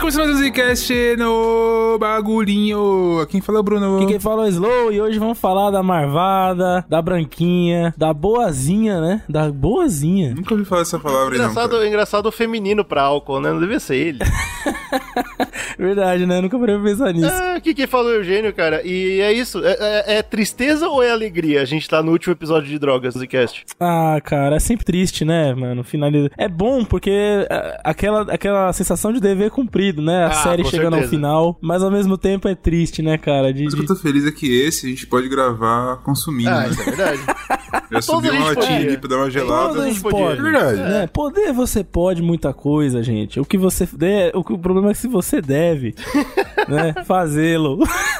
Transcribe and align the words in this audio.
Começando 0.00 0.28
mais 0.28 0.40
um 0.40 0.44
Zcast 0.44 0.92
no 1.18 1.98
bagulhinho. 1.98 3.26
Quem 3.28 3.40
fala 3.40 3.58
é 3.58 3.60
o 3.60 3.62
Bruno. 3.62 3.96
Aqui 3.98 4.06
quem 4.06 4.18
fala 4.20 4.44
é 4.44 4.46
o 4.46 4.48
Slow 4.48 4.92
e 4.92 5.00
hoje 5.00 5.18
vamos 5.18 5.38
falar 5.38 5.70
da 5.70 5.82
Marvada, 5.82 6.84
da 6.88 7.02
Branquinha, 7.02 7.92
da 7.96 8.12
Boazinha, 8.14 9.00
né? 9.00 9.22
Da 9.28 9.50
Boazinha. 9.50 10.34
Nunca 10.34 10.54
ouvi 10.54 10.64
falar 10.64 10.82
essa 10.82 10.98
palavra 10.98 11.34
aí, 11.34 11.38
não. 11.38 11.50
Engraçado, 11.50 11.70
cara. 11.72 11.86
engraçado 11.88 12.26
o 12.26 12.32
feminino 12.32 12.82
pra 12.84 13.02
álcool, 13.02 13.40
né? 13.40 13.52
Não 13.52 13.60
devia 13.60 13.78
ser 13.80 13.96
ele. 13.96 14.18
Verdade, 15.78 16.26
né? 16.26 16.40
Nunca 16.40 16.58
parei 16.58 16.74
pra 16.76 16.84
pensar 16.84 17.12
nisso. 17.12 17.26
Ah, 17.30 17.54
O 17.56 17.60
que 17.60 17.72
que 17.74 17.86
falou 17.86 18.10
o 18.10 18.14
Eugênio, 18.16 18.52
cara? 18.54 18.82
E 18.84 19.20
é 19.20 19.32
isso. 19.32 19.62
É, 19.64 19.76
é- 19.80 20.18
é 20.18 20.22
tristeza 20.22 20.88
ou 20.88 21.02
é 21.02 21.10
alegria? 21.10 21.62
A 21.62 21.64
gente 21.64 21.88
tá 21.88 22.02
no 22.02 22.12
último 22.12 22.32
episódio 22.32 22.68
de 22.68 22.78
drogas 22.78 23.14
do 23.14 23.26
cast. 23.26 23.64
Ah, 23.78 24.18
cara, 24.22 24.56
é 24.56 24.60
sempre 24.60 24.84
triste, 24.84 25.24
né, 25.24 25.54
mano? 25.54 25.82
Finaliza. 25.84 26.30
É 26.36 26.48
bom 26.48 26.84
porque 26.84 27.10
é, 27.50 27.80
aquela, 27.84 28.22
aquela 28.22 28.72
sensação 28.72 29.10
de 29.12 29.20
dever 29.20 29.50
cumprido, 29.50 29.89
né? 29.98 30.24
A 30.24 30.28
Ah, 30.28 30.32
série 30.32 30.64
chegando 30.64 30.94
ao 30.94 31.00
certeza. 31.00 31.10
final, 31.10 31.58
mas 31.60 31.82
ao 31.82 31.90
mesmo 31.90 32.16
tempo 32.16 32.46
é 32.48 32.54
triste, 32.54 33.02
né, 33.02 33.18
cara? 33.18 33.52
De, 33.52 33.64
Mas 33.64 33.72
o 33.74 33.76
que 33.76 33.82
eu 33.82 33.86
tô 33.86 33.96
feliz 33.96 34.26
é 34.26 34.30
que 34.32 34.46
esse 34.60 34.86
a 34.86 34.88
gente 34.90 35.06
pode 35.06 35.28
gravar 35.28 35.96
consumindo, 36.04 36.50
Ah, 36.50 36.60
né? 36.62 36.68
isso 36.70 36.80
é 36.82 36.84
verdade. 36.84 37.20
Já 37.90 38.02
subiu 38.02 38.30
a 38.30 38.34
gente 38.34 38.42
uma 38.44 38.48
latinha 38.54 38.78
ali 38.78 38.96
pra 38.98 39.08
dar 39.08 39.16
uma 39.16 39.30
gelada. 39.30 39.68
Todos 39.68 39.82
a 39.84 39.88
gente 39.88 40.00
podia. 40.00 40.18
pode. 40.18 40.38
É 40.38 40.42
verdade. 40.42 40.76
né? 40.80 41.06
Poder 41.12 41.52
você 41.52 41.82
pode 41.82 42.22
muita 42.22 42.52
coisa, 42.52 43.02
gente. 43.02 43.40
O 43.40 43.44
que 43.44 43.58
você 43.58 43.88
der, 43.92 44.30
o, 44.36 44.44
que- 44.44 44.52
o 44.52 44.58
problema 44.58 44.90
é 44.90 44.94
se 44.94 45.08
você 45.08 45.40
deve, 45.40 45.94
né, 46.68 46.94
fazê-lo. 47.04 47.78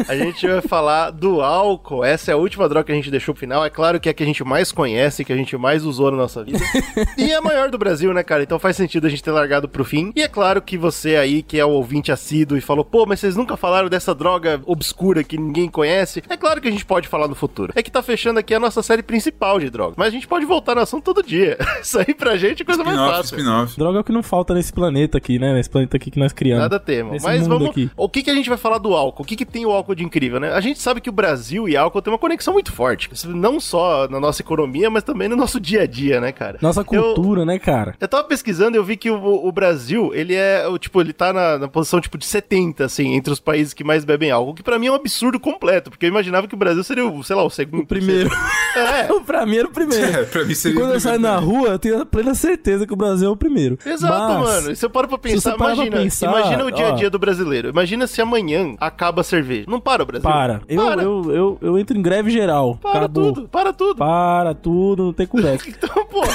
A 0.09 0.17
gente 0.17 0.47
vai 0.47 0.61
falar 0.61 1.11
do 1.11 1.41
álcool. 1.41 2.05
Essa 2.05 2.31
é 2.33 2.35
a 2.35 2.37
última 2.37 2.69
droga 2.69 2.85
que 2.85 2.93
a 2.93 2.95
gente 2.95 3.11
deixou 3.11 3.35
pro 3.35 3.41
final. 3.41 3.65
É 3.65 3.71
claro 3.71 4.01
que 4.01 4.09
é 4.09 4.13
a 4.13 4.15
que 4.15 4.23
a 4.23 4.27
gente 4.27 4.43
mais 4.45 4.73
conhece, 4.73 5.25
que 5.25 5.33
a 5.33 5.37
gente 5.37 5.57
mais 5.57 5.85
usou 5.85 6.11
na 6.11 6.17
nossa 6.17 6.43
vida. 6.43 6.59
e 7.17 7.31
é 7.31 7.37
a 7.37 7.41
maior 7.43 7.71
do 7.71 7.79
Brasil, 7.79 8.13
né, 8.13 8.23
cara? 8.23 8.43
Então 8.43 8.59
faz 8.59 8.77
sentido 8.77 9.07
a 9.07 9.11
gente 9.11 9.23
ter 9.23 9.31
largado 9.31 9.69
pro 9.69 9.85
fim. 9.85 10.13
E 10.17 10.23
é 10.23 10.29
claro 10.29 10.61
que 10.63 10.77
você 10.77 11.17
aí, 11.17 11.43
que 11.43 11.59
é 11.61 11.65
o 11.65 11.71
ouvinte 11.71 12.11
assíduo 12.11 12.57
e 12.59 12.61
falou, 12.61 12.85
pô, 12.85 13.07
mas 13.07 13.21
vocês 13.21 13.37
nunca 13.37 13.57
falaram 13.57 13.89
dessa 13.89 14.15
droga 14.15 14.61
obscura 14.67 15.23
que 15.23 15.39
ninguém 15.39 15.69
conhece. 15.69 16.23
É 16.29 16.37
claro 16.37 16.61
que 16.61 16.69
a 16.69 16.71
gente 16.71 16.85
pode 16.85 17.07
falar 17.09 17.29
no 17.29 17.35
futuro. 17.35 17.73
É 17.77 17.83
que 17.83 17.91
tá 17.91 18.03
fechando 18.03 18.39
aqui 18.41 18.55
a 18.55 18.61
nossa 18.61 18.83
série 18.83 19.03
principal 19.03 19.59
de 19.61 19.71
drogas. 19.71 19.95
Mas 19.97 20.09
a 20.09 20.11
gente 20.11 20.27
pode 20.27 20.45
voltar 20.45 20.75
no 20.75 20.81
assunto 20.81 21.05
todo 21.05 21.23
dia. 21.23 21.57
Isso 21.83 21.99
aí 21.99 22.15
pra 22.15 22.37
gente 22.37 22.63
é 22.63 22.65
coisa 22.65 22.83
mais 22.83 22.97
fácil. 22.99 23.37
Droga 23.77 23.99
é 23.99 24.01
o 24.01 24.05
que 24.05 24.13
não 24.13 24.23
falta 24.23 24.55
nesse 24.55 24.73
planeta 24.73 25.19
aqui, 25.19 25.39
né? 25.39 25.53
Nesse 25.53 25.71
planeta 25.71 25.97
aqui 25.97 26.11
que 26.11 26.19
nós 26.19 26.33
criamos. 26.33 26.63
Nada 26.63 26.81
tema. 26.81 27.13
Nesse 27.13 27.25
Mas 27.25 27.47
vamos. 27.47 27.71
aqui. 27.71 27.91
O 27.97 28.09
que, 28.09 28.23
que 28.23 28.31
a 28.31 28.35
gente 28.35 28.49
vai 28.49 28.59
falar 28.59 28.79
do 28.79 28.95
álcool? 28.95 29.23
O 29.23 29.27
que, 29.27 29.37
que 29.37 29.45
tem 29.45 29.67
o 29.67 29.71
álcool 29.71 29.95
de 29.95 30.05
incrível, 30.05 30.41
né? 30.41 30.53
A 30.53 30.61
gente 30.61 30.81
sabe 30.81 31.01
que 31.01 31.09
o 31.09 31.13
Brasil 31.13 31.69
e 31.69 31.77
álcool 31.77 32.03
tem 32.03 32.13
uma 32.13 32.19
conexão 32.19 32.55
muito 32.55 32.73
forte. 32.73 33.11
Não 33.27 33.61
só 33.61 34.09
na 34.09 34.19
nossa 34.21 34.43
economia, 34.43 34.91
mas 34.91 35.03
também 35.03 35.29
no 35.29 35.37
nosso 35.37 35.61
dia 35.61 35.83
a 35.83 35.87
dia, 35.87 36.21
né, 36.21 36.33
cara? 36.33 36.59
Nossa 36.61 36.81
Eu- 36.81 36.85
cultura, 36.85 37.45
né, 37.45 37.59
cara? 37.59 37.95
Eu 38.01 38.09
tava 38.09 38.25
pesquisando 38.25 38.77
e 38.77 38.79
eu 38.79 38.85
vi 38.85 38.97
que 38.97 39.11
o, 39.11 39.47
o 39.47 39.53
Brasil, 39.53 40.13
ele 40.15 40.35
é, 40.35 40.67
o, 40.67 40.79
tipo, 40.79 41.01
ele 41.01 41.13
tá 41.13 41.33
na, 41.33 41.50
na 41.59 41.69
posição, 41.69 42.01
tipo, 42.01 42.19
de 42.19 42.27
70, 42.27 42.85
assim, 42.85 43.15
entre 43.15 43.33
os 43.33 43.41
países 43.41 43.73
que 43.73 43.85
mais 43.85 44.05
bebem 44.05 44.31
álcool, 44.31 44.55
que 44.55 44.63
pra 44.63 44.79
mim 44.79 44.87
é 44.87 44.93
um 44.93 44.95
absurdo 44.95 45.39
completo, 45.41 45.91
porque 45.91 46.07
eu 46.07 46.11
imaginava 46.11 46.47
que 46.49 46.55
o 46.55 46.59
Brasil 46.59 46.83
seria, 46.85 47.07
o, 47.07 47.23
sei 47.23 47.37
lá, 47.37 47.43
o 47.45 47.51
segundo. 47.51 47.83
O 47.83 47.87
primeiro. 47.87 48.31
É, 48.77 49.13
o 49.13 49.21
pra 49.25 49.45
mim 49.47 49.57
era 49.57 49.69
o 49.69 49.71
primeiro. 49.71 50.21
É, 50.21 50.25
pra 50.25 50.45
mim 50.45 50.53
E 50.53 50.57
seria 50.57 50.81
quando 50.81 50.91
o 50.91 50.95
eu 50.95 51.01
saio 51.01 51.19
na 51.19 51.37
primeiro 51.37 51.61
rua, 51.61 51.69
eu 51.71 51.79
tenho 51.79 52.01
a 52.01 52.07
plena 52.07 52.35
certeza 52.35 52.87
que 52.87 52.93
o 52.93 52.97
Brasil 52.97 53.29
é 53.29 53.33
o 53.33 53.37
primeiro. 53.37 53.79
Exato, 53.85 54.15
Mas, 54.15 54.41
mano. 54.41 54.71
E 54.73 54.77
se 54.77 54.85
eu 54.85 54.91
paro 54.91 55.09
pra 55.09 55.19
pensar, 55.19 55.57
parar 55.57 55.75
pra 55.75 55.85
imagina, 55.85 56.03
pensar, 56.03 56.29
imagina 56.31 56.65
o 56.65 56.71
dia 56.71 56.87
a 56.87 56.93
ó. 56.93 56.95
dia 56.95 57.11
do 57.11 57.19
brasileiro. 57.19 57.69
Imagina 57.69 58.07
se 58.07 58.21
amanhã 58.21 58.75
acaba 58.81 59.21
a 59.21 59.25
cerveja. 59.25 59.65
Não 59.69 59.81
para 59.81 60.03
o 60.03 60.07
Brasil. 60.07 60.29
Para. 60.29 60.61
Eu, 60.69 60.85
Para. 60.85 61.03
Eu, 61.03 61.35
eu, 61.35 61.59
eu 61.61 61.79
entro 61.79 61.97
em 61.97 62.03
greve 62.03 62.31
geral. 62.31 62.77
Para 62.81 63.01
Acabou. 63.01 63.33
tudo, 63.33 63.49
para 63.49 63.73
tudo. 63.73 63.97
Para 63.97 64.55
tudo, 64.55 65.05
não 65.05 65.13
tem 65.13 65.27
conversa. 65.27 65.69
Então, 65.71 66.05
porra. 66.07 66.29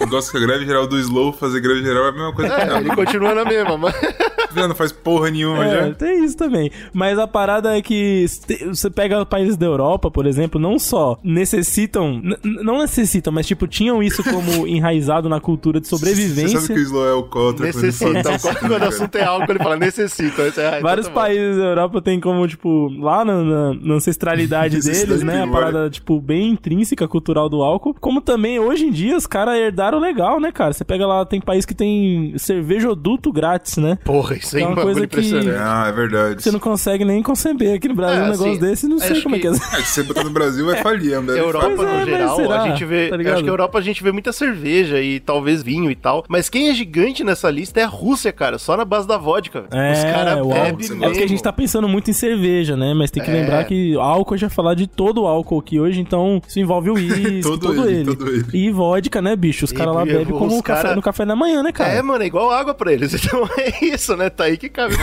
Eu 0.00 0.06
gosto 0.08 0.30
que 0.30 0.38
a 0.38 0.40
greve 0.40 0.64
geral 0.66 0.86
do 0.86 0.98
Slow 0.98 1.32
fazer 1.32 1.60
greve 1.60 1.82
geral 1.82 2.06
é 2.06 2.08
a 2.08 2.12
mesma 2.12 2.32
coisa 2.34 2.54
que 2.54 2.60
É, 2.62 2.66
não. 2.66 2.78
ele 2.78 2.94
continua 2.96 3.34
na 3.34 3.44
mesma, 3.44 3.76
mas. 3.76 3.94
Já 4.52 4.66
não 4.66 4.74
faz 4.74 4.90
porra 4.90 5.30
nenhuma 5.30 5.64
É, 5.64 5.86
já. 5.90 5.94
tem 5.94 6.24
isso 6.24 6.36
também. 6.36 6.72
Mas 6.92 7.16
a 7.20 7.26
parada 7.28 7.78
é 7.78 7.80
que 7.80 8.26
você 8.68 8.90
pega 8.90 9.24
países 9.24 9.56
da 9.56 9.64
Europa, 9.64 10.10
por 10.10 10.26
exemplo, 10.26 10.60
não 10.60 10.76
só 10.76 11.16
necessitam, 11.22 12.20
não 12.42 12.78
necessitam, 12.80 13.32
mas 13.32 13.46
tipo, 13.46 13.68
tinham 13.68 14.02
isso 14.02 14.24
como 14.24 14.66
enraizado 14.66 15.28
na 15.28 15.38
cultura 15.40 15.80
de 15.80 15.86
Você 15.86 15.96
sobrevivência. 15.96 16.60
sabe 16.60 16.74
que 16.74 16.80
o 16.80 16.82
Slow 16.82 17.06
é 17.06 17.12
o 17.12 17.22
contra 17.22 17.66
Necessita. 17.66 18.38
quando 18.40 18.58
Quando, 18.58 18.82
o 18.82 18.84
assunto 18.88 19.14
é 19.16 19.24
álcool, 19.24 19.52
ele 19.52 19.58
fala 19.60 19.76
necessita. 19.76 20.48
Isso 20.48 20.60
é- 20.60 20.68
então 20.68 20.82
Vários 20.82 21.06
tá 21.06 21.12
países 21.12 21.56
da 21.56 21.64
Europa 21.66 22.02
tem 22.02 22.18
como, 22.20 22.48
tipo, 22.48 22.88
lá 22.98 23.24
na, 23.24 23.42
na- 23.44 23.74
na 23.74 23.94
ancestralidade 23.94 24.80
deles, 24.80 25.22
né? 25.22 25.44
A 25.44 25.46
parada, 25.46 25.88
tipo, 25.88 26.20
bem 26.20 26.50
intrínseca, 26.50 27.06
cultural 27.06 27.48
do 27.48 27.62
álcool. 27.62 27.94
Como 28.00 28.20
também, 28.20 28.58
hoje 28.58 28.84
em 28.86 28.90
dia, 28.90 29.16
os 29.16 29.26
caras 29.28 29.54
herdaram 29.56 29.89
legal, 29.98 30.38
né, 30.40 30.52
cara? 30.52 30.72
Você 30.72 30.84
pega 30.84 31.06
lá, 31.06 31.24
tem 31.24 31.40
país 31.40 31.64
que 31.66 31.74
tem 31.74 32.34
cervejoduto 32.38 33.32
grátis, 33.32 33.76
né? 33.76 33.98
Porra, 34.04 34.36
isso 34.36 34.56
aí 34.56 34.62
É 34.62 34.64
é 34.64 34.68
uma 34.68 34.74
coisa 34.76 35.00
coisa 35.00 35.06
que- 35.06 35.16
impressionante. 35.18 35.58
Ah, 35.60 35.86
é 35.88 35.92
verdade. 35.92 36.42
Você 36.42 36.50
não 36.50 36.58
consegue 36.60 37.04
nem 37.04 37.22
conceber 37.22 37.74
aqui 37.76 37.88
no 37.88 37.94
Brasil 37.94 38.16
É, 38.22 38.26
um 38.26 38.30
negócio 38.30 38.50
assim, 38.52 38.60
desse, 38.60 38.86
não 38.88 38.98
sei 38.98 39.20
como 39.22 39.36
é 39.36 39.38
que 39.38 39.46
é. 39.46 39.50
que- 39.52 39.56
É, 39.56 39.80
se 39.82 39.84
você 39.94 40.02
botar 40.02 40.24
no 40.24 40.30
Brasil 40.30 40.66
vai 40.66 40.76
falir, 40.76 41.12
é 41.12 41.16
Europa, 41.16 41.70
Pois 41.76 41.88
é, 41.88 42.00
no 42.00 42.04
geral, 42.06 42.36
será? 42.36 42.62
a 42.62 42.68
gente 42.68 42.84
vê. 42.84 43.08
Tá 43.08 43.16
acho 43.16 43.42
que 43.42 43.48
a 43.48 43.52
Europa 43.52 43.78
a 43.78 43.82
gente 43.82 44.02
vê 44.02 44.12
muita 44.12 44.32
cerveja 44.32 45.00
e 45.00 45.20
talvez 45.20 45.62
vinho 45.62 45.90
e 45.90 45.94
tal. 45.94 46.24
Mas 46.28 46.48
quem 46.48 46.68
é 46.68 46.74
gigante 46.74 47.22
nessa 47.24 47.50
lista 47.50 47.80
é 47.80 47.84
a 47.84 47.88
Rússia, 47.88 48.32
cara. 48.32 48.58
Só 48.58 48.76
na 48.76 48.84
base 48.84 49.06
da 49.06 49.16
vodka. 49.16 49.64
É, 49.70 49.92
Os 49.92 50.04
caras 50.04 50.40
o 50.44 50.48
bebem. 50.48 50.86
É 51.02 51.06
porque 51.08 51.22
a 51.24 51.28
gente 51.28 51.42
tá 51.42 51.52
pensando 51.52 51.88
muito 51.88 52.10
em 52.10 52.14
cerveja, 52.14 52.76
né? 52.76 52.92
Mas 52.94 53.10
tem 53.10 53.22
que 53.22 53.30
É. 53.30 53.34
lembrar 53.34 53.64
que 53.64 53.94
álcool 53.96 54.36
já 54.36 54.48
falar 54.50 54.74
de 54.74 54.86
todo 54.86 55.22
o 55.22 55.26
álcool 55.26 55.58
aqui 55.60 55.78
hoje, 55.80 56.00
então 56.00 56.40
isso 56.46 56.58
envolve 56.58 56.90
o 56.90 56.94
uísque, 57.00 57.40
Todo 57.42 57.58
todo, 57.68 57.88
ele, 57.88 57.96
ele. 58.00 58.04
todo 58.04 58.28
ele. 58.28 58.44
E 58.52 58.70
vodka, 58.70 59.20
né, 59.22 59.34
bicho? 59.36 59.64
Os 59.72 59.76
caras 59.78 59.94
lá 59.94 60.04
bebem 60.04 60.26
como 60.26 60.62
cara- 60.62 60.82
café, 60.82 60.94
no 60.96 61.02
café 61.02 61.24
da 61.26 61.36
manhã, 61.36 61.62
né, 61.62 61.72
cara? 61.72 61.90
É, 61.90 62.02
mano, 62.02 62.22
é 62.22 62.26
igual 62.26 62.50
água 62.50 62.74
pra 62.74 62.92
eles. 62.92 63.12
Então 63.30 63.48
é 63.58 63.84
isso, 63.84 64.16
né? 64.16 64.28
Tá 64.30 64.44
aí 64.44 64.56
que 64.56 64.68
cabe. 64.68 64.94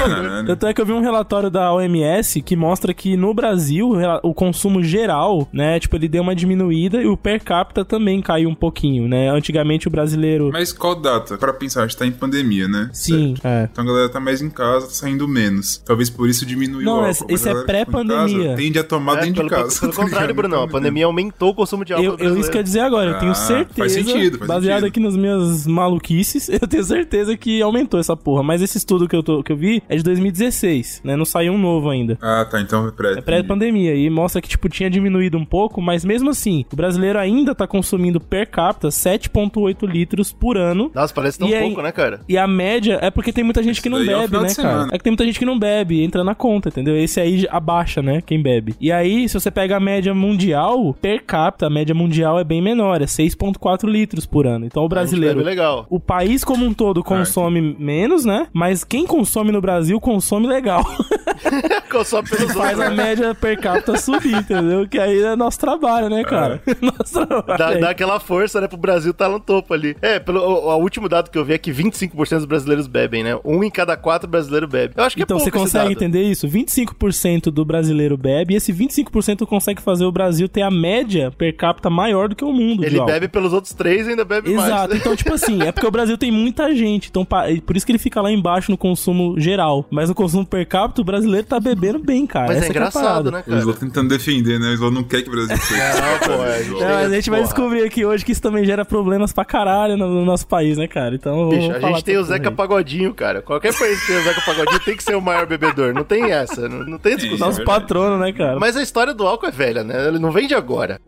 Tanto 0.46 0.66
é 0.68 0.74
que 0.74 0.82
eu 0.82 0.86
vi 0.86 0.92
um 0.92 1.02
relatório 1.02 1.50
da 1.50 1.72
OMS 1.74 2.42
que 2.42 2.56
mostra 2.56 2.94
que 2.94 3.16
no 3.16 3.34
Brasil 3.34 3.92
o 4.24 4.34
consumo 4.34 4.84
geral, 4.84 5.48
né, 5.54 5.80
tipo, 5.80 5.96
ele 5.96 6.08
deu 6.08 6.22
uma 6.24 6.36
diminuída 6.36 7.02
e 7.02 7.08
o 7.08 7.16
per 7.16 7.42
capita 7.44 7.86
também 7.86 8.22
caiu 8.22 8.50
um 8.50 8.56
pouquinho, 8.56 9.08
né? 9.08 9.30
Antigamente 9.30 9.88
o 9.88 9.92
brasileiro. 9.92 10.50
Mas 10.52 10.74
qual 10.74 10.96
data? 10.96 11.38
Pra 11.38 11.54
pensar, 11.54 11.84
a 11.84 11.88
gente 11.88 11.96
tá 11.98 12.06
em 12.06 12.12
pandemia, 12.12 12.68
né? 12.68 12.90
Sim, 12.92 13.36
é. 13.44 13.70
Então 13.72 13.84
a 13.84 13.88
galera 13.88 14.10
tá 14.10 14.20
mais 14.20 14.42
em 14.42 14.50
casa, 14.50 14.88
tá 14.88 14.94
saindo 14.94 15.28
menos. 15.28 15.78
Talvez 15.86 16.10
por 16.10 16.28
isso 16.28 16.46
diminuiu 16.46 16.86
Não, 16.86 17.04
o 17.04 17.08
esse- 17.08 17.22
álcool. 17.24 17.34
Esse 17.36 17.50
é 17.50 17.64
pré-pandemia. 17.64 18.56
Tende 18.56 18.80
a 18.80 18.84
tomar 18.84 19.20
É, 19.20 19.22
dentro 19.22 19.36
pelo, 19.48 19.50
de 19.50 19.56
casa. 19.56 19.80
pelo 19.80 19.92
tá 19.94 20.02
contrário? 20.04 20.36
Bruno, 20.36 20.62
a 20.64 20.68
pandemia 20.68 21.06
aumentou 21.06 21.52
o 21.52 21.56
consumo 21.56 21.86
de 21.86 21.94
álcool. 21.94 22.06
Eu, 22.06 22.18
eu 22.18 22.38
isso 22.40 22.50
que 22.50 22.58
eu 22.58 22.60
ia 22.60 22.64
dizer 22.64 22.80
agora, 22.82 23.12
eu 23.12 23.20
tenho 23.20 23.32
Ah, 23.32 23.36
certeza, 23.36 23.78
faz 23.78 23.92
sentido, 23.94 24.38
faz 24.40 24.50
baseado 24.58 24.86
aqui 24.86 25.00
nas 25.00 25.16
minhas 25.16 25.66
maluquices, 25.68 26.50
eu 26.50 26.68
tenho 26.68 26.84
certeza 26.84 27.36
que 27.38 27.62
aumentou 27.62 28.00
essa 28.00 28.16
porra. 28.16 28.44
Mas 28.44 28.62
esse 28.62 28.78
estudo 28.78 29.08
que 29.08 29.16
eu, 29.16 29.24
tô, 29.24 29.44
que 29.44 29.52
eu 29.52 29.58
vi 29.58 29.82
é 29.88 29.96
de 29.96 30.04
2016, 30.04 31.02
né? 31.04 31.16
Não 31.16 31.26
saiu 31.26 31.54
um 31.54 31.58
novo 31.58 31.90
ainda. 31.90 32.18
Ah, 32.22 32.46
tá. 32.50 32.60
Então 32.60 32.88
é 32.88 32.92
pré. 32.92 33.14
É 33.14 33.22
pré-pandemia 33.22 33.96
e 33.96 34.10
mostra 34.10 34.42
que, 34.42 34.50
tipo, 34.50 34.70
tinha 34.70 34.90
diminuído 34.90 35.38
um 35.38 35.46
pouco, 35.46 35.82
mas 35.82 36.04
mesmo 36.04 36.30
assim, 36.30 36.66
o 36.72 36.76
brasileiro 36.76 37.20
ainda 37.20 37.54
tá 37.54 37.68
consumindo 37.68 38.20
per 38.20 38.50
capita 38.50 38.90
7,8 38.90 39.88
litros 39.88 40.32
por 40.32 40.58
ano. 40.58 40.92
Nossa, 40.94 41.14
parece 41.14 41.40
tão 41.40 41.48
E 41.48 41.60
pouco, 41.60 41.82
né, 41.82 41.92
cara? 41.92 42.22
E 42.28 42.38
a 42.38 42.48
média 42.48 43.00
é 43.02 43.12
porque 43.12 43.34
tem 43.34 43.44
muita 43.44 43.62
gente 43.64 43.82
que 43.82 43.90
não 43.90 44.00
é 44.00 44.06
bebe, 44.06 44.28
final 44.28 44.42
né, 44.42 44.54
cara? 44.54 44.70
semana. 44.70 44.90
É 44.92 44.98
que 44.98 45.04
tem 45.04 45.12
muita 45.12 45.26
gente 45.26 45.40
que 45.40 45.46
não 45.46 45.58
bebe, 45.58 46.04
entra 46.04 46.24
na 46.24 46.36
conta, 46.36 46.70
entendeu? 46.70 46.98
Esse 46.98 47.20
aí 47.20 47.48
abaixa, 47.50 48.02
né, 48.02 48.22
quem 48.22 48.42
bebe. 48.42 48.76
E 48.80 48.92
aí, 48.92 49.28
se 49.28 49.40
você 49.40 49.52
pega 49.52 49.78
a 49.78 49.80
média 49.80 50.14
mundial, 50.14 50.94
per 51.02 51.24
capita, 51.24 51.68
a 51.68 51.70
média 51.70 51.94
mundial 51.94 52.40
é 52.40 52.44
bem 52.44 52.62
menor, 52.62 53.02
é 53.02 53.06
6,4 53.06 53.88
litros 53.90 54.26
por 54.26 54.47
ano. 54.48 54.66
Então 54.66 54.84
o 54.84 54.90
brasileiro. 54.90 55.40
Gente 55.40 55.46
bebe 55.46 55.56
legal. 55.56 55.86
O 55.90 56.00
país 56.00 56.44
como 56.44 56.66
um 56.66 56.74
todo 56.74 57.04
consome 57.04 57.62
menos, 57.78 58.26
né? 58.26 58.48
Mas 58.54 58.84
quem 58.84 59.06
consome 59.06 59.52
no 59.52 59.62
Brasil 59.62 60.00
consome 60.00 60.48
legal. 60.48 60.84
Consome 61.92 62.30
pelos 62.30 62.54
Faz 62.54 62.80
a 62.80 62.84
outros. 62.84 62.98
média 62.98 63.36
per 63.36 63.60
capita 63.60 63.98
subir, 63.98 64.36
entendeu? 64.36 64.88
Que 64.88 65.00
aí 65.00 65.22
é 65.22 65.36
nosso 65.36 65.60
trabalho, 65.60 66.10
né, 66.10 66.24
cara? 66.24 66.62
Nosso 66.82 67.26
trabalho. 67.26 67.58
Dá, 67.58 67.74
dá 67.76 67.90
aquela 67.90 68.20
força, 68.20 68.62
né, 68.62 68.68
pro 68.68 68.78
Brasil 68.78 69.14
tá 69.14 69.28
no 69.30 69.40
topo 69.40 69.74
ali. 69.74 69.96
É, 70.02 70.20
pelo 70.20 70.40
o, 70.40 70.70
o 70.70 70.78
último 70.78 71.10
dado 71.10 71.30
que 71.30 71.38
eu 71.38 71.44
vi 71.46 71.54
é 71.54 71.58
que 71.58 71.72
25% 71.72 72.36
dos 72.38 72.46
brasileiros 72.46 72.88
bebem, 72.88 73.24
né? 73.24 73.38
Um 73.44 73.64
em 73.64 73.70
cada 73.70 73.96
quatro 73.98 74.28
brasileiro 74.30 74.68
bebe. 74.68 74.94
Eu 74.98 75.04
acho 75.04 75.16
que 75.16 75.22
Então, 75.24 75.38
é 75.38 75.40
você 75.40 75.52
pouco 75.52 75.66
esse 75.66 75.74
consegue 75.78 75.94
dado. 75.96 76.04
entender 76.04 76.24
isso? 76.24 76.48
25% 76.48 77.52
do 77.52 77.66
brasileiro 77.66 78.18
bebe 78.18 78.54
e 78.54 78.58
esse 78.58 78.72
25% 78.74 79.46
consegue 79.46 79.82
fazer 79.82 80.06
o 80.06 80.12
Brasil 80.12 80.48
ter 80.48 80.62
a 80.62 80.72
média 80.72 81.32
per 81.32 81.56
capita 81.56 81.90
maior 81.90 82.30
do 82.30 82.36
que 82.36 82.44
o 82.46 82.52
mundo. 82.54 82.84
Ele 82.84 83.02
bebe 83.04 83.28
pelos 83.28 83.54
outros 83.54 83.74
três 83.74 84.08
e 84.08 84.12
ainda 84.12 84.24
bebe 84.26 84.52
Exato, 84.54 84.90
mais. 84.90 85.02
então, 85.02 85.16
tipo 85.16 85.34
assim, 85.34 85.62
é 85.62 85.72
porque 85.72 85.88
o 85.88 85.92
Brasil 85.92 86.18
tem 86.18 86.32
muita 86.32 86.74
gente, 86.76 87.10
então 87.10 87.26
por 87.26 87.76
isso 87.76 87.86
que 87.86 87.92
ele 87.92 88.00
fica 88.00 88.22
lá 88.22 88.32
embaixo 88.32 88.72
no 88.72 88.78
consumo 88.78 89.40
geral. 89.40 89.86
Mas 89.92 90.10
no 90.10 90.16
consumo 90.16 90.46
per 90.46 90.66
capita, 90.68 91.02
o 91.02 91.04
brasileiro 91.04 91.37
brasileiro 91.38 91.48
tá 91.48 91.60
bebendo 91.60 92.00
bem, 92.00 92.26
cara. 92.26 92.48
Mas 92.48 92.58
Essa 92.58 92.66
é 92.66 92.70
que 92.70 92.78
a 92.78 92.82
engraçado, 92.82 93.04
parada. 93.04 93.32
né, 93.32 93.40
O 93.40 93.44
cara? 93.44 93.60
Slow 93.60 93.74
tentando 93.76 94.10
defender, 94.10 94.60
né? 94.60 94.68
O 94.70 94.74
Slow 94.74 94.92
não 94.92 95.04
quer 95.04 95.22
que 95.22 95.30
o 95.30 95.32
Brasil 95.32 95.58
seja. 95.58 96.02
Não, 96.02 96.20
pô, 96.20 96.44
é, 96.44 96.64
Não, 96.64 96.80
mas 96.96 97.12
a 97.12 97.16
gente 97.16 97.30
vai 97.30 97.42
descobrir 97.42 97.84
aqui 97.84 98.06
hoje 98.06 98.26
que 98.26 98.32
isso 98.32 98.42
também 98.42 98.66
gera 98.66 98.84
problemas 98.86 99.32
pra 99.32 99.46
caralho 99.46 99.98
no, 99.98 100.08
no 100.08 100.26
nosso 100.26 100.48
país, 100.48 100.78
né, 100.78 100.88
cara? 100.88 101.16
Então. 101.16 101.50
Bicho, 101.50 101.72
a 101.72 101.80
gente 101.80 102.04
tem 102.04 102.18
o 102.18 102.24
Zeca 102.24 102.50
aí. 102.50 102.56
Pagodinho, 102.56 103.14
cara. 103.14 103.42
Qualquer 103.42 103.78
país 103.78 104.00
que 104.02 104.08
tem 104.08 104.18
o 104.18 104.24
Zeca 104.24 104.42
Pagodinho 104.42 104.80
tem 104.80 104.98
que 104.98 105.04
ser 105.04 105.16
o 105.16 105.22
maior 105.22 105.46
bebedor. 105.46 105.94
Não 105.94 106.04
tem 106.04 106.32
essa, 106.32 106.68
não, 106.68 106.84
não 106.86 106.98
tem 106.98 107.16
discussão. 107.16 107.48
Nosso 107.48 107.58
verdade. 107.58 107.82
patrono, 107.82 108.18
né, 108.18 108.32
cara? 108.34 108.60
Mas 108.60 108.76
a 108.76 108.82
história 108.82 109.14
do 109.14 109.26
álcool 109.26 109.48
é 109.48 109.52
velha, 109.52 109.84
né? 109.84 110.08
Ele 110.08 110.20
não 110.20 110.32
vem 110.32 110.48
de 110.48 110.56
agora. 110.56 111.00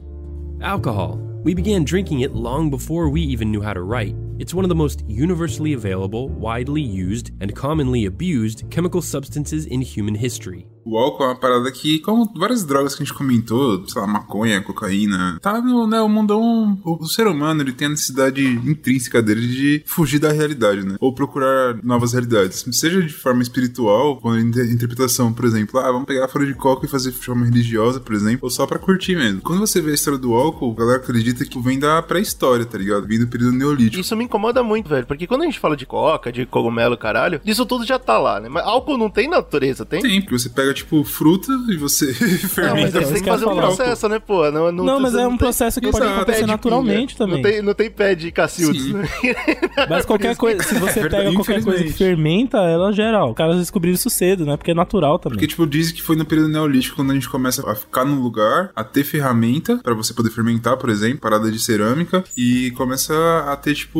Alcohol. 0.62 1.20
We 1.46 1.56
began 1.56 1.84
drinking 1.84 2.24
it 2.24 2.34
long 2.34 2.70
before 2.70 3.10
we 3.10 3.22
even 3.22 3.50
knew 3.50 3.62
how 3.62 3.74
to 3.74 3.82
write. 3.82 4.16
It's 4.39 4.53
one 4.53 4.63
of 4.63 4.69
the 4.69 4.75
most 4.75 5.03
universally 5.09 5.75
available, 5.75 6.30
widely 6.39 6.81
used, 6.81 7.31
and 7.41 7.51
commonly 7.53 8.06
abused 8.07 8.63
chemical 8.74 9.01
substances 9.01 9.65
in 9.65 9.81
human 9.81 10.15
history. 10.15 10.65
O 10.86 10.97
álcool 10.97 11.24
é 11.25 11.27
uma 11.27 11.36
parada 11.36 11.69
que, 11.71 12.00
como 12.00 12.31
várias 12.36 12.63
drogas 12.63 12.95
que 12.95 13.03
a 13.03 13.06
gente 13.06 13.15
comentou, 13.15 13.86
sei 13.88 14.01
lá, 14.01 14.07
maconha, 14.07 14.62
cocaína, 14.62 15.38
tá 15.41 15.62
no, 15.62 15.86
né, 15.86 16.01
o 16.01 16.07
mundão, 16.07 16.80
o, 16.83 17.03
o 17.03 17.07
ser 17.07 17.27
humano, 17.27 17.62
ele 17.62 17.74
tem 17.74 17.88
a 17.88 17.91
necessidade 17.91 18.44
intrínseca 18.44 19.21
dele 19.21 19.45
de 19.45 19.83
fugir 19.86 20.19
da 20.19 20.31
realidade, 20.31 20.83
né? 20.86 20.95
Ou 21.01 21.13
procurar 21.13 21.77
novas 21.83 22.13
realidades. 22.13 22.65
Seja 22.71 23.03
de 23.03 23.13
forma 23.13 23.44
espiritual, 23.44 24.19
com 24.21 24.30
a 24.30 24.39
inter- 24.39 24.71
interpretação, 24.71 25.33
por 25.33 25.45
exemplo, 25.45 25.80
ah, 25.80 25.91
vamos 25.91 26.07
pegar 26.07 26.25
a 26.25 26.27
folha 26.30 26.47
de 26.47 26.56
coco 26.56 26.86
e 26.86 26.89
fazer 26.89 27.12
de 27.12 27.18
forma 27.18 27.45
religiosa, 27.45 28.00
por 28.00 28.15
exemplo, 28.15 28.39
ou 28.44 28.50
só 28.50 28.65
pra 28.65 28.80
curtir 28.80 29.15
mesmo. 29.15 29.41
Quando 29.41 29.59
você 29.59 29.81
vê 29.81 29.91
a 29.91 29.95
história 29.95 30.18
do 30.18 30.33
álcool, 30.33 30.71
a 30.71 30.80
galera 30.80 30.97
acredita 31.03 31.45
que 31.45 31.62
vem 31.62 31.77
da 31.77 32.01
pré-história, 32.01 32.65
tá 32.65 32.77
ligado? 32.77 33.06
Vem 33.06 33.19
do 33.19 33.27
período 33.27 33.51
neolítico. 33.56 34.00
Isso 34.01 34.15
me 34.15 34.29
incomoda 34.30 34.64
muito, 34.64 34.88
velho. 34.88 35.06
Porque 35.06 35.28
quando 35.28 35.42
a 35.42 35.46
gente 35.46 35.60
fala 35.60 35.76
de 35.76 35.86
coca, 35.86 36.31
de 36.31 36.46
cogumelo, 36.46 36.96
caralho, 36.98 37.42
isso 37.46 37.66
tudo 37.66 37.86
já 37.86 37.98
tá 38.00 38.18
lá, 38.18 38.40
né? 38.40 38.48
Mas 38.50 38.64
álcool 38.66 38.98
não 38.98 39.10
tem 39.10 39.28
natureza, 39.28 39.86
tem? 39.86 40.02
Tem, 40.02 40.22
porque 40.22 40.38
você 40.38 40.50
pega, 40.50 40.74
tipo, 40.74 41.04
fruta 41.04 41.52
e 41.70 41.76
você 41.78 42.06
Não, 42.14 42.28
mas 42.30 42.52
fermenta. 42.52 42.98
é, 43.00 43.02
você 43.06 43.14
tem 43.16 43.24
que 43.24 43.30
fazer 43.30 43.46
um 43.48 43.56
processo, 43.56 44.08
né, 44.08 44.20
pô? 44.20 44.50
Não, 44.52 44.72
não, 44.72 44.84
Não, 44.86 45.00
mas 45.00 45.14
é 45.16 45.26
um 45.26 45.30
tem- 45.31 45.38
processo 45.40 45.81
que 45.81 45.88
pode 45.92 46.04
Exato. 46.06 46.16
acontecer 46.22 46.40
pé 46.40 46.46
de 46.46 46.52
naturalmente 46.52 47.16
pinga. 47.16 47.18
também. 47.28 47.42
Não 47.44 47.50
tem, 47.52 47.62
não 47.62 47.74
tem 47.74 47.90
pé 47.92 48.16
de 48.16 48.31
cacildes, 48.31 48.84
Sim. 48.84 48.94
né? 48.94 49.08
Mas 49.90 50.06
qualquer 50.06 50.36
coisa, 50.36 50.62
se 50.64 50.75
você 50.75 51.00
É 51.00 51.02
verdade, 51.04 51.24
pega 51.25 51.36
qualquer 51.36 51.64
coisa 51.64 51.84
que 51.84 51.92
fermenta, 51.94 52.58
ela 52.60 52.92
gera. 52.92 53.24
ó, 53.24 53.30
Os 53.32 53.36
caras 53.36 53.58
descobriram 53.58 53.96
isso 53.96 54.10
cedo, 54.10 54.46
né? 54.46 54.56
Porque 54.58 54.72
é 54.72 54.74
natural 54.74 55.18
também. 55.20 55.38
Porque, 55.38 55.48
tipo, 55.48 55.66
dizem 55.66 55.96
que 55.96 56.02
foi 56.02 56.16
no 56.16 56.25
período 56.25 56.50
neolítico 56.50 56.96
quando 56.96 57.12
a 57.12 57.14
gente 57.14 57.30
começa 57.30 57.70
a 57.70 57.75
ficar 57.75 58.06
num 58.06 58.22
lugar, 58.22 58.72
a 58.75 58.84
ter 58.84 59.04
ferramenta 59.04 59.78
pra 59.78 59.94
você 59.94 60.14
poder 60.14 60.30
fermentar, 60.32 60.78
por 60.78 60.90
exemplo, 60.90 61.20
parada 61.20 61.50
de 61.52 61.60
cerâmica, 61.60 62.24
e 62.38 62.72
começa 62.72 63.14
a 63.48 63.56
ter, 63.56 63.74
tipo, 63.74 64.00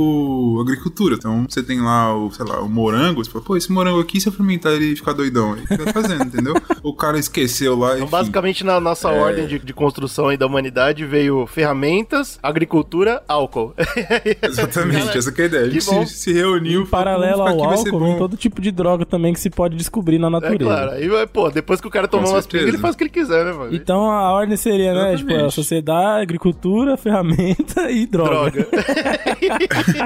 agricultura. 0.62 1.16
Então, 1.16 1.46
você 1.48 1.62
tem 1.64 1.82
lá 1.82 2.16
o, 2.16 2.32
sei 2.32 2.46
lá, 2.46 2.62
o 2.62 2.70
morango, 2.70 3.24
você 3.24 3.30
fala, 3.32 3.44
pô, 3.44 3.56
esse 3.58 3.72
morango 3.72 4.00
aqui, 4.00 4.20
se 4.22 4.28
eu 4.28 4.34
fermentar 4.34 4.74
ele 4.74 4.96
ficar 4.96 5.14
doidão, 5.14 5.54
aí 5.54 5.66
fica 5.66 5.92
fazendo, 5.94 6.26
entendeu? 6.26 6.54
O 6.82 6.94
cara 6.94 7.20
esqueceu 7.20 7.78
lá, 7.78 7.90
Então, 7.94 8.04
enfim. 8.04 8.12
basicamente, 8.12 8.64
na 8.64 8.80
nossa 8.80 9.10
É. 9.10 9.20
ordem 9.20 9.48
de, 9.48 9.60
de 9.60 9.74
construção 9.74 10.30
aí 10.30 10.38
da 10.38 10.46
humanidade, 10.48 11.06
veio 11.06 11.46
ferramentas, 11.46 12.40
agricultura, 12.42 13.22
álcool. 13.28 13.74
Exatamente, 14.42 15.18
essa 15.18 15.32
que 15.32 15.42
é 15.42 15.44
a 15.44 15.48
ideia. 15.48 15.66
A 15.66 15.70
gente 15.70 15.84
se, 15.84 16.06
se 16.08 16.34
reuniu, 16.34 16.84
Em 16.84 16.86
paralelo 16.86 17.42
ao 17.42 17.48
"Vamos 17.48 17.52
ficar 17.62 17.68
aqui, 17.68 17.68
vai 17.68 17.78
ser 17.78 17.90
álcool, 17.90 18.00
vem 18.06 18.14
bom." 18.14 18.18
todo 18.20 18.38
tipo 18.38 18.62
de 18.62 18.72
droga 18.72 19.06
também 19.06 19.34
que 19.34 19.40
se 19.40 19.50
pode 19.50 19.76
descobrir 19.76 20.18
na 20.20 20.28
É 20.28 20.30
natureza. 20.32 20.64
claro. 20.64 20.92
Aí, 20.92 21.10
pô, 21.28 21.50
depois 21.50 21.82
que 21.82 21.88
o 21.88 21.92
cara 21.92 22.08
tomou 22.08 22.32
umas 22.32 22.48
pingas, 22.48 22.68
ele 22.68 22.78
faz 22.78 22.96
o 22.96 22.98
que 22.98 23.04
ele 23.04 23.10
quiser, 23.12 23.46
né, 23.46 23.52
mano? 23.54 23.76
Então 23.76 24.10
a 24.10 24.32
ordem 24.32 24.56
seria, 24.58 24.94
né? 24.94 25.14
Exatamente. 25.14 25.28
Tipo, 25.36 25.46
a 25.46 25.52
sociedade, 25.52 26.22
agricultura, 26.24 26.96
ferramenta 26.98 27.90
e 27.92 28.06
droga. 28.06 28.52
Droga. 28.64 28.68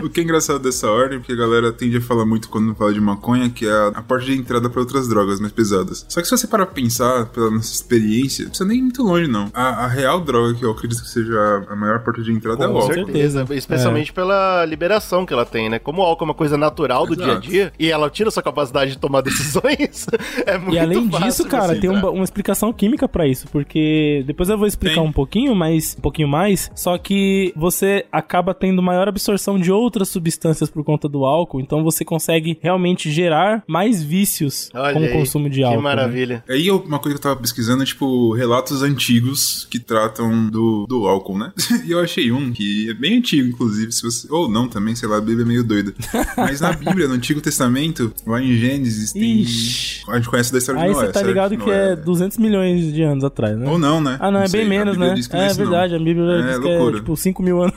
O 0.03 0.09
que 0.09 0.19
é 0.19 0.23
engraçado 0.23 0.59
dessa 0.59 0.89
ordem, 0.89 1.19
porque 1.19 1.33
a 1.33 1.35
galera 1.35 1.71
tende 1.71 1.97
a 1.97 2.01
falar 2.01 2.25
muito 2.25 2.49
quando 2.49 2.73
fala 2.75 2.93
de 2.93 3.01
maconha, 3.01 3.49
que 3.49 3.65
é 3.65 3.91
a, 3.93 4.01
porta 4.01 4.25
de 4.25 4.33
entrada 4.33 4.69
para 4.69 4.79
outras 4.79 5.07
drogas 5.07 5.39
mais 5.39 5.53
pesadas. 5.53 6.05
Só 6.09 6.21
que 6.21 6.27
se 6.27 6.37
você 6.37 6.47
parar 6.47 6.65
pra 6.65 6.75
pensar, 6.75 7.25
pela 7.27 7.49
nossa 7.49 7.73
experiência, 7.73 8.43
não 8.43 8.49
precisa 8.49 8.67
nem 8.67 8.79
ir 8.79 8.81
muito 8.81 9.03
longe, 9.03 9.29
não. 9.29 9.49
A, 9.53 9.85
a 9.85 9.87
real 9.87 10.19
droga 10.21 10.53
que 10.55 10.65
eu 10.65 10.71
acredito 10.71 11.01
que 11.01 11.09
seja 11.09 11.65
a 11.69 11.75
maior 11.75 11.99
porta 11.99 12.21
de 12.21 12.31
entrada 12.31 12.65
é 12.65 12.67
o 12.67 12.71
Com 12.71 12.77
álcool. 12.79 12.93
certeza. 12.93 13.45
Especialmente 13.51 14.11
pela 14.11 14.65
liberação 14.65 15.25
que 15.25 15.33
ela 15.33 15.45
tem, 15.45 15.69
né? 15.69 15.79
Como 15.79 16.01
o 16.01 16.05
álcool 16.05 16.25
é 16.25 16.27
uma 16.27 16.33
coisa 16.33 16.57
natural 16.57 17.05
do 17.05 17.13
Exato. 17.13 17.23
dia 17.25 17.37
a 17.37 17.39
dia 17.39 17.73
e 17.79 17.89
ela 17.89 18.09
tira 18.09 18.29
sua 18.31 18.43
capacidade 18.43 18.91
de 18.91 18.97
tomar 18.97 19.21
decisões, 19.23 20.07
é 20.45 20.57
muito 20.57 20.75
E 20.75 20.79
além 20.79 21.09
fácil 21.09 21.27
disso, 21.27 21.47
cara, 21.47 21.79
tem 21.79 21.89
uma, 21.89 22.09
uma 22.09 22.23
explicação 22.23 22.71
química 22.73 23.07
pra 23.07 23.27
isso, 23.27 23.47
porque 23.51 24.23
depois 24.25 24.49
eu 24.49 24.57
vou 24.57 24.67
explicar 24.67 25.01
Tem. 25.01 25.03
um 25.03 25.11
pouquinho, 25.11 25.55
mas 25.55 25.95
um 25.97 26.01
pouquinho 26.01 26.27
mais, 26.27 26.71
só 26.75 26.97
que 26.97 27.53
você 27.55 28.05
acaba 28.11 28.53
tendo 28.53 28.81
maior 28.81 29.07
absorção 29.07 29.57
de 29.59 29.71
outras 29.93 30.09
substâncias 30.09 30.69
por 30.71 30.83
conta 30.83 31.07
do 31.07 31.23
álcool, 31.23 31.59
então 31.61 31.83
você 31.83 32.03
consegue 32.03 32.57
realmente 32.61 33.11
gerar 33.11 33.63
mais 33.67 34.01
vícios 34.01 34.69
Olha 34.73 34.93
com 34.93 35.01
o 35.01 35.03
aí, 35.03 35.13
consumo 35.13 35.47
de 35.49 35.57
que 35.59 35.63
álcool. 35.63 35.77
né? 35.77 35.83
maravilha. 35.83 36.43
Aí 36.49 36.65
eu- 36.65 36.79
uma 36.79 36.97
coisa 36.97 37.15
que 37.17 37.19
eu 37.25 37.31
tava 37.31 37.39
pesquisando 37.39 37.83
é, 37.83 37.85
tipo, 37.85 38.33
relatos 38.33 38.81
antigos 38.81 39.67
que 39.69 39.77
tratam 39.79 40.49
do, 40.49 40.85
do 40.87 41.07
álcool, 41.07 41.37
né? 41.37 41.51
E 41.85 41.91
eu 41.91 41.99
achei 41.99 42.31
um 42.31 42.51
que 42.51 42.89
é 42.89 42.93
bem 42.93 43.17
antigo, 43.17 43.47
inclusive, 43.49 43.91
se 43.91 44.01
você. 44.03 44.27
Ou 44.31 44.49
não 44.49 44.67
também, 44.67 44.95
sei 44.95 45.07
lá, 45.07 45.17
a 45.17 45.21
Bíblia 45.21 45.43
é 45.43 45.47
meio 45.47 45.63
doida. 45.63 45.93
Mas 46.37 46.61
na 46.61 46.71
Bíblia, 46.71 47.07
no 47.07 47.13
Antigo 47.15 47.41
Testamento, 47.41 48.11
lá 48.25 48.41
em 48.41 48.53
Gênesis, 48.55 49.11
tem. 49.11 49.41
Ixi. 49.41 50.03
A 50.09 50.15
gente 50.15 50.29
conhece 50.29 50.51
da 50.51 50.57
história 50.59 50.81
Aí 50.81 50.87
de 50.89 50.93
Noé. 50.95 51.05
você 51.07 51.11
tá 51.11 51.21
ligado 51.21 51.57
que 51.57 51.65
Noé- 51.65 51.91
é 51.93 51.95
200 51.95 52.37
milhões 52.37 52.93
de 52.93 53.01
anos 53.03 53.23
atrás, 53.23 53.57
né? 53.57 53.69
Ou 53.69 53.77
não, 53.77 53.99
né? 54.01 54.17
Ah, 54.19 54.31
não, 54.31 54.41
é 54.41 54.47
sei, 54.47 54.61
bem 54.61 54.69
menos, 54.69 54.97
né? 54.97 55.13
que 55.15 55.33
não 55.33 55.41
É 55.43 55.47
isso, 55.47 55.59
não. 55.59 55.69
verdade, 55.69 55.95
a 55.95 55.99
Bíblia 55.99 56.31
É, 56.31 56.47
diz 56.47 56.59
que 56.59 56.63
loucura. 56.67 56.95
é 56.97 56.99
tipo 56.99 57.17
5 57.17 57.43
mil 57.43 57.61
anos. 57.61 57.75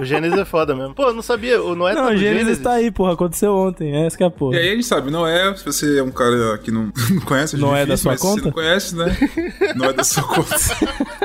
O 0.00 0.04
Gênesis 0.04 0.38
é 0.38 0.44
foda 0.44 0.74
mesmo. 0.76 0.94
Pô, 0.94 1.04
eu 1.04 1.14
não 1.14 1.22
sabia, 1.22 1.47
o 1.56 1.74
Noé 1.74 1.94
tá 1.94 2.02
Não, 2.02 2.10
no 2.10 2.14
o 2.14 2.18
Gênesis 2.18 2.40
Gênesis. 2.40 2.62
tá 2.62 2.72
aí, 2.72 2.90
porra, 2.90 3.12
aconteceu 3.14 3.54
ontem, 3.54 3.94
essa 4.06 4.16
que 4.16 4.22
é 4.22 4.26
a 4.26 4.30
porra. 4.30 4.56
E 4.56 4.58
aí 4.60 4.68
a 4.68 4.74
gente 4.74 4.86
sabe, 4.86 5.10
não 5.10 5.26
é, 5.26 5.54
se 5.56 5.64
você 5.64 5.98
é 5.98 6.02
um 6.02 6.10
cara 6.10 6.58
que 6.58 6.70
não, 6.70 6.90
não 7.10 7.20
conhece, 7.22 7.56
Não 7.56 7.76
é 7.76 7.86
da 7.86 7.94
difícil, 7.94 8.02
sua 8.02 8.12
mas 8.12 8.20
conta? 8.20 8.40
Se 8.40 8.44
não 8.46 8.52
conhece, 8.52 8.96
né? 8.96 9.16
Não 9.76 9.86
é 9.86 9.92
da 9.92 10.04
sua 10.04 10.22
conta. 10.28 10.54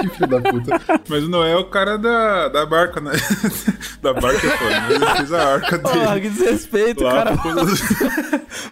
que 0.01 0.09
filho 0.09 0.27
da 0.27 0.41
puta. 0.41 0.81
Mas 1.09 1.23
o 1.23 1.29
Noé 1.29 1.51
é 1.51 1.57
o 1.57 1.65
cara 1.65 1.97
da, 1.97 2.47
da 2.49 2.65
barca, 2.65 2.99
né? 3.01 3.11
da 4.01 4.13
barca 4.13 4.47
é 4.47 4.49
foda, 4.57 4.81
mas 4.81 4.91
ele 4.95 5.05
fez 5.17 5.33
a 5.33 5.53
arca 5.53 5.77
dele. 5.77 5.99
Porra, 5.99 6.19
que 6.19 6.29
desrespeito, 6.29 7.03
lá 7.03 7.11
cara. 7.11 7.37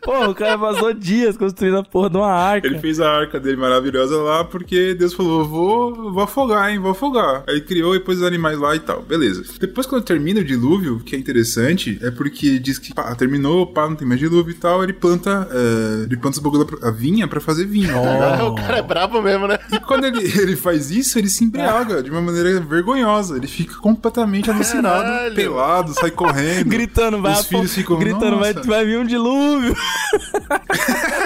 Porra, 0.01 0.30
o 0.30 0.36
cara 0.36 0.57
passou 0.57 0.94
dias 0.94 1.38
construindo 1.38 1.77
a 1.77 1.83
porra 1.83 2.09
de 2.09 2.18
uma 2.18 2.31
arca. 2.31 2.68
Ele 2.68 2.80
fez 2.80 3.00
a 3.00 3.09
arca 3.09 3.39
dele 3.39 3.57
maravilhosa 3.57 4.18
lá 4.18 4.44
porque 4.44 4.94
Deus 4.94 5.13
falou: 5.13 5.45
vou, 5.48 6.12
vou 6.13 6.24
afogar, 6.24 6.71
hein, 6.71 6.80
vou 6.80 6.92
afogar. 6.92 7.44
Aí 7.48 7.62
criou 7.62 7.95
e 7.95 8.00
pôs 8.00 8.18
os 8.19 8.24
animais 8.24 8.57
lá 8.59 8.75
e 8.75 8.80
tal. 8.80 9.01
Beleza. 9.01 9.44
Depois, 9.59 9.86
quando 9.88 10.03
termina 10.03 10.42
o 10.42 10.44
dilúvio, 10.44 10.95
o 10.98 11.00
que 11.00 11.15
é 11.15 11.19
interessante 11.19 11.31
é 12.01 12.12
porque 12.12 12.60
diz 12.60 12.78
que 12.78 12.94
pá, 12.94 13.13
terminou, 13.16 13.66
pá, 13.68 13.88
não 13.88 13.95
tem 13.95 14.07
mais 14.07 14.19
dilúvio 14.19 14.51
e 14.51 14.56
tal. 14.56 14.83
Ele 14.83 14.94
planta, 14.94 15.48
é, 15.51 16.04
ele 16.04 16.18
planta 16.18 16.38
os 16.38 16.44
bagulho, 16.44 16.66
da- 16.66 16.88
a 16.88 16.92
vinha 16.92 17.28
pra 17.28 17.39
fazer 17.39 17.66
vinho. 17.66 17.92
O 18.51 18.56
cara 18.56 18.78
é 18.78 18.81
brabo 18.81 19.22
mesmo, 19.22 19.48
né? 19.48 19.57
E 19.72 19.80
quando 19.80 20.06
ele, 20.06 20.19
ele 20.39 20.56
faz 20.56 20.92
isso, 20.92 21.18
ele 21.18 21.30
se 21.30 21.44
embriaga 21.44 22.01
de 22.04 22.10
uma 22.10 22.22
maneira 22.22 22.60
vergonhosa. 22.62 23.38
Ele 23.38 23.48
fica 23.48 23.75
completamente 23.75 24.50
alucinado, 24.50 25.04
Caralho. 25.04 25.36
pelado, 25.36 25.94
sai 25.94 26.12
correndo. 26.12 26.68
Gritando, 26.69 27.22
vai, 27.22 27.34
Os 27.34 27.45
filhos 27.45 27.74
ficam, 27.74 27.98
gritando, 27.98 28.38
vai, 28.39 28.54
vai 28.54 28.86
vir 28.86 28.98
um 29.00 29.06
dilúvio. 29.06 29.75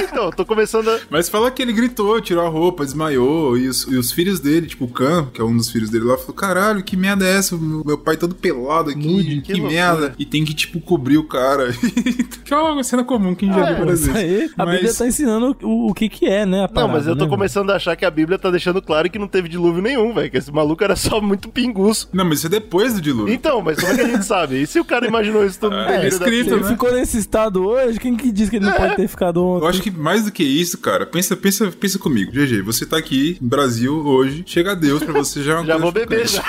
Então, 0.04 0.26
eu 0.26 0.32
tô 0.32 0.46
começando 0.46 0.90
a... 0.90 1.00
Mas 1.10 1.30
fala 1.30 1.50
que 1.52 1.62
ele 1.62 1.74
gritou, 1.74 2.20
tirou 2.22 2.46
a 2.46 2.50
roupa, 2.50 2.86
desmaiou. 2.86 3.58
E 3.58 3.68
os, 3.68 3.84
e 3.84 3.96
os 3.96 4.12
filhos 4.12 4.40
dele, 4.40 4.68
tipo 4.68 4.86
o 4.86 4.88
Cam, 4.90 5.28
que 5.34 5.42
é 5.42 5.44
um 5.44 5.56
dos 5.56 5.70
filhos 5.72 5.90
dele 5.90 6.06
lá, 6.06 6.18
falou: 6.18 6.34
Caralho, 6.34 6.84
que 6.84 6.96
merda 6.96 7.26
é 7.26 7.36
essa? 7.38 7.58
Meu, 7.58 7.98
pai 7.98 8.18
todo 8.18 8.36
pelado 8.36 8.90
aqui. 8.90 9.08
Nude, 9.08 9.42
que 9.42 9.54
que 9.54 9.54
loucura. 9.54 9.76
Merda. 10.00 10.16
E 10.20 10.26
tem 10.26 10.44
que, 10.46 10.54
tipo, 10.54 10.80
cobrir 10.80 11.18
o 11.18 11.24
cara. 11.24 11.72
que 12.44 12.54
é 12.54 12.58
uma 12.58 12.84
cena 12.84 13.04
comum 13.04 13.34
que 13.36 13.46
a 13.46 13.48
gente 13.48 13.58
já 13.60 13.66
viu 13.68 13.78
várias 13.78 14.02
Isso 14.02 14.12
vezes. 14.12 14.42
aí, 14.42 14.50
a 14.58 14.66
Mas- 14.66 14.76
Bíblia 14.76 14.94
tá 14.94 15.08
ensinando 15.08 15.58
o, 15.64 15.90
o 15.90 15.94
que 15.94 16.10
que 16.10 16.26
é, 16.26 16.46
né, 16.46 16.60
a 16.60 16.62
Não, 16.64 16.68
parada, 16.70 16.94
mas 16.94 17.08
eu 17.08 17.16
tô 17.16 17.26
né, 17.26 17.30
começando 17.30 17.70
a 17.72 17.76
achar 17.76 17.96
que 17.96 18.06
a 18.06 18.12
Bíblia 18.12 18.38
tá 18.38 18.50
deixando 18.52 18.82
claro 18.82 19.10
que 19.10 19.18
não 19.20 19.28
teve 19.28 19.48
dilúvio 19.50 19.82
nenhum, 19.82 20.14
velho. 20.14 20.30
Que 20.30 20.38
esse 20.38 20.52
maluco 20.52 20.84
era 20.84 20.96
só 20.96 21.20
muito 21.22 21.50
pinguço. 21.50 22.10
Não, 22.14 22.26
mas 22.26 22.40
isso 22.40 22.48
é 22.48 22.50
depois 22.50 22.94
do 22.94 23.02
dilúvio. 23.02 23.34
Então, 23.34 23.62
mas 23.62 23.80
como 23.80 23.92
é 23.92 23.96
que 23.96 24.02
a 24.02 24.08
gente 24.08 24.26
sabe? 24.26 24.62
E 24.62 24.68
se 24.68 24.80
o 24.80 24.86
cara 24.86 25.08
imaginou 25.08 25.46
isso 25.46 25.60
tudo 25.60 25.76
no 25.76 25.82
É, 25.82 25.98
delírio 26.00 26.20
da 26.20 26.26
escrito, 26.26 26.50
Se 26.50 26.54
ele 26.56 26.64
né? 26.64 26.70
ficou 26.70 26.92
nesse 26.94 27.18
estado 27.18 27.66
hoje, 27.68 28.00
quem 28.00 28.16
que 28.16 28.32
diz 28.32 28.50
que 28.50 28.58
ele 28.58 28.66
não 28.66 28.74
pode 28.74 28.96
ter 28.96 29.08
ficado 29.08 29.44
ontem? 29.46 29.64
Eu 29.66 29.70
acho 29.70 29.82
que 29.82 29.92
mais 29.92 30.24
do 30.26 30.32
que 30.32 30.44
isso, 30.44 30.78
cara, 30.78 31.06
pensa, 31.06 31.36
pensa, 31.36 31.72
pensa 31.72 32.00
comigo. 32.00 32.32
GG, 32.32 32.62
você 32.62 32.86
tá 32.86 32.98
aqui 32.98 33.38
no 33.42 33.48
Brasil 33.48 33.94
hoje, 34.06 34.44
chega 34.46 34.72
a 34.72 34.76
Deus 34.76 35.04
pra 35.04 35.14
você 35.14 35.42
já 35.44 35.62
é 35.62 35.66
Já 35.66 35.78
vou 35.78 35.92
beber 35.92 36.28
já. 36.28 36.44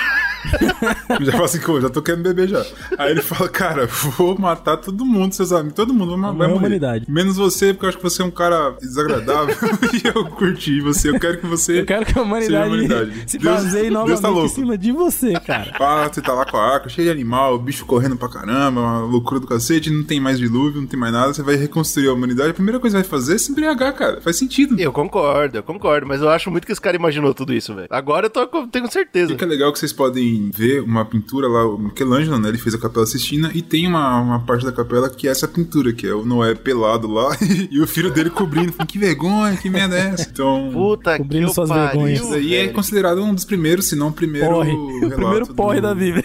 já 1.21 1.31
fala 1.31 1.45
assim, 1.45 1.59
"Pô, 1.59 1.79
já 1.81 1.89
tô 1.89 2.01
querendo 2.01 2.23
beber 2.23 2.47
já. 2.47 2.65
Aí 2.97 3.11
ele 3.11 3.21
fala, 3.21 3.49
cara, 3.49 3.87
vou 3.87 4.37
matar 4.37 4.77
todo 4.77 5.05
mundo, 5.05 5.33
seus 5.33 5.51
amigos, 5.51 5.75
todo 5.75 5.93
mundo 5.93 6.11
vai, 6.17 6.19
vai 6.21 6.31
é 6.31 6.33
morrer. 6.49 6.53
humanidade. 6.53 7.05
Menos 7.09 7.37
você, 7.37 7.73
porque 7.73 7.85
eu 7.85 7.89
acho 7.89 7.97
que 7.97 8.03
você 8.03 8.21
é 8.21 8.25
um 8.25 8.31
cara 8.31 8.71
desagradável 8.79 9.55
e 9.93 10.07
eu 10.07 10.25
curti 10.29 10.79
você. 10.81 11.09
Eu 11.09 11.19
quero 11.19 11.39
que 11.39 11.45
você. 11.47 11.81
Eu 11.81 11.85
quero 11.85 12.05
que 12.05 12.17
a 12.17 12.21
humanidade, 12.21 12.45
seja 12.51 12.63
a 12.63 12.67
humanidade. 12.67 13.23
se 13.27 13.37
Deus- 13.37 13.55
baseie 13.63 13.81
Deus 13.89 13.93
novamente 13.93 14.21
tá 14.21 14.29
em 14.45 14.47
cima 14.49 14.77
de 14.77 14.91
você, 14.91 15.33
cara. 15.39 15.71
Pá, 15.77 16.07
você 16.07 16.21
tá 16.21 16.33
lá 16.33 16.45
com 16.45 16.57
a 16.57 16.73
arca, 16.73 16.89
cheio 16.89 17.05
de 17.07 17.11
animal, 17.11 17.55
o 17.55 17.59
bicho 17.59 17.85
correndo 17.85 18.15
pra 18.17 18.29
caramba, 18.29 18.81
uma 18.81 18.99
loucura 19.01 19.39
do 19.39 19.47
cacete, 19.47 19.89
não 19.89 20.03
tem 20.03 20.19
mais 20.19 20.37
dilúvio, 20.37 20.81
não 20.81 20.87
tem 20.87 20.99
mais 20.99 21.13
nada, 21.13 21.33
você 21.33 21.41
vai 21.43 21.55
reconstruir 21.55 22.07
a 22.09 22.13
humanidade. 22.13 22.51
A 22.51 22.53
primeira 22.53 22.79
coisa 22.79 22.97
que 22.97 23.03
vai 23.03 23.19
fazer 23.19 23.35
é 23.35 23.37
se 23.37 23.51
embriagar, 23.51 23.93
cara. 23.93 24.21
Faz 24.21 24.37
sentido. 24.37 24.79
Eu 24.79 24.91
concordo, 24.91 25.57
eu 25.57 25.63
concordo, 25.63 26.07
mas 26.07 26.21
eu 26.21 26.29
acho 26.29 26.49
muito 26.51 26.65
que 26.65 26.71
esse 26.71 26.81
cara 26.81 26.95
imaginou 26.95 27.33
tudo 27.33 27.53
isso, 27.53 27.73
velho. 27.73 27.87
Agora 27.89 28.25
eu 28.27 28.29
tô, 28.29 28.45
tenho 28.67 28.89
certeza. 28.91 29.33
O 29.33 29.37
que 29.37 29.43
é 29.43 29.47
legal 29.47 29.71
que 29.71 29.79
vocês 29.79 29.93
podem 29.93 30.26
podem 30.27 30.51
ver 30.53 30.81
uma 30.81 31.05
pintura 31.05 31.47
lá, 31.47 31.65
o 31.67 31.77
Michelangelo, 31.77 32.37
né? 32.39 32.49
Ele 32.49 32.57
fez 32.57 32.75
a 32.75 32.77
Capela 32.77 33.05
Sistina 33.05 33.51
e 33.53 33.61
tem 33.61 33.87
uma, 33.87 34.19
uma 34.19 34.39
parte 34.39 34.65
da 34.65 34.71
capela 34.71 35.09
que 35.09 35.27
é 35.27 35.31
essa 35.31 35.47
pintura, 35.47 35.93
que 35.93 36.05
é 36.07 36.13
o 36.13 36.25
Noé 36.25 36.55
pelado 36.55 37.07
lá 37.07 37.35
e 37.71 37.79
o 37.81 37.87
filho 37.87 38.11
dele 38.11 38.29
cobrindo. 38.29 38.73
Que 38.85 38.97
vergonha, 38.97 39.55
que 39.57 39.69
merda 39.69 39.97
é 39.97 40.07
essa? 40.09 40.29
Então, 40.29 40.69
Puta 40.73 41.17
Cobrindo 41.17 41.47
que 41.47 41.53
suas 41.53 41.69
pariu, 41.69 41.87
vergonhas. 42.01 42.21
isso 42.21 42.33
aí 42.33 42.55
é 42.55 42.67
considerado 42.67 43.21
um 43.23 43.33
dos 43.33 43.45
primeiros, 43.45 43.85
se 43.87 43.95
não 43.95 44.07
o 44.09 44.11
primeiro 44.13 44.49
Porre. 44.49 44.71
relato 44.71 45.05
O 45.05 45.09
primeiro 45.15 45.47
porre 45.53 45.81
do- 45.81 45.87
da 45.87 45.95
Bíblia. 45.95 46.23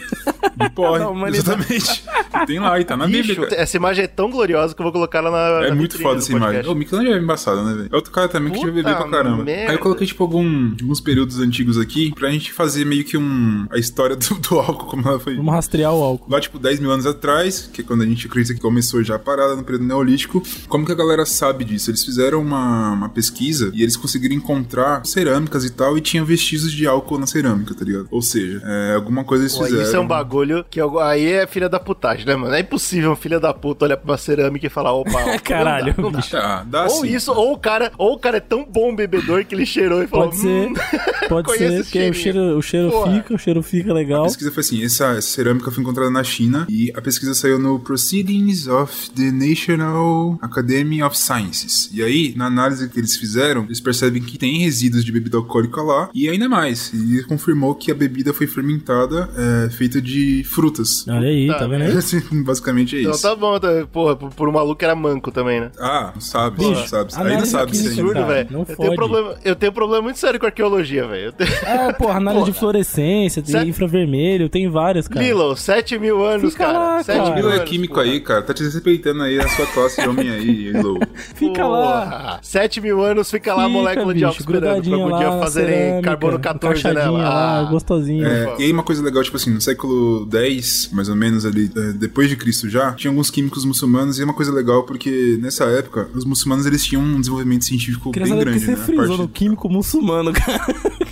do 0.57 0.69
porre, 0.71 1.03
exatamente. 1.37 2.03
Tem 2.47 2.59
lá 2.59 2.79
e 2.79 2.83
tá 2.85 2.97
na 2.97 3.07
Bíblia, 3.07 3.35
cara. 3.35 3.55
essa 3.55 3.77
imagem 3.77 4.03
é 4.03 4.07
tão 4.07 4.29
gloriosa 4.29 4.73
que 4.73 4.81
eu 4.81 4.83
vou 4.83 4.91
colocar 4.91 5.19
ela 5.19 5.31
na. 5.31 5.65
É 5.65 5.69
na 5.69 5.75
muito 5.75 5.97
foda 5.99 6.17
essa 6.19 6.31
imagem. 6.31 6.65
O 6.67 6.75
Michelangelo 6.75 7.15
é 7.15 7.19
embaçado, 7.19 7.63
né, 7.63 7.73
velho? 7.75 7.89
É 7.91 7.95
outro 7.95 8.11
cara 8.11 8.27
também 8.27 8.51
que 8.51 8.57
já 8.59 8.65
Puta 8.65 8.73
bebeu 8.75 8.95
pra 8.95 9.09
caramba. 9.09 9.43
merda. 9.43 9.71
Aí 9.71 9.77
eu 9.77 9.79
coloquei, 9.79 10.07
tipo, 10.07 10.23
algum, 10.23 10.71
alguns 10.81 10.99
períodos 10.99 11.39
antigos 11.39 11.77
aqui 11.77 12.13
pra 12.15 12.29
gente 12.31 12.51
fazer 12.51 12.85
meio 12.85 13.03
que 13.03 13.17
um. 13.17 13.65
a 13.71 13.77
história 13.93 14.15
do, 14.15 14.35
do 14.35 14.59
álcool, 14.59 14.85
como 14.87 15.07
ela 15.07 15.19
foi. 15.19 15.35
Vamos 15.35 15.53
rastrear 15.53 15.93
o 15.93 16.01
álcool. 16.01 16.31
Lá, 16.31 16.41
tipo, 16.41 16.57
10 16.57 16.79
mil 16.79 16.91
anos 16.91 17.05
atrás, 17.05 17.69
que 17.71 17.81
é 17.81 17.83
quando 17.83 18.01
a 18.01 18.05
gente 18.05 18.25
acredita 18.27 18.53
que 18.55 18.59
começou 18.59 19.03
já 19.03 19.15
a 19.15 19.19
parada 19.19 19.55
no 19.55 19.63
período 19.63 19.85
neolítico, 19.85 20.41
como 20.67 20.85
que 20.85 20.91
a 20.91 20.95
galera 20.95 21.25
sabe 21.25 21.63
disso? 21.63 21.91
Eles 21.91 22.03
fizeram 22.03 22.41
uma, 22.41 22.91
uma 22.91 23.09
pesquisa 23.09 23.71
e 23.73 23.83
eles 23.83 23.95
conseguiram 23.95 24.35
encontrar 24.35 25.05
cerâmicas 25.05 25.63
e 25.63 25.69
tal, 25.69 25.97
e 25.97 26.01
tinha 26.01 26.23
vestígios 26.25 26.71
de 26.71 26.87
álcool 26.87 27.19
na 27.19 27.27
cerâmica, 27.27 27.73
tá 27.75 27.85
ligado? 27.85 28.07
Ou 28.09 28.21
seja, 28.21 28.61
é, 28.65 28.95
alguma 28.95 29.23
coisa 29.23 29.43
eles 29.43 29.55
Pô, 29.55 29.63
fizeram. 29.65 29.83
isso 29.83 29.95
é 29.95 29.99
um 29.99 30.07
bagulho 30.07 30.65
que 30.69 30.81
eu- 30.81 30.99
aí 30.99 31.31
é 31.31 31.45
filha 31.47 31.69
da 31.69 31.79
putagem, 31.79 32.25
né, 32.25 32.35
mano? 32.35 32.53
É 32.55 32.61
impossível 32.61 33.11
um 33.11 33.15
filho 33.15 33.39
da 33.39 33.53
puta 33.53 33.85
olhar 33.85 33.97
pra 33.97 34.11
uma 34.11 34.17
cerâmica 34.17 34.65
e 34.65 34.69
falar, 34.69 34.93
opa, 34.93 35.11
ó, 35.35 35.39
Caralho, 35.43 35.93
não 35.97 36.11
dá, 36.11 36.17
não 36.17 36.19
dá. 36.19 36.23
Tá, 36.23 36.63
dá 36.63 36.83
Ou 36.85 36.89
sim. 37.01 37.07
isso, 37.15 37.31
ou 37.31 37.53
o 37.53 37.57
cara, 37.57 37.91
ou 37.97 38.13
o 38.13 38.17
cara 38.19 38.37
é 38.37 38.39
tão 38.39 38.65
bom 38.65 38.95
bebedor 38.95 39.45
que 39.45 39.53
ele 39.53 39.65
cheirou 39.65 40.01
e 40.01 40.07
falou, 40.07 40.29
Pode 40.29 40.39
ser, 40.41 40.47
"Hum, 40.69 40.73
pode 41.29 41.51
ser, 41.57 41.83
porque 41.83 42.09
o 42.09 42.13
cheirinho." 42.13 42.13
cheiro, 42.13 42.57
o 42.57 42.61
cheiro 42.61 42.89
Porra. 42.91 43.13
fica, 43.13 43.33
o 43.33 43.37
cheiro 43.37 43.61
fica 43.63 43.82
legal. 43.91 44.21
A 44.21 44.27
pesquisa 44.27 44.51
foi 44.51 44.61
assim: 44.61 44.83
essa, 44.83 45.05
essa 45.13 45.21
cerâmica 45.29 45.71
foi 45.71 45.81
encontrada 45.83 46.09
na 46.11 46.23
China 46.23 46.65
e 46.69 46.91
a 46.95 47.01
pesquisa 47.01 47.33
saiu 47.33 47.57
no 47.59 47.79
Proceedings 47.79 48.67
of 48.67 49.09
the 49.11 49.31
National 49.31 50.37
Academy 50.41 51.01
of 51.01 51.17
Sciences. 51.17 51.89
E 51.93 52.03
aí, 52.03 52.33
na 52.35 52.45
análise 52.45 52.87
que 52.89 52.99
eles 52.99 53.15
fizeram, 53.17 53.63
eles 53.65 53.79
percebem 53.79 54.21
que 54.21 54.37
tem 54.37 54.59
resíduos 54.59 55.03
de 55.03 55.11
bebida 55.11 55.37
alcoólica 55.37 55.81
lá 55.81 56.09
e 56.13 56.29
ainda 56.29 56.47
mais. 56.47 56.91
E 56.93 57.23
confirmou 57.23 57.73
que 57.75 57.91
a 57.91 57.95
bebida 57.95 58.33
foi 58.33 58.45
fermentada, 58.47 59.29
é, 59.35 59.69
feita 59.69 60.01
de 60.01 60.43
frutas. 60.43 61.05
Olha 61.07 61.27
aí, 61.27 61.47
Tá, 61.47 61.59
tá 61.59 61.67
vendo 61.67 61.83
aí? 61.83 61.97
Assim, 61.97 62.21
Basicamente 62.43 62.95
é 62.97 62.99
Então 63.01 63.11
isso. 63.11 63.21
tá 63.21 63.35
bom, 63.35 63.59
tá, 63.59 63.67
porra, 63.91 64.15
por, 64.15 64.29
por 64.33 64.49
um 64.49 64.51
maluco 64.51 64.75
que 64.75 64.85
era 64.85 64.95
manco 64.95 65.31
também, 65.31 65.61
né? 65.61 65.71
Ah, 65.79 66.13
sabe, 66.19 66.57
Bicho, 66.57 66.87
sabe. 66.87 67.11
Ainda 67.15 67.45
sabe 67.45 67.75
sim. 67.75 67.87
Absurdo, 67.87 68.25
velho. 68.25 68.47
não 68.51 68.59
Eu 68.67 68.75
tenho, 68.75 68.95
problema, 68.95 69.35
eu 69.43 69.55
tenho 69.55 69.71
problema 69.73 70.03
muito 70.03 70.19
sério 70.19 70.39
com 70.39 70.45
arqueologia, 70.45 71.07
velho. 71.07 71.31
Tenho- 71.33 71.51
É, 71.63 71.93
porra, 71.93 72.17
análise 72.17 72.45
de 72.51 72.53
fluorescência, 72.57 73.41
tem 73.41 73.72
infravermelho, 73.73 74.49
tem 74.49 74.69
várias, 74.69 75.07
cara. 75.07 75.25
Lilo, 75.25 75.55
7 75.55 75.97
mil 75.99 76.23
anos, 76.25 76.51
Fica 76.53 76.65
cara. 76.65 76.77
lá, 76.79 77.03
7 77.03 77.17
cara. 77.17 77.35
mil 77.35 77.51
é 77.51 77.59
químico 77.59 77.95
porra. 77.95 78.05
aí, 78.05 78.19
cara. 78.21 78.41
Tá 78.41 78.53
te 78.53 78.63
respeitando 78.63 79.21
aí 79.23 79.39
a 79.39 79.47
sua 79.49 79.65
classe 79.67 80.01
de 80.01 80.07
homem 80.07 80.29
aí, 80.29 80.71
Lilo. 80.71 80.99
Fica 81.35 81.65
lá. 81.67 82.01
Porra, 82.05 82.39
7 82.41 82.81
mil 82.81 83.03
anos 83.03 83.29
fica 83.29 83.53
lá 83.53 83.63
a 83.63 83.67
Fica, 83.67 83.77
molécula 83.79 84.13
de 84.13 84.19
bicho, 84.19 84.25
álcool 84.27 84.39
esperando 84.39 84.83
pra 84.83 84.93
algum 84.95 85.09
lá 85.09 85.17
dia 85.19 85.31
fazerem 85.39 85.75
cerâmica, 85.75 86.09
carbono 86.09 86.39
14 86.39 86.79
encaixadinha 86.79 87.11
nela. 87.17 87.29
lá, 87.29 87.59
Ah, 87.59 87.63
gostosinho. 87.63 88.25
É, 88.25 88.55
e 88.59 88.63
aí 88.63 88.71
uma 88.71 88.83
coisa 88.83 89.01
legal, 89.03 89.23
tipo 89.23 89.37
assim, 89.37 89.49
no 89.51 89.61
século 89.61 90.27
X, 90.31 90.89
mais 90.93 91.09
ou 91.09 91.15
menos 91.15 91.45
ali, 91.45 91.69
é, 91.75 91.91
depois 91.93 92.29
de 92.29 92.35
Cristo 92.35 92.69
já, 92.69 92.91
tinha 92.93 93.11
alguns 93.11 93.29
químicos 93.29 93.65
muçulmanos 93.65 94.17
e 94.17 94.21
é 94.21 94.25
uma 94.25 94.33
coisa 94.33 94.51
legal 94.51 94.83
porque 94.83 95.37
nessa 95.41 95.65
época, 95.65 96.07
os 96.13 96.25
muçulmanos 96.25 96.65
eles 96.65 96.83
tinham 96.85 97.01
um 97.03 97.19
desenvolvimento 97.19 97.65
científico 97.65 98.11
Queria 98.11 98.27
bem 98.29 98.39
grande, 98.39 98.59
né? 98.59 98.65
você 98.65 98.71
A 98.73 98.77
frisou 98.77 99.07
parte- 99.07 99.21
no 99.21 99.27
químico 99.27 99.69
muçulmano, 99.69 100.31
cara. 100.33 100.63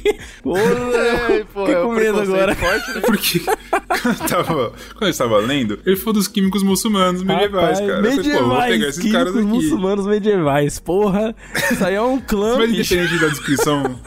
Porra, 0.44 0.62
É, 0.62 1.44
pô, 1.54 1.68
é 1.68 1.76
com 1.82 1.92
medo 1.94 2.20
agora. 2.20 2.56
forte, 2.56 2.92
né? 2.92 3.02
Porque 3.06 3.40
quando 3.40 4.22
eu, 4.22 4.28
tava, 4.28 4.74
quando 4.94 5.04
eu 5.04 5.10
estava 5.10 5.38
lendo, 5.40 5.80
ele 5.86 5.96
falou 5.96 6.14
dos 6.14 6.28
químicos 6.28 6.64
muçulmanos 6.64 7.24
medievais, 7.24 7.80
Rapaz, 7.80 7.80
cara. 7.80 8.08
Eu 8.08 8.12
falei, 8.24 8.32
pô, 8.38 8.46
vou 8.48 8.62
pegar 8.62 8.88
esses 8.88 8.96
químicos 9.02 9.12
caras 9.12 9.36
aqui. 9.36 9.46
muçulmanos 9.46 10.08
medievais. 10.08 10.80
Porra, 10.80 11.36
isso 11.72 11.86
aí 11.86 11.96
é 11.96 12.02
um 12.02 12.20
clã, 12.20 12.58
Mas 12.58 12.72
bicho. 12.72 12.94
independente 12.94 13.22
da 13.22 13.28
descrição, 13.28 14.00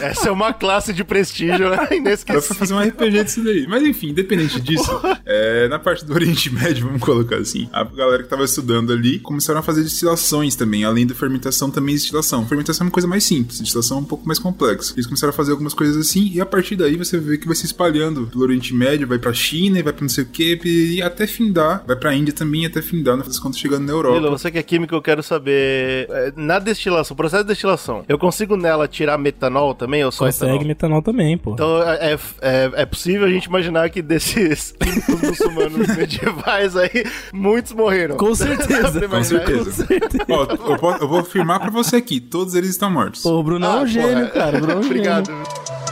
Essa 0.00 0.28
é 0.28 0.32
uma 0.32 0.52
classe 0.52 0.92
de 0.92 1.02
prestígio, 1.04 1.70
né? 1.70 1.76
Dá 1.76 1.86
pra 1.86 1.96
Inesquecível. 1.96 2.42
fazer 2.56 2.74
um 2.74 2.80
RPG 2.80 3.24
disso 3.24 3.42
daí. 3.44 3.66
Mas 3.68 3.82
enfim, 3.82 4.10
independente 4.10 4.60
disso, 4.60 4.90
é, 5.24 5.68
na 5.68 5.78
parte 5.78 6.04
do 6.04 6.12
Oriente 6.12 6.52
Médio, 6.52 6.86
vamos 6.86 7.00
colocar 7.02 7.36
assim, 7.36 7.68
a 7.72 7.84
galera 7.84 8.22
que 8.22 8.28
tava 8.28 8.44
estudando 8.44 8.92
ali 8.92 9.18
começaram 9.18 9.60
a 9.60 9.62
fazer 9.62 9.82
destilações 9.82 10.54
também. 10.54 10.84
Além 10.84 11.06
da 11.06 11.14
fermentação, 11.14 11.70
também 11.70 11.94
destilação. 11.94 12.46
Fermentação 12.46 12.84
é 12.84 12.88
uma 12.88 12.92
coisa 12.92 13.08
mais 13.08 13.24
simples, 13.24 13.60
destilação 13.60 13.98
é 13.98 14.00
um 14.00 14.04
pouco 14.04 14.26
mais 14.26 14.38
complexa. 14.38 14.92
Eles 14.94 15.06
começaram 15.06 15.31
a 15.32 15.36
fazer 15.36 15.52
algumas 15.52 15.74
coisas 15.74 15.96
assim, 15.96 16.30
e 16.32 16.40
a 16.40 16.46
partir 16.46 16.76
daí 16.76 16.96
você 16.96 17.18
vê 17.18 17.36
que 17.38 17.46
vai 17.46 17.56
se 17.56 17.66
espalhando 17.66 18.26
pelo 18.26 18.42
Oriente 18.44 18.74
Médio, 18.74 19.06
vai 19.06 19.18
pra 19.18 19.32
China, 19.32 19.78
e 19.78 19.82
vai 19.82 19.92
pra 19.92 20.02
não 20.02 20.08
sei 20.08 20.24
o 20.24 20.26
que, 20.28 20.58
e 20.64 21.02
até 21.02 21.26
findar, 21.26 21.82
vai 21.86 21.96
pra 21.96 22.14
Índia 22.14 22.32
também, 22.34 22.62
e 22.62 22.66
até 22.66 22.80
findar, 22.82 23.16
no 23.16 23.22
fim 23.22 23.28
das 23.30 23.38
contas, 23.38 23.58
chegando 23.58 23.84
na 23.86 23.92
Europa. 23.92 24.18
Lilo, 24.18 24.30
você 24.30 24.50
que 24.50 24.58
é 24.58 24.62
químico, 24.62 24.94
eu 24.94 25.02
quero 25.02 25.22
saber. 25.22 26.06
é, 26.10 26.32
Na 26.36 26.58
destilação, 26.58 27.16
processo 27.16 27.42
de 27.44 27.48
destilação, 27.48 28.04
eu 28.08 28.18
consigo 28.18 28.56
nela 28.56 28.86
tirar 28.86 29.18
metanol 29.18 29.74
também 29.74 30.04
ou 30.04 30.12
só 30.12 30.26
Consegue 30.26 30.50
etanol? 30.52 30.66
metanol 30.68 31.02
também, 31.02 31.36
pô. 31.38 31.52
Então 31.54 31.82
é, 31.82 32.14
é, 32.40 32.70
é 32.74 32.86
possível 32.86 33.26
a 33.26 33.30
gente 33.30 33.46
imaginar 33.46 33.88
que 33.90 34.02
desses 34.02 34.74
muçulmanos 35.22 35.88
medievais 35.96 36.76
aí, 36.76 37.04
muitos 37.32 37.72
morreram. 37.72 38.16
Com 38.16 38.34
certeza. 38.34 39.00
Com 39.08 39.22
certeza. 39.24 39.64
Com 39.64 39.86
certeza. 39.86 40.24
Ó, 40.28 40.42
eu, 40.44 40.78
po- 40.78 40.96
eu 41.00 41.08
vou 41.08 41.18
afirmar 41.20 41.60
pra 41.60 41.70
você 41.70 41.96
aqui, 41.96 42.20
todos 42.20 42.54
eles 42.54 42.70
estão 42.70 42.90
mortos. 42.90 43.22
Pô, 43.22 43.38
o 43.38 43.42
Bruno 43.42 43.64
é 43.64 43.68
Ah, 43.68 43.80
um 43.82 43.86
gênio, 43.86 44.26
porra. 44.28 44.30
cara. 44.30 44.58
Bruno 44.58 44.72
é 44.72 44.76
um 44.76 44.80
Obrigado. 44.80 45.21
Gênio. 45.24 45.91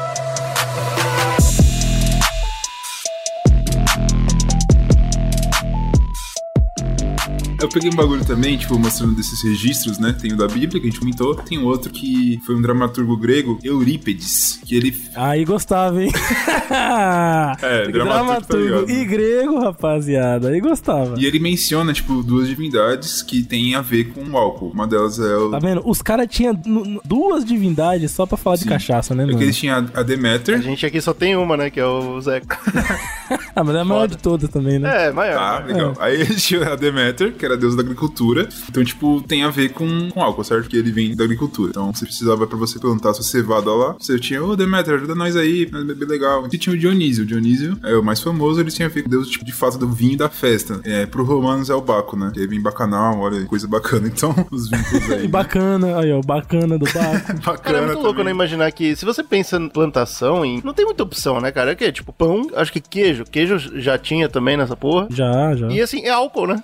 Eu 7.61 7.69
peguei 7.69 7.91
um 7.91 7.95
bagulho 7.95 8.25
também, 8.25 8.57
tipo, 8.57 8.79
mostrando 8.79 9.15
desses 9.15 9.43
registros, 9.43 9.99
né? 9.99 10.13
Tem 10.19 10.33
o 10.33 10.37
da 10.37 10.47
Bíblia, 10.49 10.81
que 10.81 10.87
a 10.89 10.91
gente 10.91 10.99
comentou. 10.99 11.35
Tem 11.35 11.59
outro 11.59 11.91
que 11.91 12.41
foi 12.47 12.55
um 12.57 12.63
dramaturgo 12.63 13.17
grego, 13.17 13.59
Eurípedes, 13.63 14.59
que 14.65 14.75
ele... 14.77 14.97
Aí 15.15 15.45
gostava, 15.45 16.03
hein? 16.03 16.11
É, 16.71 17.89
dramaturgo, 17.89 17.93
tá 17.93 18.05
Dramaturgo 18.05 18.65
ligado? 18.87 18.91
e 18.91 19.05
grego, 19.05 19.59
rapaziada. 19.61 20.49
Aí 20.49 20.61
gostava. 20.61 21.15
E 21.19 21.27
ele 21.27 21.39
menciona, 21.39 21.93
tipo, 21.93 22.23
duas 22.23 22.47
divindades 22.49 23.23
que 23.23 23.43
têm 23.43 23.75
a 23.75 23.81
ver 23.81 24.13
com 24.13 24.23
o 24.25 24.37
álcool. 24.37 24.71
Uma 24.71 24.87
delas 24.87 25.19
é 25.19 25.37
o... 25.37 25.51
Tá 25.51 25.59
vendo? 25.59 25.83
Os 25.85 26.01
caras 26.01 26.27
tinham 26.31 26.59
duas 27.05 27.45
divindades 27.45 28.11
só 28.13 28.25
pra 28.25 28.37
falar 28.37 28.57
de 28.57 28.63
Sim. 28.63 28.69
cachaça, 28.69 29.15
né, 29.15 29.25
É 29.25 29.27
que 29.27 29.33
mano? 29.33 29.45
eles 29.45 29.57
tinham 29.57 29.77
a 29.95 30.01
A 30.01 30.03
Deméter. 30.03 30.63
gente 30.63 30.87
aqui 30.87 31.01
só 31.01 31.13
tem 31.13 31.37
uma, 31.37 31.57
né? 31.57 31.71
Que 31.71 31.81
é 31.81 31.87
o 31.87 32.21
Zeca. 32.21 32.59
Ah, 33.55 33.63
mas 33.63 33.77
é 33.77 33.81
a 33.81 33.85
maior 33.85 34.01
Foda. 34.03 34.17
de 34.17 34.23
todas 34.23 34.49
também, 34.51 34.79
né? 34.81 35.07
É, 35.07 35.13
maior. 35.13 35.37
Tá, 35.39 35.61
né? 35.61 35.73
legal. 35.73 35.95
Aí 36.01 36.21
eles 36.21 36.45
tinham 36.45 36.65
a 36.65 36.75
Deméter, 36.75 37.33
que 37.33 37.45
era 37.45 37.50
a 37.55 37.57
deusa 37.57 37.77
da 37.77 37.83
agricultura. 37.83 38.49
Então, 38.69 38.85
tipo, 38.85 39.23
tem 39.27 39.43
a 39.43 39.51
ver 39.51 39.71
com, 39.71 40.11
com 40.11 40.23
álcool, 40.23 40.45
certo? 40.45 40.63
Porque 40.63 40.77
ele 40.77 40.91
vem 40.91 41.15
da 41.15 41.25
agricultura. 41.25 41.71
Então, 41.71 41.93
você 41.93 42.05
precisava 42.05 42.47
pra 42.47 42.57
você 42.57 42.79
plantar 42.79 43.15
sua 43.15 43.25
cevada 43.25 43.73
lá. 43.73 43.97
Você 43.99 44.19
tinha, 44.19 44.43
ô 44.43 44.57
Deméter, 44.57 44.95
ajuda 44.95 45.15
nós 45.15 45.37
aí, 45.37 45.67
pra 45.67 45.83
beber 45.83 46.09
legal. 46.09 46.49
E 46.53 46.59
tinha 46.59 46.75
o 46.75 46.79
Dionísio. 46.79 47.25
O 47.25 47.27
Dionísio 47.27 47.79
é 47.83 47.95
o 47.97 48.03
mais 48.03 48.21
famoso, 48.21 48.61
ele 48.61 48.71
tinha 48.71 48.87
a 48.87 48.91
ver 48.91 49.03
com 49.03 49.11
Deus, 49.11 49.29
tipo, 49.29 49.45
de 49.45 49.53
fato, 49.53 49.79
do 49.79 49.89
vinho 49.89 50.13
e 50.13 50.17
da 50.17 50.29
festa. 50.29 50.81
É, 50.85 51.07
pro 51.07 51.25
romanos 51.25 51.71
é 51.71 51.75
o 51.75 51.81
Baco, 51.81 52.17
né? 52.17 52.31
Que 52.33 52.41
aí 52.41 52.47
vem 52.47 52.61
bacanal, 52.61 53.19
olha, 53.19 53.45
coisa 53.47 53.67
bacana. 53.67 54.09
Então, 54.09 54.35
os 54.51 54.69
vínculos 54.69 55.11
aí. 55.11 55.25
E 55.25 55.29
bacana, 55.29 55.99
aí, 55.99 56.13
ó, 56.13 56.21
bacana 56.21 56.79
do 56.79 56.85
Baco. 56.87 57.43
bacana 57.45 57.59
Cara, 57.71 57.79
é 57.79 57.87
muito 57.87 58.03
louco, 58.03 58.19
né? 58.19 58.31
também. 58.31 58.35
Imaginar 58.35 58.71
que 58.73 58.97
se 58.97 59.05
você 59.05 59.23
pensa 59.23 59.57
em 59.57 59.69
plantação, 59.69 60.45
em... 60.45 60.61
não 60.65 60.73
tem 60.73 60.85
muita 60.85 61.03
opção, 61.03 61.41
né, 61.41 61.51
cara? 61.51 61.71
É 61.71 61.75
o 61.75 61.77
quê? 61.77 61.93
Tipo, 61.93 62.13
pão, 62.13 62.49
acho 62.55 62.73
que 62.73 62.81
queijo. 62.81 63.25
Queijo 63.25 63.59
já 63.81 63.99
tinha 63.99 64.29
também 64.29 64.57
nessa 64.57 64.77
porra. 64.77 65.09
já, 65.11 65.55
já. 65.55 65.69
E 65.69 65.81
assim, 65.81 66.05
é 66.05 66.11
álcool, 66.11 66.47
né? 66.47 66.63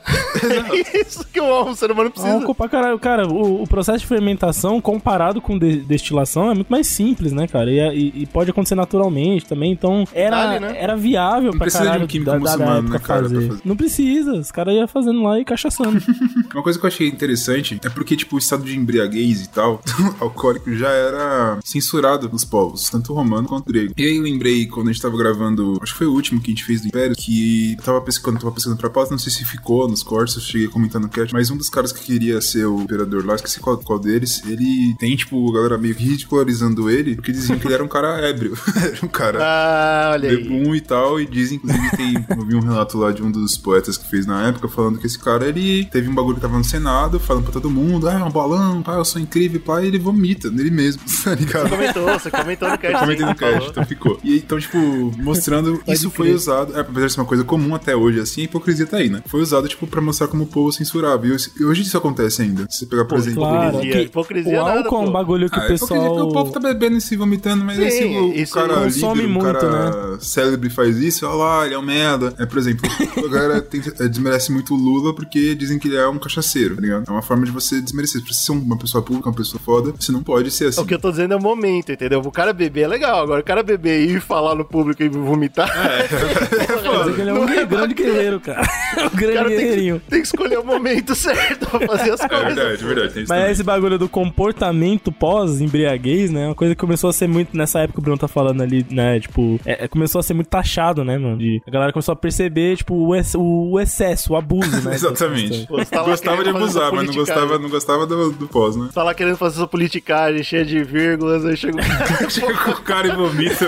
é 0.72 0.75
isso 1.06 1.26
que 1.32 1.40
o 1.40 1.74
ser 1.74 1.90
humano 1.90 2.10
precisa. 2.10 2.34
Álcool 2.34 2.54
pra 2.54 2.68
caralho. 2.68 2.98
Cara, 2.98 3.26
o, 3.28 3.62
o 3.62 3.66
processo 3.66 4.00
de 4.00 4.06
fermentação, 4.06 4.80
comparado 4.80 5.40
com 5.40 5.58
de- 5.58 5.78
destilação, 5.80 6.50
é 6.50 6.54
muito 6.54 6.68
mais 6.68 6.86
simples, 6.86 7.32
né, 7.32 7.46
cara? 7.46 7.70
E, 7.70 7.78
e- 7.78 8.22
e 8.22 8.26
pode 8.26 8.50
acontecer 8.50 8.74
naturalmente 8.74 9.46
também. 9.46 9.72
Então, 9.72 10.04
era, 10.12 10.36
Dale, 10.46 10.60
né? 10.60 10.76
era 10.78 10.96
viável 10.96 11.50
pra 11.50 11.60
precisa 11.60 11.96
de 11.98 12.04
um 12.04 12.06
químico 12.06 12.30
da, 12.30 12.36
da 12.36 12.40
muçulmano, 12.40 12.78
época 12.78 12.92
né, 12.92 12.98
cara, 13.00 13.20
pra 13.20 13.28
fazer. 13.30 13.48
fazer. 13.48 13.60
Não 13.64 13.76
precisa. 13.76 14.32
Os 14.34 14.50
caras 14.50 14.74
iam 14.74 14.88
fazendo 14.88 15.22
lá 15.22 15.38
e 15.40 15.44
cachaçando. 15.44 16.00
Uma 16.54 16.62
coisa 16.62 16.78
que 16.78 16.84
eu 16.84 16.88
achei 16.88 17.08
interessante 17.08 17.78
é 17.84 17.88
porque, 17.88 18.16
tipo, 18.16 18.36
o 18.36 18.38
estado 18.38 18.64
de 18.64 18.76
embriaguez 18.76 19.42
e 19.44 19.48
tal, 19.48 19.80
alcoólico, 20.20 20.72
já 20.74 20.88
era 20.90 21.58
censurado 21.64 22.28
nos 22.28 22.44
povos, 22.44 22.88
tanto 22.90 23.12
romano 23.12 23.48
quanto 23.48 23.66
grego. 23.66 23.92
E 23.96 24.04
aí 24.04 24.18
lembrei, 24.20 24.66
quando 24.66 24.88
a 24.88 24.92
gente 24.92 25.02
tava 25.02 25.16
gravando, 25.16 25.78
acho 25.82 25.92
que 25.92 25.98
foi 25.98 26.06
o 26.06 26.12
último 26.12 26.40
que 26.40 26.50
a 26.50 26.54
gente 26.54 26.64
fez 26.64 26.80
do 26.80 26.88
Império, 26.88 27.14
que 27.16 27.74
eu 27.78 27.84
tava 27.84 28.00
pesquisando, 28.00 28.38
tava 28.40 28.52
pesquisando 28.52 28.80
pra 28.80 28.90
pauta, 28.90 29.10
não 29.10 29.18
sei 29.18 29.32
se 29.32 29.44
ficou 29.44 29.88
nos 29.88 30.02
cortes, 30.02 30.36
eu 30.36 30.42
cheguei 30.42 30.65
cheguei 30.66 30.68
a 30.68 30.72
comentar 30.72 31.00
no 31.00 31.08
cast, 31.08 31.32
mas 31.32 31.50
um 31.50 31.56
dos 31.56 31.68
caras 31.68 31.92
que 31.92 32.00
queria 32.04 32.40
ser 32.40 32.66
o 32.66 32.80
imperador 32.82 33.24
lá, 33.24 33.34
esqueci 33.34 33.60
qual, 33.60 33.78
qual 33.78 33.98
deles, 33.98 34.42
ele 34.46 34.94
tem, 34.98 35.16
tipo, 35.16 35.48
a 35.50 35.54
galera 35.54 35.78
meio 35.78 35.94
que 35.94 36.04
ridicularizando 36.04 36.90
ele, 36.90 37.14
porque 37.14 37.32
diziam 37.32 37.58
que 37.58 37.66
ele 37.66 37.74
era 37.74 37.84
um 37.84 37.88
cara 37.88 38.28
ébrio. 38.28 38.56
era 38.76 38.98
um 39.04 39.08
cara 39.08 39.38
Ah, 39.42 40.10
olha 40.12 40.30
aí. 40.30 40.36
bebum 40.36 40.74
e 40.74 40.80
tal, 40.80 41.20
e 41.20 41.26
dizem, 41.26 41.56
inclusive, 41.58 41.96
tem, 41.96 42.26
eu 42.36 42.44
vi 42.44 42.54
um 42.56 42.60
relato 42.60 42.98
lá 42.98 43.12
de 43.12 43.22
um 43.22 43.30
dos 43.30 43.56
poetas 43.56 43.96
que 43.96 44.08
fez 44.08 44.26
na 44.26 44.48
época, 44.48 44.68
falando 44.68 44.98
que 44.98 45.06
esse 45.06 45.18
cara, 45.18 45.46
ele 45.46 45.84
teve 45.86 46.08
um 46.08 46.14
bagulho 46.14 46.36
que 46.36 46.42
tava 46.42 46.58
no 46.58 46.64
Senado, 46.64 47.18
falando 47.20 47.44
pra 47.44 47.52
todo 47.52 47.70
mundo, 47.70 48.08
ah, 48.08 48.14
é 48.14 48.24
um 48.24 48.30
balão, 48.30 48.82
pá, 48.82 48.94
eu 48.94 49.04
sou 49.04 49.20
incrível, 49.20 49.60
pá, 49.60 49.82
e 49.82 49.86
ele 49.86 49.98
vomita 49.98 50.50
nele 50.50 50.70
mesmo, 50.70 51.02
tá 51.24 51.34
ligado? 51.34 51.68
Comentou, 51.70 52.06
você 52.18 52.30
comentou 52.30 52.68
no 52.68 52.78
cast. 52.78 52.98
Comentei 52.98 53.26
no 53.26 53.34
cast, 53.34 53.70
então 53.70 53.84
ficou. 53.84 54.18
E 54.24 54.36
então, 54.38 54.58
tipo, 54.58 54.78
mostrando 55.18 55.82
isso 55.88 56.10
foi 56.10 56.32
usado, 56.32 56.76
é, 56.76 56.80
apesar 56.80 57.06
de 57.06 57.12
ser 57.12 57.20
uma 57.20 57.26
coisa 57.26 57.44
comum 57.44 57.74
até 57.74 57.94
hoje, 57.94 58.20
assim, 58.20 58.42
a 58.42 58.44
hipocrisia 58.44 58.86
tá 58.86 58.96
aí, 58.98 59.08
né? 59.08 59.22
Foi 59.26 59.40
usado, 59.40 59.68
tipo, 59.68 59.86
pra 59.86 60.00
mostrar 60.00 60.28
como 60.28 60.44
o 60.44 60.46
povo 60.56 60.72
censurava. 60.72 61.26
E 61.26 61.32
hoje- 61.64 61.82
isso 61.82 61.96
acontece 61.98 62.40
ainda. 62.42 62.66
Se 62.70 62.78
você 62.78 62.86
pegar, 62.86 63.04
por 63.04 63.18
exemplo, 63.18 63.40
Claro, 63.42 63.68
hipocrisia, 63.68 63.92
que 63.92 64.00
hipocrisia 64.06 64.62
o 64.62 64.64
nada, 64.64 64.78
álcool 64.80 64.96
é 64.96 64.98
um 65.00 65.04
pô. 65.06 65.10
bagulho 65.12 65.50
que 65.50 65.58
Ah, 65.58 65.62
o 65.62 65.64
é 65.64 65.68
pessoal... 65.68 66.28
o 66.28 66.32
povo 66.32 66.50
tá 66.52 66.60
bebendo 66.60 66.96
e 66.96 67.00
se 67.00 67.16
vomitando, 67.16 67.64
mas 67.64 67.76
Sim, 67.76 67.82
aí 67.84 67.90
se 67.90 68.04
o, 68.04 68.32
isso 68.32 68.54
cara 68.54 68.74
consome 68.74 69.14
líder, 69.22 69.26
o 69.26 69.30
muito, 69.30 69.44
cara 69.52 70.18
célebre 70.20 70.70
faz 70.70 70.96
isso, 70.96 71.26
olha 71.26 71.34
lá, 71.36 71.66
ele 71.66 71.74
é 71.74 71.78
um 71.78 71.82
merda. 71.82 72.34
É, 72.38 72.46
por 72.46 72.58
exemplo, 72.58 72.88
a 73.24 73.28
galera 73.28 73.60
tem- 73.60 73.82
é, 74.00 74.08
desmerece 74.08 74.50
muito 74.50 74.74
o 74.74 74.76
Lula 74.76 75.14
porque 75.14 75.54
dizem 75.54 75.78
que 75.78 75.88
ele 75.88 75.96
é 75.96 76.08
um 76.08 76.18
cachaceiro, 76.18 76.74
tá 76.76 76.80
ligado? 76.80 77.04
É 77.06 77.10
uma 77.10 77.22
forma 77.22 77.44
de 77.44 77.50
você 77.52 77.80
desmerecer. 77.80 78.22
Pra 78.22 78.32
você 78.32 78.44
ser 78.46 78.52
uma 78.52 78.78
pessoa 78.78 79.02
pública, 79.02 79.28
uma 79.28 79.34
pessoa 79.34 79.60
foda, 79.62 79.92
você 79.98 80.10
não 80.10 80.22
pode 80.22 80.50
ser 80.50 80.68
assim. 80.68 80.80
O 80.80 80.86
que 80.86 80.94
eu 80.94 80.98
tô 80.98 81.10
dizendo 81.10 81.34
é 81.34 81.36
o 81.36 81.42
momento, 81.42 81.92
entendeu? 81.92 82.20
O 82.20 82.32
cara 82.32 82.52
beber 82.52 82.82
é 82.84 82.88
legal, 82.88 83.20
agora 83.22 83.40
o 83.40 83.44
cara 83.44 83.62
beber 83.62 84.00
e 84.08 84.12
ir 84.14 84.20
falar 84.20 84.54
no 84.54 84.64
público 84.64 85.02
e 85.02 85.08
vomitar. 85.08 85.68
Quer 86.08 86.98
dizer 86.98 87.14
que 87.14 87.20
ele 87.20 87.30
é 87.30 87.32
um 87.34 87.66
grande 87.66 87.94
guerreiro, 87.94 88.40
cara. 88.40 88.62
um 89.02 89.06
O 89.06 89.10
grande 89.10 89.34
cara 89.34 89.48
tem 89.48 89.58
guerreirinho. 89.58 90.00
que, 90.00 90.10
tem 90.10 90.20
que 90.20 90.26
escolher 90.26 90.45
o 90.56 90.64
momento 90.64 91.14
certo 91.16 91.66
pra 91.68 91.80
fazer 91.86 92.12
as 92.12 92.20
É 92.20 92.28
coisas. 92.28 92.54
verdade, 92.54 92.84
é 92.84 92.86
verdade. 92.86 93.12
Tem 93.14 93.22
isso 93.22 93.30
Mas 93.32 93.38
também. 93.40 93.52
esse 93.52 93.62
bagulho 93.62 93.98
do 93.98 94.08
comportamento 94.08 95.10
pós-embriaguez, 95.12 96.30
né? 96.30 96.44
é 96.44 96.46
Uma 96.48 96.54
coisa 96.54 96.74
que 96.74 96.80
começou 96.80 97.10
a 97.10 97.12
ser 97.12 97.26
muito. 97.26 97.56
Nessa 97.56 97.80
época 97.80 97.94
que 97.94 97.98
o 98.00 98.02
Bruno 98.02 98.18
tá 98.18 98.28
falando 98.28 98.62
ali, 98.62 98.84
né? 98.90 99.18
Tipo, 99.20 99.58
é- 99.64 99.84
é- 99.84 99.88
começou 99.88 100.18
a 100.18 100.22
ser 100.22 100.34
muito 100.34 100.48
taxado, 100.48 101.04
né, 101.04 101.16
mano? 101.18 101.38
De, 101.38 101.62
a 101.66 101.70
galera 101.70 101.92
começou 101.92 102.12
a 102.12 102.16
perceber, 102.16 102.76
tipo, 102.76 102.94
o, 102.94 103.14
ex- 103.14 103.34
o 103.36 103.78
excesso, 103.80 104.32
o 104.32 104.36
abuso, 104.36 104.82
né? 104.82 104.94
Exatamente. 104.96 105.66
Pô, 105.66 105.82
tá 105.84 106.02
gostava 106.02 106.42
de 106.44 106.50
abusar, 106.50 106.92
mas 106.92 107.06
não 107.06 107.14
gostava, 107.14 107.58
não 107.58 107.68
gostava 107.70 108.06
do, 108.06 108.32
do 108.32 108.46
pós, 108.46 108.76
né? 108.76 108.88
Tá 108.92 109.02
lá 109.02 109.14
querendo 109.14 109.36
fazer 109.36 109.56
essa 109.58 109.66
politicagem 109.66 110.42
cheia 110.42 110.64
de 110.64 110.82
vírgulas, 110.84 111.44
aí. 111.44 111.56
Chega 112.28 112.54
com 112.64 112.70
o 112.72 112.82
cara 112.82 113.08
e 113.08 113.12
vomita. 113.16 113.66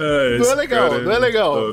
Muito 0.00 0.04
bom. 0.04 0.04
É, 0.04 0.38
Não 0.38 0.50
é 0.50 0.54
legal, 0.54 0.88
cara 0.90 1.02
não 1.02 1.12
é 1.12 1.18
legal. 1.18 1.72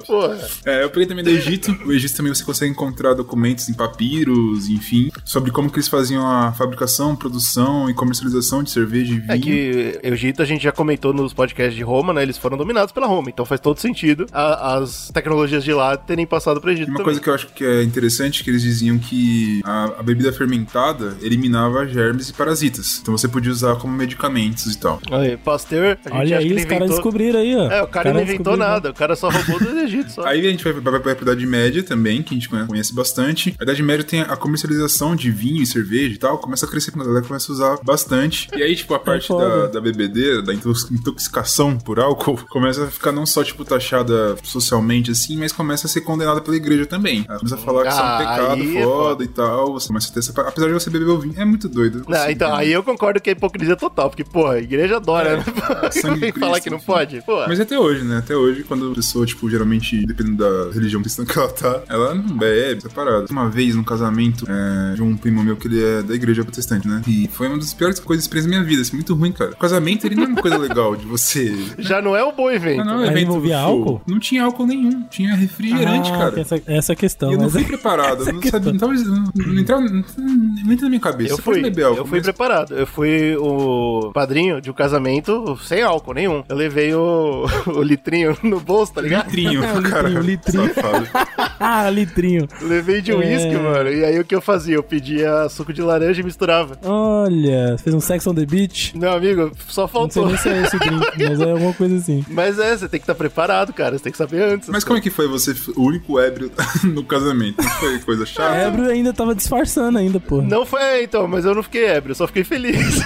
É, 0.66 0.84
eu 0.84 0.90
peguei 0.90 1.08
também 1.08 1.24
do 1.24 1.30
Egito. 1.30 1.72
O 1.86 1.92
Egito 1.94 2.16
também 2.18 2.34
você 2.34 2.44
consegue 2.44 2.72
encontrar 2.72 3.14
documentos 3.14 3.70
em 3.70 3.74
papiros, 3.74 4.68
enfim, 4.70 5.12
sobre 5.26 5.52
como 5.52 5.70
que 5.70 5.78
eles 5.78 5.88
faziam 5.88 6.26
a 6.28 6.52
fabricação, 6.54 7.16
produção 7.16 7.90
e 7.90 7.94
comercialização 7.94 8.64
de 8.64 8.70
cerveja 8.72 9.14
e 9.14 9.20
vinho. 9.20 9.32
É 9.32 9.38
que 9.38 10.00
Egito 10.04 10.42
a 10.42 10.46
gente 10.46 10.64
já 10.64 10.72
comentou 10.72 11.14
nos 11.14 11.34
podcasts 11.34 11.76
de 11.76 11.84
Roma, 11.84 12.14
né? 12.14 12.22
Eles 12.24 12.38
foram 12.38 12.58
dominados 12.58 12.92
pela 12.92 13.08
Roma, 13.08 13.30
então 13.30 13.46
faz 13.46 13.60
todo 13.62 13.80
sentido 13.80 14.26
a- 14.32 14.78
as 14.78 15.10
tecnologias 15.14 15.64
de 15.64 15.74
lá 15.74 15.96
terem 15.98 16.26
passado 16.26 16.60
pro 16.62 16.72
Egito 16.72 16.88
Uma 16.90 16.98
também. 16.98 17.06
coisa 17.06 17.22
que 17.22 17.30
eu 17.30 17.34
acho 17.34 17.48
que 17.48 17.64
é 17.66 17.84
interessante 17.84 18.42
é 18.42 18.44
que 18.44 18.50
eles 18.50 18.62
diziam 18.62 18.98
que 18.98 19.62
a, 19.64 19.86
a 20.00 20.04
bebida 20.04 20.32
fermentada 20.34 21.16
eliminava 21.22 21.86
germes 21.88 22.30
e 22.30 22.34
parasitas. 22.34 23.00
Então 23.02 23.16
você 23.18 23.28
podia 23.28 23.52
usar 23.52 23.76
como 23.76 23.94
medicamentos 23.94 24.66
e 24.74 24.78
tal. 24.78 25.00
Aí, 25.12 25.38
Pasteur, 25.38 25.98
a 26.06 26.10
gente 26.10 26.12
Olha 26.12 26.38
acha 26.38 26.48
aí, 26.48 26.54
que 26.54 26.56
os 26.60 26.66
caras 26.66 26.90
descobriram 26.90 27.40
aí, 27.40 27.56
ó. 27.56 27.70
É, 27.72 27.82
o 27.84 27.88
cara 27.88 28.10
não 28.18 28.24
inventou 28.34 28.58
né? 28.58 28.66
nada, 28.66 28.90
o 28.90 28.94
cara 28.94 29.16
só 29.16 29.30
roubou 29.30 29.60
do 29.60 29.80
Egito, 29.80 30.12
só. 30.12 30.24
Aí 30.28 30.46
a 30.46 30.50
gente 30.52 30.64
vai 30.64 30.74
vai 30.74 31.00
pra 31.00 31.22
Idade 31.22 31.46
Média 31.46 31.84
também, 31.84 32.22
que 32.22 32.34
a 32.34 32.38
gente 32.38 32.50
conhece 32.50 32.94
bastante. 32.94 33.56
A 33.60 33.64
Idade 33.64 33.82
Média 33.84 34.04
tem 34.04 34.22
a 34.22 34.36
comercialização 34.36 35.16
de 35.16 35.30
vinho 35.32 35.62
e 35.62 35.66
cerveja 35.66 36.14
e 36.16 36.18
tal, 36.18 36.38
começa 36.38 36.66
a 36.66 36.70
crescer 36.70 36.92
quando 36.92 37.04
a 37.04 37.08
galera 37.08 37.26
começa 37.26 37.52
a 37.52 37.54
usar 37.54 37.78
bastante. 37.84 38.48
E 38.56 38.62
aí, 38.64 38.76
tipo, 38.76 38.94
a 38.94 39.00
parte 39.00 39.28
foda. 39.28 39.62
da, 39.64 39.68
da 39.68 39.82
bebedeira, 39.82 40.42
da 40.42 40.54
intox- 40.54 40.90
intoxicação 40.92 41.78
por 41.78 42.00
álcool, 42.00 42.38
começa 42.50 42.84
a 42.86 42.88
ficar 42.88 43.12
não 43.12 43.26
só, 43.26 43.44
tipo, 43.44 43.64
taxada 43.66 44.36
socialmente 44.44 45.12
assim, 45.12 45.38
mas 45.38 45.52
começa 45.52 45.88
a 45.88 45.90
ser 45.90 46.02
condenada 46.02 46.42
pela 46.42 46.56
igreja 46.56 46.86
também. 46.86 47.26
Ela 47.28 47.38
começa 47.40 47.56
a 47.56 47.60
falar 47.60 47.84
que 47.84 47.90
isso 47.90 48.00
é 48.00 48.04
um 48.04 48.08
Ah, 48.08 48.18
pecado 48.18 48.62
aí 48.62 48.78
é 48.78 48.84
foda 48.84 49.24
e 49.24 49.28
tal. 49.28 49.74
Você 49.74 49.88
começa 49.88 50.10
a 50.10 50.14
ter 50.14 50.20
essa. 50.20 50.42
Apesar 50.42 50.68
de 50.68 50.74
você 50.74 50.90
beber 50.90 51.08
o 51.10 51.20
vinho, 51.20 51.34
é 51.38 51.46
muito 51.46 51.68
doido. 51.70 52.04
Não, 52.08 52.18
Assim, 52.18 52.32
então, 52.32 52.50
né? 52.52 52.56
aí 52.58 52.72
eu 52.72 52.84
concordo 52.84 53.20
que 53.22 53.30
é 53.30 53.34
hipocrisia 53.34 53.76
total, 53.76 54.10
porque, 54.10 54.24
porra, 54.24 54.54
a 54.54 54.60
igreja 54.60 54.98
adora, 54.98 55.38
né? 55.38 55.44
sangue 55.92 56.20
Vem 56.20 56.32
de 56.32 56.40
falar 56.40 56.52
Cristo, 56.54 56.64
que 56.64 56.70
não 56.70 56.78
enfim. 56.78 56.86
pode? 56.86 57.22
Pô, 57.22 57.46
Mas 57.48 57.60
até 57.60 57.78
hoje, 57.80 58.04
né? 58.04 58.07
Até 58.16 58.36
hoje, 58.36 58.64
quando 58.64 58.92
a 58.92 58.96
pessoa, 58.96 59.26
tipo, 59.26 59.50
geralmente, 59.50 60.06
dependendo 60.06 60.38
da 60.38 60.74
religião 60.74 61.02
cristã 61.02 61.26
que 61.26 61.38
ela 61.38 61.50
tá, 61.50 61.82
ela 61.90 62.14
não 62.16 62.38
bebe, 62.38 62.82
separada. 62.82 63.26
Uma 63.30 63.50
vez, 63.50 63.76
num 63.76 63.84
casamento 63.84 64.46
é, 64.50 64.96
de 64.96 65.02
um 65.04 65.16
primo 65.18 65.44
meu 65.44 65.56
que 65.58 65.68
ele 65.68 65.84
é 65.84 66.02
da 66.02 66.14
igreja 66.16 66.44
protestante, 66.44 66.88
né? 66.88 67.02
E 67.08 67.28
foi 67.32 67.48
uma 67.48 67.58
das 67.58 67.74
piores 67.74 68.00
coisas 68.00 68.24
experiências 68.26 68.52
da 68.52 68.58
minha 68.58 68.68
vida, 68.70 68.82
assim, 68.82 68.96
muito 68.96 69.14
ruim, 69.16 69.32
cara. 69.32 69.52
O 69.52 69.58
casamento, 69.58 70.06
ele 70.06 70.16
não 70.16 70.24
é 70.24 70.28
uma 70.28 70.42
coisa 70.42 70.58
legal 70.58 70.96
de 70.96 71.06
você... 71.06 71.56
já 71.78 72.02
não 72.02 72.16
é 72.16 72.24
um 72.24 72.34
bom 72.36 72.50
evento. 72.50 72.78
Não, 72.78 72.86
não, 72.86 72.98
Mas 73.00 73.10
evento 73.10 73.24
envolvia 73.30 73.60
álcool? 73.60 74.02
Não 74.08 74.20
tinha 74.20 74.44
álcool 74.44 74.66
nenhum, 74.68 75.04
tinha 75.10 75.36
refrigerante, 75.36 76.12
Ah, 76.12 76.18
cara. 76.18 76.40
Essa, 76.40 76.62
essa 76.68 76.96
questão. 76.96 77.32
E 77.32 77.34
eu 77.34 77.40
não 77.40 77.50
fui 77.50 77.62
é- 77.62 77.66
preparado, 77.66 78.20
não 78.32 78.42
sabia, 78.42 78.72
não, 78.74 78.80
tava, 78.80 78.94
não, 78.94 79.32
não 79.36 79.60
entrava, 79.62 79.84
entra 79.86 80.84
na 80.84 80.90
minha 80.90 81.00
cabeça. 81.00 81.34
Eu 81.34 81.38
fui, 81.38 81.62
beber 81.62 81.86
álcool, 81.86 82.02
eu 82.02 82.06
fui 82.06 82.20
mas- 82.20 82.26
preparado. 82.28 82.74
Eu 82.74 82.88
fui 82.88 83.36
o 83.38 84.12
padrinho 84.14 84.62
de 84.62 84.70
um 84.70 84.74
casamento 84.74 85.58
sem 85.64 85.82
álcool 85.82 86.14
nenhum. 86.14 86.44
Eu 86.48 86.56
levei 86.56 86.94
o, 86.94 87.46
o 87.68 87.82
litrinho 87.98 88.38
no 88.44 88.60
bolso, 88.60 88.94
tá 88.94 89.02
ligado? 89.02 89.26
Litrinho, 89.30 89.64
É, 89.68 89.90
cara. 89.90 90.10
litrinho, 90.10 90.22
litrinho. 90.22 90.74
Safado. 90.74 91.08
ah, 91.60 91.90
litrinho. 91.90 92.48
Levei 92.62 93.02
de 93.02 93.12
É. 93.12 93.16
uísque, 93.16 93.56
mano. 93.56 93.90
E 93.92 94.06
aí 94.06 94.20
o 94.20 94.24
que 94.26 94.34
eu 94.36 94.42
fazia? 94.42 94.76
Eu 94.76 94.84
pedia 94.84 95.50
suco 95.50 95.74
de 95.74 95.82
laranja 95.82 96.22
e 96.22 96.24
misturava. 96.24 96.78
Olha, 96.84 97.76
fez 97.84 97.94
um 97.96 98.00
Sex 98.00 98.26
on 98.28 98.36
the 98.36 98.46
Beach. 98.46 98.98
Meu 98.98 99.12
amigo, 99.12 99.52
só 99.68 99.82
Não 99.82 99.88
sei 99.88 99.94
faltou. 100.22 100.28
nem 100.28 100.38
se 100.38 100.50
é 100.50 100.62
esse 100.62 100.78
drink, 100.80 101.06
mas 101.30 101.42
é 101.42 101.52
alguma 101.52 101.74
coisa 101.74 101.96
assim. 101.98 102.24
Mas 102.30 102.60
é, 102.60 102.78
você 102.78 102.88
tem 102.88 103.00
que 103.00 103.04
estar 103.04 103.16
preparado, 103.16 103.74
cara. 103.74 103.98
Você 103.98 104.04
tem 104.04 104.12
que 104.12 104.18
saber 104.18 104.42
antes. 104.44 104.70
Mas 104.70 104.84
como 104.84 104.98
é 104.98 105.02
que 105.02 105.10
foi 105.10 105.28
você, 105.28 105.54
o 105.76 105.84
único 105.84 106.20
ébrio 106.20 106.52
no 106.84 107.04
casamento? 107.04 107.62
Não 107.62 107.70
foi 107.72 108.00
coisa 108.00 108.26
chata? 108.26 108.52
A 108.52 108.56
Ébrio 108.58 108.90
ainda 108.90 109.12
tava 109.14 109.34
disfarçando 109.36 109.98
ainda, 109.98 110.20
pô. 110.20 110.42
Não 110.42 110.66
foi, 110.66 110.82
é, 110.82 111.04
então, 111.04 111.28
mas 111.28 111.46
eu 111.46 111.56
não 111.56 111.64
fiquei 111.64 111.86
ébrio, 111.86 112.12
eu 112.12 112.16
só 112.16 112.28
fiquei 112.28 112.44
feliz. 112.44 113.02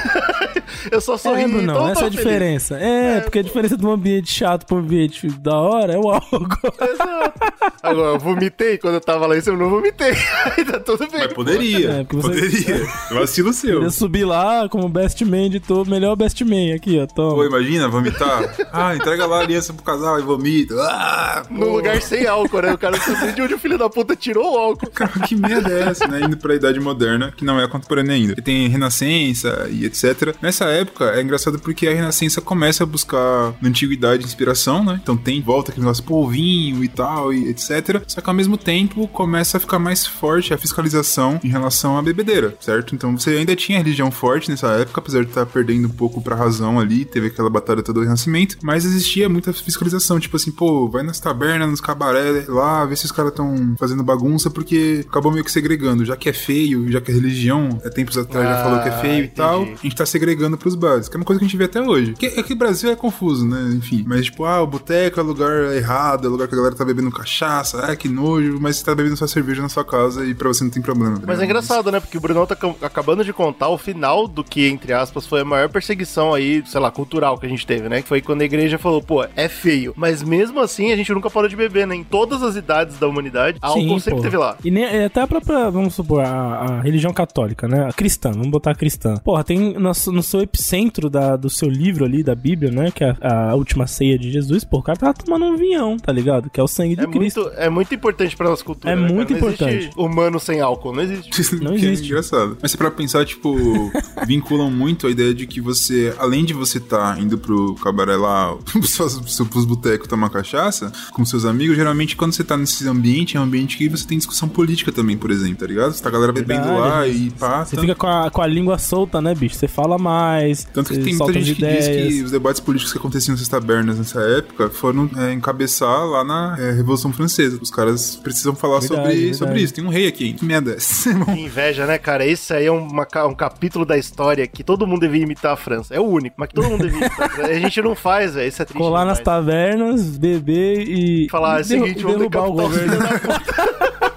eu 0.92 1.00
só 1.02 1.18
sorri, 1.18 1.44
Ébrio 1.44 1.62
então 1.62 1.76
não, 1.76 1.86
eu 1.88 1.92
essa 1.92 2.04
é 2.04 2.08
a 2.08 2.10
diferença. 2.10 2.76
É, 2.78 3.20
porque 3.22 3.40
a 3.40 3.44
diferença 3.44 3.78
de 3.78 3.86
um 3.86 3.92
ambiente 3.92 4.32
chato 4.32 4.66
pra 4.72 4.78
um 4.78 4.80
ambiente 4.82 5.28
da 5.40 5.56
hora 5.56 5.94
é 5.94 5.98
o 5.98 6.10
álcool. 6.10 6.74
Exato. 6.82 7.40
Agora, 7.84 8.10
eu 8.16 8.20
vomitei 8.20 8.78
quando 8.78 8.94
eu 8.96 9.02
tava 9.02 9.28
lá 9.28 9.38
em 9.38 9.42
cima, 9.42 9.56
eu 9.58 9.60
não 9.60 9.70
vomitei. 9.70 10.12
Aí 10.58 10.64
tá 10.64 10.80
tudo 10.80 11.00
bem. 11.12 11.22
Mas 11.22 11.34
poderia. 11.34 11.90
É, 11.92 12.04
porque 12.04 12.16
você- 12.16 12.32
Poderia. 12.42 12.88
Vacilo 13.12 13.54
seu. 13.54 13.84
Eu 13.84 13.92
subi 13.92 14.24
lá 14.24 14.70
como 14.70 14.88
best 14.88 15.24
man 15.26 15.50
de 15.50 15.60
todo, 15.60 15.90
melhor 15.90 16.16
best 16.16 16.42
man 16.44 16.74
aqui, 16.76 17.00
ó, 17.00 17.08
Pô, 17.08 17.14
toma. 17.14 17.46
imagina, 17.46 17.90
vomitar. 17.90 18.56
Ah, 18.72 18.96
entrega 18.96 19.26
lá 19.26 19.38
a 19.40 19.42
aliança 19.42 19.74
pro 19.74 19.84
casal 19.84 20.20
e 20.20 20.22
vomita. 20.24 20.76
Ah, 20.80 21.44
pô. 21.48 21.54
Num 21.54 21.74
lugar 21.76 22.02
sem 22.02 22.26
álcool, 22.28 22.62
né? 22.62 22.74
O 22.74 22.78
cara 22.78 22.98
não 22.98 23.04
sabe 23.16 23.34
de 23.34 23.42
onde 23.42 23.54
o 23.56 23.60
filho 23.60 23.78
da 23.78 23.90
puta 23.90 24.16
tirou 24.16 24.54
o 24.54 24.58
álcool. 24.58 24.90
Cara, 24.92 25.12
que 25.28 25.36
merda 25.36 25.70
é 25.72 25.82
essa, 25.90 26.08
né? 26.08 26.22
Indo 26.22 26.38
pra 26.38 26.56
idade 26.56 26.80
moderna, 26.80 27.34
que 27.36 27.44
não 27.44 27.60
é 27.60 27.68
contemporânea 27.68 28.16
ainda. 28.16 28.36
E 28.38 28.42
tem 28.42 28.68
Renascença 28.70 29.68
e 29.70 29.86
etc. 29.86 30.36
Nessa 30.42 30.66
época, 30.66 31.06
é 31.12 31.22
engraçado 31.22 31.60
porque 31.60 31.88
a 31.88 31.94
Renascença 31.94 32.40
começa 32.42 32.84
a 32.84 32.88
buscar 32.88 33.54
na 33.62 33.70
antiguidade 33.70 34.24
inspiração, 34.24 34.61
né? 34.84 35.00
Então 35.02 35.18
tem 35.18 35.42
volta 35.42 35.72
aquele 35.72 35.86
negócio, 35.86 36.04
pô, 36.04 36.28
vinho 36.28 36.84
e 36.84 36.88
tal, 36.88 37.34
e 37.34 37.50
etc. 37.50 38.02
Só 38.08 38.22
que 38.22 38.30
ao 38.30 38.36
mesmo 38.36 38.58
tempo 38.58 39.08
começa 39.08 39.58
a 39.58 39.60
ficar 39.60 39.80
mais 39.80 40.06
forte 40.06 40.54
a 40.54 40.58
fiscalização 40.58 41.40
em 41.44 41.48
relação 41.50 41.98
à 41.98 42.02
bebedeira, 42.02 42.56
certo? 42.60 42.94
Então 42.96 43.18
você 43.18 43.32
ainda 43.32 43.56
tinha 43.56 43.78
religião 43.78 44.12
forte 44.12 44.50
nessa 44.50 44.68
época, 44.74 45.00
apesar 45.02 45.24
de 45.24 45.30
estar 45.30 45.46
perdendo 45.46 45.88
um 45.88 45.92
pouco 45.92 46.22
pra 46.22 46.36
razão 46.36 46.80
ali, 46.80 47.06
teve 47.06 47.28
aquela 47.28 47.50
batalha 47.50 47.82
toda 47.84 48.00
do 48.00 48.04
Renascimento, 48.06 48.58
mas 48.62 48.86
existia 48.86 49.28
muita 49.28 49.52
fiscalização, 49.54 50.20
tipo 50.20 50.36
assim, 50.38 50.52
pô, 50.52 50.88
vai 50.90 51.04
nas 51.04 51.20
tabernas, 51.20 51.70
nos 51.70 51.82
cabaré 51.82 52.46
lá, 52.48 52.86
vê 52.86 52.96
se 52.96 53.06
os 53.06 53.12
caras 53.12 53.32
estão 53.32 53.76
fazendo 53.78 54.04
bagunça, 54.04 54.50
porque 54.50 55.06
acabou 55.08 55.32
meio 55.32 55.44
que 55.44 55.52
segregando, 55.52 56.06
já 56.06 56.16
que 56.16 56.30
é 56.30 56.34
feio, 56.34 56.90
já 56.92 57.02
que 57.02 57.12
a 57.12 57.14
religião, 57.14 57.82
há 57.86 57.90
tempos 57.90 58.18
atrás 58.18 58.48
já 58.48 58.60
Ah, 58.60 58.64
falou 58.64 58.82
que 58.82 58.90
é 58.90 58.92
feio 59.00 59.14
e 59.14 59.18
entendi. 59.20 59.32
tal, 59.36 59.64
a 59.64 59.66
gente 59.84 59.96
tá 59.96 60.06
segregando 60.06 60.58
pros 60.58 60.76
bares, 60.76 61.08
que 61.08 61.16
é 61.16 61.20
uma 61.20 61.26
coisa 61.26 61.40
que 61.40 61.46
a 61.46 61.48
gente 61.48 61.58
vê 61.58 61.66
até 61.66 61.82
hoje. 61.82 62.14
Que, 62.14 62.26
é 62.28 62.44
que 62.44 62.54
o 62.54 62.56
Brasil 62.56 62.92
é 62.92 62.96
confuso, 62.96 63.46
né? 63.48 63.72
Enfim, 63.76 64.04
mas 64.08 64.26
tipo, 64.26 64.44
ah, 64.46 64.51
o 64.60 64.68
boteco 64.68 65.20
é 65.20 65.24
lugar 65.24 65.74
errado, 65.76 66.28
é 66.28 66.30
lugar 66.30 66.48
que 66.48 66.54
a 66.54 66.58
galera 66.58 66.76
tá 66.76 66.84
bebendo 66.84 67.12
cachaça, 67.12 67.80
ah, 67.86 67.96
que 67.96 68.10
nojo, 68.10 68.58
mas 68.60 68.78
você 68.78 68.86
tá 68.86 68.94
bebendo 68.96 69.16
sua 69.18 69.28
cerveja 69.28 69.62
na 69.62 69.70
sua 69.70 69.86
casa 69.86 70.26
e 70.26 70.34
pra 70.34 70.48
você 70.48 70.64
não 70.64 70.72
tem 70.72 70.82
problema. 70.82 71.18
tá 71.20 71.24
Mas 71.28 71.40
é 71.40 71.46
engraçado, 71.46 71.92
né? 71.92 72.00
Porque 72.00 72.18
o 72.18 72.22
Brunão 72.22 72.46
tá 72.46 72.56
ca- 72.56 72.74
acabando 72.82 73.24
de 73.24 73.32
contar 73.34 73.70
o 73.70 73.78
final 73.78 74.28
do 74.28 74.44
que, 74.44 74.68
entre 74.68 74.94
aspas, 74.94 75.26
foi 75.28 75.42
a 75.42 75.46
maior 75.46 75.70
perseguição 75.70 76.34
aí, 76.34 76.64
sei 76.66 76.80
lá, 76.80 76.92
cultural 76.92 77.38
que 77.38 77.46
a 77.46 77.50
gente 77.50 77.66
teve, 77.66 77.88
né? 77.90 78.02
Que 78.02 78.08
foi 78.08 78.22
quando 78.22 78.42
a 78.42 78.46
igreja 78.46 78.78
falou, 78.78 79.02
pô, 79.02 79.26
é 79.36 79.48
feio. 79.48 79.94
Mas 79.96 80.24
mesmo 80.24 80.60
assim, 80.60 80.92
a 80.92 80.96
gente 80.96 81.12
nunca 81.14 81.30
parou 81.30 81.48
de 81.50 81.56
beber, 81.56 81.86
né? 81.88 81.96
Em 81.96 82.04
todas 82.04 82.42
as 82.44 82.56
idades 82.56 82.98
da 82.98 83.08
humanidade, 83.08 83.58
álcool 83.62 84.00
sempre 84.00 84.16
pô. 84.18 84.22
teve 84.22 84.38
lá. 84.38 84.56
E 84.64 84.72
nem, 84.72 84.84
é 84.84 85.06
até 85.06 85.22
a 85.22 85.28
própria, 85.28 85.70
vamos 85.70 85.94
supor, 85.94 86.22
a, 86.22 86.30
a 86.30 86.82
religião 86.82 87.14
católica, 87.14 87.68
né? 87.68 87.86
A 87.88 87.94
cristã, 87.94 88.32
vamos 88.32 88.50
botar 88.50 88.72
a 88.72 88.76
cristã. 88.76 89.16
Porra, 89.18 89.44
tem 89.44 89.74
no, 89.74 89.92
no 90.12 90.24
seu 90.24 90.42
epicentro 90.42 91.10
da, 91.10 91.36
do 91.36 91.50
seu 91.50 91.70
livro 91.70 92.06
ali, 92.06 92.24
da 92.24 92.36
Bíblia, 92.36 92.72
né? 92.72 92.92
Que 92.92 93.04
é 93.04 93.16
a, 93.22 93.52
a 93.52 93.56
última 93.56 93.88
ceia 93.88 94.18
de 94.18 94.32
Jesus, 94.32 94.41
pô, 94.70 94.80
o 94.80 94.84
cara 94.84 94.98
tava 94.98 95.14
tomando 95.14 95.46
um 95.46 95.58
vinhão, 95.58 95.98
tá 95.98 96.12
ligado? 96.12 96.50
Que 96.50 96.60
é 96.60 96.64
o 96.64 96.68
sangue 96.68 96.96
de 96.96 97.04
É 97.04 97.08
Cristo. 97.08 97.42
muito, 97.42 97.56
é 97.58 97.70
muito 97.70 97.94
importante 97.96 98.36
pra 98.36 98.50
nossa 98.50 98.64
cultura. 98.64 98.92
É 98.92 98.96
né, 98.96 99.02
cara? 99.02 99.14
muito 99.14 99.34
importante. 99.34 99.90
humano 99.96 100.40
sem 100.40 100.62
álcool, 100.62 100.94
não 100.94 101.02
existe. 101.02 101.32
Não 101.62 101.76
que 101.76 101.86
existe. 101.86 102.06
É 102.06 102.08
engraçado. 102.08 102.58
Mas 102.62 102.72
se 102.72 102.78
pra 102.78 102.90
pensar, 102.90 103.26
tipo, 103.26 103.56
vinculam 104.26 104.72
muito 104.72 105.08
a 105.08 105.10
ideia 105.12 105.34
de 105.34 105.46
que 105.46 105.60
você, 105.62 106.14
além 106.18 106.44
de 106.46 106.54
você 106.54 106.80
tá 106.80 107.18
indo 107.20 107.38
pro 107.38 107.76
cabaré 107.76 108.16
lá, 108.16 108.56
pros, 108.72 109.42
pros 109.50 109.66
botecos 109.66 110.08
tomar 110.08 110.30
cachaça, 110.30 110.92
com 111.12 111.24
seus 111.26 111.46
amigos, 111.46 111.76
geralmente 111.76 112.16
quando 112.16 112.34
você 112.34 112.44
tá 112.44 112.58
nesse 112.58 112.88
ambiente, 112.88 113.38
é 113.38 113.40
um 113.40 113.44
ambiente 113.44 113.78
que 113.78 113.88
você 113.90 114.06
tem 114.08 114.18
discussão 114.18 114.48
política 114.48 114.92
também, 114.92 115.18
por 115.18 115.32
exemplo, 115.32 115.58
tá 115.58 115.68
ligado? 115.68 115.94
Você 115.94 116.02
tá 116.02 116.10
a 116.10 116.12
galera 116.12 116.32
bebendo 116.32 116.64
Verdade, 116.64 116.80
lá 116.80 117.08
e 117.08 117.30
pá. 117.32 117.66
Você 117.66 117.78
fica 117.78 117.96
com 117.96 118.08
a, 118.08 118.30
com 118.32 118.42
a 118.42 118.48
língua 118.48 118.78
solta, 118.78 119.22
né, 119.22 119.34
bicho? 119.36 119.56
Você 119.56 119.68
fala 119.68 119.98
mais. 119.98 120.66
Tanto 120.74 120.94
que 120.94 121.00
tem 121.00 121.16
muita 121.16 121.34
gente 121.34 121.52
as 121.52 121.58
que 121.58 121.78
diz 121.78 121.86
ideias. 121.88 122.14
que 122.14 122.24
os 122.24 122.32
debates 122.32 122.60
políticos 122.62 122.92
que 122.92 122.98
aconteciam 123.00 123.34
nessas 123.34 123.48
tabernas 123.48 123.98
nessa 123.98 124.20
época 124.38 124.70
foram 124.70 125.10
é, 125.18 125.34
encabeçar 125.34 126.06
lá 126.06 126.24
na 126.24 126.56
é, 126.60 126.72
Revolução 126.72 127.12
Francesa. 127.12 127.60
Os 127.62 127.70
caras 127.70 128.16
precisam 128.16 128.56
falar 128.56 128.80
Verdade, 128.80 129.02
sobre, 129.02 129.16
verdade. 129.16 129.38
sobre 129.38 129.62
isso. 129.62 129.74
Tem 129.74 129.84
um 129.84 129.90
rei 129.90 130.08
aqui, 130.08 130.28
hein? 130.28 130.34
Que 130.34 130.46
merda 130.46 130.72
é 130.72 130.76
essa, 130.76 131.10
irmão? 131.12 131.26
Que 131.26 131.42
inveja, 131.42 131.86
né, 131.86 131.98
cara? 131.98 132.26
Esse 132.26 132.54
aí 132.54 132.66
é 132.66 132.72
uma 132.72 133.08
um 133.28 133.36
capítulo 133.36 133.86
da 133.86 133.98
história 133.98 134.46
que 134.48 134.64
todo 134.64 134.88
mundo 134.88 135.02
devia 135.02 135.24
imitar 135.24 135.54
a 135.54 135.58
França. 135.58 135.94
É 135.94 136.00
o 136.00 136.06
único, 136.06 136.36
mas 136.38 136.50
que 136.50 136.56
todo 136.56 136.70
mundo 136.70 136.84
devia 136.84 137.00
imitar 137.00 137.26
a 137.26 137.30
França. 137.30 137.52
A 137.52 137.60
gente 137.60 137.82
não 137.82 137.96
faz, 137.96 138.34
velho. 138.36 138.48
Isso 138.48 138.62
é 138.62 138.66
triste. 138.66 138.78
Colar 138.78 139.06
nas 139.06 139.20
tavernas, 139.20 140.18
beber 140.18 140.88
e. 140.88 141.28
Falar, 141.30 141.60
é 141.60 141.62
o 141.62 141.66
seguinte, 141.66 142.04
vamos 142.04 142.18
derrubar 142.20 142.48
o 142.48 142.54
governo. 142.54 142.94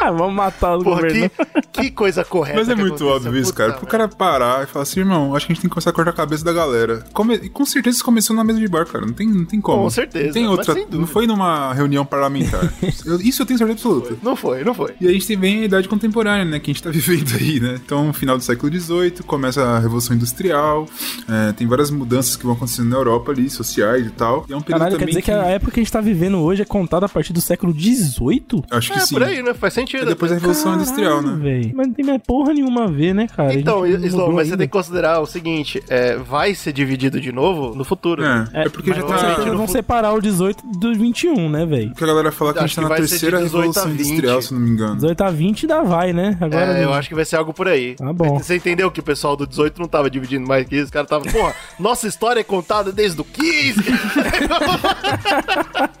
Ah, 0.00 0.10
vamos 0.10 0.34
matar 0.34 0.76
o 0.78 0.82
Porra, 0.82 1.02
governo. 1.02 1.30
que, 1.72 1.82
que 1.82 1.90
coisa 1.90 2.24
correta. 2.24 2.58
Mas 2.58 2.68
é 2.68 2.74
que 2.74 2.80
muito 2.80 3.06
óbvio 3.06 3.36
isso, 3.36 3.52
cara. 3.54 3.74
Pro 3.74 3.86
cara 3.86 4.08
parar 4.08 4.64
e 4.64 4.66
falar 4.66 4.82
assim, 4.84 5.00
irmão, 5.00 5.34
acho 5.36 5.46
que 5.46 5.52
a 5.52 5.54
gente 5.54 5.62
tem 5.62 5.68
que 5.68 5.74
começar 5.74 5.90
a 5.90 5.92
cortar 5.92 6.10
a 6.10 6.14
cabeça 6.14 6.44
da 6.44 6.52
galera. 6.52 7.04
Come- 7.12 7.34
E 7.42 7.48
com 7.48 7.64
certeza 7.66 7.96
isso 7.96 8.04
começou 8.04 8.34
na 8.34 8.42
mesa 8.42 8.58
de 8.58 8.66
bar, 8.68 8.86
cara. 8.86 9.04
Não 9.06 9.12
tem, 9.12 9.26
não 9.28 9.44
tem 9.44 9.60
como. 9.60 9.82
Com 9.82 9.90
certeza, 9.90 10.26
Não 10.26 10.32
tem 10.32 10.46
mas 10.48 10.68
outra. 10.68 10.86
Não 10.90 11.06
foi 11.06 11.26
numa 11.26 11.72
reunião 11.74 12.04
parlamentar. 12.04 12.60
Eu- 13.04 13.20
isso 13.20 13.42
eu 13.42 13.46
tenho 13.46 13.58
certeza 13.58 13.72
absoluta. 13.72 14.16
Não 14.22 14.34
foi, 14.36 14.64
não 14.64 14.74
foi. 14.74 14.94
E 15.00 15.06
a 15.06 15.12
gente 15.12 15.26
tem 15.26 15.36
bem 15.38 15.62
a 15.62 15.64
idade 15.64 15.88
contemporânea, 15.88 16.44
né? 16.44 16.58
Que 16.58 16.70
a 16.70 16.74
gente 16.74 16.82
tá 16.82 16.90
vivendo 16.90 17.34
aí, 17.38 17.60
né? 17.60 17.78
Então, 17.84 18.12
final 18.12 18.36
do 18.38 18.42
século 18.44 18.72
XVIII, 18.72 19.22
começa 19.26 19.62
a 19.62 19.78
Revolução 19.78 20.16
Industrial, 20.16 20.86
é, 21.28 21.52
tem 21.52 21.66
várias 21.66 21.90
mudanças 21.90 22.36
que 22.36 22.44
vão 22.44 22.54
acontecendo 22.54 22.88
na 22.88 22.96
Europa 22.96 23.32
ali, 23.32 23.48
sociais 23.50 24.06
e 24.06 24.10
tal. 24.10 24.46
E 24.48 24.52
é 24.52 24.56
um 24.56 24.60
período 24.60 24.80
Caralho, 24.80 24.98
quer 24.98 25.06
dizer 25.06 25.22
que... 25.22 25.30
a 25.30 25.44
época 25.46 25.72
que 25.72 25.80
a 25.80 25.82
gente 25.82 25.92
tá 25.92 26.00
vivendo 26.00 26.38
hoje 26.38 26.62
é 26.62 26.64
contada 26.64 27.06
a 27.06 27.08
partir 27.08 27.32
do 27.32 27.40
século 27.40 27.72
XVIII? 27.72 28.64
Acho 28.70 28.92
que 28.92 28.98
É, 28.98 29.00
sim. 29.06 29.14
por 29.14 29.22
aí, 29.22 29.42
né? 29.42 29.54
Faz 29.54 29.74
sentido. 29.74 29.89
É 29.96 30.04
depois 30.04 30.30
da 30.30 30.36
Revolução 30.36 30.74
Industrial, 30.74 31.22
né? 31.22 31.38
Véi. 31.40 31.72
Mas 31.74 31.88
não 31.88 31.94
tem 31.94 32.04
mais 32.04 32.22
porra 32.22 32.52
nenhuma 32.52 32.84
a 32.84 32.86
ver, 32.86 33.14
né, 33.14 33.26
cara? 33.26 33.54
Então, 33.54 33.86
Slow, 33.86 34.32
mas 34.32 34.46
você 34.46 34.52
ainda. 34.52 34.58
tem 34.58 34.66
que 34.66 34.72
considerar 34.72 35.20
o 35.20 35.26
seguinte: 35.26 35.82
é, 35.88 36.16
vai 36.16 36.54
ser 36.54 36.72
dividido 36.72 37.20
de 37.20 37.32
novo 37.32 37.74
no 37.74 37.84
futuro. 37.84 38.24
É, 38.24 38.48
é, 38.54 38.68
porque 38.68 38.92
já 38.92 39.02
tá. 39.02 39.38
no 39.44 39.56
vão 39.56 39.66
separar 39.66 40.12
o 40.12 40.20
18 40.20 40.66
do 40.78 40.94
21, 40.94 41.48
né, 41.48 41.66
velho? 41.66 41.88
Porque 41.90 42.04
a 42.04 42.06
galera 42.06 42.32
fala 42.32 42.52
que 42.52 42.58
a 42.58 42.62
gente 42.62 42.78
Acho 42.78 42.82
tá 42.82 42.88
na 42.88 42.96
terceira 42.96 43.38
18 43.38 43.56
a 43.56 43.58
Revolução 43.60 43.90
20. 43.90 44.00
Industrial, 44.00 44.42
se 44.42 44.54
não 44.54 44.60
me 44.60 44.70
engano. 44.70 44.94
18 44.96 45.20
a 45.22 45.30
20 45.30 45.66
dá 45.66 45.82
vai, 45.82 46.12
né? 46.12 46.36
Agora 46.40 46.78
É, 46.78 46.84
eu 46.84 46.92
acho 46.92 47.08
que 47.08 47.14
vai 47.14 47.24
ser 47.24 47.36
algo 47.36 47.52
por 47.52 47.68
aí. 47.68 47.94
Tá 47.96 48.12
bom. 48.12 48.38
Você 48.38 48.56
entendeu 48.56 48.90
que 48.90 49.00
o 49.00 49.02
pessoal 49.02 49.36
do 49.36 49.46
18 49.46 49.80
não 49.80 49.88
tava 49.88 50.10
dividindo 50.10 50.46
mais 50.46 50.66
que 50.66 50.76
isso? 50.76 50.84
Os 50.86 50.90
caras 50.90 51.08
tava, 51.08 51.24
porra, 51.24 51.54
nossa 51.78 52.06
história 52.06 52.40
é 52.40 52.44
contada 52.44 52.92
desde 52.92 53.20
o 53.20 53.24
15. 53.24 53.80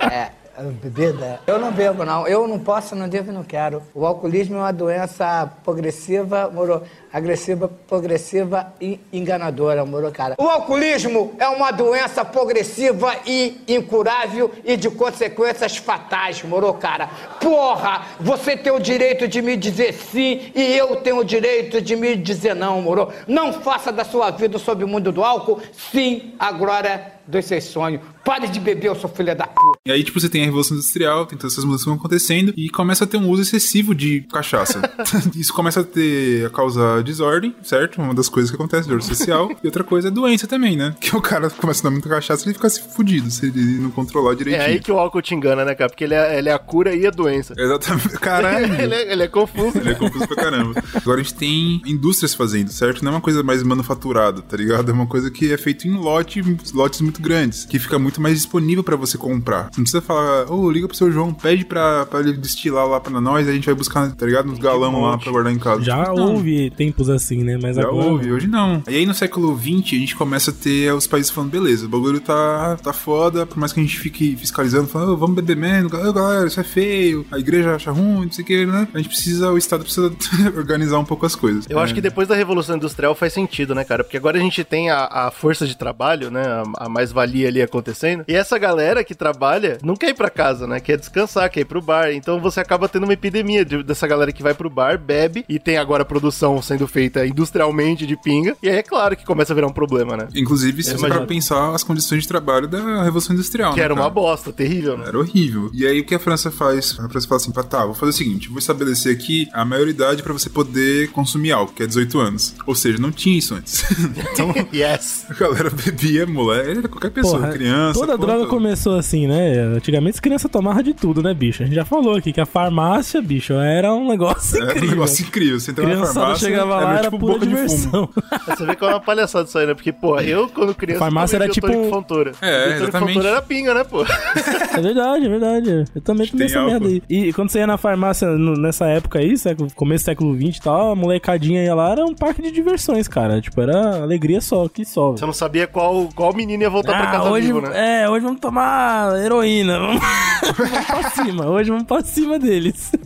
É, 0.00 0.30
bebida? 0.64 1.40
Eu 1.46 1.58
não 1.58 1.72
bebo, 1.72 2.04
não. 2.04 2.26
Eu 2.26 2.46
não 2.46 2.58
posso, 2.58 2.94
não 2.94 3.08
devo 3.08 3.30
e 3.30 3.34
não 3.34 3.42
quero. 3.42 3.82
O 3.94 4.04
alcoolismo 4.06 4.56
é 4.56 4.58
uma 4.58 4.72
doença 4.72 5.50
progressiva, 5.64 6.50
moro, 6.52 6.82
agressiva, 7.12 7.68
progressiva 7.88 8.72
e 8.80 9.00
enganadora, 9.12 9.84
moro, 9.84 10.10
cara. 10.10 10.34
O 10.38 10.48
alcoolismo 10.48 11.34
é 11.38 11.48
uma 11.48 11.70
doença 11.70 12.24
progressiva 12.24 13.16
e 13.26 13.60
incurável 13.66 14.50
e 14.64 14.76
de 14.76 14.90
consequências 14.90 15.76
fatais, 15.76 16.42
moro, 16.42 16.72
cara. 16.74 17.08
Porra, 17.40 18.06
você 18.20 18.56
tem 18.56 18.72
o 18.72 18.78
direito 18.78 19.26
de 19.26 19.42
me 19.42 19.56
dizer 19.56 19.92
sim 19.94 20.52
e 20.54 20.76
eu 20.76 20.96
tenho 20.96 21.18
o 21.18 21.24
direito 21.24 21.80
de 21.80 21.96
me 21.96 22.16
dizer 22.16 22.54
não, 22.54 22.80
moro. 22.82 23.08
Não 23.26 23.52
faça 23.52 23.90
da 23.90 24.04
sua 24.04 24.30
vida 24.30 24.58
sobre 24.58 24.84
o 24.84 24.88
mundo 24.88 25.10
do 25.10 25.24
álcool, 25.24 25.60
sim, 25.72 26.34
a 26.38 26.52
glória 26.52 27.19
dos 27.30 27.44
seus 27.44 27.64
sonhos. 27.64 28.00
Pare 28.24 28.48
de 28.48 28.60
beber, 28.60 28.88
eu 28.88 28.94
sou 28.94 29.08
filha 29.08 29.34
da 29.34 29.46
puta. 29.46 29.78
E 29.86 29.90
aí, 29.90 30.04
tipo, 30.04 30.20
você 30.20 30.28
tem 30.28 30.42
a 30.42 30.44
Revolução 30.44 30.76
Industrial, 30.76 31.24
tem 31.24 31.38
todas 31.38 31.54
essas 31.54 31.64
mudanças 31.64 31.84
que 31.84 31.90
vão 31.90 31.98
acontecendo, 31.98 32.52
e 32.56 32.68
começa 32.68 33.04
a 33.04 33.06
ter 33.06 33.16
um 33.16 33.28
uso 33.28 33.42
excessivo 33.42 33.94
de 33.94 34.20
cachaça. 34.30 34.80
Isso 35.34 35.54
começa 35.54 35.80
a 35.80 35.84
ter, 35.84 36.46
a 36.46 36.50
causar 36.50 37.02
desordem, 37.02 37.54
certo? 37.62 38.00
Uma 38.00 38.12
das 38.12 38.28
coisas 38.28 38.50
que 38.50 38.56
acontece, 38.56 38.82
desordem 38.82 39.08
social. 39.08 39.50
e 39.62 39.66
outra 39.66 39.82
coisa 39.82 40.08
é 40.08 40.10
doença 40.10 40.46
também, 40.46 40.76
né? 40.76 40.94
Que 41.00 41.16
o 41.16 41.22
cara 41.22 41.48
começa 41.48 41.80
a 41.80 41.84
dar 41.84 41.90
muita 41.90 42.08
cachaça 42.08 42.44
e 42.44 42.48
ele 42.48 42.54
fica 42.54 42.68
se 42.68 42.82
fudido, 42.82 43.30
se 43.30 43.46
ele 43.46 43.78
não 43.78 43.90
controlar 43.90 44.32
é 44.32 44.36
direitinho. 44.36 44.66
aí 44.66 44.80
que 44.80 44.92
o 44.92 44.98
álcool 44.98 45.22
te 45.22 45.34
engana, 45.34 45.64
né, 45.64 45.74
cara? 45.74 45.88
Porque 45.88 46.04
ele 46.04 46.14
é, 46.14 46.38
ele 46.38 46.48
é 46.48 46.52
a 46.52 46.58
cura 46.58 46.94
e 46.94 47.06
a 47.06 47.10
doença. 47.10 47.54
Exatamente. 47.56 48.08
Caralho. 48.20 48.74
ele, 48.80 48.94
é, 48.94 49.12
ele 49.12 49.22
é 49.22 49.28
confuso. 49.28 49.78
Ele 49.78 49.90
é 49.90 49.94
confuso 49.94 50.26
pra 50.26 50.36
caramba. 50.36 50.82
Agora 50.94 51.20
a 51.20 51.22
gente 51.22 51.34
tem 51.34 51.80
indústrias 51.86 52.34
fazendo, 52.34 52.70
certo? 52.70 53.02
Não 53.02 53.12
é 53.12 53.14
uma 53.14 53.20
coisa 53.20 53.42
mais 53.42 53.62
manufaturada, 53.62 54.42
tá 54.42 54.56
ligado? 54.56 54.90
É 54.90 54.94
uma 54.94 55.06
coisa 55.06 55.30
que 55.30 55.52
é 55.52 55.56
feita 55.56 55.88
em 55.88 55.94
lote, 55.94 56.42
lotes 56.74 57.00
muito 57.00 57.19
grandes, 57.20 57.64
que 57.64 57.78
fica 57.78 57.98
muito 57.98 58.20
mais 58.20 58.36
disponível 58.36 58.82
pra 58.82 58.96
você 58.96 59.16
comprar. 59.18 59.64
Você 59.70 59.78
não 59.80 59.84
precisa 59.84 60.00
falar, 60.02 60.50
ô, 60.50 60.70
liga 60.70 60.86
pro 60.88 60.96
seu 60.96 61.10
João, 61.12 61.32
pede 61.32 61.64
pra, 61.64 62.06
pra 62.06 62.20
ele 62.20 62.32
destilar 62.34 62.86
lá 62.86 63.00
pra 63.00 63.20
nós, 63.20 63.46
a 63.48 63.52
gente 63.52 63.66
vai 63.66 63.74
buscar, 63.74 64.10
tá 64.12 64.26
ligado? 64.26 64.46
Nos 64.46 64.58
galão 64.58 65.00
lá 65.02 65.18
pra 65.18 65.30
guardar 65.30 65.52
em 65.52 65.58
casa. 65.58 65.82
Já 65.82 66.04
Tipo, 66.04 66.16
não. 66.16 66.34
houve 66.34 66.70
tempos 66.70 67.08
assim, 67.10 67.42
né? 67.44 67.58
Mas 67.62 67.76
Já 67.76 67.82
agora. 67.82 68.06
houve, 68.06 68.32
hoje 68.32 68.46
não. 68.46 68.82
E 68.88 68.96
aí 68.96 69.06
no 69.06 69.14
século 69.14 69.56
XX 69.56 69.68
a 69.92 69.96
gente 70.00 70.16
começa 70.16 70.50
a 70.50 70.54
ter 70.54 70.92
os 70.92 71.06
países 71.06 71.30
falando, 71.30 71.50
beleza, 71.50 71.86
o 71.86 71.88
bagulho 71.88 72.20
tá, 72.20 72.76
tá 72.82 72.92
foda, 72.92 73.44
por 73.46 73.58
mais 73.58 73.72
que 73.72 73.80
a 73.80 73.82
gente 73.82 73.98
fique 73.98 74.36
fiscalizando, 74.36 74.88
falando, 74.88 75.12
"Ô, 75.12 75.16
vamos 75.16 75.36
beber 75.36 75.56
menos, 75.56 75.92
Ô, 75.92 76.12
galera, 76.12 76.46
isso 76.46 76.58
é 76.60 76.64
feio, 76.64 77.26
a 77.30 77.38
igreja 77.38 77.74
acha 77.74 77.90
ruim, 77.90 78.26
não 78.26 78.32
sei 78.32 78.42
o 78.44 78.46
que, 78.46 78.66
né? 78.66 78.88
A 78.94 78.98
gente 78.98 79.08
precisa, 79.08 79.50
o 79.50 79.58
Estado 79.58 79.82
precisa 79.84 80.10
organizar 80.56 80.98
um 80.98 81.04
pouco 81.04 81.26
as 81.26 81.34
coisas. 81.34 81.66
Eu 81.68 81.78
acho 81.78 81.92
É. 81.92 81.94
que 81.96 82.00
depois 82.00 82.26
da 82.28 82.34
Revolução 82.34 82.76
Industrial 82.76 83.14
faz 83.14 83.32
sentido, 83.32 83.74
né, 83.74 83.84
cara? 83.84 84.02
Porque 84.04 84.16
agora 84.16 84.38
a 84.38 84.40
gente 84.40 84.62
tem 84.64 84.90
a, 84.90 85.04
a 85.06 85.30
força 85.30 85.66
de 85.66 85.76
trabalho, 85.76 86.30
né? 86.30 86.42
A, 86.78 86.86
a 86.86 86.88
mais-valia 87.10 87.48
ali 87.48 87.60
acontecendo. 87.60 88.24
E 88.26 88.34
essa 88.34 88.56
galera 88.58 89.02
que 89.04 89.14
trabalha 89.14 89.78
não 89.82 89.96
quer 89.96 90.10
ir 90.10 90.14
pra 90.14 90.30
casa, 90.30 90.66
né? 90.66 90.80
Quer 90.80 90.96
descansar, 90.98 91.50
quer 91.50 91.60
ir 91.60 91.64
pro 91.64 91.82
bar. 91.82 92.10
Então 92.12 92.40
você 92.40 92.60
acaba 92.60 92.88
tendo 92.88 93.04
uma 93.04 93.12
epidemia 93.12 93.64
de- 93.64 93.82
dessa 93.82 94.06
galera 94.06 94.32
que 94.32 94.42
vai 94.42 94.54
pro 94.54 94.70
bar, 94.70 94.98
bebe 94.98 95.44
e 95.48 95.58
tem 95.58 95.76
agora 95.76 96.04
produção 96.04 96.60
sendo 96.62 96.86
feita 96.86 97.26
industrialmente 97.26 98.06
de 98.06 98.16
pinga. 98.16 98.56
E 98.62 98.68
aí 98.68 98.76
é 98.76 98.82
claro 98.82 99.16
que 99.16 99.24
começa 99.26 99.52
a 99.52 99.54
virar 99.54 99.66
um 99.66 99.72
problema, 99.72 100.16
né? 100.16 100.28
Inclusive, 100.34 100.82
se 100.82 100.92
você 100.96 101.06
para 101.08 101.26
pensar 101.26 101.74
as 101.74 101.82
condições 101.82 102.22
de 102.22 102.28
trabalho 102.28 102.68
da 102.68 103.02
Revolução 103.02 103.34
Industrial, 103.34 103.72
Que 103.72 103.78
né, 103.80 103.84
era 103.84 103.94
uma 103.94 104.02
cara? 104.02 104.14
bosta, 104.14 104.52
terrível, 104.52 104.96
né? 104.96 105.04
Era 105.08 105.18
horrível. 105.18 105.70
E 105.74 105.86
aí 105.86 106.00
o 106.00 106.04
que 106.04 106.14
a 106.14 106.18
França 106.18 106.50
faz? 106.50 106.96
A 107.00 107.08
França 107.08 107.26
fala 107.26 107.40
assim, 107.40 107.52
tá, 107.52 107.84
vou 107.84 107.94
fazer 107.94 108.10
o 108.10 108.14
seguinte, 108.14 108.48
vou 108.48 108.58
estabelecer 108.58 109.14
aqui 109.14 109.48
a 109.52 109.64
maioridade 109.64 110.22
pra 110.22 110.32
você 110.32 110.48
poder 110.48 111.08
consumir 111.10 111.52
álcool, 111.52 111.74
que 111.74 111.82
é 111.82 111.86
18 111.86 112.18
anos. 112.18 112.54
Ou 112.66 112.74
seja, 112.74 112.98
não 112.98 113.10
tinha 113.10 113.38
isso 113.38 113.54
antes. 113.54 113.84
então, 114.32 114.52
Yes. 114.72 115.24
a 115.28 115.34
galera 115.34 115.70
bebia, 115.70 116.26
moleque, 116.26 116.78
era 116.78 116.88
qualquer 116.90 117.10
pessoa, 117.10 117.38
Porra, 117.40 117.52
criança. 117.52 117.98
Toda 118.00 118.12
porra 118.16 118.18
droga 118.26 118.38
toda. 118.40 118.50
começou 118.50 118.96
assim, 118.98 119.26
né? 119.26 119.58
Antigamente 119.76 120.14
as 120.14 120.20
crianças 120.20 120.50
tomavam 120.50 120.82
de 120.82 120.92
tudo, 120.94 121.22
né, 121.22 121.32
bicho? 121.32 121.62
A 121.62 121.66
gente 121.66 121.74
já 121.74 121.84
falou 121.84 122.16
aqui 122.16 122.32
que 122.32 122.40
a 122.40 122.46
farmácia, 122.46 123.20
bicho, 123.22 123.52
era 123.54 123.92
um 123.94 124.08
negócio 124.08 124.56
Era 124.56 124.66
um 124.66 124.70
incrível. 124.70 124.90
negócio 124.90 125.24
incrível. 125.26 125.60
Você 125.60 125.70
entrava 125.70 125.94
na 125.94 126.06
farmácia, 126.06 126.48
chegava 126.48 126.74
lá, 126.74 126.80
meio 126.86 126.90
era 126.98 127.02
tipo 127.04 127.18
pura 127.18 127.32
boca 127.34 127.46
de 127.46 127.52
fumo. 127.54 127.66
diversão. 127.66 128.08
Você 128.56 128.66
vê 128.66 128.76
que 128.76 128.84
é 128.84 128.88
uma 128.88 129.00
palhaçada 129.00 129.44
isso 129.48 129.58
aí, 129.58 129.66
né? 129.66 129.74
Porque, 129.74 129.92
pô, 129.92 130.18
eu 130.20 130.48
quando 130.48 130.74
criança. 130.74 130.98
Farmácia 130.98 131.38
tomei 131.38 131.44
era 131.46 131.54
tipo 131.54 131.66
um- 131.70 131.90
Fontoura. 131.90 132.32
É, 132.42 132.74
exatamente. 132.76 133.12
Fontoura 133.14 133.28
era 133.28 133.42
pinga, 133.42 133.74
né, 133.74 133.84
pô? 133.84 134.02
É 134.04 134.80
verdade, 134.80 135.26
é 135.26 135.28
verdade. 135.28 135.84
Eu 135.94 136.00
também 136.00 136.26
tomei 136.26 136.46
essa 136.46 136.62
merda 136.64 136.86
aí. 136.86 137.02
E 137.08 137.32
quando 137.32 137.50
você 137.50 137.58
ia 137.58 137.66
na 137.66 137.76
farmácia 137.76 138.28
no- 138.28 138.54
nessa 138.56 138.86
época 138.86 139.18
aí, 139.18 139.36
século, 139.36 139.70
começo 139.74 140.04
do 140.04 140.06
século 140.06 140.34
XX 140.36 140.56
e 140.56 140.60
tal, 140.62 140.92
a 140.92 140.96
molecadinha 140.96 141.62
ia 141.62 141.74
lá, 141.74 141.92
era 141.92 142.04
um 142.04 142.14
parque 142.14 142.42
de 142.42 142.50
diversões, 142.50 143.06
cara. 143.08 143.40
Tipo, 143.40 143.60
era 143.60 144.02
alegria 144.02 144.40
só, 144.40 144.68
que 144.68 144.84
só. 144.84 145.12
Você 145.12 145.26
não 145.26 145.32
sabia 145.32 145.66
qual, 145.66 146.08
qual 146.14 146.34
menino 146.34 146.62
ia 146.62 146.70
voltar 146.70 146.79
pra 146.82 146.98
Ah, 146.98 147.06
casa 147.12 147.30
hoje, 147.30 147.46
vivo, 147.46 147.60
né? 147.62 148.02
é, 148.04 148.08
hoje 148.08 148.24
vamos 148.24 148.40
tomar 148.40 149.14
heroína. 149.24 149.78
Vamos, 149.78 150.00
vamos 150.58 150.86
pra 150.86 151.10
cima. 151.10 151.46
Hoje 151.46 151.70
vamos 151.70 151.84
pra 151.86 152.02
cima 152.02 152.38
deles. 152.38 152.90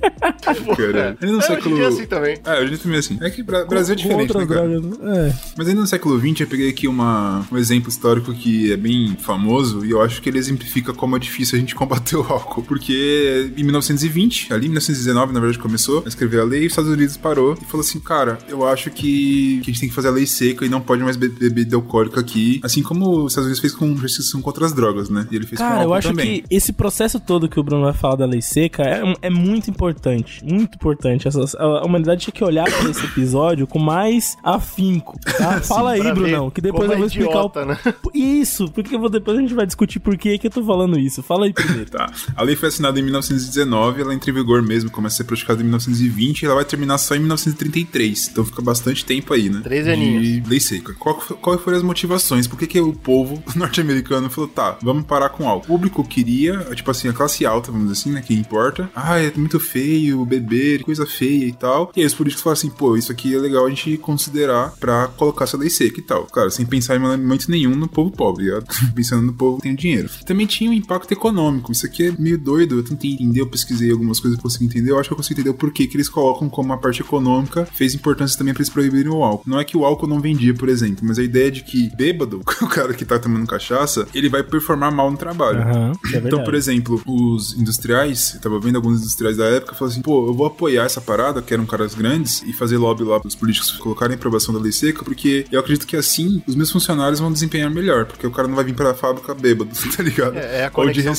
Cara, 0.45 1.17
ainda 1.21 1.27
no 1.27 1.33
É, 1.33 1.37
hoje 1.39 1.47
século... 1.47 1.75
dia 1.77 1.85
é 1.85 1.89
assim 1.89 2.07
também. 2.07 2.39
É, 2.45 2.61
hoje 2.61 2.79
também 2.79 2.97
é 2.97 2.99
assim. 3.01 3.19
É 3.21 3.31
que 3.31 3.43
Bra- 3.43 3.65
Brasil 3.65 3.95
é 3.95 3.97
diferente, 3.97 4.37
né, 4.37 4.47
cara? 4.47 4.69
né? 4.69 4.91
É. 5.29 5.33
Mas 5.57 5.69
ainda 5.69 5.81
no 5.81 5.87
século 5.87 6.19
XX 6.19 6.41
eu 6.41 6.47
peguei 6.47 6.69
aqui 6.69 6.87
uma, 6.89 7.47
um 7.51 7.57
exemplo 7.57 7.89
histórico 7.89 8.33
que 8.33 8.73
é 8.73 8.77
bem 8.77 9.17
famoso 9.21 9.85
e 9.85 9.91
eu 9.91 10.03
acho 10.03 10.21
que 10.21 10.29
ele 10.29 10.39
exemplifica 10.39 10.93
como 10.93 11.17
é 11.17 11.19
difícil 11.19 11.57
a 11.57 11.61
gente 11.61 11.75
combater 11.77 12.17
o 12.17 12.21
álcool. 12.23 12.63
Porque 12.63 13.51
em 13.57 13.63
1920, 13.65 14.53
ali 14.53 14.67
em 14.67 14.71
1919, 14.71 15.33
na 15.33 15.41
verdade, 15.41 15.59
começou 15.59 16.03
a 16.05 16.09
escrever 16.09 16.41
a 16.41 16.45
lei 16.45 16.63
e 16.63 16.67
os 16.67 16.73
Estados 16.73 16.91
Unidos 16.91 17.17
parou 17.17 17.55
e 17.61 17.65
falou 17.65 17.81
assim: 17.81 18.01
cara, 18.01 18.39
eu 18.49 18.67
acho 18.67 18.91
que, 18.91 19.61
que 19.63 19.71
a 19.71 19.73
gente 19.73 19.81
tem 19.81 19.89
que 19.89 19.95
fazer 19.95 20.09
a 20.09 20.13
lei 20.13 20.27
seca 20.27 20.65
e 20.65 20.69
não 20.69 20.81
pode 20.81 21.03
mais 21.03 21.17
beber 21.17 21.35
bebida 21.55 21.77
alcoólica 21.77 22.21
aqui. 22.21 22.61
Assim 22.63 22.83
como 22.83 23.25
os 23.25 23.33
Estados 23.33 23.47
Unidos 23.47 23.61
fez 23.65 23.75
com 23.75 23.95
restrição 23.95 24.43
contra 24.43 24.67
as 24.67 24.73
drogas, 24.75 25.09
né? 25.09 25.27
E 25.31 25.37
ele 25.37 25.47
fez 25.47 25.59
com 25.59 25.65
Cara, 25.67 25.77
eu 25.77 25.81
álcool 25.85 25.95
acho 25.95 26.09
também. 26.09 26.43
que 26.43 26.55
esse 26.55 26.73
processo 26.73 27.19
todo 27.19 27.49
que 27.49 27.59
o 27.59 27.63
Bruno 27.63 27.85
vai 27.85 27.95
falar 27.95 28.17
da 28.17 28.27
lei 28.27 28.43
seca 28.43 28.83
é, 28.83 29.03
é 29.23 29.31
muito 29.31 29.71
importante. 29.71 30.45
Muito 30.45 30.75
importante. 30.75 31.27
Essa- 31.27 31.41
a 31.59 31.85
humanidade 31.85 32.21
tinha 32.23 32.33
que 32.35 32.45
olhar 32.45 32.65
pra 32.71 32.91
esse 32.91 33.05
episódio 33.05 33.67
com 33.67 33.79
mais 33.79 34.37
afinco. 34.45 35.19
Tá? 35.39 35.61
Fala 35.65 35.93
aí, 35.93 36.01
pra 36.01 36.13
ver 36.13 36.21
Brunão, 36.21 36.51
que 36.51 36.61
depois 36.61 36.91
eu 36.91 36.97
vou 36.97 37.05
é 37.05 37.09
explicar 37.09 37.31
idiota, 37.31 37.63
o. 37.63 37.67
né? 37.67 37.79
Isso, 38.15 38.71
porque 38.71 38.95
eu 38.95 39.01
vou, 39.01 39.09
depois 39.09 39.39
a 39.39 39.41
gente 39.41 39.55
vai 39.55 39.65
discutir 39.67 39.99
por 40.01 40.17
que, 40.19 40.37
que 40.39 40.47
eu 40.47 40.51
tô 40.51 40.63
falando 40.65 40.99
isso. 40.99 41.23
Fala 41.23 41.47
aí 41.47 41.53
primeiro. 41.53 41.85
Tá. 41.95 42.11
A 42.37 42.43
lei 42.43 42.57
foi 42.57 42.69
assinada 42.69 42.99
em 42.99 43.03
1919, 43.03 44.01
ela 44.03 44.13
entra 44.15 44.31
em 44.31 44.35
vigor 44.35 44.61
mesmo, 44.63 44.91
começa 44.91 45.15
a 45.15 45.17
ser 45.19 45.25
praticada 45.25 45.61
em 45.61 45.65
1920 45.65 46.43
e 46.43 46.47
ela 46.47 46.55
vai 46.57 46.65
terminar 46.65 46.99
só 46.99 47.15
em 47.15 47.21
1933. 47.21 48.29
Então 48.33 48.45
fica 48.45 48.61
bastante 48.63 49.05
tempo 49.05 49.33
aí, 49.33 49.49
né? 49.49 49.61
Três 49.63 49.85
de 49.85 49.91
aninhos. 49.91 50.49
lei 50.49 50.59
seca. 50.61 50.93
Qual, 50.99 51.15
qual 51.17 51.59
foram 51.59 51.77
as 51.77 51.83
motivações? 51.85 52.47
Por 52.47 52.59
que, 52.59 52.67
que 52.67 52.81
o 52.81 52.93
povo 52.93 53.43
norte-americano 53.59 54.31
falou, 54.31 54.49
tá, 54.49 54.79
vamos 54.83 55.05
parar 55.05 55.31
com 55.31 55.49
álcool? 55.49 55.65
O 55.65 55.67
público 55.67 56.05
queria, 56.05 56.59
tipo 56.75 56.91
assim, 56.91 57.09
a 57.09 57.13
classe 57.13 57.45
alta, 57.47 57.71
vamos 57.71 57.89
dizer 57.89 58.01
assim, 58.01 58.13
né? 58.13 58.23
Que 58.23 58.35
importa. 58.35 58.91
Ah, 58.95 59.19
é 59.19 59.33
muito 59.37 59.59
feio, 59.59 60.25
beber, 60.25 60.83
coisa 60.83 61.07
feia 61.07 61.47
e 61.47 61.53
tal. 61.53 61.93
E 61.97 62.01
aí 62.01 62.07
os 62.07 62.15
políticos 62.15 62.43
falaram 62.43 62.59
assim, 62.59 62.71
pô, 62.71 62.97
isso 62.97 63.11
aqui 63.11 63.35
é 63.35 63.39
legal 63.39 63.67
a 63.67 63.69
gente 63.69 63.97
considerar 63.99 64.73
pra 64.79 65.09
colocar 65.09 65.45
essa 65.45 65.57
lei 65.57 65.71
seca 65.71 66.01
e 66.01 66.03
tal. 66.03 66.25
Claro, 66.27 66.51
sem 66.51 66.67
pensar 66.67 66.97
em 66.97 66.99
momento 66.99 67.51
nenhum 67.51 67.75
no 67.75 67.89
povo 67.89 68.11
pobre, 68.11 68.45
ligado? 68.45 68.67
pensando 68.95 69.23
no 69.23 69.33
povo 69.33 69.57
que 69.57 69.65
tem 69.65 69.75
dinheiro. 69.75 70.09
Também 70.27 70.47
tinha 70.47 70.71
um 70.71 70.75
impacto 70.75 71.13
econômico. 71.13 71.73
Isso 71.73 71.87
aqui 71.87 72.09
é 72.09 72.13
meio 72.19 72.39
doido. 72.39 72.77
Eu 72.77 72.85
tentei 72.85 73.13
entender, 73.13 73.41
eu 73.41 73.47
pesquisei 73.47 73.91
algumas 73.91 74.21
coisas 74.21 74.39
eu 74.39 74.43
consegui 74.43 74.67
entender. 74.67 74.91
Eu 74.91 74.99
acho 74.99 75.09
que 75.09 75.13
eu 75.13 75.17
consegui 75.17 75.41
entender 75.41 75.51
o 75.51 75.59
porquê 75.59 75.87
que 75.87 75.97
eles 75.97 76.09
colocam 76.09 76.49
como 76.49 76.73
a 76.73 76.77
parte 76.77 77.03
econômica 77.03 77.67
fez 77.67 77.95
importância 77.95 78.39
também 78.39 78.55
pra 78.55 78.61
eles 78.61 78.71
proibirem 78.71 79.11
o 79.11 79.23
álcool. 79.23 79.49
Não 79.49 79.59
é 79.59 79.65
que 79.65 79.77
o 79.77 79.85
álcool 79.85 80.07
não 80.07 80.21
vendia, 80.21 80.55
por 80.55 80.69
exemplo, 80.69 81.05
mas 81.07 81.19
a 81.19 81.23
ideia 81.23 81.51
de 81.51 81.63
que 81.63 81.91
bêbado, 81.97 82.41
o 82.63 82.67
cara 82.67 82.93
que 82.95 83.05
tá 83.05 83.19
tomando 83.19 83.44
cachaça, 83.47 84.07
ele 84.15 84.29
vai 84.29 84.43
performar 84.43 84.93
mal 84.93 85.11
no 85.11 85.17
trabalho. 85.17 85.65
Isso 86.05 86.17
é. 86.17 86.19
Então, 86.21 86.43
por 86.45 86.55
exemplo, 86.55 87.01
os 87.07 87.55
industriais, 87.55 88.35
eu 88.35 88.41
tava 88.41 88.59
vendo 88.61 88.77
alguns 88.77 89.01
industriais 89.01 89.37
da 89.37 89.45
época, 89.47 89.75
falaram 89.75 89.93
assim, 89.93 90.03
pô, 90.03 90.27
eu 90.29 90.35
vou 90.35 90.47
apoiar 90.47 90.85
essa 90.85 91.01
parada, 91.01 91.43
que 91.43 91.53
eram 91.53 91.67
caras 91.67 91.95
grandes, 91.95 92.43
e 92.47 92.53
fazer 92.53 92.77
lobby 92.79 93.05
lá 93.05 93.21
pros 93.21 93.35
políticos 93.35 93.71
colocarem 93.73 94.15
aprovação 94.17 94.55
da 94.55 94.61
lei 94.61 94.73
seca, 94.73 95.05
porque 95.05 95.47
eu 95.51 95.61
acredito 95.61 95.87
que 95.87 95.97
assim 95.97 96.43
os 96.47 96.55
meus 96.55 96.71
funcionários 96.71 97.21
vão 97.21 97.33
desempenhar 97.33 97.71
melhor, 97.71 98.07
porque 98.07 98.27
o 98.27 98.31
cara 98.31 98.49
não 98.49 98.55
vai 98.55 98.65
vir 98.65 98.75
pra 98.75 98.95
fábrica 98.95 99.35
bêbado, 99.35 99.71
tá 99.97 100.03
ligado? 100.03 100.37
É, 100.37 100.61
é 100.61 100.65
a 100.67 100.71
Ou 100.75 100.89
de 100.91 101.03
conexão 101.03 101.03
que 101.03 101.09
eu 101.09 101.11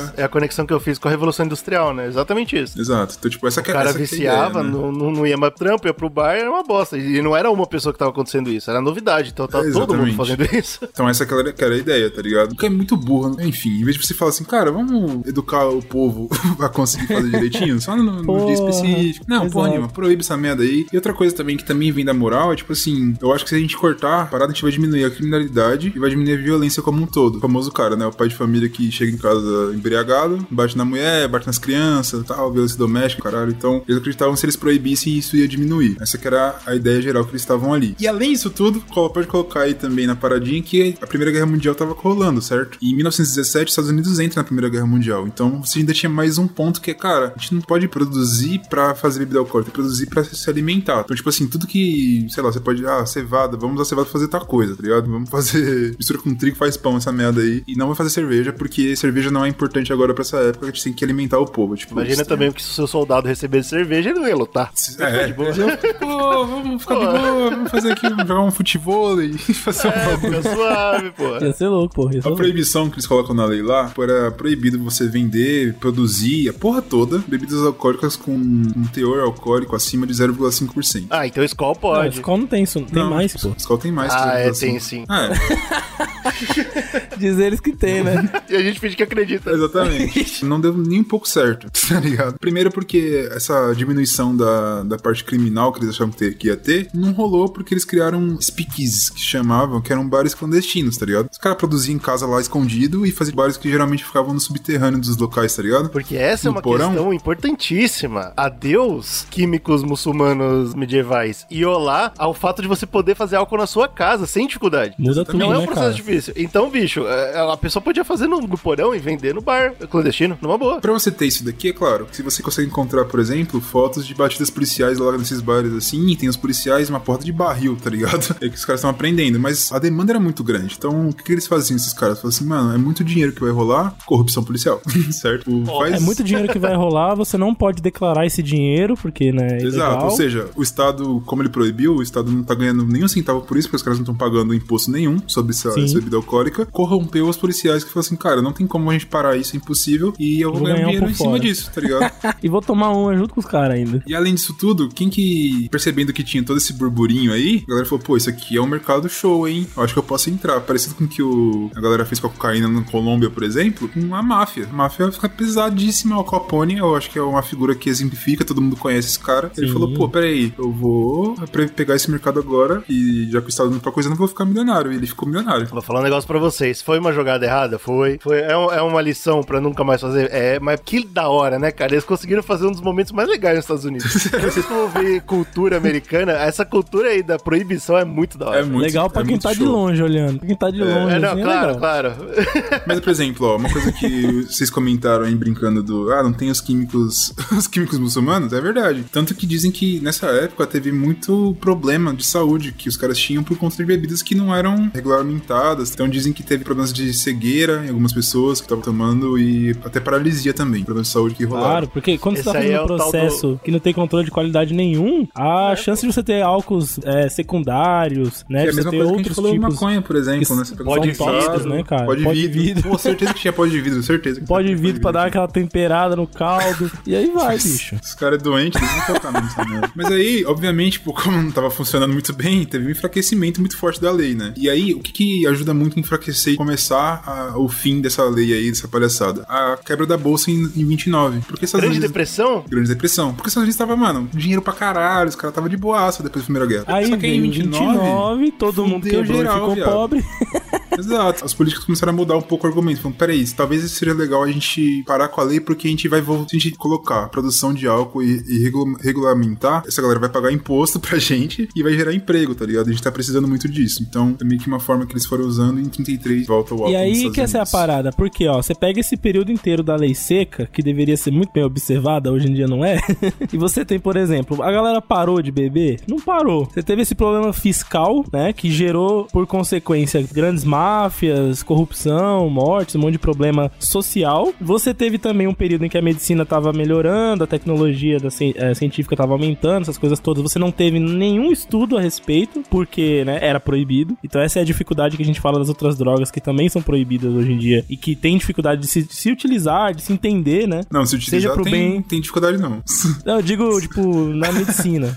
fiz, 0.10 0.18
é 0.18 0.22
a 0.24 0.28
conexão 0.28 0.66
que 0.66 0.72
eu 0.72 0.80
fiz 0.80 0.98
com 0.98 1.08
a 1.08 1.10
Revolução 1.10 1.46
Industrial, 1.46 1.92
né? 1.94 2.06
Exatamente 2.06 2.56
isso. 2.56 2.80
Exato. 2.80 3.16
Então, 3.18 3.30
tipo, 3.30 3.46
essa 3.46 3.62
que 3.62 3.70
O 3.70 3.72
é 3.72 3.74
cara 3.74 3.90
é 3.90 3.92
viciava, 3.92 4.60
ideia, 4.60 4.64
né? 4.64 4.70
não, 4.92 5.10
não, 5.10 5.26
ia 5.26 5.36
mais 5.36 5.52
pro 5.54 5.64
trampo, 5.66 5.86
ia 5.86 5.94
pro 5.94 6.08
bar, 6.08 6.34
era 6.34 6.50
uma 6.50 6.62
bosta. 6.62 6.96
E 6.96 7.20
não 7.22 7.36
era 7.36 7.50
uma 7.50 7.66
pessoa 7.66 7.92
que 7.92 7.98
tava 7.98 8.10
acontecendo 8.10 8.50
isso, 8.50 8.70
era 8.70 8.80
novidade. 8.80 9.30
Então 9.32 9.46
tava 9.46 9.64
É, 9.66 9.72
todo 9.72 9.94
mundo 9.94 10.08
exatamente. 10.08 10.16
fazendo 10.16 10.56
isso. 10.56 10.78
Então 10.82 11.08
essa 11.08 11.26
que 11.26 11.34
era, 11.34 11.52
que 11.52 11.64
era 11.66 11.74
a 11.74 11.78
ideia, 11.78 12.10
tá 12.10 12.22
ligado? 12.22 12.48
Porque 12.50 12.66
é 12.66 12.70
muito 12.70 12.96
burro. 12.96 13.36
né? 13.36 13.46
Enfim, 13.46 13.80
em 13.80 13.84
vez 13.84 13.96
de 13.96 14.06
você 14.06 14.14
falar 14.14 14.30
assim, 14.30 14.44
cara, 14.44 14.70
vamos 14.70 15.26
educar 15.26 15.68
o 15.68 15.82
povo 15.82 16.28
a 16.58 16.68
conseguir 16.68 17.06
fazer 17.06 17.30
direitinho, 17.30 17.80
só 17.80 17.96
no, 17.96 18.02
no 18.02 18.24
Porra, 18.24 18.46
dia 18.46 18.54
específico. 18.54 19.24
Não, 19.28 19.40
porra 19.48 19.66
exato. 19.66 19.68
nenhuma, 19.70 19.88
proíbe 19.88 20.22
essa 20.22 20.36
merda 20.36 20.62
aí. 20.62 20.86
E 20.92 20.96
outra 20.96 21.12
coisa 21.12 21.34
também 21.34 21.56
que 21.56 21.64
também 21.64 21.92
vem 21.92 22.04
da 22.04 22.14
moral 22.14 22.52
é 22.52 22.56
tipo 22.56 22.72
assim, 22.72 23.14
eu 23.20 23.32
acho 23.32 23.44
que 23.44 23.50
se 23.50 23.56
a 23.56 23.58
gente 23.58 23.76
cortar 23.76 24.22
a 24.22 24.26
parada, 24.26 24.50
a 24.50 24.54
gente 24.54 24.62
vai 24.62 24.70
diminuir 24.72 25.04
a 25.04 25.10
criminalidade 25.10 25.92
e 25.94 25.98
vai 25.98 26.10
diminuir 26.10 26.34
a 26.34 26.42
violência 26.42 26.82
como 26.82 27.02
um 27.02 27.06
todo. 27.06 27.36
O 27.38 27.40
famoso 27.40 27.70
cara, 27.72 27.96
né? 27.96 28.06
O 28.06 28.12
pai 28.12 28.28
de 28.28 28.34
família 28.34 28.68
que 28.68 28.90
chega 28.90 29.12
em 29.12 29.18
casa 29.18 29.72
embriagado, 29.74 30.46
bate 30.50 30.76
na 30.76 30.84
mulher, 30.84 31.28
bate 31.28 31.46
nas 31.46 31.58
crianças, 31.58 32.24
tal, 32.26 32.52
violência 32.52 32.78
doméstica, 32.78 33.22
caralho. 33.22 33.50
Então, 33.50 33.82
eles 33.86 33.98
acreditavam 33.98 34.34
que 34.34 34.40
se 34.40 34.46
eles 34.46 34.56
proibissem, 34.56 35.16
isso 35.16 35.36
ia 35.36 35.48
diminuir. 35.48 35.96
Essa 36.00 36.18
que 36.18 36.26
era 36.26 36.58
a 36.66 36.74
ideia 36.74 37.00
geral 37.00 37.24
que 37.24 37.30
eles 37.30 37.42
estavam 37.42 37.72
ali. 37.72 37.94
E 37.98 38.06
além 38.06 38.32
disso 38.32 38.50
tudo, 38.50 38.80
pode 39.12 39.26
colocar 39.26 39.60
aí 39.62 39.74
também 39.74 40.06
na 40.06 40.16
paradinha 40.16 40.62
que 40.62 40.94
a 41.00 41.06
Primeira 41.06 41.32
Guerra 41.32 41.46
Mundial 41.46 41.55
tava 41.74 41.92
rolando, 41.92 42.40
certo? 42.40 42.78
E 42.80 42.92
em 42.92 42.94
1917, 42.96 43.66
os 43.66 43.72
Estados 43.72 43.90
Unidos 43.90 44.18
entram 44.20 44.42
na 44.42 44.44
Primeira 44.44 44.68
Guerra 44.68 44.86
Mundial. 44.86 45.26
Então, 45.26 45.62
você 45.62 45.80
ainda 45.80 45.92
tinha 45.92 46.10
mais 46.10 46.38
um 46.38 46.46
ponto 46.46 46.80
que 46.80 46.90
é, 46.90 46.94
cara, 46.94 47.32
a 47.36 47.38
gente 47.38 47.54
não 47.54 47.60
pode 47.62 47.88
produzir 47.88 48.60
pra 48.68 48.94
fazer 48.94 49.20
bebida 49.20 49.38
alcoólica, 49.38 49.70
tem 49.70 49.74
que 49.74 49.80
produzir 49.80 50.06
pra 50.06 50.24
se 50.24 50.48
alimentar. 50.50 51.02
Então, 51.04 51.16
tipo 51.16 51.28
assim, 51.28 51.46
tudo 51.46 51.66
que, 51.66 52.26
sei 52.30 52.42
lá, 52.42 52.52
você 52.52 52.60
pode, 52.60 52.84
ah, 52.86 53.04
cevada, 53.06 53.56
vamos 53.56 53.76
usar 53.76 53.84
cevada 53.88 54.06
pra 54.06 54.12
fazer 54.12 54.28
tal 54.28 54.44
coisa, 54.46 54.76
tá 54.76 54.82
ligado? 54.82 55.10
Vamos 55.10 55.28
fazer 55.30 55.94
mistura 55.98 56.18
com 56.18 56.34
trigo, 56.34 56.56
faz 56.56 56.76
pão, 56.76 56.96
essa 56.96 57.12
merda 57.12 57.40
aí. 57.40 57.62
E 57.66 57.74
não 57.76 57.88
vai 57.88 57.96
fazer 57.96 58.10
cerveja, 58.10 58.52
porque 58.52 58.94
cerveja 58.96 59.30
não 59.30 59.44
é 59.44 59.48
importante 59.48 59.92
agora 59.92 60.14
pra 60.14 60.22
essa 60.22 60.38
época, 60.38 60.66
a 60.66 60.70
gente 60.70 60.84
tem 60.84 60.92
que 60.92 61.04
alimentar 61.04 61.38
o 61.38 61.46
povo. 61.46 61.76
Tipo, 61.76 61.92
Imagina 61.94 62.24
também 62.24 62.52
que 62.52 62.62
se 62.62 62.70
o 62.70 62.74
seu 62.74 62.86
soldado 62.86 63.26
recebesse 63.26 63.70
cerveja, 63.70 64.10
ele 64.10 64.18
não 64.20 64.28
ia 64.28 64.36
lutar. 64.36 64.72
É, 64.98 65.32
pô, 65.98 66.46
vamos 66.46 66.82
ficar 66.82 66.94
de 66.94 67.06
boa, 67.06 67.50
vamos 67.50 67.70
fazer 67.70 67.92
aqui, 67.92 68.08
jogar 68.08 68.40
um 68.40 68.50
futebol 68.50 69.20
e 69.22 69.36
fazer 69.54 69.88
É, 69.88 70.14
um 70.14 70.18
fica 70.18 70.42
suave, 70.42 71.10
pô. 71.12 71.45
Ia 71.46 71.52
ser 71.52 71.68
louco, 71.68 71.94
porra. 71.94 72.12
Ser 72.12 72.18
A 72.20 72.22
louco. 72.28 72.36
proibição 72.36 72.88
que 72.88 72.96
eles 72.96 73.06
colocam 73.06 73.34
na 73.34 73.44
lei 73.44 73.62
lá 73.62 73.92
era 73.98 74.30
proibido 74.30 74.78
você 74.82 75.08
vender, 75.08 75.74
produzir 75.74 76.48
a 76.48 76.52
porra 76.52 76.80
toda 76.82 77.18
bebidas 77.26 77.62
alcoólicas 77.62 78.16
com 78.16 78.32
um 78.32 78.84
teor 78.92 79.20
alcoólico 79.20 79.74
acima 79.76 80.06
de 80.06 80.12
0,5%. 80.12 81.06
Ah, 81.10 81.26
então 81.26 81.42
Skol 81.44 81.68
Não, 81.68 81.74
pode. 81.80 82.16
Skol 82.16 82.38
não 82.38 82.46
tem 82.46 82.62
isso, 82.62 82.80
tem 82.82 83.02
Não, 83.02 83.10
mais, 83.10 83.32
pô. 83.36 83.52
Skol 83.56 83.78
tem 83.78 83.92
mais. 83.92 84.12
Ah, 84.12 84.38
é, 84.38 84.50
0,5. 84.50 84.60
tem 84.60 84.80
sim. 84.80 85.04
Ah, 85.08 85.28
Diz 87.18 87.38
eles 87.38 87.60
que 87.60 87.72
tem, 87.72 88.02
né? 88.02 88.28
E 88.48 88.54
a 88.54 88.62
gente 88.62 88.78
finge 88.78 88.94
que 88.96 89.02
acredita. 89.02 89.50
é, 89.50 89.54
exatamente. 89.54 90.44
Não 90.44 90.60
deu 90.60 90.72
nem 90.76 91.00
um 91.00 91.04
pouco 91.04 91.28
certo, 91.28 91.68
tá 91.88 91.98
ligado? 92.00 92.38
Primeiro 92.38 92.70
porque 92.70 93.28
essa 93.32 93.72
diminuição 93.74 94.36
da, 94.36 94.82
da 94.82 94.96
parte 94.98 95.24
criminal 95.24 95.72
que 95.72 95.80
eles 95.80 95.90
achavam 95.94 96.12
que, 96.12 96.18
ter- 96.18 96.34
que 96.36 96.46
ia 96.48 96.56
ter, 96.56 96.88
não 96.94 97.12
rolou 97.12 97.48
porque 97.48 97.74
eles 97.74 97.84
criaram 97.84 98.38
speakeasies, 98.40 99.10
que 99.10 99.20
chamavam, 99.20 99.80
que 99.80 99.92
eram 99.92 100.08
bares 100.08 100.34
clandestinos, 100.34 100.96
tá 100.96 101.06
ligado? 101.06 101.28
Os 101.30 101.38
caras 101.38 101.58
produziam 101.58 101.96
em 101.96 101.98
casa 101.98 102.26
lá 102.26 102.40
escondido 102.40 103.04
e 103.06 103.10
faziam 103.10 103.34
bares 103.36 103.56
que 103.56 103.68
geralmente 103.70 104.04
ficavam 104.04 104.32
no 104.32 104.40
subterrâneo 104.40 105.00
dos 105.00 105.16
locais, 105.16 105.54
tá 105.56 105.62
ligado? 105.62 105.88
Porque 105.90 106.16
essa 106.16 106.46
é 106.46 106.48
No 106.48 106.56
uma 106.56 106.62
porão? 106.62 106.90
questão 106.90 107.12
importantíssima. 107.12 108.32
Adeus, 108.36 109.26
químicos 109.30 109.82
muçulmanos 109.82 110.74
medievais. 110.74 111.46
E 111.50 111.64
olá 111.64 112.12
ao 112.18 112.34
fato 112.34 112.62
de 112.62 112.68
você 112.68 112.86
poder 112.86 113.14
fazer 113.14 113.36
álcool 113.36 113.58
na 113.58 113.66
sua 113.66 113.88
casa, 113.88 114.26
sem 114.26 114.46
dificuldade. 114.46 114.94
Tudo, 114.96 115.38
Não 115.38 115.52
é 115.52 115.56
um 115.58 115.60
né, 115.60 115.66
processo 115.66 115.96
difícil. 115.96 116.34
Então, 116.36 116.70
bicho, 116.70 117.05
é, 117.06 117.52
a 117.52 117.56
pessoa 117.56 117.82
podia 117.82 118.04
fazer 118.04 118.26
no, 118.26 118.40
no 118.40 118.58
porão 118.58 118.94
e 118.94 118.98
vender 118.98 119.34
no 119.34 119.40
bar 119.40 119.74
clandestino, 119.90 120.36
numa 120.40 120.56
boa. 120.58 120.80
Pra 120.80 120.92
você 120.92 121.10
ter 121.10 121.26
isso 121.26 121.44
daqui, 121.44 121.68
é 121.68 121.72
claro, 121.72 122.06
se 122.12 122.22
você 122.22 122.42
consegue 122.42 122.68
encontrar, 122.68 123.04
por 123.04 123.20
exemplo, 123.20 123.60
fotos 123.60 124.06
de 124.06 124.14
batidas 124.14 124.50
policiais 124.50 124.98
lá 124.98 125.16
nesses 125.16 125.40
bares 125.40 125.72
assim, 125.72 126.06
e 126.08 126.16
tem 126.16 126.28
os 126.28 126.36
policiais 126.36 126.88
uma 126.90 127.00
porta 127.00 127.24
de 127.24 127.32
barril, 127.32 127.76
tá 127.82 127.90
ligado? 127.90 128.16
É 128.40 128.48
que 128.48 128.54
os 128.56 128.64
caras 128.64 128.80
estão 128.80 128.90
aprendendo, 128.90 129.38
mas 129.40 129.72
a 129.72 129.78
demanda 129.78 130.12
era 130.12 130.20
muito 130.20 130.44
grande. 130.44 130.74
Então, 130.76 131.08
o 131.08 131.12
que, 131.14 131.22
que 131.24 131.32
eles 131.32 131.46
faziam, 131.46 131.76
esses 131.76 131.92
caras? 131.92 132.18
Falaram 132.20 132.36
assim, 132.36 132.44
mano, 132.44 132.74
é 132.74 132.78
muito 132.78 133.02
dinheiro 133.02 133.32
que 133.32 133.40
vai 133.40 133.50
rolar, 133.50 133.96
corrupção 134.06 134.44
policial, 134.44 134.80
certo? 135.10 135.50
O- 135.50 135.64
faz- 135.78 135.94
É 135.94 136.00
muito 136.00 136.22
dinheiro 136.22 136.52
que 136.52 136.58
vai 136.58 136.74
rolar, 136.76 137.14
você 137.14 137.36
não 137.38 137.54
pode 137.54 137.80
declarar 137.82 138.26
esse 138.26 138.42
dinheiro, 138.42 138.94
porque, 138.96 139.32
né, 139.32 139.58
é 139.60 139.64
Exato, 139.64 139.92
ilegal. 139.92 140.04
ou 140.04 140.10
seja, 140.10 140.48
o 140.54 140.62
Estado, 140.62 141.22
como 141.26 141.42
ele 141.42 141.48
proibiu, 141.48 141.96
o 141.96 142.02
Estado 142.02 142.30
não 142.30 142.42
tá 142.42 142.54
ganhando 142.54 142.84
nenhum 142.86 143.08
centavo 143.08 143.40
por 143.42 143.56
isso, 143.56 143.68
porque 143.68 143.76
os 143.76 143.82
caras 143.82 143.98
não 143.98 144.02
estão 144.04 144.14
pagando 144.14 144.54
imposto 144.54 144.90
nenhum 144.90 145.18
sobre 145.26 145.52
essa, 145.52 145.68
essa 145.80 145.94
bebida 145.94 146.16
alcoólica, 146.16 146.66
corrompeu 146.96 147.28
os 147.28 147.36
policiais 147.36 147.84
que 147.84 147.90
falaram 147.90 148.06
assim, 148.06 148.16
cara, 148.16 148.42
não 148.42 148.52
tem 148.52 148.66
como 148.66 148.90
a 148.90 148.92
gente 148.92 149.06
parar 149.06 149.36
isso, 149.36 149.54
é 149.54 149.58
impossível, 149.58 150.14
e 150.18 150.40
eu 150.40 150.50
vou, 150.50 150.60
Vou 150.60 150.66
ganhar 150.66 150.76
ganhar 150.76 150.88
um 150.88 150.90
dinheiro 150.90 151.10
em 151.10 151.14
cima 151.14 151.30
fora. 151.30 151.40
disso, 151.40 151.70
tá 151.72 151.80
ligado? 151.80 152.12
E 152.42 152.48
vou 152.48 152.60
tomar 152.60 152.90
uma 152.90 153.16
junto 153.16 153.34
com 153.34 153.40
os 153.40 153.46
caras 153.46 153.76
ainda. 153.76 154.02
E 154.06 154.14
além 154.14 154.34
disso 154.34 154.54
tudo, 154.54 154.88
quem 154.88 155.08
que, 155.08 155.68
percebendo 155.70 156.12
que 156.12 156.22
tinha 156.22 156.42
todo 156.44 156.58
esse 156.58 156.72
burburinho 156.72 157.32
aí, 157.32 157.62
a 157.66 157.70
galera 157.70 157.86
falou, 157.86 158.04
pô, 158.04 158.16
isso 158.16 158.28
aqui 158.28 158.56
é 158.56 158.60
um 158.60 158.66
mercado 158.66 159.08
show, 159.08 159.48
hein? 159.48 159.66
Eu 159.76 159.82
acho 159.82 159.92
que 159.92 159.98
eu 159.98 160.02
posso 160.02 160.30
entrar. 160.30 160.60
Parecido 160.60 160.94
com 160.94 161.04
o 161.04 161.08
que 161.08 161.22
o, 161.22 161.70
a 161.74 161.80
galera 161.80 162.04
fez 162.04 162.20
com 162.20 162.26
a 162.26 162.30
cocaína 162.30 162.68
na 162.68 162.82
Colômbia, 162.82 163.30
por 163.30 163.42
exemplo, 163.42 163.88
com 163.88 164.14
a 164.14 164.22
máfia. 164.22 164.68
A 164.70 164.72
máfia 164.72 165.10
fica 165.10 165.28
pesadíssima. 165.28 166.18
O 166.18 166.24
Capone, 166.24 166.76
eu 166.76 166.94
acho 166.94 167.10
que 167.10 167.18
é 167.18 167.22
uma 167.22 167.42
figura 167.42 167.74
que 167.74 167.88
exemplifica, 167.88 168.44
todo 168.44 168.60
mundo 168.60 168.76
conhece 168.76 169.08
esse 169.08 169.18
cara. 169.18 169.50
Ele 169.56 169.66
Sim. 169.66 169.72
falou, 169.72 169.92
pô, 169.94 170.08
peraí, 170.08 170.52
eu 170.58 170.70
vou 170.70 171.34
pegar 171.74 171.96
esse 171.96 172.10
mercado 172.10 172.38
agora 172.38 172.84
e 172.88 173.28
já 173.30 173.40
que 173.40 173.46
o 173.46 173.50
Estado 173.50 173.70
não 173.70 173.78
tá 173.78 173.90
coisa, 173.90 174.08
eu 174.08 174.10
não 174.10 174.16
vou 174.16 174.28
ficar 174.28 174.44
milionário. 174.44 174.92
E 174.92 174.96
ele 174.96 175.06
ficou 175.06 175.28
milionário. 175.28 175.66
Vou 175.66 175.82
falar 175.82 176.00
um 176.00 176.04
negócio 176.04 176.26
pra 176.26 176.38
vocês. 176.38 176.82
Foi 176.86 177.00
uma 177.00 177.12
jogada 177.12 177.44
errada? 177.44 177.78
Foi. 177.80 178.16
Foi 178.22 178.38
é, 178.38 178.56
um- 178.56 178.70
é 178.72 178.80
uma 178.80 179.02
lição 179.02 179.42
pra 179.42 179.60
nunca 179.60 179.82
mais 179.82 180.00
fazer? 180.00 180.30
É, 180.32 180.60
mas 180.60 180.80
que 180.84 181.04
da 181.04 181.28
hora, 181.28 181.58
né, 181.58 181.72
cara? 181.72 181.92
Eles 181.92 182.04
conseguiram 182.04 182.44
fazer 182.44 182.64
um 182.66 182.70
dos 182.70 182.80
momentos 182.80 183.10
mais 183.10 183.28
legais 183.28 183.56
nos 183.56 183.64
Estados 183.64 183.84
Unidos. 183.84 184.06
Vocês 184.30 184.64
vão 184.66 184.88
ver 184.90 185.20
cultura 185.22 185.76
americana, 185.78 186.30
essa 186.32 186.64
cultura 186.64 187.08
aí 187.08 187.24
da 187.24 187.38
proibição 187.38 187.98
é 187.98 188.04
muito 188.04 188.38
da 188.38 188.50
hora. 188.50 188.60
É 188.60 188.62
muito 188.62 188.84
legal 188.84 189.10
pra 189.10 189.22
é 189.22 189.24
quem 189.24 189.32
muito 189.32 189.42
tá 189.42 189.52
de 189.52 189.58
show. 189.58 189.66
longe 189.66 190.00
olhando. 190.00 190.38
Pra 190.38 190.46
quem 190.46 190.56
tá 190.56 190.70
de 190.70 190.78
longe, 190.80 191.14
É, 191.16 191.18
não, 191.18 191.30
assim, 191.32 191.40
é 191.40 191.42
claro, 191.44 191.66
legal. 191.66 191.78
claro. 191.80 192.14
Mas, 192.86 193.00
por 193.00 193.10
exemplo, 193.10 193.46
ó, 193.48 193.56
uma 193.56 193.68
coisa 193.72 193.90
que 193.90 194.42
vocês 194.48 194.70
comentaram 194.70 195.24
aí 195.24 195.34
brincando 195.34 195.82
do 195.82 196.12
ah, 196.12 196.22
não 196.22 196.32
tem 196.32 196.50
os 196.52 196.60
químicos, 196.60 197.34
os 197.50 197.66
químicos 197.66 197.98
muçulmanos, 197.98 198.52
é 198.52 198.60
verdade. 198.60 199.04
Tanto 199.10 199.34
que 199.34 199.44
dizem 199.44 199.72
que 199.72 199.98
nessa 200.00 200.26
época 200.28 200.64
teve 200.68 200.92
muito 200.92 201.56
problema 201.60 202.14
de 202.14 202.24
saúde 202.24 202.70
que 202.70 202.88
os 202.88 202.96
caras 202.96 203.18
tinham 203.18 203.42
por 203.42 203.58
conta 203.58 203.76
de 203.76 203.84
bebidas 203.84 204.22
que 204.22 204.36
não 204.36 204.54
eram 204.54 204.88
regulamentadas. 204.94 205.90
Então 205.92 206.08
dizem 206.08 206.32
que 206.32 206.42
teve 206.44 206.62
problema 206.62 206.75
problemas 206.76 206.92
de 206.92 207.12
cegueira 207.14 207.84
em 207.84 207.88
algumas 207.88 208.12
pessoas 208.12 208.60
que 208.60 208.66
estavam 208.66 208.84
tomando 208.84 209.38
e 209.38 209.70
até 209.84 209.98
paralisia 209.98 210.52
também, 210.52 210.84
problemas 210.84 211.06
de 211.08 211.12
saúde 211.12 211.34
que 211.34 211.44
rolaram. 211.44 211.66
Claro, 211.70 211.88
porque 211.88 212.18
quando 212.18 212.34
Esse 212.36 212.44
você 212.44 212.52
tá 212.52 212.58
fazendo 212.58 212.74
é 212.74 212.82
um 212.82 212.86
processo 212.86 213.60
que 213.64 213.70
não 213.70 213.78
tem 213.78 213.94
controle 213.94 214.24
de 214.24 214.30
qualidade 214.30 214.74
nenhum, 214.74 215.26
a 215.34 215.72
É, 215.72 215.76
chance 215.76 216.06
de 216.06 216.12
você 216.12 216.22
ter 216.22 216.42
álcools 216.42 216.98
é, 217.02 217.28
secundários, 217.28 218.44
né? 218.48 218.62
Que 218.62 218.66
é 218.66 218.68
a 218.68 218.70
de 218.70 218.76
você 218.76 218.76
mesma 218.76 218.90
ter 218.90 218.96
coisa 218.98 219.12
que 219.12 219.14
a 219.14 219.18
gente 219.18 219.28
outros 219.28 219.36
falou 219.36 219.52
tipos. 219.52 219.74
maconha, 219.74 220.02
por 220.02 220.16
exemplo, 220.16 220.46
que 220.46 220.52
né? 220.54 220.64
Você 220.64 220.76
pode 220.76 221.10
vidro, 221.10 221.68
né, 221.68 221.82
cara? 221.82 222.04
Pode, 222.04 222.22
Pode 222.22 222.40
vidro. 222.48 222.62
vidro. 222.62 222.90
Pô, 222.90 222.98
certeza 222.98 223.32
que 223.34 223.40
tinha 223.40 223.52
pode 223.52 223.70
de 223.72 223.80
vidro, 223.80 224.02
certeza. 224.02 224.40
que 224.40 224.46
Pó 224.46 224.60
de 224.60 224.74
vidro 224.74 225.00
pra 225.00 225.12
dar 225.12 225.26
aquela 225.26 225.48
temperada 225.48 226.14
no 226.16 226.26
caldo. 226.26 226.90
E 227.06 227.14
aí 227.14 227.30
vai, 227.30 227.56
bicho. 227.56 227.96
Os 228.02 228.14
caras 228.14 228.42
doentes, 228.42 228.80
eles 228.80 228.94
vão 228.94 229.06
colocar 229.06 229.32
nessa 229.32 229.64
merda. 229.64 229.90
Mas 229.94 230.06
aí, 230.12 230.44
obviamente, 230.46 230.92
tipo, 230.92 231.12
como 231.12 231.40
não 231.40 231.50
tava 231.50 231.70
funcionando 231.70 232.12
muito 232.12 232.32
bem, 232.32 232.64
teve 232.64 232.86
um 232.86 232.90
enfraquecimento 232.90 233.60
muito 233.60 233.76
forte 233.76 234.00
da 234.00 234.10
lei, 234.10 234.34
né? 234.34 234.52
E 234.56 234.68
aí, 234.68 234.92
o 234.94 235.00
que, 235.00 235.12
que 235.12 235.46
ajuda 235.46 235.72
muito 235.72 235.96
a 235.96 236.00
enfraquecer 236.00 236.54
e 236.54 236.56
começar 236.66 237.22
a- 237.24 237.58
o 237.58 237.68
fim 237.68 238.00
dessa 238.00 238.24
lei 238.24 238.52
aí, 238.52 238.70
dessa 238.70 238.88
palhaçada? 238.88 239.42
A 239.48 239.78
quebra 239.84 240.04
da 240.06 240.16
bolsa 240.16 240.50
em, 240.50 240.62
em 240.76 240.84
29. 240.84 241.40
Porque 241.46 241.64
essas 241.64 241.80
Grande 241.80 241.98
leis- 241.98 242.10
depressão? 242.10 242.64
Grande 242.68 242.88
depressão. 242.88 243.32
Porque 243.32 243.46
os 243.48 243.52
Estados 243.52 243.64
Unidos 243.66 243.76
tava, 243.78 243.96
mano, 243.96 244.28
dinheiro 244.34 244.60
pra 244.62 244.72
caralho, 244.72 245.28
os 245.28 245.36
caras 245.36 245.54
tava 245.54 245.68
de 245.68 245.76
boaça 245.76 246.22
depois 246.22 246.42
da 246.42 246.46
Primeira 246.46 246.66
Guerra. 246.66 246.84
Aí 246.96 247.08
Só 247.08 247.16
que 247.16 247.26
aí 247.26 247.40
veio 247.40 247.52
29, 247.52 248.50
todo 248.52 248.86
mundo 248.86 249.04
quebrou 249.08 249.36
e 249.36 249.38
geral, 249.38 249.54
ficou 249.60 249.74
viado. 249.74 249.92
pobre. 249.92 250.24
Exato. 250.98 251.44
Os 251.44 251.54
políticos 251.54 251.84
começaram 251.84 252.12
a 252.12 252.16
mudar 252.16 252.36
um 252.36 252.42
pouco 252.42 252.66
o 252.66 252.70
argumento. 252.70 253.00
Falando, 253.00 253.16
peraí, 253.18 253.46
talvez 253.48 253.90
seria 253.92 254.14
legal 254.14 254.42
a 254.42 254.50
gente 254.50 255.02
parar 255.06 255.28
com 255.28 255.40
a 255.40 255.44
lei 255.44 255.60
porque 255.60 255.86
a 255.86 255.90
gente 255.90 256.08
vai 256.08 256.20
a 256.20 256.46
gente 256.52 256.72
colocar 256.72 257.28
produção 257.28 257.72
de 257.72 257.86
álcool 257.86 258.22
e, 258.22 258.42
e 258.48 258.58
regula- 258.62 258.98
regulamentar, 259.00 259.82
essa 259.86 260.00
galera 260.02 260.20
vai 260.20 260.28
pagar 260.28 260.52
imposto 260.52 260.98
pra 261.00 261.18
gente 261.18 261.68
e 261.74 261.82
vai 261.82 261.92
gerar 261.92 262.14
emprego, 262.14 262.54
tá 262.54 262.64
ligado? 262.64 262.88
A 262.88 262.90
gente 262.90 263.02
tá 263.02 263.12
precisando 263.12 263.46
muito 263.48 263.68
disso. 263.68 264.02
Então, 264.02 264.36
é 264.40 264.44
meio 264.44 264.60
que 264.60 264.68
uma 264.68 264.80
forma 264.80 265.06
que 265.06 265.12
eles 265.12 265.26
foram 265.26 265.44
usando 265.44 265.80
em 265.80 265.84
33 265.84 266.46
volta 266.46 266.74
o 266.74 266.78
álcool. 266.78 266.92
E 266.92 266.96
aí 266.96 267.30
que 267.30 267.40
essa 267.40 267.58
é 267.58 267.60
a 267.60 267.66
parada, 267.66 268.10
porque 268.12 268.46
ó, 268.48 268.62
você 268.62 268.74
pega 268.74 269.00
esse 269.00 269.16
período 269.16 269.52
inteiro 269.52 269.82
da 269.82 269.96
lei 269.96 270.14
seca, 270.14 270.68
que 270.72 270.82
deveria 270.82 271.16
ser 271.16 271.30
muito 271.30 271.52
bem 271.52 271.64
observada, 271.64 272.32
hoje 272.32 272.48
em 272.48 272.54
dia 272.54 272.66
não 272.66 272.84
é, 272.84 272.98
e 273.52 273.56
você 273.56 273.84
tem, 273.84 273.98
por 273.98 274.16
exemplo, 274.16 274.62
a 274.62 274.70
galera 274.70 275.00
parou 275.00 275.42
de 275.42 275.50
beber? 275.50 276.00
Não 276.08 276.18
parou. 276.18 276.66
Você 276.66 276.82
teve 276.82 277.02
esse 277.02 277.14
problema 277.14 277.52
fiscal, 277.52 278.24
né, 278.32 278.52
que 278.52 278.70
gerou, 278.70 279.24
por 279.32 279.46
consequência, 279.46 280.26
grandes 280.32 280.64
máfias, 280.86 281.64
corrupção, 281.64 282.48
mortes, 282.48 282.94
um 282.94 283.00
monte 283.00 283.12
de 283.14 283.18
problema 283.18 283.72
social. 283.78 284.54
Você 284.60 284.94
teve 284.94 285.18
também 285.18 285.48
um 285.48 285.54
período 285.54 285.84
em 285.84 285.88
que 285.88 285.98
a 285.98 286.02
medicina 286.02 286.46
tava 286.46 286.72
melhorando, 286.72 287.42
a 287.42 287.46
tecnologia 287.46 288.20
da 288.20 288.28
eh, 288.28 288.74
científica 288.74 289.16
tava 289.16 289.32
aumentando, 289.32 289.82
essas 289.82 289.98
coisas 289.98 290.20
todas. 290.20 290.42
Você 290.44 290.60
não 290.60 290.70
teve 290.70 291.00
nenhum 291.00 291.50
estudo 291.50 291.98
a 291.98 292.00
respeito, 292.00 292.62
porque, 292.70 293.24
né, 293.24 293.38
era 293.42 293.58
proibido. 293.58 294.16
Então 294.22 294.40
essa 294.40 294.60
é 294.60 294.62
a 294.62 294.64
dificuldade 294.64 295.16
que 295.16 295.22
a 295.22 295.26
gente 295.26 295.40
fala 295.40 295.58
das 295.58 295.68
outras 295.68 295.98
drogas 295.98 296.30
que 296.30 296.40
também 296.40 296.68
são 296.68 296.80
proibidas 296.80 297.34
hoje 297.34 297.52
em 297.52 297.58
dia 297.58 297.84
e 297.90 297.96
que 297.96 298.14
tem 298.14 298.38
dificuldade 298.38 298.82
de 298.82 298.86
se, 298.86 299.02
de 299.02 299.14
se 299.14 299.30
utilizar, 299.30 299.92
de 299.92 300.02
se 300.02 300.12
entender, 300.12 300.68
né? 300.68 300.82
Não, 300.90 301.04
se 301.04 301.16
utilizar 301.16 301.40
Seja 301.40 301.52
pro 301.52 301.64
tem, 301.64 301.72
bem. 301.72 302.02
tem 302.02 302.20
dificuldade 302.20 302.58
não. 302.58 302.82
Não, 303.24 303.36
eu 303.36 303.42
digo, 303.42 303.80
tipo, 303.80 304.02
na 304.28 304.52
medicina. 304.52 305.16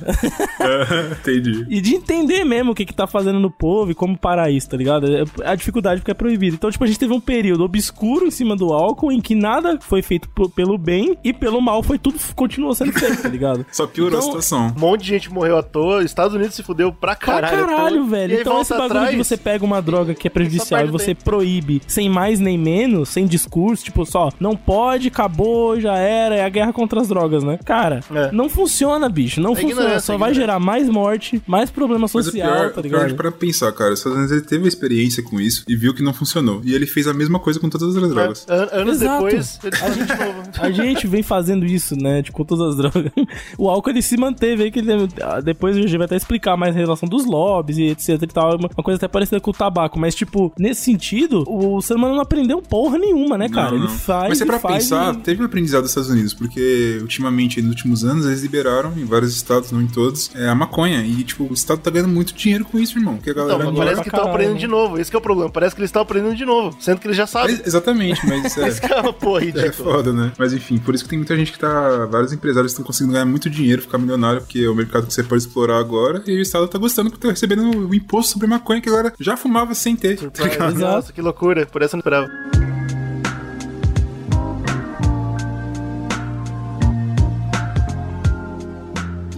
Entendi. 1.20 1.66
e 1.70 1.82
de 1.82 1.96
entender 1.96 2.44
mesmo 2.44 2.72
o 2.72 2.76
que 2.76 2.86
que 2.86 2.94
tá 2.94 3.06
fazendo 3.06 3.40
no 3.40 3.52
povo 3.52 3.92
e 3.92 3.96
como 3.96 4.18
parar 4.18 4.50
isso, 4.50 4.70
tá 4.70 4.78
ligado? 4.78 5.06
É 5.16 5.24
A 5.44 5.59
dificuldade 5.60 6.02
porque 6.02 6.12
é 6.12 6.14
proibido. 6.16 6.56
Então, 6.56 6.72
tipo, 6.72 6.84
a 6.84 6.88
gente 6.88 7.00
teve 7.00 7.14
um 7.14 7.20
período 7.20 7.64
obscuro 7.64 8.26
em 8.26 8.32
cima 8.32 8.56
do 8.56 8.74
álcool 8.74 9.12
em 9.12 9.22
que 9.22 9.36
nada 9.36 9.78
foi 9.82 10.02
feito 10.02 10.28
pelo 10.56 10.78
bem 10.78 11.18
e 11.24 11.32
pelo 11.34 11.62
mal 11.62 11.84
foi 11.84 11.98
tudo, 12.00 12.18
continuou 12.36 12.74
sendo 12.74 12.92
feito, 12.94 13.22
tá 13.22 13.30
ligado? 13.30 13.66
Só 13.72 13.86
piorou 13.86 14.18
a 14.18 14.22
Então, 14.22 14.32
situação. 14.42 14.74
Um 14.76 14.80
monte 14.80 15.02
de 15.04 15.10
gente 15.10 15.32
morreu 15.32 15.58
à 15.58 15.64
toa, 15.64 16.04
Estados 16.04 16.34
Unidos 16.36 16.56
se 16.56 16.64
fudeu 16.64 16.92
pra 16.92 17.10
Pra 17.10 17.16
caralho. 17.16 17.68
caralho, 17.68 17.86
à 17.86 17.90
toa, 18.06 18.10
velho. 18.10 18.34
e 18.38 18.42
Então 18.42 18.62
esse 18.62 18.70
bagulho 18.72 18.86
atrás, 18.88 19.12
de 19.12 19.18
você 19.18 19.38
pega 19.38 19.66
uma 19.66 19.82
droga 19.82 20.14
que 20.14 20.28
é 20.28 20.30
prejudicial 20.30 20.86
e 20.86 20.88
você 20.90 21.08
tempo. 21.08 21.24
proíbe 21.24 21.82
sem 21.88 22.10
mais 22.10 22.40
nem 22.40 22.58
menos, 22.58 23.10
sem 23.10 23.26
discurso, 23.26 23.84
tipo, 23.84 24.06
só, 24.06 24.30
não 24.40 24.56
pode, 24.56 25.08
acabou, 25.08 25.80
já 25.80 25.96
era, 25.98 26.36
é 26.36 26.44
a 26.46 26.50
guerra 26.50 26.72
contra 26.74 27.02
as 27.02 27.08
drogas, 27.08 27.44
né? 27.44 27.60
Cara, 27.66 28.02
É. 28.14 28.32
não 28.32 28.48
funciona, 28.50 29.10
bicho, 29.10 29.42
não 29.42 29.54
É 29.54 29.56
funciona. 29.56 30.00
Só 30.00 30.14
é 30.14 30.18
vai 30.18 30.34
gerar 30.34 30.60
mais 30.60 30.88
morte, 30.88 31.42
mais 31.48 31.70
problema 31.70 32.02
Mas 32.02 32.14
o 32.16 32.24
social, 32.24 32.52
pior, 32.52 32.72
tá 32.72 32.80
o 32.80 32.84
pior 32.84 32.84
ligado? 32.84 33.08
de 33.10 33.14
para 33.16 33.32
pensar, 33.32 33.72
cara, 33.72 33.94
os 33.94 34.00
Estados 34.00 34.18
Unidos 34.18 34.42
teve 34.48 34.64
uma 34.64 34.68
experiência 34.68 35.24
com 35.24 35.40
isso 35.40 35.49
e 35.68 35.76
viu 35.76 35.94
que 35.94 36.02
não 36.04 36.14
funcionou. 36.14 36.62
E 36.64 36.74
ele 36.74 36.86
fez 36.86 37.08
a 37.08 37.14
mesma 37.14 37.40
coisa 37.40 37.60
com 37.60 37.70
todas 37.70 37.90
as 37.90 37.96
outras 37.96 38.14
drogas. 38.14 38.46
An- 38.50 38.70
anos 38.72 39.02
Exato. 39.02 39.26
depois, 39.26 39.60
ele 39.64 40.06
de 40.06 40.26
novo. 40.26 40.50
A 40.60 40.72
gente 40.72 41.08
vem 41.08 41.24
fazendo 41.24 41.66
isso, 41.66 41.96
né? 41.96 42.22
Tipo, 42.24 42.38
com 42.38 42.46
todas 42.46 42.70
as 42.70 42.76
drogas. 42.78 43.12
O 43.58 43.70
álcool 43.70 43.90
ele 43.90 44.02
se 44.02 44.18
manteve 44.18 44.64
aí, 44.64 44.72
que 44.72 44.80
ele, 44.80 45.08
ah, 45.22 45.40
depois 45.42 45.76
a 45.78 45.82
gente 45.82 45.96
vai 45.98 46.06
até 46.06 46.16
explicar 46.16 46.56
mais 46.58 46.76
a 46.76 46.80
relação 46.80 47.08
dos 47.08 47.26
lobbies 47.26 47.78
e 47.78 47.84
etc 47.90 48.22
e 48.22 48.28
tal. 48.28 48.56
Uma 48.58 48.70
uma 48.80 48.84
coisa 48.84 48.98
até 48.98 49.08
parecida 49.08 49.40
com 49.42 49.52
o 49.52 49.54
tabaco. 49.54 50.00
Mas, 50.00 50.16
tipo, 50.16 50.52
nesse 50.58 50.82
sentido, 50.82 51.44
o 51.48 51.82
ser 51.82 51.96
humano 51.96 52.16
não 52.16 52.22
aprendeu 52.22 52.62
porra 52.62 52.98
nenhuma, 52.98 53.38
né, 53.38 53.50
cara? 53.50 53.72
Não, 53.72 53.78
Ele 53.78 53.88
não. 53.88 53.94
faz. 53.94 54.30
Mas 54.30 54.38
se 54.38 54.44
é 54.44 54.48
pra 54.48 54.60
faz 54.60 54.84
pensar, 54.84 55.14
e- 55.16 55.18
teve 55.18 55.42
um 55.42 55.46
aprendizado 55.46 55.82
dos 55.82 55.92
Estados 55.92 56.10
Unidos, 56.10 56.34
porque 56.34 56.98
ultimamente, 57.02 57.62
nos 57.62 57.72
últimos 57.72 58.04
anos, 58.06 58.26
eles 58.26 58.42
liberaram 58.42 58.94
em 58.98 59.06
vários 59.06 59.36
estados, 59.36 59.72
não 59.72 59.82
em 59.82 59.88
todos, 59.88 60.32
é, 60.36 60.48
a 60.48 60.56
maconha. 60.56 61.02
E, 61.06 61.24
tipo, 61.24 61.46
o 61.50 61.54
estado 61.54 61.80
tá 61.82 61.90
ganhando 61.92 62.10
muito 62.10 62.34
dinheiro 62.34 62.64
com 62.66 62.78
isso, 62.80 62.98
irmão. 62.98 63.16
Porque 63.16 63.30
a 63.30 63.34
Então, 63.34 63.48
galera. 63.48 63.64
mas 63.66 63.74
agora- 63.74 63.86
parece 63.86 64.02
que 64.04 64.08
estão 64.08 64.20
caralho, 64.20 64.34
aprendendo 64.36 64.54
né? 64.56 64.60
de 64.60 64.68
novo. 64.68 65.00
Esse 65.00 65.10
que 65.10 65.16
é 65.16 65.20
o 65.20 65.22
problema. 65.22 65.39
Parece 65.48 65.76
que 65.76 65.82
eles 65.82 65.90
estão 65.90 66.02
aprendendo 66.02 66.36
de 66.36 66.44
novo. 66.44 66.76
Sendo 66.82 67.00
que 67.00 67.06
eles 67.06 67.16
já 67.18 67.28
sabem. 67.28 67.56
Mas- 67.58 67.68
Exatamente, 67.68 68.26
mas 68.26 68.58
é. 68.58 68.68
Esse 68.68 68.82
que 68.82 68.92
é 68.92 69.00
uma 69.00 69.14
porra 69.14 69.42
É 69.44 69.46
ridícula. 69.46 69.72
foda, 69.74 70.12
né? 70.12 70.32
Mas 70.40 70.54
enfim, 70.54 70.80
por 70.80 70.96
isso 70.96 71.04
que 71.04 71.10
tem 71.12 71.20
muita 71.20 71.38
gente 71.38 71.52
que 71.52 71.60
tá. 71.60 72.08
Vários 72.08 72.34
empresários 72.34 72.72
estão 72.72 72.84
conseguindo 72.84 73.14
ganhar 73.14 73.26
muito 73.26 73.48
dinheiro, 73.50 73.84
ficar 73.84 74.00
milionário, 74.00 74.42
porque 74.42 74.60
é 74.64 74.70
o 74.70 74.74
mercado 74.74 75.06
que 75.06 75.14
você 75.14 75.22
pode 75.24 75.44
explorar 75.44 75.78
agora. 75.78 76.24
E 76.26 76.36
o 76.40 76.42
Estado 76.42 76.68
tá 76.68 76.80
gostando 76.80 77.12
porque 77.12 77.28
tá 77.28 77.32
recebendo 77.32 77.88
o 77.90 77.94
imposto 77.94 78.34
sobre 78.34 78.48
maconha 78.48 78.82
que 78.82 78.90
agora 78.90 79.14
já 79.20 79.38
fumava 79.38 79.76
sem 79.76 79.96
ter. 79.96 80.18
tá? 80.32 80.72
Nossa, 80.72 81.14
que 81.14 81.22
loucura. 81.22 81.66
Por 81.68 81.84
essa 81.84 81.96
eu 81.96 81.98
não 81.98 82.00
esperava. 82.00 82.79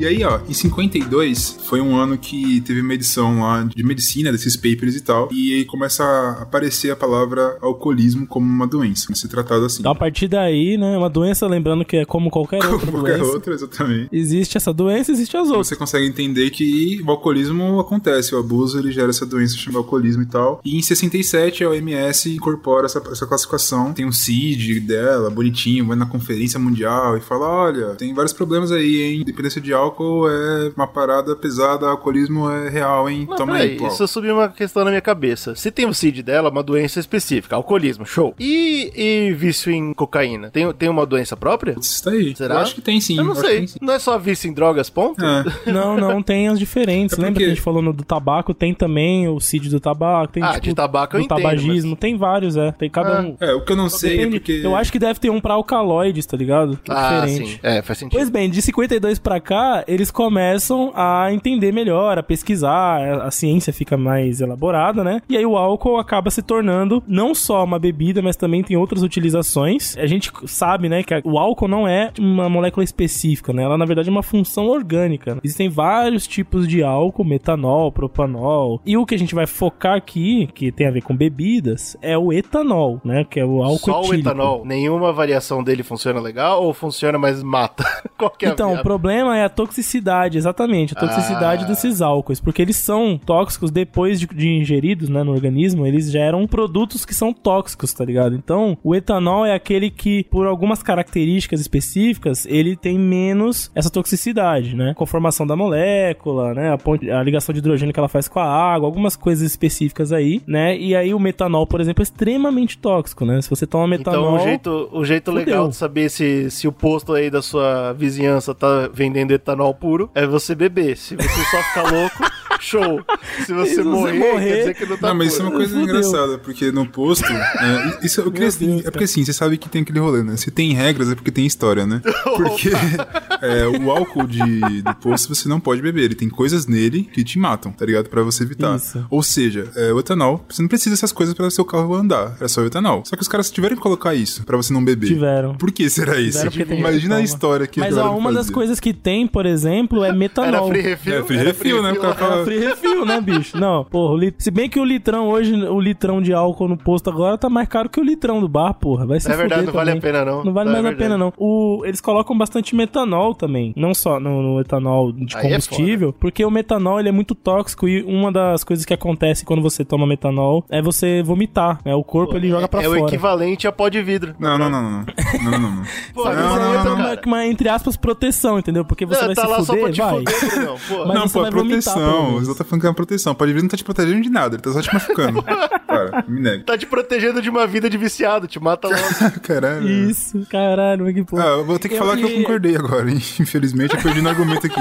E 0.01 0.05
aí, 0.07 0.23
ó, 0.23 0.39
em 0.49 0.53
52 0.53 1.59
foi 1.63 1.79
um 1.79 1.95
ano 1.95 2.17
que 2.17 2.59
teve 2.61 2.81
uma 2.81 2.91
edição 2.91 3.41
lá 3.41 3.63
de 3.63 3.83
medicina, 3.83 4.31
desses 4.31 4.57
papers 4.57 4.95
e 4.95 5.01
tal, 5.01 5.29
e 5.31 5.53
aí 5.53 5.63
começa 5.63 6.03
a 6.03 6.41
aparecer 6.41 6.89
a 6.89 6.95
palavra 6.95 7.55
alcoolismo 7.61 8.25
como 8.25 8.43
uma 8.43 8.65
doença, 8.65 9.13
ser 9.13 9.27
tratado 9.27 9.63
assim. 9.63 9.81
Então, 9.81 9.91
a 9.91 9.95
partir 9.95 10.27
daí, 10.27 10.75
né, 10.75 10.97
uma 10.97 11.07
doença, 11.07 11.45
lembrando 11.45 11.85
que 11.85 11.97
é 11.97 12.03
como 12.03 12.31
qualquer 12.31 12.65
outra 12.65 12.79
Como 12.79 12.93
qualquer 12.93 13.19
doença. 13.19 13.31
outra, 13.31 13.53
exatamente. 13.53 14.09
Existe 14.11 14.57
essa 14.57 14.73
doença, 14.73 15.11
existe 15.11 15.37
as 15.37 15.49
outras. 15.49 15.67
Você 15.67 15.75
consegue 15.75 16.07
entender 16.07 16.49
que 16.49 16.99
o 17.05 17.11
alcoolismo 17.11 17.79
acontece, 17.79 18.33
o 18.33 18.39
abuso 18.39 18.79
ele 18.79 18.91
gera 18.91 19.11
essa 19.11 19.23
doença 19.27 19.55
chamada 19.55 19.83
alcoolismo 19.83 20.23
e 20.23 20.25
tal. 20.25 20.59
E 20.65 20.79
em 20.79 20.81
67 20.81 21.63
a 21.63 21.69
OMS 21.69 22.27
incorpora 22.33 22.87
essa, 22.87 23.03
essa 23.11 23.27
classificação, 23.27 23.93
tem 23.93 24.07
um 24.07 24.11
CID 24.11 24.79
dela, 24.79 25.29
bonitinho, 25.29 25.85
vai 25.85 25.95
na 25.95 26.07
conferência 26.07 26.59
mundial 26.59 27.15
e 27.17 27.21
fala: 27.21 27.47
olha, 27.47 27.89
tem 27.93 28.15
vários 28.15 28.33
problemas 28.33 28.71
aí, 28.71 29.03
hein? 29.03 29.23
Dependência 29.23 29.61
de 29.61 29.71
álcool 29.71 29.90
é 29.99 30.71
uma 30.75 30.87
parada 30.87 31.35
pesada, 31.35 31.87
alcoolismo 31.87 32.49
é 32.49 32.69
real, 32.69 33.09
hein? 33.09 33.25
Mas 33.27 33.37
Toma 33.37 33.55
aí, 33.55 33.77
isso 33.77 34.07
subiu 34.07 34.35
uma 34.35 34.49
questão 34.49 34.83
na 34.83 34.91
minha 34.91 35.01
cabeça. 35.01 35.55
Se 35.55 35.71
tem 35.71 35.85
o 35.85 35.93
CID 35.93 36.23
dela, 36.23 36.49
uma 36.49 36.63
doença 36.63 36.99
específica, 36.99 37.55
alcoolismo, 37.55 38.05
show. 38.05 38.33
E, 38.39 38.91
e 38.95 39.33
vício 39.33 39.71
em 39.71 39.93
cocaína? 39.93 40.49
Tem, 40.51 40.71
tem 40.73 40.89
uma 40.89 41.05
doença 41.05 41.35
própria? 41.35 41.75
Isso 41.79 42.03
tá 42.03 42.11
aí. 42.11 42.35
Será? 42.35 42.55
Eu 42.55 42.59
acho 42.61 42.75
que 42.75 42.81
tem 42.81 42.99
sim. 43.01 43.17
Eu 43.17 43.23
não 43.23 43.33
que 43.33 43.41
sei. 43.41 43.57
tem 43.57 43.67
sim. 43.67 43.79
Não 43.81 43.93
é 43.93 43.99
só 43.99 44.17
vício 44.17 44.49
em 44.49 44.53
drogas, 44.53 44.89
ponto? 44.89 45.23
É. 45.23 45.41
Não, 45.71 45.95
não, 45.97 46.21
tem 46.21 46.47
as 46.47 46.59
diferentes. 46.59 47.13
É 47.13 47.15
porque- 47.15 47.25
Lembra 47.25 47.39
que 47.39 47.45
a 47.45 47.49
gente 47.49 47.61
falou 47.61 47.81
no 47.81 47.93
do 47.93 48.03
tabaco? 48.03 48.53
Tem 48.53 48.73
também 48.73 49.27
o 49.27 49.39
CID 49.39 49.69
do 49.69 49.79
tabaco, 49.79 50.33
tem 50.33 50.43
Ah, 50.43 50.53
tipo, 50.53 50.67
de 50.67 50.73
tabaco 50.75 51.15
eu 51.15 51.19
do 51.19 51.25
entendo, 51.25 51.37
tabagismo, 51.37 51.95
tem 51.95 52.17
vários, 52.17 52.57
é. 52.57 52.71
Tem 52.73 52.89
cada 52.89 53.19
Ah, 53.19 53.21
um. 53.21 53.35
É, 53.39 53.53
o 53.53 53.61
que 53.61 53.71
eu 53.71 53.75
não 53.75 53.89
sei 53.89 54.17
Depende. 54.17 54.35
é 54.35 54.39
porque. 54.39 54.61
Eu 54.63 54.75
acho 54.75 54.91
que 54.91 54.99
deve 54.99 55.19
ter 55.19 55.29
um 55.29 55.39
pra 55.39 55.53
alcaloides, 55.53 56.25
tá 56.25 56.35
ligado? 56.37 56.77
Que 56.83 56.91
é 56.91 56.95
Ah, 56.95 57.21
diferente. 57.25 57.51
sim. 57.53 57.59
É, 57.63 57.81
faz 57.81 57.99
sentido. 57.99 58.17
Pois 58.17 58.29
bem, 58.29 58.49
de 58.49 58.61
52 58.61 59.19
pra 59.19 59.39
cá, 59.39 59.80
eles 59.87 60.11
começam 60.11 60.91
a 60.95 61.31
entender 61.31 61.71
melhor, 61.71 62.17
a 62.17 62.23
pesquisar, 62.23 63.21
a- 63.25 63.31
ciência 63.31 63.71
fica 63.73 63.97
mais 63.97 64.41
elaborada, 64.41 65.03
né? 65.03 65.21
E 65.29 65.37
aí 65.37 65.45
o 65.45 65.57
álcool 65.57 65.97
acaba 65.97 66.29
se 66.29 66.41
tornando 66.41 67.01
não 67.07 67.33
só 67.33 67.63
uma 67.63 67.79
bebida, 67.79 68.21
mas 68.21 68.35
também 68.35 68.61
tem 68.63 68.75
outras 68.77 69.03
utilizações. 69.03 69.97
A 69.97 70.05
gente 70.05 70.31
sabe, 70.45 70.89
né, 70.89 71.03
que 71.03 71.13
o 71.23 71.37
álcool 71.39 71.67
não 71.67 71.87
é 71.87 72.11
uma 72.19 72.49
molécula 72.49 72.83
específica, 72.83 73.53
né? 73.53 73.63
Ela 73.63 73.77
na 73.77 73.85
verdade 73.85 74.09
é 74.09 74.11
uma 74.11 74.23
função 74.23 74.67
orgânica. 74.67 75.37
Existem 75.43 75.69
vários 75.69 76.27
tipos 76.27 76.67
de 76.67 76.83
álcool, 76.83 77.23
metanol, 77.23 77.91
propanol. 77.91 78.81
E 78.85 78.97
o 78.97 79.05
que 79.05 79.15
a 79.15 79.19
gente 79.19 79.33
vai 79.35 79.47
focar 79.47 79.95
aqui, 79.95 80.47
que 80.53 80.71
tem 80.71 80.87
a 80.87 80.91
ver 80.91 81.01
com 81.01 81.15
bebidas, 81.15 81.95
é 82.01 82.17
o 82.17 82.31
etanol, 82.33 82.99
né? 83.03 83.25
Que 83.29 83.39
é 83.39 83.45
o 83.45 83.63
álcool 83.63 83.77
Só 83.91 84.01
o 84.01 84.05
etílico. 84.05 84.29
etanol. 84.29 84.65
Nenhuma 84.65 85.11
variação 85.13 85.63
dele 85.63 85.83
funciona 85.83 86.19
legal 86.19 86.63
ou 86.63 86.73
funciona, 86.73 87.17
mas 87.17 87.41
mata? 87.41 87.83
Qual 88.17 88.29
que 88.31 88.45
é 88.45 88.49
Então, 88.49 88.73
o 88.73 88.83
problema 88.83 89.37
é 89.37 89.43
a 89.45 89.49
toxicidade, 89.71 90.37
exatamente, 90.37 90.93
a 90.95 90.99
toxicidade 90.99 91.63
Ah. 91.63 91.67
desses 91.67 92.01
álcoois, 92.01 92.39
porque 92.39 92.61
eles 92.61 92.75
são 92.75 93.17
tóxicos 93.17 93.71
depois 93.71 94.19
de, 94.19 94.27
de 94.27 94.49
ingeridos, 94.49 95.07
né, 95.09 95.23
no 95.23 95.31
organismo, 95.31 95.87
eles 95.87 96.11
geram 96.11 96.45
produtos 96.45 97.05
que 97.05 97.13
são 97.13 97.31
tóxicos, 97.33 97.93
tá 97.93 98.03
ligado? 98.03 98.35
Então, 98.35 98.77
o 98.83 98.93
etanol 98.95 99.45
é 99.45 99.53
aquele 99.53 99.89
que, 99.89 100.23
por 100.25 100.45
algumas 100.45 100.83
características 100.83 101.59
específicas, 101.61 102.45
ele 102.45 102.75
tem 102.75 102.97
menos 102.99 103.71
essa 103.73 103.89
toxicidade, 103.89 104.75
né? 104.75 104.93
Com 104.95 105.03
a 105.03 105.07
formação 105.07 105.47
da 105.47 105.55
molécula, 105.55 106.53
né, 106.53 106.71
a, 106.73 106.77
ponte- 106.77 107.09
a 107.09 107.23
ligação 107.23 107.53
de 107.53 107.59
hidrogênio 107.59 107.93
que 107.93 107.99
ela 107.99 108.09
faz 108.09 108.27
com 108.27 108.39
a 108.39 108.45
água, 108.45 108.87
algumas 108.87 109.15
coisas 109.15 109.49
específicas 109.49 110.11
aí, 110.11 110.41
né? 110.45 110.77
E 110.77 110.95
aí 110.95 111.13
o 111.13 111.19
metanol, 111.19 111.65
por 111.65 111.79
exemplo, 111.79 112.01
é 112.01 112.03
extremamente 112.03 112.77
tóxico, 112.77 113.25
né? 113.25 113.41
Se 113.41 113.49
você 113.49 113.65
toma 113.65 113.87
metanol... 113.87 114.21
Então 114.21 114.35
o 114.35 114.39
jeito, 114.39 114.89
o 114.91 115.05
jeito 115.05 115.31
legal 115.31 115.67
de 115.69 115.75
saber 115.75 116.09
se, 116.09 116.49
se 116.51 116.67
o 116.67 116.71
posto 116.71 117.13
aí 117.13 117.29
da 117.29 117.41
sua 117.41 117.93
vizinhança 117.93 118.53
tá 118.53 118.89
vendendo 118.93 119.31
etanol 119.31 119.60
puro 119.73 120.09
é 120.15 120.25
você 120.25 120.55
beber. 120.55 120.97
Se 120.97 121.15
você 121.15 121.43
só 121.51 121.61
ficar 121.63 121.91
louco, 121.91 122.23
show. 122.59 123.01
Se 123.45 123.53
você, 123.53 123.75
Se 123.75 123.75
você 123.75 123.83
morrer, 123.83 124.13
morrer- 124.19 124.47
quer 124.47 124.57
dizer 124.59 124.73
que 124.75 124.85
não 124.85 124.97
tá 124.97 125.07
Não, 125.09 125.15
mas 125.15 125.27
isso 125.33 125.41
é 125.41 125.45
uma 125.45 125.51
coisa 125.51 125.69
Fudeu. 125.69 125.83
engraçada, 125.83 126.37
porque 126.37 126.71
no 126.71 126.85
posto. 126.87 127.31
né, 127.31 127.97
isso 128.03 128.21
eu 128.21 128.31
queria, 128.31 128.51
Deus, 128.51 128.85
é 128.85 128.91
porque 128.91 129.03
assim, 129.05 129.23
você 129.25 129.33
sabe 129.33 129.57
que 129.57 129.67
tem 129.69 129.81
aquele 129.83 129.99
rolê, 129.99 130.23
né? 130.23 130.35
Se 130.37 130.49
tem 130.51 130.73
regras 130.73 131.09
é 131.11 131.15
porque 131.15 131.31
tem 131.31 131.45
história, 131.45 131.85
né? 131.85 132.01
Porque 132.35 132.69
é, 133.41 133.67
o 133.67 133.91
álcool 133.91 134.25
de, 134.27 134.81
do 134.81 134.95
posto 134.95 135.33
você 135.33 135.47
não 135.47 135.59
pode 135.59 135.81
beber. 135.81 136.03
Ele 136.05 136.15
tem 136.15 136.29
coisas 136.29 136.65
nele 136.67 137.03
que 137.03 137.23
te 137.23 137.37
matam, 137.37 137.71
tá 137.71 137.85
ligado? 137.85 138.09
Pra 138.09 138.23
você 138.23 138.43
evitar. 138.43 138.75
Isso. 138.75 139.05
Ou 139.09 139.21
seja, 139.21 139.69
é, 139.75 139.91
o 139.93 139.99
etanol, 139.99 140.43
você 140.49 140.61
não 140.61 140.69
precisa 140.69 140.91
dessas 140.91 141.11
coisas 141.11 141.33
pra 141.35 141.49
seu 141.51 141.65
carro 141.65 141.93
andar. 141.93 142.35
É 142.39 142.47
só 142.47 142.61
o 142.61 142.65
etanol. 142.65 143.03
Só 143.05 143.15
que 143.15 143.21
os 143.21 143.27
caras 143.27 143.49
tiveram 143.51 143.75
que 143.75 143.81
colocar 143.81 144.15
isso 144.15 144.43
pra 144.43 144.57
você 144.57 144.73
não 144.73 144.83
beber. 144.83 145.07
Tiveram. 145.07 145.55
Por 145.55 145.71
que 145.71 145.89
será 145.89 146.19
isso? 146.19 146.39
Tem 146.49 146.79
Imagina 146.79 147.17
a 147.17 147.21
história 147.21 147.67
que 147.67 147.79
Mas 147.79 147.97
ó, 147.97 148.15
uma 148.17 148.31
das 148.31 148.49
coisas 148.49 148.79
que 148.79 148.93
tem, 148.93 149.27
por 149.27 149.45
exemplo, 149.45 149.50
é 149.65 149.75
Era 150.07 150.13
metanol. 150.13 150.67
free 150.67 150.81
refil? 150.81 151.15
É, 151.19 151.23
free 151.23 151.37
Era 151.37 151.47
refil, 151.49 151.83
né? 151.83 151.91
O 151.91 151.95
cara 151.95 152.07
lá. 152.09 152.15
fala- 152.15 152.35
Era 152.35 152.45
free 152.45 152.59
refil, 152.59 153.05
né, 153.05 153.21
bicho? 153.21 153.57
Não, 153.57 153.83
porra, 153.83 154.13
o 154.13 154.17
lit... 154.17 154.35
se 154.39 154.51
bem 154.51 154.69
que 154.69 154.79
o 154.79 154.83
litrão 154.85 155.29
hoje, 155.29 155.53
o 155.53 155.79
litrão 155.79 156.21
de 156.21 156.33
álcool 156.33 156.67
no 156.67 156.77
posto 156.77 157.09
agora 157.09 157.37
tá 157.37 157.49
mais 157.49 157.67
caro 157.67 157.89
que 157.89 157.99
o 157.99 158.03
litrão 158.03 158.39
do 158.39 158.47
bar, 158.47 158.73
porra. 158.73 159.05
Vai 159.05 159.19
ser 159.19 159.31
É 159.31 159.35
verdade, 159.37 159.65
não 159.65 159.73
vale 159.73 159.91
a 159.91 159.97
pena, 159.97 160.25
não. 160.25 160.43
Não 160.43 160.53
vale 160.53 160.69
É 160.69 160.71
mais 160.73 160.85
a 160.85 160.89
verdade. 160.89 161.03
pena, 161.03 161.17
não. 161.17 161.33
O... 161.37 161.81
Eles 161.85 162.01
colocam 162.01 162.37
bastante 162.37 162.75
metanol 162.75 163.33
também. 163.35 163.73
Não 163.75 163.93
só 163.93 164.19
no, 164.19 164.41
no 164.41 164.59
etanol 164.61 165.11
de 165.11 165.35
é 165.37 165.41
combustível, 165.41 166.13
porque 166.13 166.43
o 166.45 166.51
metanol 166.51 166.99
ele 166.99 167.09
é 167.09 167.11
muito 167.11 167.35
tóxico 167.35 167.87
e 167.87 168.01
uma 168.03 168.31
das 168.31 168.63
coisas 168.63 168.85
que 168.85 168.93
acontece 168.93 169.43
quando 169.45 169.61
você 169.61 169.83
toma 169.83 170.05
metanol 170.07 170.65
é 170.69 170.81
você 170.81 171.21
vomitar. 171.23 171.79
Né? 171.85 171.93
O 171.95 172.03
corpo 172.03 172.35
ele 172.35 172.49
joga 172.49 172.67
pra 172.67 172.81
é 172.83 172.87
o 172.87 172.91
fora. 172.93 173.03
equivalente 173.07 173.67
a 173.67 173.71
pó 173.71 173.89
de 173.89 174.01
vidro. 174.01 174.35
Não, 174.39 174.57
não, 174.57 174.69
não, 174.69 174.81
não. 174.81 174.91
Não, 174.91 175.51
não, 175.51 175.59
não. 175.59 175.71
não. 175.77 175.83
Pô, 176.13 176.23
que 176.23 176.29
não, 176.35 176.55
não, 176.55 176.73
não, 176.73 176.83
ter 176.83 176.89
uma, 176.89 177.37
uma, 177.37 177.45
entre 177.47 177.69
aspas, 177.69 177.95
proteção, 177.97 178.59
entendeu? 178.59 178.83
Porque 178.85 179.05
você 179.05 179.19
Não, 179.21 179.27
vai 179.27 179.35
tá 179.43 179.47
lá 179.47 179.63
só 179.63 179.73
pra 179.73 179.81
fuder, 179.81 179.93
te 179.93 180.01
vai. 180.01 180.23
Brunão. 180.23 180.77
Pô. 180.87 181.05
Mas 181.05 181.15
não, 181.15 181.27
você 181.27 181.33
pô, 181.39 181.45
é 181.45 181.51
vomitar, 181.51 181.51
pelo 181.51 181.65
proteção. 182.05 182.31
menos. 182.31 182.49
O 182.49 182.55
tá 182.55 182.63
falando 182.63 182.81
que 182.81 182.87
é 182.87 182.89
uma 182.89 182.95
proteção. 182.95 183.35
Pode 183.35 183.53
vir, 183.53 183.61
não 183.61 183.69
tá 183.69 183.77
te 183.77 183.83
protegendo 183.83 184.21
de 184.21 184.29
nada, 184.29 184.55
ele 184.55 184.61
tá 184.61 184.71
só 184.71 184.81
te 184.81 184.93
machucando. 184.93 185.43
Cara, 185.91 186.23
me 186.27 186.39
nega. 186.41 186.63
Tá 186.63 186.77
te 186.77 186.85
protegendo 186.85 187.41
de 187.41 187.49
uma 187.49 187.67
vida 187.67 187.89
de 187.89 187.97
viciado, 187.97 188.47
te 188.47 188.59
mata 188.59 188.87
logo. 188.87 189.01
Caralho. 189.43 189.87
Isso, 190.09 190.45
caralho, 190.49 191.03
mas 191.05 191.13
que 191.13 191.23
porra. 191.23 191.43
Ah, 191.43 191.47
eu 191.57 191.65
vou 191.65 191.77
ter 191.77 191.89
que 191.89 191.95
Eu 191.95 191.99
falar 191.99 192.15
que 192.17 192.23
eu 192.23 192.29
concordei 192.31 192.75
agora, 192.75 193.09
hein? 193.09 193.17
Infelizmente, 193.39 193.95
eu 193.95 194.01
perdi 194.01 194.21
no 194.21 194.29
argumento 194.29 194.65
aqui. 194.67 194.79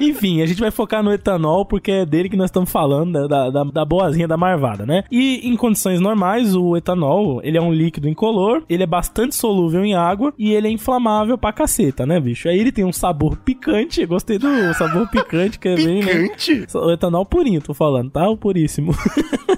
Enfim, 0.00 0.42
a 0.42 0.46
gente 0.46 0.60
vai 0.60 0.70
focar 0.70 1.02
no 1.02 1.12
etanol 1.12 1.64
porque 1.64 1.90
é 1.92 2.06
dele 2.06 2.28
que 2.28 2.36
nós 2.36 2.46
estamos 2.46 2.70
falando, 2.70 3.12
da, 3.12 3.26
da, 3.26 3.50
da- 3.50 3.64
da 3.70 3.84
boazinha 3.84 4.26
da 4.26 4.36
marvada, 4.36 4.84
né? 4.84 5.04
E 5.10 5.48
em 5.48 5.56
condições 5.56 6.00
normais, 6.00 6.54
o 6.56 6.76
etanol, 6.76 7.40
ele 7.44 7.56
é 7.56 7.60
um 7.62 7.72
líquido 7.72 8.08
incolor, 8.08 8.62
ele 8.68 8.82
é 8.82 8.86
bastante 8.86 9.34
solúvel 9.36 9.84
em 9.84 9.94
água 9.94 10.32
e 10.38 10.52
ele 10.52 10.66
é 10.68 10.70
inflamável 10.70 11.38
pra 11.38 11.52
caceta, 11.52 12.04
né, 12.04 12.18
bicho? 12.18 12.48
Aí 12.48 12.58
ele 12.58 12.72
tem 12.72 12.84
um 12.84 12.92
sabor 12.92 13.36
picante, 13.36 13.87
eu 14.00 14.08
gostei 14.08 14.38
do 14.38 14.48
sabor 14.74 15.08
picante, 15.08 15.58
que 15.58 15.68
é 15.68 15.74
bem, 15.76 16.02
né? 16.02 16.12
Picante? 16.28 16.66
O 16.74 16.90
etanol 16.90 17.24
purinho, 17.24 17.60
tô 17.60 17.72
falando, 17.74 18.10
tá? 18.10 18.28
O 18.28 18.36
puríssimo. 18.36 18.92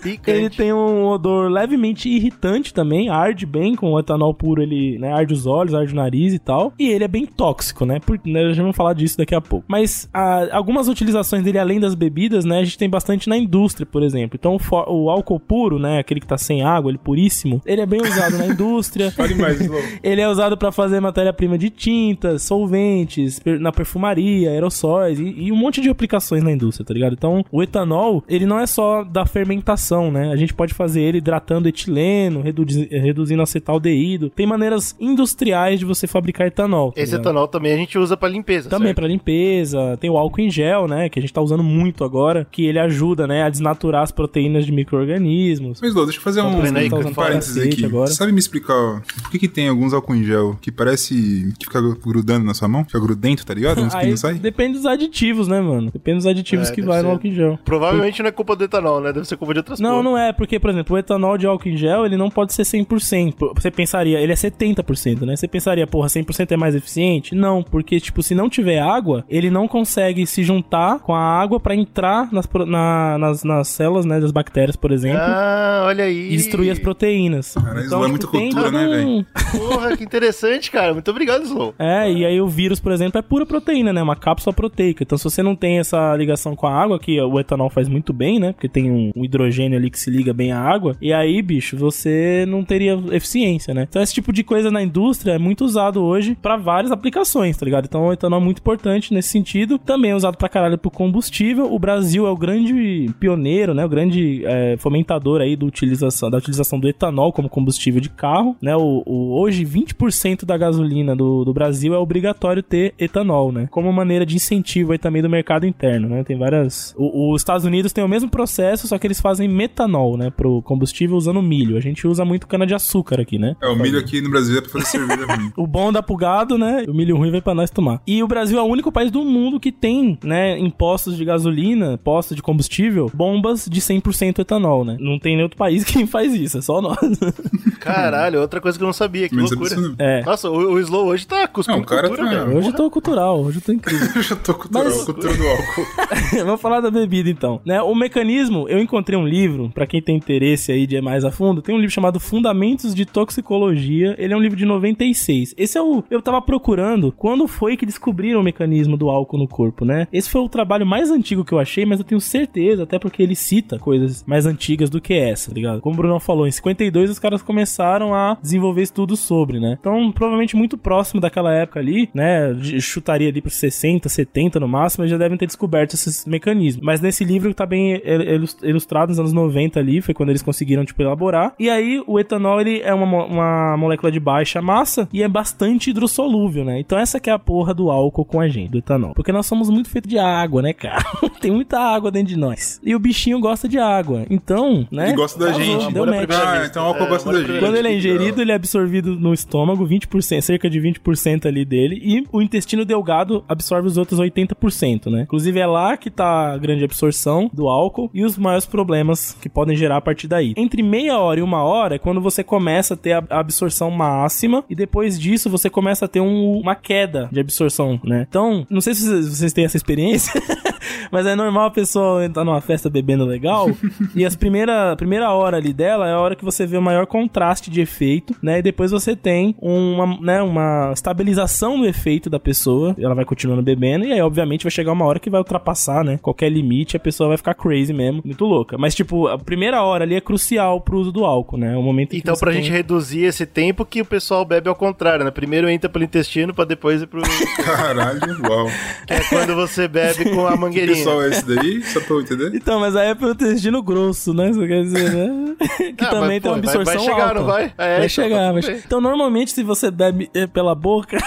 Picante. 0.03 0.31
Ele 0.31 0.51
tem 0.51 0.73
um 0.73 1.07
odor 1.07 1.51
levemente 1.51 2.09
irritante 2.09 2.73
também, 2.73 3.09
arde 3.09 3.45
bem 3.47 3.75
com 3.75 3.93
o 3.93 3.99
etanol 3.99 4.33
puro, 4.33 4.63
ele 4.63 4.99
né, 4.99 5.13
arde 5.13 5.35
os 5.35 5.47
olhos, 5.47 5.75
arde 5.75 5.93
o 5.93 5.97
nariz 5.97 6.33
e 6.33 6.39
tal. 6.39 6.73
E 6.79 6.89
ele 6.89 7.05
é 7.05 7.09
bem 7.09 7.27
tóxico, 7.27 7.85
né? 7.85 7.99
Por, 8.01 8.19
né, 8.25 8.53
já 8.55 8.63
vamos 8.63 8.77
falar 8.77 8.93
disso 8.95 9.19
daqui 9.19 9.35
a 9.35 9.41
pouco. 9.41 9.65
Mas 9.69 10.09
ah, 10.15 10.49
algumas 10.53 10.89
utilizações 10.89 11.43
dele, 11.43 11.59
além 11.59 11.81
das 11.81 11.95
bebidas, 11.95 12.45
né? 12.45 12.59
A 12.61 12.65
gente 12.65 12.79
tem 12.79 12.89
bastante 12.89 13.29
na 13.29 13.37
indústria, 13.37 13.87
por 13.87 14.03
exemplo. 14.03 14.39
Então 14.41 14.57
o, 14.57 14.93
o 15.05 15.11
álcool 15.11 15.41
puro, 15.41 15.79
né? 15.79 15.99
Aquele 15.99 16.21
que 16.21 16.27
tá 16.27 16.39
sem 16.39 16.63
água, 16.63 16.91
ele 16.91 16.99
puríssimo, 16.99 17.61
ele 17.67 17.81
é 17.81 17.87
bem 17.87 18.01
usado 18.01 18.39
na 18.39 18.47
indústria. 18.47 19.11
Fale 19.21 19.35
mais, 19.35 19.61
Slow. 19.61 19.81
Ele 20.03 20.21
é 20.21 20.29
usado 20.29 20.57
pra 20.57 20.71
fazer 20.73 21.01
matéria-prima 21.01 21.59
de 21.59 21.71
tintas, 21.71 22.43
solventes, 22.43 23.39
per- 23.39 23.59
na 23.61 23.73
perfumaria, 23.73 24.20
aerossóis 24.47 25.19
e, 25.19 25.25
e 25.25 25.53
um 25.53 25.57
monte 25.57 25.81
de 25.81 25.89
aplicações 25.89 26.43
na 26.43 26.53
indústria, 26.53 26.85
tá 26.87 26.95
ligado? 26.95 27.13
Então, 27.15 27.45
o 27.51 27.63
etanol, 27.63 28.23
ele 28.29 28.47
não 28.47 28.59
é 28.59 28.67
só 28.67 29.03
da 29.05 29.25
fermentação, 29.27 30.11
né? 30.11 30.31
A 30.33 30.37
gente 30.37 30.55
pode 30.55 30.75
fazer 30.75 31.01
ele 31.03 31.19
hidratando 31.19 31.69
etileno, 31.69 32.41
reduzi- 32.43 32.89
reduzindo 32.91 33.43
acetaldeído. 33.43 34.31
Tem 34.31 34.47
maneiras 34.47 34.95
industriais 35.01 35.79
de 35.79 35.85
você 35.85 36.07
fabricar 36.07 36.47
etanol. 36.47 36.93
tá 36.93 37.01
Esse 37.01 37.13
ligado? 37.13 37.27
etanol 37.27 37.49
também 37.49 37.73
a 37.73 37.77
gente 37.77 37.99
usa 37.99 38.17
pra 38.17 38.29
limpeza, 38.29 38.69
Também 38.69 38.95
pra 38.95 39.07
limpeza, 39.07 39.97
tem 40.01 40.11
o 40.11 40.17
álcool 40.17 40.41
em 40.41 40.51
gel, 40.51 40.87
né, 40.89 41.09
que 41.09 41.19
a 41.19 41.23
gente 41.23 41.33
tá 41.33 41.41
usando 41.41 41.63
muito 41.63 42.05
agora, 42.05 42.47
que 42.51 42.65
ele 42.67 42.79
ajuda, 42.79 43.27
né, 43.27 43.43
a 43.43 43.49
desnaturar 43.51 44.03
as 44.03 44.11
proteínas 44.13 44.65
de 44.67 44.73
micro-organismos. 44.73 45.81
Mas, 45.81 45.91
Slow, 45.91 46.05
deixa 46.07 46.19
eu 46.19 46.23
fazer 46.23 46.41
um, 46.43 46.61
vendo 46.61 46.77
aí 46.79 46.91
um 46.93 47.01
eu 47.01 47.15
parênteses 47.15 47.57
aqui. 47.63 47.85
agora. 47.85 48.07
Você 48.09 48.15
sabe 48.15 48.33
me 48.33 48.39
explicar 48.39 48.75
ó, 48.75 49.01
por 49.23 49.31
que, 49.31 49.39
que 49.39 49.49
tem 49.49 49.69
alguns 49.69 49.93
álcool 49.93 50.15
em 50.15 50.25
gel 50.25 50.57
que 50.61 50.71
parece 50.71 51.53
que 51.59 51.65
fica 51.65 51.81
grudando 52.05 52.45
na 52.45 52.55
sua 52.55 52.69
mão? 52.69 52.85
Fica 52.85 52.99
grudento, 53.01 53.45
tá 53.45 53.55
ligado? 53.55 53.81
não 54.11 54.17
sai? 54.17 54.35
depende 54.35 54.75
dos 54.79 54.87
aditivos, 54.87 55.49
né, 55.49 55.61
mano? 55.61 55.91
Depende 55.91 56.19
dos 56.19 56.27
aditivos 56.27 56.71
É, 56.71 56.75
que 56.75 56.83
vai 56.83 56.99
no 56.99 57.09
ser. 57.09 57.13
álcool 57.13 57.27
em 57.27 57.33
gel. 57.35 57.59
Provavelmente 57.65 58.23
não 58.23 58.29
é 58.29 58.33
culpa 58.33 58.55
do 58.57 58.65
etanol, 58.65 59.01
né? 59.01 59.13
Deve 59.13 59.27
ser 59.27 59.37
culpa 59.37 59.53
de 59.55 59.61
outras 59.61 59.81
Não, 59.81 59.91
coisas. 59.91 60.05
não 60.05 60.19
é, 60.19 60.33
porque, 60.33 60.59
por 60.59 60.71
exemplo, 60.71 60.97
o 60.97 60.99
etanol 60.99 61.37
de 61.39 61.47
álcool 61.47 61.69
em 61.69 61.77
gel, 61.77 62.05
ele 62.07 62.17
não 62.17 62.31
pode 62.31 62.53
ser 62.53 62.63
100%. 62.63 63.53
Você 63.55 63.71
pensaria, 63.71 64.19
ele 64.21 64.33
é 64.33 64.37
70%, 64.37 65.23
né? 65.27 65.37
Você 65.37 65.49
pensaria, 65.49 65.87
porra, 65.87 66.09
100% 66.09 66.53
é 66.53 66.57
mais 66.57 66.75
eficiente? 66.75 67.35
Não, 67.35 67.63
porque, 67.63 67.99
tipo, 68.01 68.23
se 68.23 68.35
não 68.35 68.49
tiver 68.49 68.79
água, 68.81 69.25
ele 69.29 69.51
não 69.51 69.67
consegue 69.69 70.27
se 70.27 70.43
juntar 70.43 70.99
com 71.01 71.15
a 71.15 71.21
água 71.21 71.59
pra 71.61 71.75
entrar 71.75 72.29
nas, 72.33 72.49
na- 72.67 73.19
nas, 73.19 73.45
nas 73.45 73.69
células, 73.69 74.05
né, 74.05 74.21
das 74.21 74.31
bactérias, 74.33 74.77
por 74.77 74.91
exemplo, 74.93 75.21
Ah, 75.21 75.85
olha 75.87 76.05
aí. 76.05 76.33
e 76.33 76.37
destruir 76.37 76.71
as 76.71 76.79
proteínas. 76.79 77.55
Cara, 77.55 77.81
isso 77.85 77.95
é 78.05 78.09
muita 78.09 78.27
cultura, 78.27 78.71
né, 78.71 78.87
velho? 78.89 79.27
Porra, 79.57 79.97
que 79.97 80.05
interessante, 80.05 80.71
cara. 80.71 80.93
Muito 80.93 81.11
obrigado, 81.11 81.43
Slow. 81.45 81.75
É, 81.79 82.11
e 82.11 82.25
aí 82.25 82.41
o 82.41 82.49
vírus, 82.49 82.81
por 82.81 82.93
exemplo, 82.93 83.19
é 83.19 83.23
pura 83.23 83.45
proteína, 83.47 83.93
né? 83.93 84.00
Uma 84.03 84.17
cápsula 84.17 84.53
proteica. 84.53 85.03
Então, 85.03 85.17
se 85.19 85.25
você 85.25 85.43
não 85.43 85.55
tem 85.57 85.79
essa 85.79 86.15
ligação 86.17 86.55
com 86.57 86.67
a 86.67 86.73
água, 86.75 86.99
que 86.99 87.21
o 87.21 87.39
etanol 87.41 87.71
faz 87.71 87.89
muito 87.89 88.13
bem, 88.13 88.39
né? 88.39 88.53
Porque 88.53 88.69
tem 88.69 88.91
um, 88.91 89.11
um 89.17 89.25
hidrogênio 89.25 89.79
ali 89.79 89.91
que 89.91 89.99
se 89.99 90.11
liga 90.11 90.33
bem 90.33 90.53
à 90.53 90.61
água. 90.61 90.97
E 91.01 91.13
aí, 91.13 91.41
bicho, 91.43 91.77
você 91.77 92.45
não 92.49 92.65
teria 92.65 92.99
eficiência, 93.13 93.73
né? 93.75 93.87
Então, 93.89 94.03
esse 94.03 94.15
tipo 94.15 94.33
de 94.33 94.43
coisa 94.43 94.71
na 94.71 94.83
indústria 94.83 95.33
é 95.33 95.39
muito 95.39 95.65
usado 95.65 96.03
hoje 96.03 96.37
pra 96.41 96.57
várias 96.57 96.93
aplicações, 96.93 97.57
tá 97.57 97.65
ligado? 97.65 97.85
Então, 97.87 98.07
o 98.07 98.13
etanol 98.13 98.41
é 98.41 98.45
muito 98.45 98.59
importante 98.59 99.13
nesse 99.13 99.29
sentido. 99.29 99.79
Também 99.79 100.11
é 100.13 100.15
usado 100.15 100.37
pra 100.37 100.49
caralho 100.49 100.79
pro 100.79 100.91
combustível. 100.91 101.73
O 101.73 101.79
Brasil 101.79 102.27
é 102.27 102.31
o 102.31 102.37
grande 102.37 103.11
pioneiro, 103.19 103.75
né? 103.75 103.85
O 103.85 103.89
grande 103.89 104.43
é, 104.47 104.77
fomentador 104.79 105.41
aí 105.41 105.57
do 105.57 105.67
utilização, 105.67 106.31
da 106.31 106.39
utilização 106.39 106.79
do 106.79 106.89
etanol 106.89 107.33
como 107.33 107.49
combustível 107.49 108.01
de 108.01 108.09
carro, 108.11 108.57
né? 108.63 108.77
O, 108.77 109.03
o- 109.07 109.41
hoje, 109.41 109.65
20% 109.65 110.45
da 110.45 110.57
gasolina 110.57 111.15
do, 111.15 111.45
do 111.45 111.53
Brasil 111.53 111.95
é 111.95 111.99
obrigatório 111.99 112.63
ter 112.63 112.95
etanol, 112.99 113.53
né? 113.53 113.69
Como 113.71 113.90
maneira 113.93 114.25
de 114.27 114.37
incentivo 114.37 114.93
aí 114.93 114.99
também 114.99 115.23
do 115.23 115.29
mercado 115.31 115.67
interno, 115.67 116.09
né? 116.09 116.25
Tem 116.25 116.37
várias... 116.39 116.95
O- 116.97 117.33
os 117.33 117.41
Estados 117.41 117.65
Unidos 117.65 117.93
tem 117.93 118.03
o 118.05 118.09
mesmo 118.09 118.29
processo, 118.31 118.87
só 118.87 118.99
que 118.99 119.07
eles 119.07 119.21
fazem 119.21 119.49
metanol, 119.49 120.17
né? 120.17 120.31
Pro 120.31 120.63
combustível 120.63 121.17
usando 121.17 121.43
milho. 121.43 121.77
A 121.77 121.81
gente 121.81 122.07
usa 122.07 122.25
muito 122.25 122.47
cana-de-açúcar 122.47 123.21
aqui, 123.21 123.39
né? 123.39 123.57
É, 123.63 123.69
o 123.69 123.77
milho 123.77 123.99
aqui 123.99 124.21
no 124.21 124.31
Brasil 124.31 124.59
é 124.59 124.61
pra 124.61 124.71
fazer 124.71 124.87
cerveja 124.87 125.27
ruim. 125.27 125.53
O 125.57 125.67
bom 125.67 125.93
dá 125.93 126.03
pro 126.03 126.17
gado, 126.17 126.57
né? 126.57 126.85
O 126.89 126.95
milho 126.95 127.17
ruim 127.17 127.31
vai 127.31 127.41
pra 127.41 127.55
nós 127.55 127.71
tomar. 127.71 128.01
E 128.07 128.23
o 128.23 128.29
Brasil 128.29 128.59
é 128.59 128.63
o 128.63 128.67
único 128.67 128.91
país 128.91 129.11
do 129.11 129.25
mundo 129.25 129.59
que 129.61 129.71
tem, 129.73 130.19
né, 130.25 130.59
em 130.59 130.71
postos 130.71 131.17
de 131.17 131.25
gasolina, 131.25 131.99
postos 131.99 132.37
de 132.37 132.43
combustível, 132.43 133.11
bombas 133.13 133.67
de 133.71 133.81
100% 133.81 134.39
etanol, 134.39 134.85
né? 134.85 134.97
Não 135.01 135.19
tem 135.19 135.33
nenhum 135.35 135.45
outro 135.45 135.59
país 135.59 135.85
que 135.85 136.07
faz 136.07 136.35
isso, 136.35 136.59
é 136.59 136.63
só 136.63 136.81
nós. 136.81 136.99
Caralho, 137.81 138.41
outra 138.41 138.61
coisa 138.61 138.77
que 138.79 138.85
eu 138.85 138.87
não 138.87 138.93
sabia. 138.93 139.29
Que 139.29 139.35
não 139.37 139.45
loucura. 139.45 139.77
É. 139.99 140.23
Noje 140.25 140.47
o, 140.47 140.73
o 140.75 140.81
Slow 140.81 141.07
hoje 141.07 141.27
tá 141.27 141.47
cuspindo 141.49 141.79
Não, 141.79 141.85
o 141.85 141.87
cara 141.87 142.09
cultura, 142.09 142.31
tá-. 142.45 142.51
Hoje 142.51 142.69
eu 142.69 142.75
tô 142.75 142.91
cultural, 142.91 143.41
hoje 143.43 143.59
eu 143.59 143.63
tô 143.63 143.73
incrível. 143.81 144.09
Eu 144.17 144.23
já 144.23 144.37
tô 144.37 144.55
cultural, 144.55 144.85
Mas- 144.85 145.05
cultura 145.05 145.35
do 145.35 145.49
álcool. 145.49 145.87
Vamos 146.45 146.61
falar 146.61 146.81
da 146.81 146.91
bebida 146.91 147.29
então, 147.31 147.61
né? 147.65 147.81
O 147.83 147.95
mecanismo, 147.95 148.67
eu 148.69 148.79
encontrei 148.79 149.19
um 149.19 149.27
livro, 149.27 149.71
pra 149.75 149.87
quem 149.87 150.01
tem 150.01 150.17
interesse 150.17 150.71
aí 150.73 150.87
de 150.87 150.97
ir 150.97 151.03
mais 151.03 151.25
a 151.25 151.31
fundo, 151.31 151.61
tem 151.63 151.75
um 151.75 151.79
livro 151.79 151.93
chamado 151.93 152.21
Fundamentos 152.21 152.95
de 152.95 153.05
Toxicologia. 153.05 154.15
Ele 154.19 154.33
é 154.33 154.37
um 154.37 154.41
livro 154.41 154.57
de 154.57 154.65
96. 154.65 155.55
Esse 155.57 155.79
é 155.79 155.83
o. 155.83 156.05
Eu 156.11 156.21
tava 156.23 156.41
procurando 156.43 157.13
quando 157.13 157.47
foi 157.49 157.77
que 157.77 157.87
descobriram 157.87 158.41
o 158.41 158.43
mecanismo 158.43 158.97
do 158.97 159.09
álcool 159.11 159.39
no 159.39 159.49
corpo, 159.49 159.85
né? 159.85 160.07
Esse 160.13 160.29
foi 160.31 160.41
o 160.41 160.49
trabalho 160.49 160.87
mais 160.87 161.11
antigo 161.11 161.45
que 161.45 161.53
eu 161.53 161.59
achei, 161.59 161.85
mas 161.85 161.99
eu 161.99 162.05
tenho 162.05 162.21
certeza, 162.21 162.83
até 162.85 162.99
porque 162.99 163.23
ele 163.23 163.35
cita 163.35 163.79
coisas 163.79 164.25
mais 164.27 164.47
antigas 164.47 164.91
do 164.91 165.01
que 165.01 165.15
essa, 165.15 165.51
tá 165.51 165.55
ligado? 165.55 165.81
Como 165.81 165.95
o 165.95 165.97
Bruno 165.97 166.21
falou, 166.21 166.47
em 166.47 166.53
52 166.53 167.11
os 167.11 167.19
caras 167.19 167.43
começaram 167.43 168.15
a 168.15 168.37
desenvolver 168.41 168.83
estudos 168.83 169.21
sobre, 169.21 169.59
né? 169.59 169.77
Então, 169.81 170.13
provavelmente 170.13 170.57
muito 170.57 170.77
próximo 170.77 171.21
daquela 171.21 171.53
época 171.53 171.81
ali, 171.81 172.09
né? 172.15 172.55
Chutaria 172.81 173.29
ali 173.29 173.41
pros 173.41 173.55
60, 173.71 174.09
70 174.09 174.61
no 174.61 174.69
máximo, 174.69 175.03
eles 175.05 175.11
já 175.11 175.19
devem 175.19 175.39
ter 175.39 175.47
descoberto 175.47 175.95
esses 175.95 176.25
mecanismos. 176.27 176.85
Mas 176.85 177.01
nesse 177.01 177.25
livro 177.25 177.53
tá 177.55 177.65
bem 177.67 177.93
il- 178.05 178.35
ilus- 178.35 178.57
ilustrado 178.63 179.11
nos 179.11 179.19
anos 179.19 179.33
90 179.33 179.79
ali, 179.81 180.01
foi 180.01 180.15
quando 180.15 180.31
eles 180.31 180.43
conseguiram, 180.43 180.85
tipo, 180.85 181.03
elaborar. 181.03 181.55
E 181.59 181.69
aí, 181.71 182.03
o 182.07 182.19
etanol, 182.19 182.61
ele 182.61 182.81
é 182.81 182.93
uma, 182.95 183.25
uma 183.25 183.77
molécula 183.77 184.11
de 184.11 184.21
baixa 184.21 184.61
massa 184.61 185.09
e 185.13 185.23
é 185.23 185.29
bastante 185.29 185.91
hidrossolúvel, 185.91 186.65
né? 186.65 186.79
Então 186.81 186.99
essa 186.99 187.21
que 187.21 187.31
é 187.31 187.33
a 187.33 187.39
porra 187.39 187.73
do 187.75 187.91
álcool 187.91 188.25
com 188.25 188.41
a 188.41 188.49
gente, 188.49 188.71
do 188.71 188.79
etanol. 188.79 189.15
Porque 189.15 189.33
nós 189.33 189.47
somos 189.47 189.69
muito 189.71 189.89
feitos 189.89 190.11
de 190.11 190.19
água, 190.19 190.63
né, 190.63 190.73
cara? 190.73 191.03
Tem 191.41 191.51
muita 191.51 191.79
água 191.79 192.11
dentro 192.11 192.29
de 192.29 192.37
nós. 192.39 192.81
E 192.85 192.95
o 192.95 192.99
bichinho 192.99 193.41
gosta 193.41 193.69
de 193.69 193.79
água. 193.79 194.25
Então, 194.31 194.87
né? 194.91 195.09
Ele 195.09 195.17
gosta 195.17 195.39
da 195.39 195.47
Casou, 195.47 195.63
gente. 195.63 195.93
deu 195.93 196.07
match. 196.07 196.29
Ah, 196.31 196.67
então 196.69 196.83
o 196.85 196.87
álcool 196.89 197.05
É, 197.05 197.09
gosta 197.09 197.33
da 197.33 197.39
gente. 197.43 197.59
Quando 197.61 197.77
ele 197.77 197.89
é 197.89 197.97
ingerido, 197.97 198.41
ele 198.41 198.53
é 198.53 198.55
absorvido 198.55 199.15
no 199.19 199.33
estômago, 199.33 199.87
20%, 199.87 200.41
cerca 200.41 200.69
de 200.69 200.81
20% 200.81 201.47
ali 201.47 201.65
dele, 201.65 202.01
e 202.03 202.27
o 202.33 202.41
intestino 202.43 202.85
delgado 202.85 203.45
absorve 203.61 203.87
os 203.87 203.97
outros 203.99 204.19
80%, 204.19 205.11
né? 205.11 205.23
Inclusive 205.23 205.61
é 205.61 205.67
lá 205.67 205.97
que 205.97 206.11
tá 206.11 206.53
a 206.55 206.59
grande 206.59 206.83
absorção 206.85 207.51
do 207.53 207.69
álcool 207.69 208.11
e 208.15 208.25
os 208.25 208.39
maiores 208.39 208.65
problemas 208.67 209.37
que 209.41 209.49
podem 209.49 209.77
gerar 209.77 209.99
a 209.99 210.01
partir 210.01 210.27
daí. 210.27 210.55
Entre 210.57 210.83
meia 210.83 211.19
hora 211.19 211.41
e 211.41 211.43
uma 211.43 211.63
hora 211.63 211.97
é 211.97 211.99
quando 211.99 212.21
você 212.21 212.43
começa 212.43 212.95
a 212.95 212.97
ter 212.97 213.13
a 213.13 213.25
absorção 213.39 213.91
máxima 213.91 214.65
e 214.69 214.75
depois 214.75 215.19
disso 215.21 215.51
você 215.51 215.69
começa 215.69 216.07
a 216.07 216.09
ter 216.09 216.21
um- 216.21 216.59
uma 216.61 216.75
queda 216.75 217.29
de 217.31 217.39
absorção, 217.41 218.01
né? 218.03 218.27
Então, 218.29 218.67
não 218.71 218.81
sei 218.81 218.95
se 218.95 219.07
vocês 219.23 219.53
têm 219.53 219.65
essa 219.65 219.77
experiência, 219.77 220.33
mas 221.11 221.27
é 221.27 221.35
normal 221.35 221.67
a 221.67 221.71
pessoa 221.71 222.25
entrar 222.25 222.45
numa 222.45 222.61
festa 222.61 222.89
bebendo 222.91 223.25
legal 223.25 223.69
e 224.15 224.25
as 224.25 224.35
primeira, 224.37 224.93
a 224.93 224.97
primeira 224.97 225.31
hora 225.33 225.57
ali 225.57 225.73
dela 225.73 226.09
é 226.09 226.13
a 226.13 226.19
hora 226.19 226.35
que 226.37 226.45
você 226.45 226.67
vê 226.67 226.77
o 226.77 226.83
maior 226.83 227.07
contraste 227.07 227.71
de 227.71 227.81
efeito, 227.81 228.35
né? 228.43 228.59
E 228.59 228.63
depois 228.63 228.91
você 228.91 229.15
tem 229.17 229.55
uma, 229.61 230.07
né, 230.21 230.43
uma 230.43 230.91
estabilização 230.93 231.79
do 231.79 231.87
efeito 231.87 232.31
da 232.31 232.39
pessoa, 232.41 232.95
ela 232.99 233.15
vai 233.15 233.25
continuando 233.25 233.63
bebendo 233.63 234.05
e 234.05 234.13
aí 234.13 234.21
obviamente 234.21 234.65
vai 234.65 234.71
chegar 234.71 234.93
uma 234.93 235.05
hora 235.05 235.19
que 235.19 235.31
vai 235.31 235.41
ultrapassar, 235.41 236.05
né? 236.05 236.19
Qualquer 236.21 236.49
limite, 236.51 236.97
a 236.97 237.01
pessoa 237.01 237.29
vai 237.29 237.37
ficar 237.37 237.55
crazy 237.55 237.93
mesmo, 237.93 238.23
muito 238.25 238.45
louca. 238.45 238.77
Mas 238.79 238.95
tipo, 238.95 239.29
a 239.29 239.39
primeira 239.39 239.83
hora 239.83 240.05
ali 240.05 240.15
é 240.15 240.21
crucial 240.21 240.81
pro 240.81 240.99
uso 240.99 241.13
do 241.13 241.25
álcool, 241.25 241.57
né? 241.57 241.75
É 241.75 241.77
o 241.77 241.83
momento 241.83 242.15
Então, 242.17 242.35
pra 242.37 242.53
tem- 242.53 242.63
gente 242.63 242.73
reduzir 242.73 243.25
esse 243.25 243.45
tempo 243.47 243.85
que 243.85 244.01
o 244.01 244.05
pessoal 244.05 244.45
bebe 244.45 244.69
ao 244.69 244.75
contrário, 244.75 245.25
né? 245.25 245.31
Primeiro 245.31 245.69
entra 245.69 245.89
pelo 245.89 246.05
intestino 246.05 246.55
pra 246.55 246.65
depois 246.65 247.03
ir 247.03 247.07
pro. 247.07 247.21
Caralho, 247.65 248.21
uau. 248.49 248.67
que 249.07 249.13
é 249.13 249.21
quando 249.29 249.55
você 249.55 249.87
bebe 249.89 250.31
com 250.31 250.47
a 250.47 250.57
mangueirinha. 250.71 250.97
pessoal 250.97 251.23
é 251.23 251.29
esse 251.29 251.45
daí? 251.47 251.83
Só 251.85 252.01
pra 252.01 252.15
eu 252.15 252.21
entender? 252.23 252.55
Então, 252.57 252.81
mas 252.81 252.97
aí 252.97 253.09
é 253.09 253.15
pelo 253.15 253.33
intestino 253.33 253.83
grosso, 253.83 254.33
né? 254.35 254.51
Isso 254.51 254.61
quer 254.61 254.83
dizer, 254.83 255.13
né? 255.13 255.55
que 255.97 256.05
Ah, 256.05 256.11
também 256.11 256.41
mas, 256.41 256.43
tem 256.43 256.51
uma 256.51 256.59
pô, 256.61 256.67
vai- 256.67 256.77
absorção 256.77 256.85
vai 256.85 256.99
chegar, 256.99 257.23
alta. 257.29 257.35
não 257.35 257.47
vai? 257.47 257.65
É, 257.65 257.69
vai 257.77 257.97
então, 257.99 258.09
chegar, 258.09 258.37
tá 258.47 258.53
vai 258.53 258.63
tudo 258.63 258.63
che- 258.71 258.73
bem. 258.77 258.83
Então, 258.87 259.01
normalmente, 259.01 259.51
se 259.53 259.63
você 259.63 259.91
bebe 259.91 260.31
eh, 260.35 260.47
pela 260.47 260.75
boca, 260.75 261.19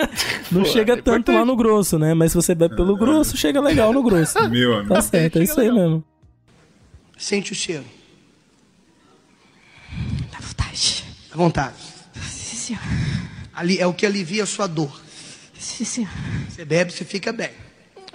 não 0.50 0.62
Pô, 0.62 0.68
chega 0.68 0.92
é 0.94 0.96
tanto 0.96 1.08
importante. 1.30 1.36
lá 1.36 1.44
no 1.44 1.56
grosso, 1.56 1.98
né? 1.98 2.14
Mas 2.14 2.32
se 2.32 2.36
você 2.36 2.54
bebe 2.54 2.74
pelo 2.76 2.96
grosso, 2.96 3.36
chega 3.36 3.60
legal 3.60 3.92
no 3.92 4.02
grosso. 4.02 4.34
Meu 4.48 4.74
amigo. 4.78 4.94
Tá 4.94 5.00
certo, 5.00 5.38
é 5.38 5.42
isso 5.44 5.60
aí 5.60 5.70
mesmo. 5.70 6.02
Sente 7.18 7.52
o 7.52 7.54
cheiro. 7.54 7.84
Dá 10.32 10.38
vontade. 10.40 11.04
À 11.32 11.36
vontade. 11.36 11.74
Sim, 12.28 12.56
senhor. 12.56 12.82
Ali 13.54 13.78
é 13.78 13.86
o 13.86 13.94
que 13.94 14.04
alivia 14.04 14.42
a 14.42 14.46
sua 14.46 14.66
dor. 14.66 15.00
Sim, 15.58 15.84
senhor. 15.84 16.10
Você 16.48 16.64
bebe, 16.64 16.92
você 16.92 17.04
fica 17.04 17.32
bem. 17.32 17.50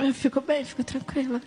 Eu 0.02 0.14
fico 0.14 0.42
bem, 0.42 0.66
fico 0.66 0.84
tranquila. 0.84 1.42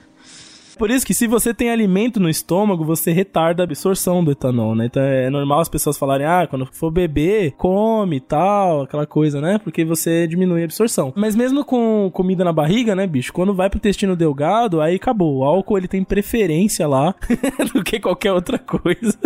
Por 0.77 0.91
isso 0.91 1.07
que 1.07 1.14
se 1.14 1.27
você 1.27 1.55
tem 1.55 1.70
alimento 1.70 2.18
no 2.18 2.29
estômago, 2.29 2.85
você 2.85 3.12
retarda 3.12 3.62
a 3.62 3.64
absorção 3.64 4.25
do 4.25 4.33
etanol, 4.33 4.75
né? 4.75 4.87
Então 4.87 5.03
é 5.03 5.31
normal 5.31 5.61
as 5.61 5.68
pessoas 5.68 5.97
falarem, 5.97 6.27
ah, 6.27 6.47
quando 6.49 6.66
for 6.66 6.91
beber, 6.91 7.53
come 7.53 8.16
e 8.16 8.20
tal, 8.20 8.83
aquela 8.83 9.07
coisa, 9.07 9.41
né? 9.41 9.59
Porque 9.62 9.85
você 9.85 10.27
diminui 10.27 10.62
a 10.62 10.64
absorção. 10.64 11.12
Mas 11.16 11.37
mesmo 11.37 11.64
com 11.64 12.11
comida 12.12 12.45
na 12.45 12.53
barriga, 12.53 12.95
né, 12.95 13.07
bicho? 13.07 13.33
Quando 13.33 13.55
vai 13.55 13.70
pro 13.70 13.79
intestino 13.79 14.16
delgado, 14.16 14.81
aí 14.81 14.97
acabou. 14.97 15.39
O 15.39 15.45
álcool, 15.45 15.79
ele 15.79 15.89
tem 15.89 16.03
preferência 16.03 16.87
lá 16.87 17.14
do 17.72 17.83
que 17.83 18.01
qualquer 18.01 18.33
outra 18.33 18.59
coisa. 18.59 19.16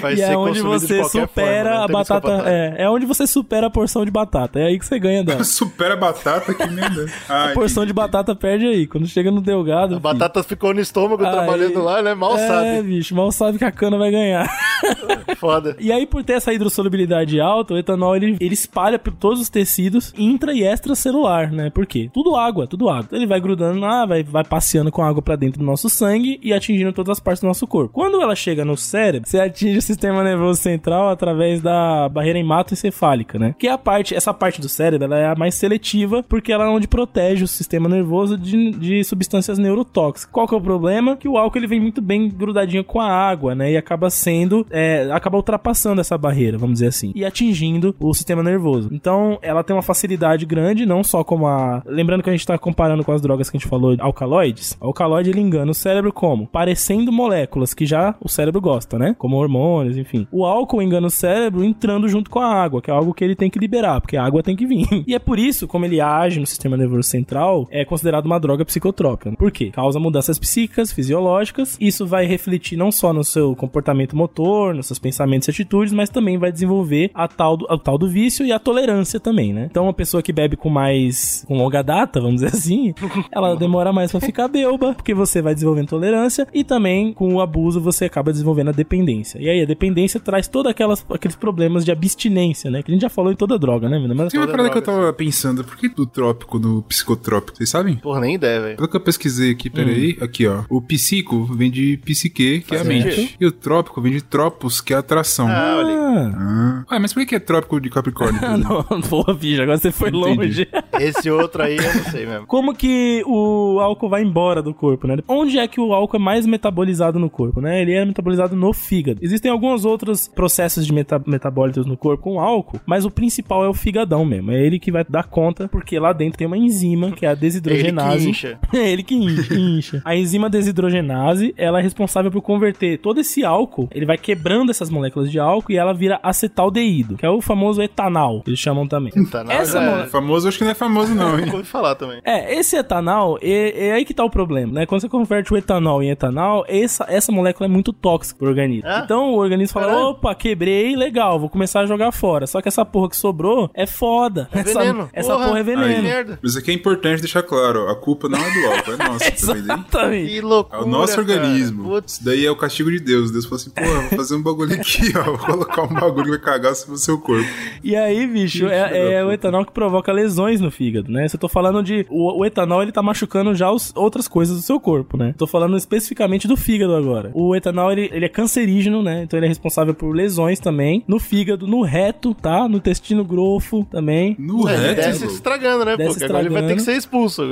Vai 0.00 0.14
e 0.14 0.16
ser 0.18 0.32
é 0.32 0.36
onde 0.36 0.60
você 0.60 1.02
supera 1.04 1.70
forma, 1.70 1.78
né? 1.78 1.84
a 1.84 1.88
batata. 1.88 2.42
É, 2.46 2.74
é 2.84 2.90
onde 2.90 3.06
você 3.06 3.26
supera 3.26 3.66
a 3.66 3.70
porção 3.70 4.04
de 4.04 4.10
batata. 4.10 4.60
É 4.60 4.66
aí 4.66 4.78
que 4.78 4.86
você 4.86 4.98
ganha 4.98 5.24
dela. 5.24 5.44
Supera 5.48 5.94
a 5.94 5.96
batata, 5.96 6.54
que 6.54 6.66
merda. 6.66 7.06
Ah, 7.28 7.50
A 7.50 7.52
porção 7.52 7.84
de 7.84 7.92
batata 7.92 8.34
perde 8.34 8.66
aí. 8.66 8.86
Quando 8.86 9.06
chega 9.06 9.30
no 9.30 9.40
delgado. 9.40 9.96
A 9.96 10.00
batata 10.00 10.42
ficou 10.42 10.74
no 10.74 10.80
estômago 10.80 10.97
Aí- 11.06 11.32
trabalhando 11.32 11.82
lá, 11.82 12.02
né? 12.02 12.14
Mal 12.14 12.36
é, 12.36 12.46
sabe. 12.46 12.82
bicho, 12.82 13.14
mal 13.14 13.30
sabe 13.30 13.58
que 13.58 13.64
a 13.64 13.72
cana 13.72 13.98
vai 13.98 14.10
ganhar. 14.10 14.48
Foda. 15.36 15.76
E 15.78 15.92
aí, 15.92 16.06
por 16.06 16.24
ter 16.24 16.34
essa 16.34 16.52
hidrossolubilidade 16.52 17.40
alta, 17.40 17.74
o 17.74 17.78
etanol 17.78 18.16
ele, 18.16 18.36
ele 18.40 18.54
espalha 18.54 18.98
por 18.98 19.12
todos 19.12 19.40
os 19.40 19.48
tecidos 19.48 20.12
intra 20.16 20.52
e 20.52 20.62
extracelular, 20.62 21.52
né? 21.52 21.70
Por 21.70 21.86
quê? 21.86 22.10
Tudo 22.12 22.36
água, 22.36 22.66
tudo 22.66 22.88
água. 22.88 23.08
Ele 23.12 23.26
vai 23.26 23.40
grudando 23.40 23.80
lá, 23.80 24.04
vai, 24.06 24.22
vai 24.22 24.44
passeando 24.44 24.90
com 24.90 25.02
água 25.02 25.22
pra 25.22 25.36
dentro 25.36 25.58
do 25.58 25.64
nosso 25.64 25.88
sangue 25.88 26.40
e 26.42 26.52
atingindo 26.52 26.92
todas 26.92 27.12
as 27.12 27.20
partes 27.20 27.40
do 27.40 27.46
nosso 27.46 27.66
corpo. 27.66 27.92
Quando 27.92 28.20
ela 28.20 28.34
chega 28.34 28.64
no 28.64 28.76
cérebro, 28.76 29.28
você 29.28 29.38
atinge 29.40 29.78
o 29.78 29.82
sistema 29.82 30.22
nervoso 30.22 30.60
central 30.60 31.08
através 31.08 31.60
da 31.60 32.08
barreira 32.08 32.38
hematoencefálica, 32.38 33.38
né? 33.38 33.54
Que 33.58 33.68
é 33.68 33.72
a 33.72 33.78
parte, 33.78 34.14
essa 34.14 34.32
parte 34.32 34.60
do 34.60 34.68
cérebro, 34.68 35.04
ela 35.04 35.18
é 35.18 35.26
a 35.26 35.34
mais 35.34 35.54
seletiva 35.54 36.22
porque 36.22 36.52
ela 36.52 36.64
é 36.64 36.68
onde 36.68 36.88
protege 36.88 37.44
o 37.44 37.48
sistema 37.48 37.88
nervoso 37.88 38.36
de, 38.36 38.70
de 38.72 39.04
substâncias 39.04 39.58
neurotóxicas. 39.58 40.30
Qual 40.30 40.46
que 40.46 40.54
é 40.54 40.58
o 40.58 40.60
problema? 40.60 40.87
Que 41.16 41.28
o 41.28 41.36
álcool 41.36 41.58
ele 41.58 41.66
vem 41.66 41.80
muito 41.80 42.00
bem 42.00 42.28
grudadinho 42.28 42.84
com 42.84 43.00
a 43.00 43.08
água, 43.08 43.54
né? 43.54 43.72
E 43.72 43.76
acaba 43.76 44.10
sendo, 44.10 44.66
é, 44.70 45.08
acaba 45.12 45.36
ultrapassando 45.36 46.00
essa 46.00 46.16
barreira, 46.16 46.58
vamos 46.58 46.74
dizer 46.74 46.88
assim, 46.88 47.12
e 47.14 47.24
atingindo 47.24 47.94
o 47.98 48.14
sistema 48.14 48.42
nervoso. 48.42 48.88
Então, 48.92 49.38
ela 49.42 49.62
tem 49.62 49.74
uma 49.74 49.82
facilidade 49.82 50.46
grande, 50.46 50.86
não 50.86 51.02
só 51.02 51.22
como 51.24 51.46
a. 51.46 51.82
Lembrando 51.86 52.22
que 52.22 52.30
a 52.30 52.32
gente 52.32 52.46
tá 52.46 52.58
comparando 52.58 53.04
com 53.04 53.12
as 53.12 53.20
drogas 53.20 53.50
que 53.50 53.56
a 53.56 53.60
gente 53.60 53.68
falou, 53.68 53.96
alcaloides. 53.98 54.76
O 54.80 54.86
alcaloide 54.86 55.30
ele 55.30 55.40
engana 55.40 55.70
o 55.70 55.74
cérebro 55.74 56.12
como? 56.12 56.46
Parecendo 56.46 57.12
moléculas 57.12 57.74
que 57.74 57.86
já 57.86 58.14
o 58.20 58.28
cérebro 58.28 58.60
gosta, 58.60 58.98
né? 58.98 59.14
Como 59.18 59.36
hormônios, 59.36 59.96
enfim. 59.96 60.26
O 60.30 60.44
álcool 60.44 60.82
engana 60.82 61.06
o 61.06 61.10
cérebro 61.10 61.64
entrando 61.64 62.08
junto 62.08 62.30
com 62.30 62.38
a 62.38 62.46
água, 62.46 62.80
que 62.82 62.90
é 62.90 62.94
algo 62.94 63.14
que 63.14 63.24
ele 63.24 63.34
tem 63.34 63.50
que 63.50 63.58
liberar, 63.58 64.00
porque 64.00 64.16
a 64.16 64.24
água 64.24 64.42
tem 64.42 64.56
que 64.56 64.66
vir. 64.66 64.86
E 65.08 65.14
é 65.14 65.18
por 65.18 65.38
isso, 65.38 65.66
como 65.66 65.86
ele 65.86 66.02
age 66.02 66.38
no 66.38 66.46
sistema 66.46 66.76
nervoso 66.76 67.04
central, 67.04 67.66
é 67.70 67.82
considerado 67.82 68.26
uma 68.26 68.38
droga 68.38 68.64
psicotrópica. 68.64 69.32
Por 69.32 69.50
quê? 69.50 69.70
Causa 69.70 69.98
mudanças 69.98 70.38
psíquicas, 70.38 70.77
fisiológicas. 70.92 71.76
Isso 71.80 72.06
vai 72.06 72.26
refletir 72.26 72.76
não 72.76 72.90
só 72.90 73.12
no 73.12 73.24
seu 73.24 73.54
comportamento 73.54 74.16
motor, 74.16 74.74
nos 74.74 74.86
seus 74.86 74.98
pensamentos 74.98 75.48
e 75.48 75.50
atitudes, 75.50 75.92
mas 75.92 76.08
também 76.08 76.38
vai 76.38 76.52
desenvolver 76.52 77.10
a 77.14 77.26
tal 77.26 77.56
do, 77.56 77.66
a 77.70 77.78
tal 77.78 77.98
do 77.98 78.08
vício 78.08 78.44
e 78.44 78.52
a 78.52 78.58
tolerância 78.58 79.18
também, 79.18 79.52
né? 79.52 79.68
Então, 79.70 79.84
uma 79.84 79.92
pessoa 79.92 80.22
que 80.22 80.32
bebe 80.32 80.56
com 80.56 80.68
mais. 80.68 81.44
com 81.46 81.56
longa 81.56 81.82
data, 81.82 82.20
vamos 82.20 82.42
dizer 82.42 82.56
assim, 82.56 82.94
ela 83.32 83.56
demora 83.56 83.92
mais 83.92 84.10
pra 84.10 84.20
ficar 84.20 84.48
belba, 84.48 84.94
porque 84.94 85.14
você 85.14 85.42
vai 85.42 85.54
desenvolvendo 85.54 85.88
tolerância 85.88 86.46
e 86.52 86.64
também 86.64 87.12
com 87.12 87.34
o 87.34 87.40
abuso 87.40 87.80
você 87.80 88.04
acaba 88.04 88.32
desenvolvendo 88.32 88.68
a 88.68 88.72
dependência. 88.72 89.38
E 89.40 89.48
aí 89.48 89.62
a 89.62 89.66
dependência 89.66 90.20
traz 90.20 90.48
todos 90.48 90.72
aqueles 91.10 91.36
problemas 91.36 91.84
de 91.84 91.90
abstinência, 91.90 92.70
né? 92.70 92.82
Que 92.82 92.90
a 92.90 92.94
gente 92.94 93.02
já 93.02 93.08
falou 93.08 93.32
em 93.32 93.36
toda 93.36 93.58
droga, 93.58 93.88
né? 93.88 93.98
Mas 93.98 94.32
Tem 94.32 94.40
uma 94.40 94.46
parada 94.46 94.70
que 94.70 94.78
eu 94.78 94.82
tava 94.82 95.12
pensando, 95.12 95.64
por 95.64 95.76
que 95.76 95.88
do 95.88 96.06
trópico 96.06 96.58
no 96.58 96.82
psicotrópico? 96.82 97.56
Vocês 97.56 97.68
sabem? 97.70 97.96
Porra, 97.96 98.20
nem 98.20 98.34
ideia, 98.34 98.60
velho. 98.60 98.76
Pelo 98.76 98.88
que 98.88 98.96
eu 98.96 99.00
pesquisei 99.00 99.52
aqui, 99.52 99.70
peraí, 99.70 100.16
aqui 100.20 100.46
ó. 100.46 100.62
O 100.70 100.80
psico 100.82 101.44
vem 101.44 101.70
de 101.70 101.96
psique, 102.04 102.60
que 102.60 102.74
é 102.74 102.80
a 102.80 102.84
Faz 102.84 102.88
mente. 102.88 103.14
sentido. 103.14 103.36
E 103.40 103.46
o 103.46 103.52
trópico 103.52 104.00
vem 104.00 104.12
de 104.12 104.22
tropos, 104.22 104.80
que 104.80 104.92
é 104.92 104.96
a 104.96 105.00
atração. 105.00 105.48
Ah, 105.48 105.76
olha 105.78 105.88
aí. 105.88 106.32
Ah. 106.34 106.84
Ué, 106.92 106.98
mas 106.98 107.12
por 107.12 107.24
que 107.24 107.34
é 107.34 107.38
trópico 107.38 107.80
de 107.80 107.88
Capricórnio? 107.90 108.40
Ah, 108.42 108.56
não, 108.58 109.00
porra, 109.02 109.34
bicho, 109.34 109.62
agora 109.62 109.78
você 109.78 109.90
foi 109.90 110.08
Entendi. 110.10 110.36
longe. 110.36 110.68
Esse 111.00 111.30
outro 111.30 111.62
aí 111.62 111.76
eu 111.76 111.82
não 111.94 112.04
sei 112.04 112.26
mesmo. 112.26 112.46
Como 112.46 112.74
que 112.74 113.22
o 113.26 113.78
álcool 113.80 114.08
vai 114.08 114.22
embora 114.22 114.62
do 114.62 114.74
corpo, 114.74 115.06
né? 115.06 115.16
Onde 115.28 115.58
é 115.58 115.66
que 115.68 115.80
o 115.80 115.92
álcool 115.92 116.16
é 116.16 116.20
mais 116.20 116.46
metabolizado 116.46 117.18
no 117.18 117.30
corpo, 117.30 117.60
né? 117.60 117.80
Ele 117.80 117.92
é 117.92 118.04
metabolizado 118.04 118.56
no 118.56 118.72
fígado. 118.72 119.20
Existem 119.22 119.50
alguns 119.50 119.84
outros 119.84 120.28
processos 120.28 120.86
de 120.86 120.92
meta 120.92 121.22
metabólitos 121.26 121.86
no 121.86 121.96
corpo 121.96 122.24
com 122.24 122.40
álcool, 122.40 122.80
mas 122.86 123.04
o 123.04 123.10
principal 123.10 123.64
é 123.64 123.68
o 123.68 123.74
figadão 123.74 124.24
mesmo. 124.24 124.50
É 124.50 124.60
ele 124.64 124.78
que 124.78 124.90
vai 124.90 125.04
dar 125.08 125.24
conta, 125.24 125.68
porque 125.68 125.98
lá 125.98 126.12
dentro 126.12 126.38
tem 126.38 126.46
uma 126.46 126.56
enzima, 126.58 127.12
que 127.12 127.24
é 127.24 127.28
a 127.28 127.34
desidrogenase. 127.34 128.16
Ele 128.16 128.24
que 128.24 128.30
incha. 128.30 128.58
É 128.78 128.90
ele 128.90 129.02
que 129.02 129.14
incha, 129.14 129.54
incha. 129.54 130.02
A 130.04 130.16
enzima 130.16 130.50
desidrogenase, 130.58 131.54
ela 131.56 131.78
é 131.78 131.82
responsável 131.82 132.30
por 132.30 132.42
converter 132.42 132.98
todo 132.98 133.20
esse 133.20 133.44
álcool, 133.44 133.88
ele 133.92 134.06
vai 134.06 134.16
quebrando 134.18 134.70
essas 134.70 134.90
moléculas 134.90 135.30
de 135.30 135.38
álcool 135.38 135.72
e 135.72 135.76
ela 135.76 135.92
vira 135.94 136.18
acetaldeído, 136.22 137.16
que 137.16 137.24
é 137.26 137.30
o 137.30 137.40
famoso 137.40 137.80
etanal, 137.82 138.42
que 138.42 138.50
eles 138.50 138.58
chamam 138.60 138.86
também. 138.86 139.12
Etanal 139.14 139.52
Essa 139.56 139.80
mole- 139.80 140.02
é- 140.02 140.06
Famoso, 140.06 140.48
acho 140.48 140.58
que 140.58 140.64
não 140.64 140.70
é 140.70 140.74
famoso, 140.74 141.14
não, 141.14 141.38
hein? 141.38 141.46
Ouvi 141.52 141.64
falar 141.64 141.94
também. 141.94 142.20
É, 142.24 142.54
esse 142.58 142.76
etanal, 142.76 143.38
é, 143.42 143.88
é 143.88 143.92
aí 143.92 144.04
que 144.04 144.14
tá 144.14 144.24
o 144.24 144.30
problema, 144.30 144.72
né? 144.72 144.86
Quando 144.86 145.00
você 145.00 145.08
converte 145.08 145.52
o 145.52 145.56
etanol 145.56 146.02
em 146.02 146.10
etanol, 146.10 146.64
essa, 146.68 147.04
essa 147.08 147.30
molécula 147.30 147.66
é 147.66 147.70
muito 147.70 147.92
tóxica 147.92 148.38
pro 148.38 148.48
organismo. 148.48 148.88
Ah? 148.88 149.02
Então 149.04 149.32
o 149.34 149.36
organismo 149.38 149.74
fala, 149.74 149.86
Caralho. 149.92 150.06
opa, 150.08 150.34
quebrei, 150.34 150.96
legal, 150.96 151.38
vou 151.38 151.48
começar 151.48 151.80
a 151.80 151.86
jogar 151.86 152.10
fora. 152.12 152.46
Só 152.46 152.60
que 152.62 152.68
essa 152.68 152.84
porra 152.84 153.08
que 153.10 153.16
sobrou 153.16 153.70
é 153.74 153.86
foda. 153.86 154.48
É 154.52 154.60
essa, 154.60 154.78
veneno. 154.78 155.08
Essa 155.12 155.34
porra, 155.34 155.58
é 155.60 155.64
Que 155.64 155.70
veneno. 155.70 156.02
merda. 156.02 156.38
Mas 156.42 156.56
aqui 156.56 156.70
é 156.70 156.74
importante 156.74 157.20
deixar 157.20 157.42
claro, 157.42 157.88
a 157.88 157.94
culpa 157.96 158.28
não 158.28 158.38
é 158.38 158.50
do 158.50 158.66
álcool, 158.72 158.92
é 158.92 158.96
nossa, 159.08 159.30
tá 159.30 159.52
aí? 159.52 159.58
Exatamente. 159.58 160.32
Loucura, 160.48 160.82
É 160.82 160.84
o 160.84 160.86
nosso 160.88 161.16
cara. 161.16 161.20
organismo. 161.22 161.84
Putz. 161.84 162.14
Isso 162.14 162.24
daí 162.24 162.44
é 162.46 162.50
o 162.50 162.56
castigo 162.56 162.90
de 162.90 162.98
Deus. 163.00 163.30
Deus 163.30 163.44
falou 163.44 163.56
assim, 163.56 163.70
pô, 163.70 163.82
eu 163.82 164.00
vou 164.08 164.18
fazer 164.18 164.34
um 164.34 164.42
bagulho 164.42 164.74
aqui, 164.74 165.12
ó. 165.16 165.22
Vou 165.24 165.38
colocar 165.38 165.82
um 165.82 165.94
bagulho 165.94 166.24
que 166.24 166.30
vai 166.30 166.38
cagar 166.40 166.74
sobre 166.74 166.94
o 166.94 166.98
seu 166.98 167.18
corpo. 167.18 167.48
E 167.82 167.94
aí, 167.94 168.26
bicho, 168.26 168.66
é, 168.66 169.14
é 169.14 169.24
o 169.24 169.30
etanol 169.32 169.64
que 169.64 169.72
provoca 169.72 170.10
lesões 170.12 170.60
no 170.60 170.70
fígado, 170.70 171.10
né? 171.12 171.28
Se 171.28 171.36
eu 171.36 171.40
tô 171.40 171.48
falando 171.48 171.82
de. 171.82 172.06
O, 172.10 172.40
o 172.40 172.44
etanol, 172.44 172.82
ele 172.82 172.92
tá 172.92 173.02
machucando 173.02 173.54
já 173.54 173.70
os, 173.70 173.92
outras 173.94 174.26
coisas 174.26 174.56
do 174.56 174.62
seu 174.62 174.80
corpo, 174.80 175.16
né? 175.16 175.34
Tô 175.36 175.46
falando 175.46 175.76
especificamente 175.76 176.48
do 176.48 176.56
fígado 176.56 176.94
agora. 176.94 177.30
O 177.34 177.54
etanol, 177.54 177.92
ele, 177.92 178.08
ele 178.12 178.24
é 178.24 178.28
cancerígeno, 178.28 179.02
né? 179.02 179.22
Então 179.24 179.38
ele 179.38 179.46
é 179.46 179.48
responsável 179.48 179.94
por 179.94 180.14
lesões 180.14 180.58
também. 180.60 181.04
No 181.06 181.18
fígado, 181.18 181.66
no 181.66 181.82
reto, 181.82 182.34
tá? 182.34 182.68
No 182.68 182.78
intestino 182.78 183.24
grofo 183.24 183.86
também. 183.90 184.34
No 184.38 184.68
É, 184.68 184.74
ele 184.74 184.82
reto, 184.86 185.00
desce 185.02 185.26
estragando, 185.26 185.84
né? 185.84 185.96
Desce 185.96 186.10
Porque 186.10 186.24
agora 186.24 186.40
ele 186.40 186.50
vai 186.50 186.66
ter 186.66 186.74
que 186.74 186.82
ser 186.82 186.96
expulso. 186.96 187.42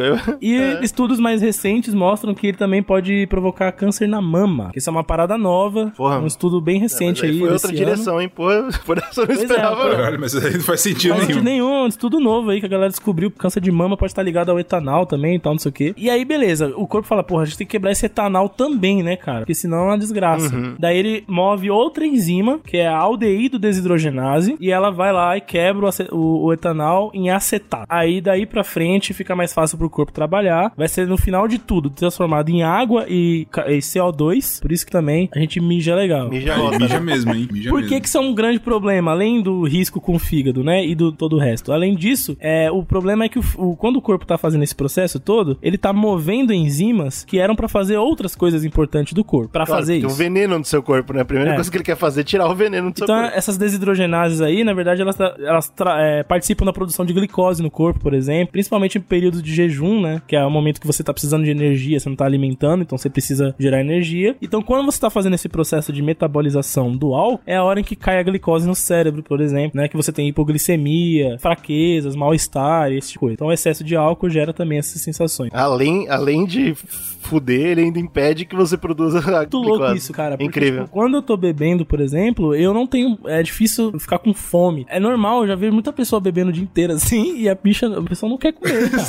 E 0.40 0.56
É. 0.66 0.80
estudos 0.82 1.18
mais 1.20 1.42
recentes 1.42 1.92
mostram 1.94 2.34
que 2.34 2.46
ele 2.48 2.56
também 2.56 2.82
pode 2.86 3.26
provocar 3.26 3.70
câncer 3.72 4.06
na 4.08 4.20
mama. 4.22 4.70
Isso 4.74 4.88
é 4.88 4.92
uma 4.92 5.04
parada 5.04 5.36
nova. 5.36 5.92
Porra. 5.96 6.18
Um 6.20 6.26
estudo 6.26 6.60
bem 6.60 6.78
recente 6.78 7.22
Mas 7.22 7.30
aí. 7.30 7.38
Foi 7.38 7.50
outra 7.52 7.68
ano. 7.68 7.76
direção, 7.76 8.20
hein? 8.20 8.28
Pô, 8.28 8.46
por 8.86 8.98
essa 8.98 9.20
eu 9.20 9.26
não 9.26 9.26
Pois 9.26 9.38
é, 9.40 9.44
esperava. 9.44 9.84
não. 9.88 9.90
Caralho, 9.96 10.20
mas 10.20 10.34
aí 10.36 10.52
não 10.54 10.60
faz 10.60 10.80
sentido 10.80 11.14
Não 11.16 11.20
faz 11.26 11.42
nenhum. 11.42 11.84
um 11.84 11.86
estudo 11.86 12.20
novo 12.20 12.50
aí 12.50 12.60
que 12.60 12.66
a 12.66 12.68
galera 12.68 12.88
descobriu 12.90 13.30
que 13.30 13.36
câncer 13.38 13.60
de 13.60 13.70
mama 13.70 13.96
pode 13.96 14.12
estar 14.12 14.22
ligado 14.22 14.50
ao 14.50 14.58
etanol 14.60 15.04
também 15.06 15.34
e 15.36 15.38
tal, 15.38 15.52
não 15.52 15.58
sei 15.58 15.70
o 15.70 15.72
quê. 15.72 15.94
E 15.96 16.08
aí, 16.08 16.24
beleza, 16.24 16.72
o 16.76 16.86
corpo 16.86 17.06
fala, 17.08 17.22
porra, 17.22 17.42
a 17.42 17.44
gente 17.46 17.58
tem 17.58 17.66
que 17.66 17.70
quebrar 17.72 17.90
esse 17.92 18.06
etanol 18.06 18.48
também, 18.48 19.02
né, 19.02 19.16
cara? 19.16 19.40
Porque 19.40 19.54
senão 19.54 19.78
é 19.78 19.82
uma 19.88 19.98
desgraça. 19.98 20.50
Daí 20.78 20.96
ele 20.98 21.24
move 21.26 21.70
outra 21.70 22.06
enzima, 22.06 22.58
que 22.64 22.76
é 22.76 22.86
a 22.86 22.96
aldeído 22.96 23.58
desidrogenase, 23.58 24.56
e 24.60 24.70
ela 24.70 24.90
vai 24.90 25.12
lá 25.12 25.36
e 25.36 25.40
quebra 25.40 25.86
o, 25.86 26.16
o- 26.16 26.44
o 26.46 26.52
etanol 26.52 27.10
em 27.14 27.30
acetato. 27.30 27.86
Aí 27.88 28.20
daí 28.20 28.46
pra 28.46 28.62
frente 28.64 29.12
fica 29.14 29.34
mais 29.34 29.52
fácil 29.52 29.78
pro 29.78 29.90
corpo 29.90 30.12
trabalhar. 30.12 30.72
Vai 30.76 30.88
ser 30.88 31.06
no 31.06 31.16
final 31.16 31.48
de 31.48 31.58
tudo 31.58 31.90
transformado 31.90 32.48
em 32.50 32.62
água 32.80 33.06
e, 33.08 33.46
e 33.68 33.78
CO2. 33.78 34.60
Por 34.60 34.72
isso 34.72 34.84
que 34.86 34.92
também 34.92 35.28
a 35.34 35.38
gente 35.38 35.60
mija 35.60 35.94
legal. 35.94 36.28
Mija 36.28 36.54
rota, 36.56 36.78
mija 36.78 36.94
né? 36.94 37.00
mesmo, 37.00 37.34
hein? 37.34 37.48
Mija 37.50 37.70
Por 37.70 37.76
mesmo. 37.80 37.88
que 37.94 38.00
que 38.00 38.06
isso 38.08 38.18
é 38.18 38.20
um 38.20 38.34
grande 38.34 38.60
problema, 38.60 39.10
além 39.12 39.42
do 39.42 39.64
risco 39.64 40.00
com 40.00 40.14
o 40.14 40.18
fígado, 40.18 40.62
né, 40.62 40.84
e 40.84 40.94
do 40.94 41.10
todo 41.12 41.36
o 41.36 41.38
resto? 41.38 41.72
Além 41.72 41.94
disso, 41.94 42.36
é, 42.40 42.70
o 42.70 42.82
problema 42.82 43.24
é 43.24 43.28
que 43.28 43.38
o, 43.38 43.44
o- 43.56 43.76
quando 43.76 43.96
o 43.96 44.02
corpo 44.02 44.26
tá 44.26 44.36
fazendo 44.38 44.62
esse 44.62 44.74
processo 44.74 45.18
todo, 45.18 45.58
ele 45.62 45.78
tá 45.78 45.92
movendo 45.92 46.52
enzimas 46.52 47.24
que 47.24 47.38
eram 47.38 47.54
pra 47.56 47.68
fazer 47.68 47.96
outras 47.96 48.34
coisas 48.34 48.64
importantes 48.64 49.12
do 49.12 49.24
corpo, 49.24 49.48
Pra 49.52 49.64
Claro, 49.66 49.80
fazer 49.80 49.94
Tem 49.96 50.04
um 50.04 50.08
isso. 50.08 50.16
veneno 50.16 50.58
no 50.58 50.64
seu 50.64 50.82
corpo, 50.82 51.12
né? 51.12 51.20
A 51.22 51.24
primeira 51.24 51.52
É. 51.52 51.54
coisa 51.54 51.70
que 51.70 51.76
ele 51.76 51.84
quer 51.84 51.96
fazer 51.96 52.20
é 52.20 52.24
tirar 52.24 52.48
o 52.50 52.54
veneno 52.54 52.90
do 52.90 52.98
seu 52.98 53.04
Então, 53.04 53.20
corpo. 53.22 53.36
essas 53.36 53.56
desidrogenases 53.56 54.40
aí, 54.40 54.64
na 54.64 54.72
verdade, 54.74 55.00
elas, 55.02 55.16
elas 55.20 55.72
é, 55.98 56.22
participam 56.22 56.64
da 56.64 56.72
produção 56.72 57.04
de 57.04 57.12
glicose 57.12 57.62
no 57.62 57.70
corpo, 57.70 58.00
por 58.00 58.12
exemplo, 58.14 58.52
principalmente 58.52 58.98
em 58.98 59.00
períodos 59.00 59.42
de 59.42 59.54
jejum, 59.54 60.00
né? 60.00 60.20
Que 60.26 60.36
é 60.36 60.44
o 60.44 60.50
momento 60.50 60.80
que 60.80 60.86
você 60.86 61.02
tá 61.02 61.12
precisando 61.12 61.44
de 61.44 61.50
energia, 61.50 61.98
você 61.98 62.08
não 62.08 62.16
tá 62.16 62.24
alimentando, 62.24 62.55
então 62.82 62.96
você 62.96 63.10
precisa 63.10 63.54
gerar 63.58 63.80
energia. 63.80 64.36
Então, 64.40 64.62
quando 64.62 64.86
você 64.86 65.00
tá 65.00 65.10
fazendo 65.10 65.34
esse 65.34 65.48
processo 65.48 65.92
de 65.92 66.02
metabolização 66.02 66.96
do 66.96 67.14
álcool, 67.14 67.40
é 67.46 67.56
a 67.56 67.64
hora 67.64 67.80
em 67.80 67.84
que 67.84 67.96
cai 67.96 68.18
a 68.18 68.22
glicose 68.22 68.66
no 68.66 68.74
cérebro, 68.74 69.22
por 69.22 69.40
exemplo, 69.40 69.80
né? 69.80 69.88
Que 69.88 69.96
você 69.96 70.12
tem 70.12 70.28
hipoglicemia, 70.28 71.38
fraquezas, 71.38 72.16
mal-estar 72.16 72.90
e 72.90 72.98
esse 72.98 73.12
tipo 73.12 73.26
de 73.26 73.26
coisa. 73.26 73.34
Então, 73.34 73.48
o 73.48 73.52
excesso 73.52 73.82
de 73.84 73.96
álcool 73.96 74.30
gera 74.30 74.52
também 74.52 74.78
essas 74.78 75.00
sensações. 75.00 75.50
Além, 75.52 76.08
além 76.08 76.46
de 76.46 76.74
fuder, 77.20 77.72
ele 77.72 77.82
ainda 77.82 77.98
impede 77.98 78.44
que 78.44 78.54
você 78.54 78.76
produza 78.76 79.18
a 79.34 79.38
muito 79.38 79.58
louco 79.58 79.78
glicose. 79.78 79.98
isso, 79.98 80.12
cara. 80.12 80.36
Porque, 80.36 80.44
Incrível. 80.44 80.84
tipo, 80.84 80.92
quando 80.92 81.16
eu 81.16 81.22
tô 81.22 81.36
bebendo, 81.36 81.84
por 81.84 82.00
exemplo, 82.00 82.54
eu 82.54 82.72
não 82.72 82.86
tenho. 82.86 83.18
É 83.26 83.42
difícil 83.42 83.98
ficar 83.98 84.18
com 84.18 84.32
fome. 84.32 84.86
É 84.88 85.00
normal, 85.00 85.42
eu 85.42 85.48
já 85.48 85.54
vejo 85.54 85.72
muita 85.72 85.92
pessoa 85.92 86.20
bebendo 86.20 86.50
o 86.50 86.52
dia 86.52 86.62
inteiro 86.62 86.92
assim 86.94 87.36
e 87.38 87.48
a 87.48 87.54
bicha, 87.54 87.86
a 87.86 88.02
pessoa 88.02 88.30
não 88.30 88.38
quer 88.38 88.52
comer, 88.52 88.90
cara. 88.90 89.06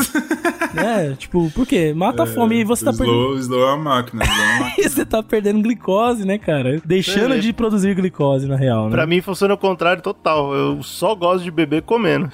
né? 0.73 1.15
Tipo, 1.17 1.49
por 1.51 1.65
quê? 1.65 1.93
Mata 1.95 2.23
a 2.23 2.25
fome 2.25 2.59
e 2.59 2.63
você 2.63 2.85
tá 2.85 2.91
o 2.91 2.97
perdendo. 2.97 3.36
Slow, 3.37 3.57
slow 3.59 3.69
é 3.69 3.73
uma 3.73 3.83
máquina. 3.95 4.23
slow 4.23 4.37
é 4.37 4.49
uma 4.55 4.59
máquina. 4.65 4.89
Você 4.89 5.05
tá 5.05 5.21
perdendo 5.23 5.61
glicose, 5.61 6.25
né, 6.25 6.37
cara? 6.37 6.81
Deixando 6.85 7.33
É, 7.35 7.39
de 7.39 7.53
produzir 7.53 7.93
glicose, 7.95 8.47
na 8.47 8.55
real, 8.55 8.85
né? 8.85 8.91
Pra 8.91 9.05
mim 9.07 9.21
funciona 9.21 9.53
o 9.53 9.57
contrário 9.57 10.01
total. 10.01 10.53
Eu 10.53 10.81
só 10.83 11.13
gosto 11.15 11.43
de 11.43 11.51
beber 11.51 11.81
comendo. 11.83 12.29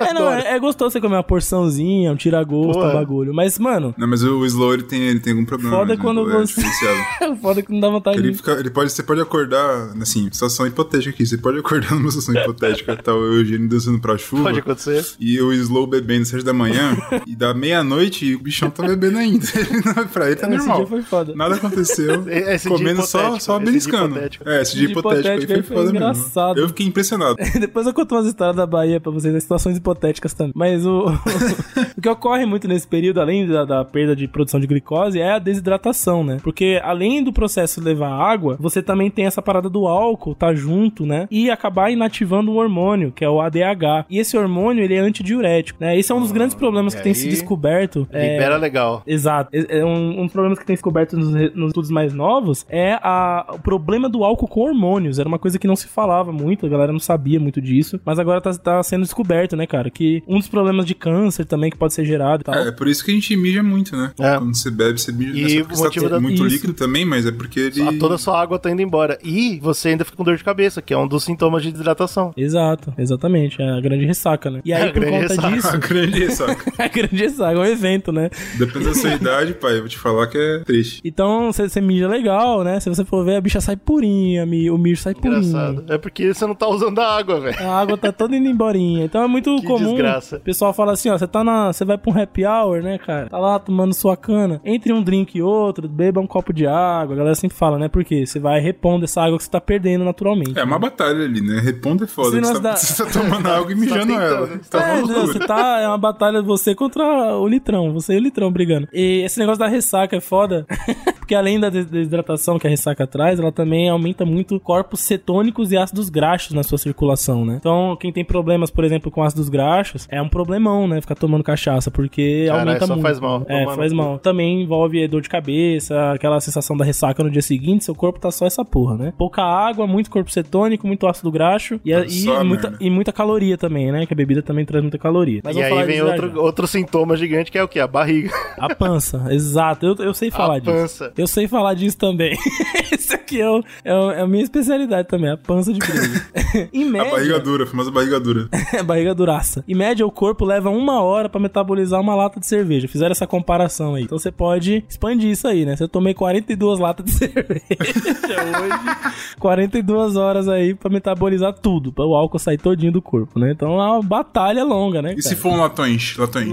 É, 0.00 0.12
não, 0.12 0.30
é, 0.30 0.54
é 0.54 0.58
gostoso 0.58 0.90
você 0.92 1.00
comer 1.00 1.16
uma 1.16 1.22
porçãozinha, 1.22 2.12
um 2.12 2.16
tira-gosto, 2.16 2.80
um 2.82 2.90
é. 2.90 2.92
bagulho. 2.94 3.34
Mas, 3.34 3.58
mano, 3.58 3.94
Não, 3.96 4.06
mas 4.08 4.22
o 4.22 4.44
slow 4.46 4.74
ele 4.74 4.82
tem, 4.84 5.02
ele 5.02 5.20
tem 5.20 5.32
algum 5.32 5.44
problema. 5.44 5.76
Foda 5.76 5.94
né? 5.96 6.00
quando 6.00 6.20
É 6.30 6.34
você- 6.38 6.60
diferenciado. 6.60 7.36
foda 7.40 7.60
é 7.60 7.62
que 7.62 7.72
não 7.72 7.80
dá 7.80 7.88
vontade 7.88 8.18
Ele, 8.18 8.30
de. 8.30 8.36
fica, 8.36 8.52
ele 8.52 8.70
pode, 8.70 8.92
você 8.92 9.02
pode 9.02 9.20
acordar, 9.20 9.92
assim, 10.00 10.28
situação 10.32 10.66
hipotética 10.66 11.10
aqui. 11.10 11.26
Você 11.26 11.38
pode 11.38 11.58
acordar 11.58 11.92
numa 11.96 12.10
situação 12.10 12.34
hipotética, 12.42 12.96
tá 12.96 13.14
o 13.14 13.24
Eugênio 13.24 13.68
dançando 13.68 14.00
pra 14.00 14.16
chuva. 14.18 14.44
Pode 14.44 14.58
acontecer. 14.60 15.04
E 15.18 15.40
o 15.40 15.52
Slow 15.52 15.86
bebendo 15.86 16.22
às 16.22 16.28
sete 16.28 16.44
da 16.44 16.52
manhã, 16.52 16.96
e 17.26 17.34
da 17.36 17.52
meia-noite 17.54 18.24
e 18.26 18.34
o 18.34 18.38
bichão 18.38 18.70
tá 18.70 18.82
bebendo 18.86 19.18
ainda. 19.18 19.46
Ele 19.54 19.82
não- 19.84 20.06
pra 20.06 20.26
ele 20.26 20.36
tá 20.46 20.54
Esse 20.54 20.58
normal. 20.58 20.76
dia 20.78 20.86
foi 20.86 21.02
foda. 21.02 21.34
Nada 21.34 21.54
aconteceu. 21.56 22.28
Esse 22.28 22.68
dia 22.68 22.76
comendo 22.78 23.02
só, 23.02 23.38
só 23.38 23.58
beliscando. 23.58 24.18
É, 24.46 24.62
esse 24.62 24.76
dia 24.76 24.90
hipotético, 24.90 25.28
hipotético 25.28 25.52
aí 25.52 25.62
foi 25.62 25.62
foi 25.62 25.76
foda 25.76 25.90
engraçado. 25.90 26.48
mesmo. 26.54 26.60
Eu 26.64 26.68
fiquei 26.68 26.86
impressionado. 26.86 27.36
Depois 27.60 27.86
eu 27.86 27.94
conto 27.94 28.14
umas 28.14 28.26
histórias 28.26 28.56
da 28.56 28.66
Bahia 28.66 29.00
pra 29.00 29.10
vocês, 29.10 29.34
as 29.34 29.42
situações 29.42 29.76
hipotéticas 29.76 30.32
também. 30.32 30.52
Mas 30.54 30.86
o, 30.86 31.06
o 31.96 32.00
que 32.00 32.08
ocorre 32.08 32.46
muito 32.46 32.68
nesse 32.68 32.86
período, 32.86 33.20
além 33.20 33.46
da, 33.46 33.64
da 33.64 33.84
perda 33.84 34.14
de 34.14 34.26
produção 34.28 34.60
de 34.60 34.66
glicose, 34.66 35.20
é 35.20 35.32
a 35.32 35.38
desidratação, 35.38 36.24
né? 36.24 36.38
Porque 36.42 36.80
além 36.82 37.22
do 37.22 37.32
processo 37.32 37.80
de 37.80 37.86
levar 37.86 38.10
água, 38.10 38.56
você 38.58 38.82
também 38.82 39.10
tem 39.10 39.26
essa 39.26 39.42
parada 39.42 39.68
do 39.68 39.86
álcool, 39.86 40.34
tá 40.34 40.54
junto, 40.54 41.04
né? 41.06 41.26
E 41.30 41.50
acabar 41.50 41.90
inativando 41.90 42.50
um 42.50 42.56
hormônio, 42.56 43.12
que 43.12 43.24
é 43.24 43.28
o 43.28 43.40
ADH. 43.40 44.06
E 44.08 44.18
esse 44.18 44.36
hormônio, 44.36 44.84
ele 44.84 44.94
é 44.94 45.00
antidiurético, 45.00 45.78
né? 45.80 45.98
Esse 45.98 46.12
é 46.12 46.14
um 46.14 46.20
dos 46.20 46.32
grandes 46.32 46.54
problemas 46.54 46.94
que 46.94 47.02
tem 47.02 47.14
se 47.14 47.28
descoberto. 47.28 48.06
é, 48.12 48.32
Libera 48.32 48.56
legal. 48.56 49.02
Exato. 49.06 49.50
É 49.52 49.82
é 49.82 49.84
um, 49.84 50.22
um 50.22 50.28
dos 50.32 50.34
problemas 50.34 50.58
que 50.58 50.64
tem 50.66 50.74
descoberto 50.74 51.16
nos, 51.16 51.30
nos 51.54 51.66
estudos 51.68 51.90
mais 51.90 52.12
novos 52.14 52.64
é 52.68 52.94
a, 53.02 53.44
o 53.54 53.58
problema 53.58 54.08
do 54.08 54.24
álcool 54.24 54.48
com 54.48 54.60
hormônios. 54.60 55.18
Era 55.18 55.28
uma 55.28 55.38
coisa 55.38 55.58
que 55.58 55.66
não 55.66 55.76
se 55.76 55.86
falava 55.86 56.32
muito, 56.32 56.64
a 56.66 56.68
galera 56.68 56.92
não 56.92 56.98
sabia 57.00 57.38
muito 57.38 57.60
disso. 57.60 58.00
Mas 58.04 58.18
agora 58.18 58.40
tá, 58.40 58.52
tá 58.54 58.82
sendo 58.82 59.02
descoberto, 59.02 59.56
né, 59.56 59.66
cara? 59.66 59.90
Que 59.90 60.22
um 60.26 60.38
dos 60.38 60.48
problemas 60.48 60.86
de 60.86 60.94
câncer 60.94 61.44
também 61.44 61.70
que 61.70 61.76
pode 61.76 61.92
ser 61.94 62.04
gerado 62.04 62.40
e 62.42 62.44
tal. 62.44 62.54
É, 62.54 62.68
é 62.68 62.72
por 62.72 62.88
isso 62.88 63.04
que 63.04 63.10
a 63.10 63.14
gente 63.14 63.36
mija 63.36 63.62
muito, 63.62 63.96
né? 63.96 64.12
É. 64.18 64.38
Quando 64.38 64.56
você 64.56 64.70
bebe, 64.70 64.98
você 65.00 65.12
mija. 65.12 65.32
E 65.36 65.42
não 65.42 65.46
é 65.46 65.50
só 65.50 65.56
o 65.56 65.64
porque 65.64 65.74
você 65.76 65.82
motivo 65.84 66.08
tá 66.08 66.14
da- 66.14 66.20
muito 66.20 66.34
Isso. 66.46 66.54
líquido 66.54 66.72
também, 66.72 67.04
mas 67.04 67.26
é 67.26 67.32
porque 67.32 67.60
ele... 67.60 67.82
A- 67.82 67.92
Toda 67.98 68.14
a 68.14 68.18
sua 68.18 68.40
água 68.40 68.58
tá 68.58 68.70
indo 68.70 68.80
embora. 68.82 69.18
E 69.22 69.58
você 69.60 69.90
ainda 69.90 70.04
fica 70.04 70.16
com 70.16 70.24
dor 70.24 70.36
de 70.36 70.42
cabeça, 70.44 70.80
que 70.80 70.92
é 70.94 70.98
um 70.98 71.06
dos 71.06 71.24
sintomas 71.24 71.62
de 71.62 71.70
desidratação. 71.70 72.32
Exato, 72.36 72.92
exatamente. 72.96 73.60
É 73.60 73.68
a 73.70 73.80
grande 73.80 74.04
ressaca, 74.06 74.50
né? 74.50 74.60
E 74.64 74.72
aí, 74.72 74.82
É 74.82 74.88
a 74.88 74.92
por 74.92 75.00
grande 75.00 75.28
conta 75.28 75.48
ressaca. 75.48 75.48
A 75.52 75.76
disso. 75.76 75.78
grande 75.88 76.18
ressaca. 76.18 76.72
a 76.82 76.88
grande 76.88 77.16
ressaca, 77.16 77.52
é 77.52 77.58
um 77.58 77.64
evento, 77.64 78.12
né? 78.12 78.30
Depende 78.58 78.86
da 78.86 78.94
sua 78.94 79.10
idade, 79.14 79.54
pai, 79.54 79.74
eu 79.76 79.80
vou 79.80 79.88
te 79.88 79.98
falar 79.98 80.21
que 80.26 80.38
é 80.38 80.58
triste. 80.60 81.00
Então, 81.04 81.52
você 81.52 81.68
você 81.68 81.80
mija 81.80 82.08
legal, 82.08 82.62
né? 82.64 82.80
Se 82.80 82.88
você 82.88 83.04
for 83.04 83.24
ver, 83.24 83.36
a 83.36 83.40
bicha 83.40 83.60
sai 83.60 83.76
purinha, 83.76 84.44
o 84.44 84.78
mijo 84.78 85.00
sai 85.02 85.14
purinho. 85.14 85.42
Engraçado. 85.42 85.84
É 85.88 85.98
porque 85.98 86.32
você 86.32 86.46
não 86.46 86.54
tá 86.54 86.66
usando 86.68 86.98
a 86.98 87.16
água, 87.18 87.40
velho. 87.40 87.56
A 87.60 87.80
água 87.80 87.96
tá 87.96 88.12
toda 88.12 88.36
indo 88.36 88.48
emborinha. 88.48 89.04
Então 89.04 89.22
é 89.22 89.26
muito 89.26 89.54
Que 89.56 89.66
comum. 89.66 89.90
desgraça. 89.90 90.36
O 90.36 90.40
pessoal 90.40 90.72
fala 90.72 90.92
assim, 90.92 91.08
ó, 91.10 91.18
você 91.18 91.26
tá 91.26 91.42
na. 91.44 91.72
Você 91.72 91.84
vai 91.84 91.96
pra 91.98 92.12
um 92.12 92.20
happy 92.20 92.44
hour, 92.44 92.82
né, 92.82 92.98
cara? 92.98 93.28
Tá 93.28 93.38
lá 93.38 93.58
tomando 93.58 93.94
sua 93.94 94.16
cana. 94.16 94.60
Entre 94.64 94.92
um 94.92 95.02
drink 95.02 95.36
e 95.36 95.42
outro, 95.42 95.88
beba 95.88 96.20
um 96.20 96.26
copo 96.26 96.52
de 96.52 96.66
água. 96.66 97.14
A 97.14 97.18
galera 97.18 97.34
sempre 97.34 97.56
fala, 97.56 97.78
né? 97.78 97.88
Porque 97.88 98.26
você 98.26 98.38
vai 98.38 98.60
repondo 98.60 99.04
essa 99.04 99.22
água 99.22 99.38
que 99.38 99.44
você 99.44 99.50
tá 99.50 99.60
perdendo 99.60 100.04
naturalmente. 100.04 100.58
É 100.58 100.64
uma 100.64 100.78
batalha 100.78 101.24
ali, 101.24 101.40
né? 101.40 101.60
Reponda 101.60 102.04
é 102.04 102.06
foda. 102.06 102.40
Você 102.40 102.52
tá, 102.54 102.58
dá- 102.58 102.76
você 102.76 103.04
tá 103.04 103.10
tomando 103.10 103.46
água 103.50 103.72
e 103.72 103.74
mijando 103.74 104.12
ela. 104.12 104.48
Tá 104.70 104.88
É, 104.88 105.00
não, 105.00 105.26
você 105.26 105.38
tá. 105.38 105.80
É 105.80 105.86
uma 105.88 105.98
batalha 105.98 106.42
você 106.42 106.74
contra 106.74 107.02
o 107.36 107.46
litrão. 107.46 107.92
Você 107.92 108.14
e 108.14 108.16
o 108.16 108.20
litrão 108.20 108.50
brigando. 108.50 108.88
E 108.92 109.22
esse 109.24 109.38
negócio 109.38 109.58
da 109.58 109.68
ressaca 109.68 110.11
é 110.16 110.20
foda. 110.20 110.66
Porque 111.32 111.38
além 111.40 111.58
da 111.58 111.70
des- 111.70 111.86
desidratação 111.86 112.58
que 112.58 112.66
a 112.66 112.70
ressaca 112.70 113.06
traz, 113.06 113.40
ela 113.40 113.50
também 113.50 113.88
aumenta 113.88 114.22
muito 114.26 114.60
corpos 114.60 115.00
cetônicos 115.00 115.72
e 115.72 115.78
ácidos 115.78 116.10
graxos 116.10 116.52
na 116.52 116.62
sua 116.62 116.76
circulação, 116.76 117.42
né? 117.42 117.56
Então, 117.58 117.96
quem 117.98 118.12
tem 118.12 118.22
problemas, 118.22 118.70
por 118.70 118.84
exemplo, 118.84 119.10
com 119.10 119.22
ácidos 119.22 119.48
graxos, 119.48 120.06
é 120.10 120.20
um 120.20 120.28
problemão, 120.28 120.86
né? 120.86 121.00
Ficar 121.00 121.14
tomando 121.14 121.42
cachaça, 121.42 121.90
porque 121.90 122.44
Caralho, 122.48 122.68
aumenta 122.68 122.86
só 122.86 122.92
muito. 122.92 123.02
faz 123.06 123.18
mal. 123.18 123.46
É, 123.48 123.64
faz 123.74 123.92
mal. 123.94 124.18
Também 124.18 124.60
envolve 124.62 125.08
dor 125.08 125.22
de 125.22 125.28
cabeça, 125.30 126.12
aquela 126.12 126.38
sensação 126.38 126.76
da 126.76 126.84
ressaca 126.84 127.24
no 127.24 127.30
dia 127.30 127.40
seguinte, 127.40 127.84
seu 127.84 127.94
corpo 127.94 128.20
tá 128.20 128.30
só 128.30 128.44
essa 128.44 128.62
porra, 128.62 128.96
né? 128.98 129.12
Pouca 129.16 129.42
água, 129.42 129.86
muito 129.86 130.10
corpo 130.10 130.30
cetônico, 130.30 130.86
muito 130.86 131.06
ácido 131.06 131.30
graxo 131.30 131.80
e, 131.82 131.94
a- 131.94 132.04
e 132.04 132.44
muita, 132.44 132.74
e 132.78 132.90
muita 132.90 133.10
caloria 133.10 133.56
também, 133.56 133.90
né? 133.90 134.04
Que 134.04 134.12
a 134.12 134.16
bebida 134.16 134.42
também 134.42 134.66
traz 134.66 134.82
muita 134.82 134.98
caloria. 134.98 135.40
Mas 135.42 135.56
e 135.56 135.62
aí 135.62 135.84
vem 135.84 136.02
outro, 136.02 136.30
já. 136.30 136.38
outro 136.40 136.66
sintoma 136.66 137.16
gigante 137.16 137.50
que 137.50 137.56
é 137.56 137.62
o 137.64 137.68
quê? 137.68 137.80
A 137.80 137.86
barriga. 137.86 138.30
A 138.58 138.74
pança, 138.74 139.24
exato. 139.32 139.86
Eu, 139.86 139.94
eu 140.04 140.12
sei 140.12 140.30
falar 140.30 140.56
a 140.56 140.58
disso. 140.58 140.72
pança. 140.72 141.12
Eu 141.22 141.26
sei 141.28 141.46
falar 141.46 141.74
disso 141.74 141.96
também. 141.96 142.36
Esse 142.92 143.14
aqui 143.14 143.40
é, 143.40 143.48
o- 143.48 143.62
é, 143.84 143.94
o- 143.94 144.10
é 144.10 144.20
a 144.22 144.26
minha 144.26 144.42
especialidade 144.42 145.06
também, 145.08 145.30
a 145.30 145.36
pança 145.36 145.72
de 145.72 145.78
briga. 145.78 146.26
em 146.72 146.82
A 146.88 146.90
média, 146.90 147.10
barriga 147.10 147.38
dura, 147.40 147.64
a 147.64 147.66
famosa 147.66 147.90
barriga 147.90 148.18
dura. 148.20 148.48
barriga 148.84 149.14
duraça. 149.14 149.64
Em 149.68 149.74
média, 149.74 150.04
o 150.06 150.10
corpo 150.10 150.44
leva 150.44 150.68
uma 150.70 151.00
hora 151.02 151.28
pra 151.28 151.40
metabolizar 151.40 152.00
uma 152.00 152.14
lata 152.14 152.40
de 152.40 152.46
cerveja. 152.46 152.88
Fizeram 152.88 153.12
essa 153.12 153.26
comparação 153.26 153.94
aí. 153.94 154.02
Então 154.04 154.18
você 154.18 154.32
pode 154.32 154.84
expandir 154.88 155.30
isso 155.30 155.46
aí, 155.46 155.64
né? 155.64 155.76
Se 155.76 155.82
eu 155.84 155.88
tomei 155.88 156.12
42 156.14 156.78
latas 156.78 157.06
de 157.06 157.12
cerveja 157.12 157.62
hoje, 157.70 159.34
42 159.38 160.16
horas 160.16 160.48
aí 160.48 160.74
pra 160.74 160.90
metabolizar 160.90 161.52
tudo, 161.52 161.92
pra 161.92 162.04
o 162.04 162.14
álcool 162.14 162.38
sair 162.38 162.58
todinho 162.58 162.92
do 162.92 163.00
corpo, 163.02 163.38
né? 163.38 163.52
Então 163.52 163.80
é 163.80 163.86
uma 163.92 164.02
batalha 164.02 164.64
longa, 164.64 165.00
né? 165.02 165.14
E 165.16 165.22
se 165.22 165.30
cara? 165.30 165.40
for 165.40 165.52
um 165.52 165.56
latões? 165.60 166.16
Latões. 166.16 166.48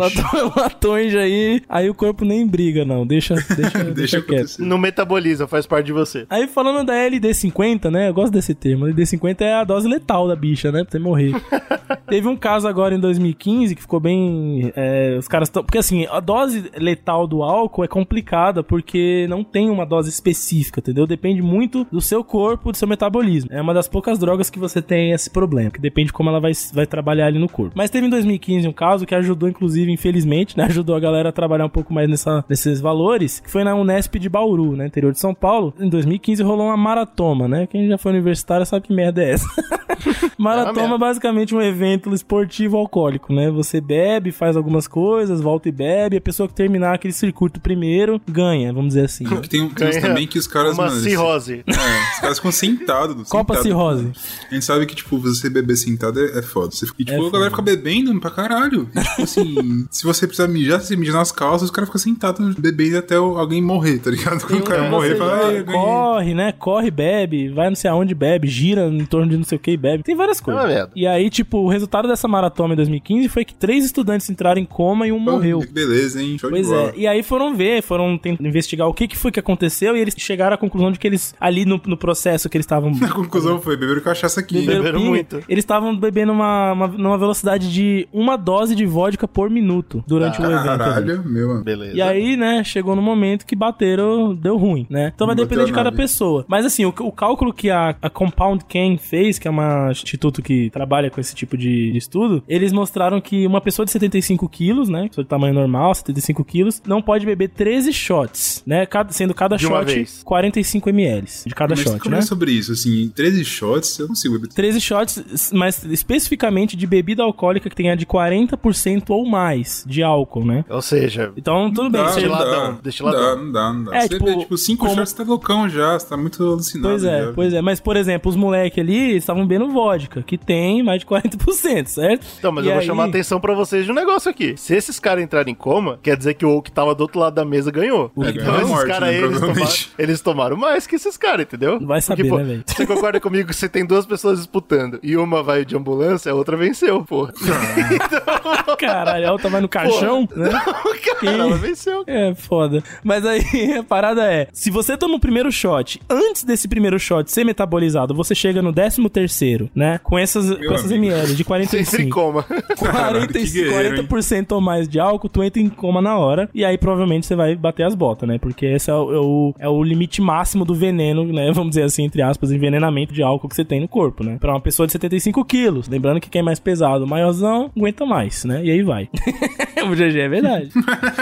Latões 0.55 1.15
aí, 1.15 1.61
aí 1.67 1.89
o 1.89 1.93
corpo 1.93 2.23
nem 2.25 2.45
briga, 2.47 2.85
não. 2.85 3.05
Deixa, 3.05 3.35
deixa, 3.55 3.83
deixa, 3.85 4.21
quieto. 4.21 4.48
Não 4.57 4.77
metaboliza, 4.77 5.47
faz 5.47 5.65
parte 5.65 5.87
de 5.87 5.93
você. 5.93 6.25
Aí 6.29 6.47
falando 6.47 6.85
da 6.85 6.93
LD50, 6.93 7.91
né? 7.91 8.09
Eu 8.09 8.13
gosto 8.13 8.33
desse 8.33 8.53
termo. 8.55 8.85
LD50 8.85 9.41
é 9.41 9.53
a 9.53 9.63
dose 9.63 9.87
letal 9.87 10.27
da 10.27 10.35
bicha, 10.35 10.71
né? 10.71 10.83
Pra 10.83 10.91
você 10.91 10.99
morrer. 10.99 11.33
Teve 12.07 12.27
um 12.27 12.35
caso 12.35 12.67
agora 12.67 12.95
em 12.95 12.99
2015 12.99 13.75
que 13.75 13.81
ficou 13.81 13.99
bem. 13.99 14.71
é, 14.75 15.15
os 15.17 15.27
caras 15.27 15.47
estão. 15.47 15.63
Porque 15.63 15.77
assim, 15.77 16.07
a 16.09 16.19
dose 16.19 16.71
letal 16.75 17.27
do 17.27 17.43
álcool 17.43 17.83
é 17.83 17.87
complicada 17.87 18.63
porque 18.63 19.27
não 19.29 19.43
tem 19.43 19.69
uma 19.69 19.85
dose 19.85 20.09
específica, 20.09 20.79
entendeu? 20.79 21.05
Depende 21.05 21.41
muito 21.41 21.85
do 21.91 22.01
seu 22.01 22.23
corpo, 22.23 22.71
do 22.71 22.77
seu 22.77 22.87
metabolismo. 22.87 23.49
É 23.53 23.61
uma 23.61 23.73
das 23.73 23.87
poucas 23.87 24.17
drogas 24.17 24.49
que 24.49 24.59
você 24.59 24.81
tem 24.81 25.11
esse 25.11 25.29
problema, 25.29 25.71
que 25.71 25.79
depende 25.79 26.07
de 26.07 26.13
como 26.13 26.29
ela 26.29 26.39
vai, 26.39 26.51
vai 26.73 26.85
trabalhar 26.85 27.27
ali 27.27 27.39
no 27.39 27.49
corpo. 27.49 27.73
Mas 27.75 27.89
teve 27.89 28.07
em 28.07 28.09
2015 28.09 28.67
um 28.67 28.73
caso 28.73 29.05
que 29.05 29.15
ajudou, 29.15 29.49
inclusive, 29.49 29.91
infelizmente, 29.91 30.57
né? 30.57 30.65
Ajudou 30.69 30.95
a 30.95 30.99
galera 30.99 31.29
a 31.29 31.31
trabalhar 31.31 31.65
um 31.65 31.69
pouco 31.69 31.93
mais 31.93 32.07
nessa, 32.09 32.45
nesses 32.47 32.79
valores, 32.79 33.39
que 33.39 33.49
foi 33.49 33.63
na 33.63 33.75
Unesp 33.75 34.15
de 34.15 34.29
Bauru, 34.29 34.38
né? 34.75 34.87
Interior 34.87 35.11
de 35.11 35.19
São 35.19 35.33
Paulo. 35.33 35.73
Em 35.79 35.89
2015 35.89 36.43
rolou 36.43 36.67
uma 36.67 36.77
maratoma, 36.77 37.47
né? 37.47 37.67
Quem 37.67 37.87
já 37.87 37.97
foi 37.97 38.11
universitário 38.11 38.65
sabe 38.65 38.87
que 38.87 38.93
merda 38.93 39.23
é 39.23 39.31
essa. 39.31 39.47
Maratoma 40.37 40.81
merda. 40.81 40.95
é 40.95 40.97
basicamente 40.97 41.55
um 41.55 41.61
evento 41.61 42.13
esportivo 42.13 42.77
alcoólico, 42.77 43.33
né? 43.33 43.49
Você 43.51 43.81
bebe, 43.81 44.31
faz 44.31 44.55
algumas 44.55 44.87
coisas, 44.87 45.41
volta 45.41 45.69
e 45.69 45.71
bebe, 45.71 46.17
a 46.17 46.21
pessoa 46.21 46.47
que 46.47 46.53
terminar 46.53 46.93
aquele 46.95 47.13
circuito 47.13 47.59
primeiro 47.59 48.21
ganha, 48.29 48.71
vamos 48.73 48.89
dizer 48.89 49.05
assim. 49.05 49.23
né? 49.25 49.37
Que 49.41 49.49
tem, 49.49 49.69
tem 49.69 50.01
também 50.01 50.27
que 50.27 50.37
os 50.39 50.47
caras, 50.47 50.73
Uma 50.77 50.85
mano, 50.85 50.95
eles- 50.97 51.03
cirrose. 51.11 51.63
É, 51.67 51.71
os 52.13 52.19
caras 52.19 52.37
ficam 52.37 52.51
sentados. 52.51 53.29
Copa 53.29 53.55
sentado. 53.55 53.63
cirrose. 53.67 54.11
A 54.49 54.53
gente 54.53 54.65
sabe 54.65 54.85
que, 54.85 54.95
tipo, 54.95 55.17
você 55.17 55.49
beber 55.49 55.75
sentado 55.75 56.19
é, 56.19 56.39
é 56.39 56.41
foda. 56.41 56.71
Você, 56.71 56.85
e, 56.97 57.05
tipo, 57.05 57.23
É 57.23 57.27
a 57.27 57.31
galera 57.31 57.49
fica 57.49 57.61
bebendo 57.61 58.17
pra 58.19 58.31
caralho. 58.31 58.89
E, 58.95 58.99
tipo 59.01 59.21
assim, 59.23 59.87
se 59.91 60.03
você 60.03 60.25
precisar 60.27 60.47
mijar, 60.47 60.79
você 60.81 60.95
mija 60.95 61.13
nas 61.13 61.31
calças, 61.31 61.63
os 61.63 61.71
caras 61.71 61.89
ficam 61.89 61.99
sentados 62.01 62.55
bebendo 62.55 62.97
até 62.97 63.15
alguém 63.15 63.61
morrer, 63.61 63.99
tá 63.99 64.09
ligado? 64.11 64.45
Quando 64.45 64.59
o 64.61 64.63
cara 64.63 64.79
Então 64.79 64.91
morrer, 64.91 65.15
fala, 65.15 65.35
"Ah, 65.47 65.51
eu 65.51 65.63
ganhei." 65.65 65.81
corre, 65.81 66.33
né? 66.33 66.51
Corre, 66.53 66.91
bebe, 66.91 67.49
vai 67.49 67.67
não 67.69 67.75
sei 67.75 67.89
aonde 67.89 68.13
bebe, 68.15 68.47
gira 68.47 68.87
em 68.87 69.05
torno 69.05 69.29
de 69.29 69.37
não 69.37 69.43
sei 69.43 69.57
o 69.57 69.59
que 69.61 69.71
e 69.71 69.77
bebe. 69.77 69.88
Tem 70.03 70.15
várias 70.15 70.39
coisas. 70.39 70.63
uma 70.63 70.69
merda. 70.69 70.91
E 70.95 71.05
aí, 71.07 71.29
tipo, 71.29 71.57
o 71.59 71.67
resultado 71.69 72.07
dessa 72.07 72.27
maratona 72.27 72.73
em 72.73 72.77
2015 72.77 73.27
foi 73.29 73.43
que 73.45 73.53
três 73.53 73.83
estudantes 73.85 74.29
entraram 74.29 74.59
em 74.61 74.65
coma 74.65 75.07
e 75.07 75.11
um 75.11 75.19
morreu. 75.19 75.59
Que 75.59 75.67
Beleza, 75.73 76.21
hein? 76.21 76.37
Show 76.37 76.49
Pois 76.49 76.67
de 76.67 76.73
bola. 76.73 76.89
é, 76.89 76.93
e 76.95 77.07
aí 77.07 77.23
foram 77.23 77.55
ver, 77.55 77.81
foram 77.81 78.17
tentar 78.17 78.43
investigar 78.45 78.87
o 78.87 78.93
que, 78.93 79.07
que 79.07 79.17
foi 79.17 79.31
que 79.31 79.39
aconteceu 79.39 79.95
e 79.95 79.99
eles 79.99 80.13
chegaram 80.17 80.53
à 80.55 80.57
conclusão 80.57 80.91
de 80.91 80.99
que 80.99 81.07
eles, 81.07 81.33
ali 81.39 81.65
no, 81.65 81.81
no 81.85 81.97
processo 81.97 82.49
que 82.49 82.57
eles 82.57 82.65
estavam 82.65 82.91
A 83.01 83.09
conclusão 83.11 83.59
foi, 83.61 83.75
beberam 83.77 84.01
cachaça 84.01 84.39
aqui. 84.39 84.55
beberam 84.59 84.79
Beberam 84.79 84.99
pinga, 84.99 85.09
muito. 85.09 85.35
eles 85.49 85.63
estavam 85.63 85.95
bebendo 85.95 86.31
uma, 86.31 86.73
uma, 86.73 86.87
numa 86.87 87.17
velocidade 87.17 87.71
de 87.71 88.07
uma 88.13 88.35
dose 88.37 88.75
de 88.75 88.85
vodka 88.85 89.27
por 89.27 89.49
minuto 89.49 90.03
durante 90.07 90.41
o 90.41 90.45
evento. 90.45 90.57
ali. 90.69 90.79
Caralho, 90.79 91.23
meu, 91.25 91.47
mano. 91.49 91.63
Beleza. 91.63 91.95
E 91.95 92.01
aí, 92.01 92.37
né, 92.37 92.63
chegou 92.63 92.95
no 92.95 93.01
momento 93.01 93.45
que 93.45 93.55
bateram, 93.55 94.33
deu 94.35 94.57
ruim, 94.57 94.85
né? 94.89 95.11
Então 95.13 95.25
vai 95.27 95.35
Não 95.35 95.43
depender 95.43 95.65
de 95.65 95.71
cada 95.71 95.85
nada. 95.85 95.95
pessoa. 95.97 96.45
Mas 96.47 96.65
assim, 96.65 96.85
o, 96.85 96.89
o 96.89 97.11
cálculo 97.11 97.53
que 97.53 97.69
a, 97.69 97.95
a 98.01 98.09
Compound 98.09 98.65
Can 98.65 98.97
fez, 98.97 99.39
que 99.39 99.47
é 99.47 99.51
instituto 99.91 100.41
que 100.41 100.69
trabalha 100.69 101.09
com 101.09 101.19
esse 101.21 101.33
tipo 101.35 101.57
de, 101.57 101.91
de 101.91 101.97
estudo, 101.97 102.43
eles 102.47 102.71
mostraram 102.71 103.19
que 103.21 103.45
uma 103.47 103.61
pessoa 103.61 103.85
de 103.85 103.91
75 103.91 104.47
quilos, 104.49 104.89
né? 104.89 105.07
Pessoa 105.07 105.23
de 105.23 105.29
tamanho 105.29 105.53
normal, 105.53 105.93
75 105.95 106.43
quilos, 106.43 106.81
não 106.85 107.01
pode 107.01 107.25
beber 107.25 107.49
13 107.49 107.91
shots, 107.93 108.63
né? 108.65 108.85
Cada- 108.85 109.11
sendo 109.11 109.33
cada 109.33 109.55
De 109.55 109.63
shot 109.65 109.85
vez. 109.85 110.21
45 110.23 110.89
ml 110.89 111.27
de 111.45 111.53
cada 111.55 111.75
Mas 111.75 111.83
shot, 111.83 111.99
como 111.99 112.11
né? 112.15 112.19
é 112.19 112.21
sobre 112.21 112.51
isso? 112.51 112.71
Assim, 112.71 113.09
13 113.15 113.43
shots, 113.45 113.97
eu 113.99 114.03
não 114.03 114.09
consigo 114.09 114.35
beber. 114.35 114.53
13 114.53 114.81
shots, 114.81 115.51
mas 115.53 115.83
especificamente 115.85 116.75
de 116.75 116.85
bebida 116.87 117.23
alcoólica 117.23 117.69
que 117.69 117.75
tenha 117.75 117.95
de 117.95 118.05
40% 118.05 119.09
ou 119.09 119.25
mais 119.27 119.83
de 119.87 120.01
álcool, 120.03 120.45
né? 120.45 120.65
Ou 120.69 120.81
seja, 120.81 121.31
Então, 121.37 121.71
tudo 121.71 121.89
bem. 121.89 122.01
Dá, 122.03 122.09
você- 122.09 122.27
não 122.27 122.37
dá. 122.37 122.71
Destiladão, 122.83 123.19
Não 123.19 123.27
dá, 123.27 123.35
não 123.45 123.51
dá, 123.51 123.73
não 123.73 123.83
dá. 123.85 123.95
É, 123.97 124.01
Você 124.01 124.09
tipo, 124.09 124.25
bebe, 124.25 124.39
tipo, 124.39 124.57
5 124.57 124.85
como- 124.85 124.95
shots, 124.95 125.11
você 125.11 125.17
tá 125.17 125.23
loucão 125.23 125.69
já, 125.69 125.97
você 125.99 126.07
tá 126.07 126.17
muito 126.17 126.41
alucinado. 126.43 126.89
Pois 126.89 127.03
é, 127.03 127.25
já. 127.25 127.33
pois 127.33 127.53
é. 127.53 127.61
Mas, 127.61 127.79
por 127.79 127.95
exemplo, 127.95 128.29
os 128.29 128.35
moleques 128.35 128.79
ali 128.79 129.15
estavam 129.17 129.45
bebendo 129.45 129.68
vodka, 129.69 130.21
que 130.23 130.37
tem 130.37 130.81
mais 130.83 130.99
de 131.01 131.05
40%, 131.05 131.87
certo? 131.87 132.25
Então, 132.37 132.51
mas 132.51 132.65
E 132.65 132.67
eu 132.67 132.73
vou 132.73 132.81
aí- 132.81 132.85
chamar 132.87 133.03
a 133.03 133.07
atenção 133.07 133.39
pra 133.39 133.53
vocês 133.53 133.85
de 133.85 133.91
um 133.91 133.95
negócio 133.95 134.29
aqui. 134.29 134.55
Se 134.57 134.75
esses 134.75 134.99
caras 134.99 135.23
entrarem 135.23 135.51
em 135.51 135.55
coma, 135.55 135.99
quer 136.01 136.17
dizer 136.17 136.33
que 136.33 136.45
o 136.45 136.61
que 136.61 136.71
tava 136.71 136.93
do 136.95 137.01
outro 137.01 137.19
lado 137.19 137.33
da 137.35 137.45
mesa 137.45 137.71
ganhou. 137.71 138.11
É, 138.17 138.29
então 138.29 138.33
ganhou 138.33 138.53
a 138.53 138.57
esses 138.57 138.69
morte, 138.69 138.87
caras 138.87 139.09
né, 139.09 139.15
aí, 139.15 139.23
eles 139.23 139.39
tomaram, 139.39 139.69
eles 139.99 140.21
tomaram 140.21 140.57
mais 140.57 140.87
que 140.87 140.95
esses 140.95 141.17
caras, 141.17 141.41
entendeu? 141.45 141.79
Vai 141.81 142.01
saber, 142.01 142.27
pô, 142.27 142.37
né, 142.37 142.43
velho? 142.43 142.63
Você 142.65 142.85
concorda 142.85 143.19
comigo 143.19 143.49
que 143.49 143.55
você 143.55 143.69
tem 143.69 143.85
duas 143.85 144.05
pessoas 144.05 144.37
disputando 144.39 144.99
e 145.03 145.15
uma 145.17 145.41
vai 145.43 145.63
de 145.65 145.75
ambulância, 145.75 146.31
a 146.31 146.35
outra 146.35 146.55
venceu, 146.57 147.03
porra. 147.03 147.33
Caralho, 148.77 149.27
a 149.27 149.31
outra 149.31 149.49
vai 149.49 149.61
no 149.61 149.67
caixão, 149.69 150.27
né? 150.35 150.49
Cara, 151.21 151.31
ela 151.37 151.57
venceu. 151.57 152.03
É 152.07 152.33
foda. 152.35 152.83
Mas 153.03 153.25
aí 153.25 153.73
a 153.79 153.83
parada 153.83 154.23
é: 154.31 154.47
se 154.53 154.69
você 154.69 154.95
toma 154.97 155.15
o 155.15 155.19
primeiro 155.19 155.51
shot, 155.51 155.99
antes 156.09 156.43
desse 156.43 156.67
primeiro 156.67 156.99
shot 156.99 157.29
ser 157.31 157.43
metabolizado, 157.43 158.13
você 158.13 158.33
chega 158.35 158.61
no 158.61 158.71
décimo 158.71 159.09
terceiro, 159.09 159.58
né? 159.73 159.99
Com 160.03 160.17
essas, 160.17 160.49
com 160.55 160.73
essas 160.73 160.91
amigo. 160.91 161.05
ml 161.05 161.33
de 161.35 161.43
Você 161.43 161.79
entra 161.79 162.01
em 162.01 162.09
45. 162.09 162.09
coma. 162.09 162.43
Caralho, 162.43 163.21
que 163.21 163.33
45, 163.33 163.53
guerreiro, 163.53 163.95
hein? 163.97 164.07
40% 164.07 164.51
ou 164.51 164.61
mais 164.61 164.87
de 164.87 164.99
álcool, 164.99 165.29
tu 165.29 165.43
entra 165.43 165.61
em 165.61 165.69
coma 165.69 166.01
na 166.01 166.17
hora. 166.17 166.49
E 166.53 166.63
aí 166.63 166.77
provavelmente 166.77 167.25
você 167.25 167.35
vai 167.35 167.55
bater 167.55 167.83
as 167.85 167.95
botas, 167.95 168.27
né? 168.27 168.37
Porque 168.37 168.65
esse 168.65 168.89
é 168.89 168.93
o, 168.93 169.11
é 169.13 169.19
o, 169.19 169.55
é 169.59 169.69
o 169.69 169.83
limite 169.83 170.21
máximo 170.21 170.63
do 170.65 170.73
veneno, 170.75 171.23
né? 171.25 171.51
Vamos 171.53 171.69
dizer 171.71 171.83
assim, 171.83 172.03
entre 172.03 172.21
aspas, 172.21 172.51
envenenamento 172.51 173.13
de 173.13 173.21
álcool 173.23 173.49
que 173.49 173.55
você 173.55 173.65
tem 173.65 173.79
no 173.79 173.87
corpo, 173.87 174.23
né? 174.23 174.37
Pra 174.39 174.51
uma 174.53 174.61
pessoa 174.61 174.85
de 174.85 174.91
75 174.93 175.43
quilos. 175.45 175.87
Lembrando 175.87 176.19
que 176.19 176.29
quem 176.29 176.39
é 176.39 176.43
mais 176.43 176.59
pesado, 176.59 177.05
maiorzão, 177.07 177.71
aguenta 177.75 178.05
mais, 178.05 178.43
né? 178.45 178.61
E 178.63 178.71
aí 178.71 178.83
vai. 178.83 179.09
o 179.85 179.95
GG 179.95 180.19
é 180.19 180.29
verdade. 180.29 180.69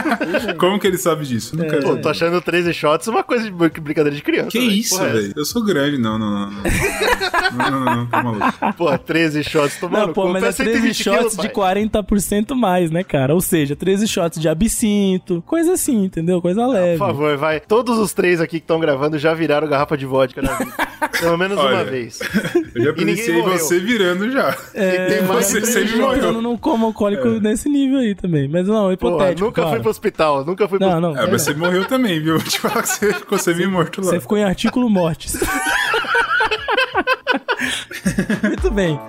Como 0.58 0.80
que 0.80 0.88
ele 0.88 0.98
sabe 0.98 1.26
disso? 1.26 1.56
É. 1.62 1.82
Pô, 1.82 1.96
tô 1.98 2.10
achando 2.10 2.42
13 2.42 2.74
shots 2.74 3.08
uma 3.08 3.24
coisa 3.24 3.46
de 3.46 3.52
br- 3.52 3.68
brincadeira 3.82 4.16
de 4.16 4.22
criança. 4.22 4.50
Que 4.50 4.60
isso, 4.60 5.02
é 5.02 5.10
velho? 5.10 5.34
Eu 5.36 5.46
sou 5.46 5.64
grande. 5.64 5.98
Não, 5.98 6.18
não, 6.18 6.30
não. 6.32 6.50
Não, 6.52 7.72
não, 7.72 7.80
não, 7.80 7.86
não, 7.86 7.96
não 8.12 8.17
tá 8.18 8.24
maluco. 8.24 8.74
Pô, 8.78 8.98
13 8.98 9.44
shots 9.44 9.78
tomando 9.80 10.08
Não, 10.08 10.14
pô, 10.14 10.28
mas 10.30 10.44
é 10.60 10.64
13 10.64 10.94
shots 10.94 11.38
de 11.38 11.50
40% 11.50 12.54
mais, 12.56 12.92
né, 12.92 13.04
cara? 13.04 13.34
Ou 13.34 13.42
seja, 13.42 13.76
13 13.76 14.08
shots 14.08 14.40
de 14.40 14.48
absinto, 14.50 15.44
coisa 15.46 15.74
assim, 15.74 16.06
entendeu? 16.06 16.42
Coisa 16.42 16.66
leve. 16.68 16.98
Por 16.98 17.08
favor, 17.08 17.38
vai. 17.38 17.60
Todos 17.60 17.98
os 17.98 18.14
três 18.14 18.40
aqui 18.42 18.58
que 18.60 18.64
estão 18.64 18.80
gravando 18.80 19.18
já 19.18 19.34
viraram 19.34 19.68
garrafa 19.68 19.98
de 19.98 20.06
vodka 20.06 20.42
na 20.42 20.54
vida. 20.54 20.72
Pelo 21.20 21.38
menos 21.38 21.58
Olha, 21.58 21.78
uma 21.78 21.84
vez. 21.84 22.20
Eu 22.76 22.84
já 22.84 22.92
E 22.92 22.94
ninguém 22.94 22.94
presenciei 22.94 23.42
morreu. 23.42 23.58
você 23.58 23.80
virando 23.80 24.32
já. 24.32 24.56
É, 24.74 25.06
tem 25.08 25.22
mais 25.24 25.48
você 25.48 25.66
sempre 25.66 25.86
13 25.90 25.98
morreu. 26.02 26.24
Eu 26.24 26.42
não 26.42 26.58
como 26.58 26.86
alcoólico 26.86 27.28
nesse 27.40 27.70
nível 27.70 28.00
aí 28.00 28.14
também. 28.16 28.48
Mas 28.48 28.68
não, 28.68 28.82
Porra, 28.84 28.94
hipotético. 28.94 29.46
nunca 29.46 29.62
claro. 29.62 29.70
fui 29.76 29.82
pro 29.82 29.90
hospital, 29.90 30.46
nunca 30.46 30.68
fui 30.68 30.80
pro 30.80 30.88
Não, 30.88 31.02
não. 31.02 31.18
É, 31.18 31.28
mas 31.30 31.42
você 31.42 31.54
morreu 31.54 31.86
também, 31.86 32.20
viu? 32.22 32.38
Vou 32.38 32.48
te 32.48 32.60
falar 32.60 32.82
que 32.84 32.90
você 32.90 33.14
ficou 33.14 33.38
semi-morto 33.38 34.02
lá. 34.02 34.08
Você 34.12 34.20
ficou 34.20 34.38
em 34.38 34.44
artículo 34.44 34.90
mortis. 34.90 35.38
Muito 38.44 38.72
bem. 38.72 39.00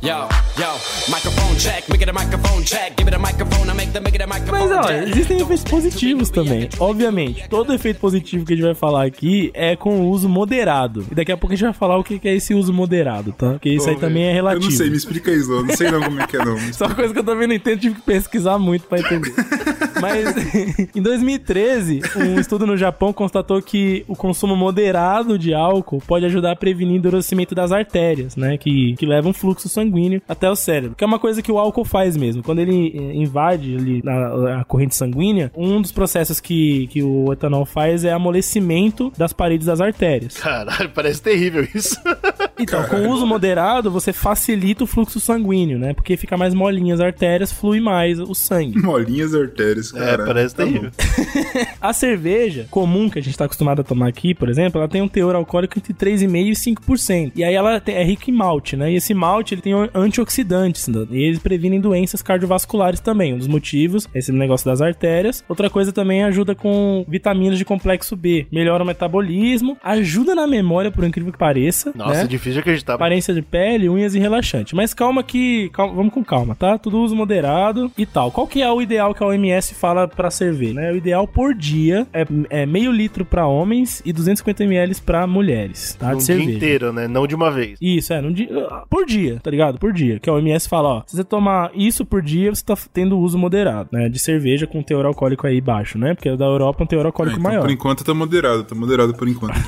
Yo, 0.00 0.28
yo, 0.58 0.72
microphone 1.08 1.41
check, 1.62 1.88
make 1.88 2.02
it 2.02 2.10
a 2.10 2.12
microphone 2.12 2.64
check, 2.64 2.96
give 2.96 3.08
it 3.08 3.14
a 3.14 3.18
microphone, 3.18 3.70
I 3.70 3.74
make 3.74 3.92
the 3.92 4.00
make 4.00 4.16
it 4.16 4.22
a 4.22 4.26
microphone 4.26 4.68
Mas 4.68 4.86
ó, 4.86 4.90
existem 4.90 5.40
efeitos 5.40 5.62
positivos 5.62 6.28
também. 6.28 6.68
Obviamente, 6.80 7.48
todo 7.48 7.72
efeito 7.72 8.00
positivo 8.00 8.44
que 8.44 8.54
a 8.54 8.56
gente 8.56 8.64
vai 8.64 8.74
falar 8.74 9.04
aqui 9.04 9.52
é 9.54 9.76
com 9.76 10.00
o 10.00 10.10
uso 10.10 10.28
moderado. 10.28 11.06
E 11.10 11.14
daqui 11.14 11.30
a 11.30 11.36
pouco 11.36 11.54
a 11.54 11.56
gente 11.56 11.64
vai 11.64 11.72
falar 11.72 11.98
o 11.98 12.02
que 12.02 12.20
é 12.24 12.34
esse 12.34 12.52
uso 12.52 12.72
moderado, 12.72 13.32
tá? 13.32 13.52
Porque 13.52 13.68
isso 13.68 13.88
aí 13.88 13.96
também 13.96 14.24
é 14.24 14.32
relativo. 14.32 14.64
Eu 14.64 14.70
não 14.70 14.76
sei, 14.76 14.90
me 14.90 14.96
explica 14.96 15.30
isso, 15.30 15.52
eu 15.52 15.64
não 15.64 15.76
sei 15.76 15.88
não 15.88 16.02
como 16.02 16.20
é 16.20 16.26
que 16.26 16.36
é 16.36 16.44
não. 16.44 16.58
Só 16.74 16.86
uma 16.86 16.96
coisa 16.96 17.12
que 17.14 17.20
eu 17.20 17.24
também 17.24 17.46
não 17.46 17.54
entendo, 17.54 17.78
tive 17.78 17.94
que 17.94 18.02
pesquisar 18.02 18.58
muito 18.58 18.86
pra 18.88 18.98
entender. 18.98 19.32
Mas 20.02 20.34
em 20.96 21.00
2013, 21.00 22.00
um 22.16 22.40
estudo 22.40 22.66
no 22.66 22.76
Japão 22.76 23.12
constatou 23.12 23.62
que 23.62 24.04
o 24.08 24.16
consumo 24.16 24.56
moderado 24.56 25.38
de 25.38 25.54
álcool 25.54 26.02
pode 26.04 26.26
ajudar 26.26 26.50
a 26.50 26.56
prevenir 26.56 26.94
o 26.94 26.96
endurecimento 26.98 27.54
das 27.54 27.70
artérias, 27.70 28.34
né? 28.34 28.58
Que, 28.58 28.96
que 28.96 29.06
levam 29.06 29.32
fluxo 29.32 29.68
sanguíneo 29.68 30.20
até 30.28 30.50
o 30.50 30.56
cérebro. 30.56 30.96
Que 30.96 31.04
é 31.04 31.06
uma 31.06 31.20
coisa 31.20 31.40
que 31.40 31.51
o 31.52 31.58
álcool 31.58 31.84
faz 31.84 32.16
mesmo. 32.16 32.42
Quando 32.42 32.58
ele 32.60 32.92
eh, 32.96 33.14
invade 33.14 33.76
ali 33.76 34.00
na, 34.02 34.60
a 34.60 34.64
corrente 34.64 34.94
sanguínea, 34.94 35.50
um 35.56 35.80
dos 35.80 35.92
processos 35.92 36.40
que, 36.40 36.86
que 36.88 37.02
o 37.02 37.32
etanol 37.32 37.64
faz 37.64 38.04
é 38.04 38.12
amolecimento 38.12 39.12
das 39.16 39.32
paredes 39.32 39.66
das 39.66 39.80
artérias. 39.80 40.36
Caralho, 40.36 40.90
parece 40.90 41.22
terrível 41.22 41.66
isso. 41.74 41.96
Então, 42.58 42.84
com 42.84 42.96
o 42.96 43.10
uso 43.10 43.26
moderado, 43.26 43.90
você 43.90 44.12
facilita 44.12 44.84
o 44.84 44.86
fluxo 44.86 45.18
sanguíneo, 45.18 45.78
né? 45.80 45.94
Porque 45.94 46.16
fica 46.16 46.36
mais 46.36 46.54
molinha 46.54 46.94
as 46.94 47.00
artérias, 47.00 47.50
flui 47.50 47.80
mais 47.80 48.20
o 48.20 48.34
sangue. 48.34 48.78
Molinhas 48.82 49.34
artérias, 49.34 49.92
É, 49.94 49.98
cara. 49.98 50.24
parece 50.26 50.54
terrível. 50.54 50.90
A 51.80 51.92
cerveja 51.92 52.66
comum 52.70 53.08
que 53.10 53.18
a 53.18 53.22
gente 53.22 53.36
tá 53.36 53.46
acostumado 53.46 53.80
a 53.80 53.84
tomar 53.84 54.06
aqui, 54.06 54.32
por 54.34 54.48
exemplo, 54.48 54.80
ela 54.80 54.88
tem 54.88 55.02
um 55.02 55.08
teor 55.08 55.34
alcoólico 55.34 55.76
entre 55.78 55.92
3,5% 55.92 56.46
e 56.46 56.52
5%. 56.52 57.32
E 57.34 57.42
aí 57.42 57.54
ela 57.54 57.82
é 57.84 58.04
rica 58.04 58.30
em 58.30 58.34
malte, 58.34 58.76
né? 58.76 58.92
E 58.92 58.96
esse 58.96 59.12
malte, 59.14 59.54
ele 59.54 59.62
tem 59.62 59.72
antioxidantes, 59.94 60.86
né? 60.88 61.04
e 61.10 61.22
eles 61.24 61.38
previnem 61.42 61.80
doenças 61.80 62.22
cardiovasculares 62.22 63.00
também. 63.00 63.34
Um 63.34 63.38
dos 63.38 63.48
motivos, 63.48 64.08
esse 64.14 64.32
negócio 64.32 64.66
das 64.66 64.80
artérias. 64.80 65.44
Outra 65.48 65.68
coisa 65.68 65.92
também 65.92 66.22
ajuda 66.24 66.54
com 66.54 67.04
vitaminas 67.08 67.58
de 67.58 67.64
complexo 67.64 68.16
B. 68.16 68.46
Melhora 68.50 68.82
o 68.82 68.86
metabolismo, 68.86 69.76
ajuda 69.82 70.34
na 70.34 70.46
memória, 70.46 70.90
por 70.90 71.04
incrível 71.04 71.32
que 71.32 71.38
pareça. 71.38 71.92
Nossa, 71.94 72.14
né? 72.14 72.22
é 72.22 72.26
difícil 72.26 72.54
de 72.54 72.58
acreditar. 72.60 72.94
Aparência 72.94 73.34
de 73.34 73.42
pele, 73.42 73.88
unhas 73.88 74.14
e 74.14 74.18
relaxante. 74.18 74.74
Mas 74.74 74.94
calma 74.94 75.22
que. 75.22 75.68
calma- 75.70 75.94
vamos 75.94 76.12
com 76.14 76.24
calma, 76.24 76.54
tá? 76.54 76.78
Tudo 76.78 77.00
uso 77.00 77.14
moderado 77.16 77.90
e 77.98 78.06
tal. 78.06 78.30
Qual 78.30 78.46
que 78.46 78.62
é 78.62 78.70
o 78.70 78.80
ideal 78.80 79.14
que 79.14 79.22
a 79.22 79.26
OMS 79.26 79.74
fala 79.74 80.06
pra 80.08 80.30
servir, 80.30 80.72
né? 80.74 80.92
O 80.92 80.96
ideal 80.96 81.26
por 81.26 81.54
dia 81.54 82.06
é, 82.12 82.26
é 82.50 82.66
meio 82.66 82.90
litro 82.92 83.24
pra 83.24 83.46
homens 83.46 84.02
e 84.04 84.12
250 84.12 84.64
ml 84.64 84.94
pra 85.04 85.26
mulheres, 85.26 85.94
tá? 85.98 86.08
Um 86.08 86.10
De 86.10 86.16
dia 86.16 86.26
cerveja. 86.26 86.50
inteiro, 86.56 86.92
né? 86.92 87.08
Não 87.08 87.26
de 87.26 87.34
uma 87.34 87.50
vez. 87.50 87.78
Isso, 87.80 88.12
é, 88.12 88.20
num 88.20 88.32
dia, 88.32 88.48
por 88.88 89.04
dia, 89.06 89.38
tá 89.42 89.50
ligado? 89.50 89.78
Por 89.78 89.92
dia. 89.92 90.18
Que 90.20 90.28
a 90.30 90.32
OMS 90.34 90.68
fala, 90.68 90.88
ó, 90.88 91.02
se 91.06 91.16
você 91.22 91.28
tomar 91.28 91.70
isso 91.74 92.04
por 92.04 92.20
dia, 92.22 92.54
você 92.54 92.64
tá 92.64 92.76
tendo 92.92 93.18
uso 93.18 93.38
moderado, 93.38 93.88
né? 93.92 94.08
De 94.08 94.18
cerveja 94.18 94.66
com 94.66 94.82
teor 94.82 95.06
alcoólico 95.06 95.46
aí 95.46 95.60
baixo, 95.60 95.98
né? 95.98 96.14
Porque 96.14 96.28
a 96.28 96.36
da 96.36 96.44
Europa 96.44 96.82
é 96.82 96.84
um 96.84 96.86
teor 96.86 97.04
Ah, 97.06 97.08
alcoólico 97.08 97.38
então, 97.38 97.50
maior. 97.50 97.62
por 97.62 97.70
enquanto 97.70 98.04
tá 98.04 98.12
moderado, 98.14 98.64
tá 98.64 98.74
moderado 98.74 99.14
por 99.14 99.28
enquanto. 99.28 99.52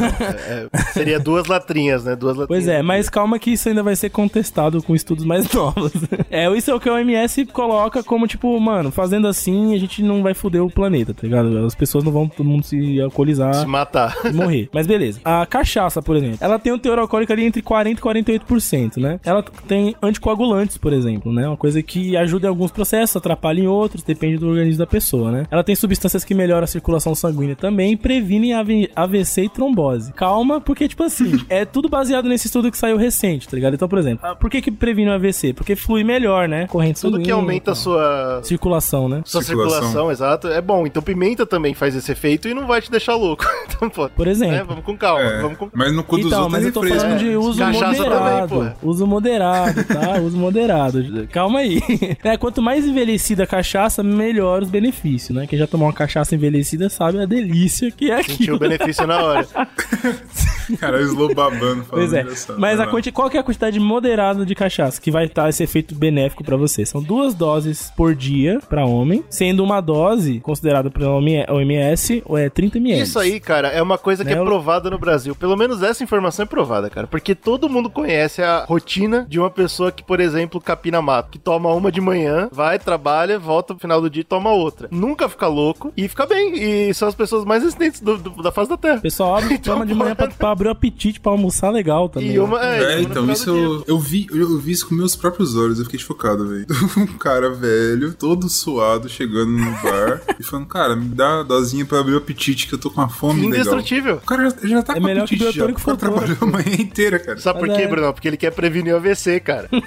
É, 0.47 0.69
seria 0.93 1.19
duas 1.19 1.47
latrinhas, 1.47 2.05
né? 2.05 2.17
Duas 2.17 2.37
latrinhas. 2.37 2.65
Pois 2.65 2.69
é, 2.69 2.83
mas 2.83 3.09
calma 3.09 3.39
que 3.39 3.53
isso 3.53 3.69
ainda 3.69 3.83
vai 3.83 3.95
ser 3.97 4.11
contestado 4.11 4.83
com 4.83 4.95
estudos 4.95 5.25
mais 5.25 5.51
novos. 5.55 5.93
é, 6.31 6.49
isso 6.57 6.71
é 6.71 6.75
o 6.75 6.81
que 6.81 6.89
a 6.89 6.95
OMS 6.95 7.47
coloca 7.47 8.03
como, 8.03 8.27
tipo, 8.27 8.59
mano, 8.61 8.91
fazendo 8.91 9.27
assim 9.27 9.75
a 9.75 9.79
gente 9.79 10.03
não 10.03 10.23
vai 10.23 10.35
foder 10.35 10.63
o 10.63 10.71
planeta, 10.71 11.15
tá 11.15 11.23
ligado? 11.23 11.65
As 11.65 11.75
pessoas 11.75 12.05
não 12.05 12.13
vão 12.13 12.29
todo 12.29 12.47
mundo 12.47 12.65
se 12.65 13.01
alcoolizar 13.01 13.55
Se 13.55 13.67
matar. 13.67 14.15
e 14.25 14.33
morrer. 14.33 14.69
Mas 14.75 14.87
beleza. 14.87 15.21
A 15.25 15.47
cachaça, 15.47 16.03
por 16.03 16.17
exemplo, 16.17 16.39
ela 16.41 16.59
tem 16.59 16.73
um 16.73 16.79
teor 16.79 16.99
alcoólico 16.99 17.33
ali 17.33 17.45
entre 17.45 17.63
40% 17.63 17.93
e 17.99 18.01
48%, 18.39 18.97
né? 18.99 19.21
Ela 19.25 19.43
tem 19.67 19.95
anticoagulantes, 20.03 20.77
por 20.79 20.93
exemplo, 20.93 21.33
né? 21.33 21.43
Uma 21.49 21.57
coisa 21.57 21.82
que 21.82 22.16
ajuda 22.16 22.47
em 22.47 22.49
alguns 22.51 22.70
processos, 22.70 23.16
atrapalha 23.16 23.61
em 23.61 23.66
outros, 23.66 24.03
depende 24.03 24.38
do 24.38 24.49
organismo 24.49 24.78
da 24.78 24.86
pessoa, 24.86 25.30
né? 25.30 25.47
Ela 25.51 25.62
tem 25.64 25.74
substâncias 25.74 26.24
que 26.24 26.34
melhoram 26.34 26.64
a 26.64 26.66
circulação 26.66 27.14
sanguínea 27.14 27.57
também 27.57 27.92
e 27.92 27.97
previnem 27.97 28.55
AV 28.55 28.88
AVC 28.95 29.42
e 29.45 29.49
trombose. 29.49 30.12
Calma, 30.12 30.61
porque, 30.61 30.88
tipo 30.88 31.03
assim, 31.03 31.40
é 31.49 31.64
tudo 31.64 31.88
baseado 31.88 32.28
nesse 32.28 32.47
estudo 32.47 32.70
que 32.70 32.78
saiu 32.78 32.97
recente, 32.97 33.49
tá 33.49 33.55
ligado? 33.55 33.74
Então, 33.74 33.88
por 33.88 33.99
exemplo, 33.99 34.26
ah, 34.26 34.34
por 34.34 34.51
que 34.51 34.61
que 34.62 34.70
previne 34.70 35.11
o 35.11 35.12
AVC? 35.14 35.53
Porque 35.53 35.76
flui 35.76 36.03
melhor, 36.05 36.49
né? 36.49 36.66
Corrente 36.66 37.01
Tudo 37.01 37.12
sanguínea. 37.16 37.24
que 37.26 37.30
aumenta 37.30 37.72
a 37.72 37.74
sua, 37.74 38.40
Circulação, 38.42 39.09
né? 39.09 39.22
sua 39.24 39.42
Circulação. 39.42 39.82
circulação. 39.82 40.11
exato, 40.11 40.49
é 40.49 40.61
bom. 40.61 40.86
Então 40.86 41.03
pimenta 41.03 41.45
também 41.47 41.74
faz 41.74 41.95
esse 41.95 42.11
efeito 42.12 42.49
e 42.49 42.55
não 42.55 42.66
vai 42.66 42.80
te 42.80 42.90
deixar 42.90 43.14
louco. 43.16 43.45
Então, 43.74 43.90
pô, 43.90 44.09
Por 44.09 44.28
exemplo. 44.28 44.55
né, 44.57 44.64
vamos 44.64 44.84
com 44.84 44.97
calma. 44.97 45.20
É, 45.22 45.40
Vamos 45.42 45.59
com... 45.59 45.68
mas 45.72 45.92
no 45.92 46.05
cu 46.05 46.16
dos 46.16 46.26
Então, 46.26 46.42
outros 46.45 46.53
mas 46.53 46.64
é 46.64 46.68
eu 46.68 46.72
tô 46.72 46.80
refresco. 46.82 47.07
falando 47.09 47.18
de 47.20 47.36
uso 47.36 47.59
Cachaça 47.59 48.03
moderado. 48.05 48.49
também, 48.59 48.72
uso 48.82 49.07
moderado, 49.07 49.84
tá? 49.84 50.20
uso 50.20 50.36
moderado. 50.36 51.05
Calma 51.35 51.59
aí. 51.59 51.80
É, 52.22 52.37
quanto 52.39 52.62
mais 52.62 52.87
envelhecida 52.87 53.43
a 53.43 53.47
cachaça, 53.47 54.03
melhor 54.03 54.62
os 54.62 54.70
benefícios, 54.70 55.37
né? 55.37 55.47
Quem 55.47 55.59
já 55.59 55.66
tomou 55.66 55.87
uma 55.89 55.93
cachaça 55.93 56.35
envelhecida 56.35 56.89
sabe 56.89 57.20
a 57.20 57.26
delícia 57.26 57.91
que 57.91 58.11
é 58.11 58.22
Sentiu 58.22 58.35
aquilo. 58.35 58.57
o 58.57 58.59
benefício 58.61 59.07
na 59.07 59.20
hora. 59.22 59.47
Cara, 60.78 60.97
o 60.99 61.01
Slow 61.01 61.35
babando 61.35 61.85
falando 61.85 61.89
Pois 61.91 62.12
é. 62.12 62.24
Mas 62.59 62.80
a 62.80 62.85
lá. 62.85 62.91
quanti... 62.91 63.12
qual 63.12 63.28
que 63.28 63.37
é 63.37 63.41
a 63.41 63.43
quantidade 63.43 63.78
moderada 63.78 64.47
de 64.47 64.55
cachaça 64.55 65.01
que 65.01 65.11
vai 65.11 65.26
estar 65.26 65.49
esse 65.49 65.62
efeito 65.62 65.95
benéfico 65.95 66.43
pra 66.45 66.57
você? 66.57 66.87
São 66.87 67.03
duas 67.03 67.35
doses 67.35 67.93
por 67.97 68.14
dia 68.14 68.61
pra 68.68 68.87
homem, 68.87 69.22
sendo 69.28 69.62
uma 69.62 69.80
dose 69.80 70.41
considerada 70.41 70.91
pela 70.91 71.11
OMS 71.12 72.22
ou 72.24 72.39
é 72.39 72.49
30 72.49 72.78
ml. 72.78 73.03
Isso 73.03 73.18
aí, 73.18 73.41
cara, 73.41 73.68
é 73.68 73.82
uma 73.82 73.99
coisa 73.99 74.24
que 74.24 74.30
Né, 74.30 74.37
é 74.37 74.41
eu- 74.41 74.45
provada 74.45 74.89
no 74.89 74.99
Brasil. 74.99 75.35
Pelo 75.35 75.57
menos 75.57 75.82
essa 75.82 76.03
informação 76.03 76.45
é 76.45 76.47
provada, 76.47 76.89
cara. 76.89 77.07
Porque 77.07 77.35
todo 77.35 77.68
mundo 77.68 77.91
conhece 77.91 78.43
a 78.43 78.64
rotina 78.64 79.26
de 79.28 79.39
uma 79.39 79.51
pessoa 79.51 79.93
que, 79.93 80.03
por 80.03 80.20
exemplo, 80.20 80.61
capina 80.61 81.03
mato. 81.03 81.24
Que 81.31 81.39
toma 81.39 81.72
uma 81.72 81.91
de 81.91 82.01
manhã, 82.01 82.49
vai, 82.53 82.79
trabalha, 82.79 83.39
volta 83.39 83.75
no 83.75 83.81
final 83.81 84.01
do 84.01 84.09
dia 84.11 84.20
e 84.22 84.25
toma 84.25 84.51
outra. 84.51 84.89
Nunca 84.91 85.29
fica 85.29 85.47
louco 85.49 85.93
e 85.97 86.09
fica 86.09 86.27
bem. 86.27 86.55
E 86.89 86.95
são 86.95 87.09
as 87.09 87.14
pessoas 87.14 87.45
mais 87.45 87.62
resistentes 87.62 88.01
do- 88.01 88.16
do- 88.18 88.43
da 88.43 88.53
face 88.53 88.68
da 88.70 88.77
Terra. 88.77 88.99
O 88.99 89.03
pessoal 89.03 89.37
abre, 89.37 89.55
Então, 89.64 89.75
toma 89.75 89.87
de 89.87 89.95
manhã 89.95 90.14
pra, 90.14 90.29
pra 90.29 90.51
abrir 90.51 90.68
o 90.68 90.70
apetite, 90.70 91.20
pra 91.20 91.33
almoçar 91.33 91.70
legal 91.70 92.09
também. 92.09 92.33
E 92.33 92.39
uma. 92.39 92.61
É, 92.61 92.97
uma 92.97 92.97
no 92.97 93.03
então, 93.11 93.31
isso 93.33 93.51
eu, 93.51 93.85
eu 93.87 93.99
vi, 93.99 94.27
eu, 94.31 94.41
eu 94.43 94.59
vi 94.59 94.72
isso 94.72 94.89
com 94.89 94.95
meus 94.95 95.14
próprios 95.16 95.57
olhos, 95.57 95.79
eu 95.79 95.85
fiquei 95.85 95.99
chocado, 96.01 96.47
velho. 96.49 96.66
Um 96.97 97.18
cara 97.18 97.51
velho, 97.51 98.12
todo 98.14 98.49
suado, 98.49 99.09
chegando 99.09 99.51
no 99.51 99.70
bar 99.83 100.20
e 100.39 100.43
falando, 100.43 100.66
cara, 100.66 100.95
me 100.97 101.09
dá 101.09 101.37
uma 101.37 101.45
dosinha 101.45 101.85
pra 101.85 101.99
abrir 102.01 102.14
o 102.14 102.18
apetite 102.18 102.66
que 102.68 102.75
eu 102.75 102.79
tô 102.79 102.91
com 102.91 103.01
uma 103.01 103.09
fome 103.09 103.41
legal. 103.43 103.55
Indestrutível. 103.61 104.16
O 104.16 104.20
cara 104.27 104.51
já, 104.51 104.57
já 104.68 104.83
tá 104.83 104.93
É 104.95 104.97
com 105.01 105.07
melhor 105.07 105.27
que 105.27 105.35
apetite 105.35 105.45
já, 105.59 105.66
biotônico 105.66 105.81
o 105.81 105.85
cara 105.85 105.97
trabalhou 105.97 106.37
a 106.41 106.47
manhã 106.47 106.75
inteira, 106.79 107.18
cara. 107.18 107.39
Sabe 107.39 107.59
por 107.61 107.68
quê, 107.68 107.83
é. 107.83 107.87
Bruno? 107.89 108.12
Porque 108.12 108.29
ele 108.29 108.37
quer 108.37 108.53
prevenir 108.53 108.95
o 108.95 108.97
AVC, 108.97 109.41
cara. 109.41 109.68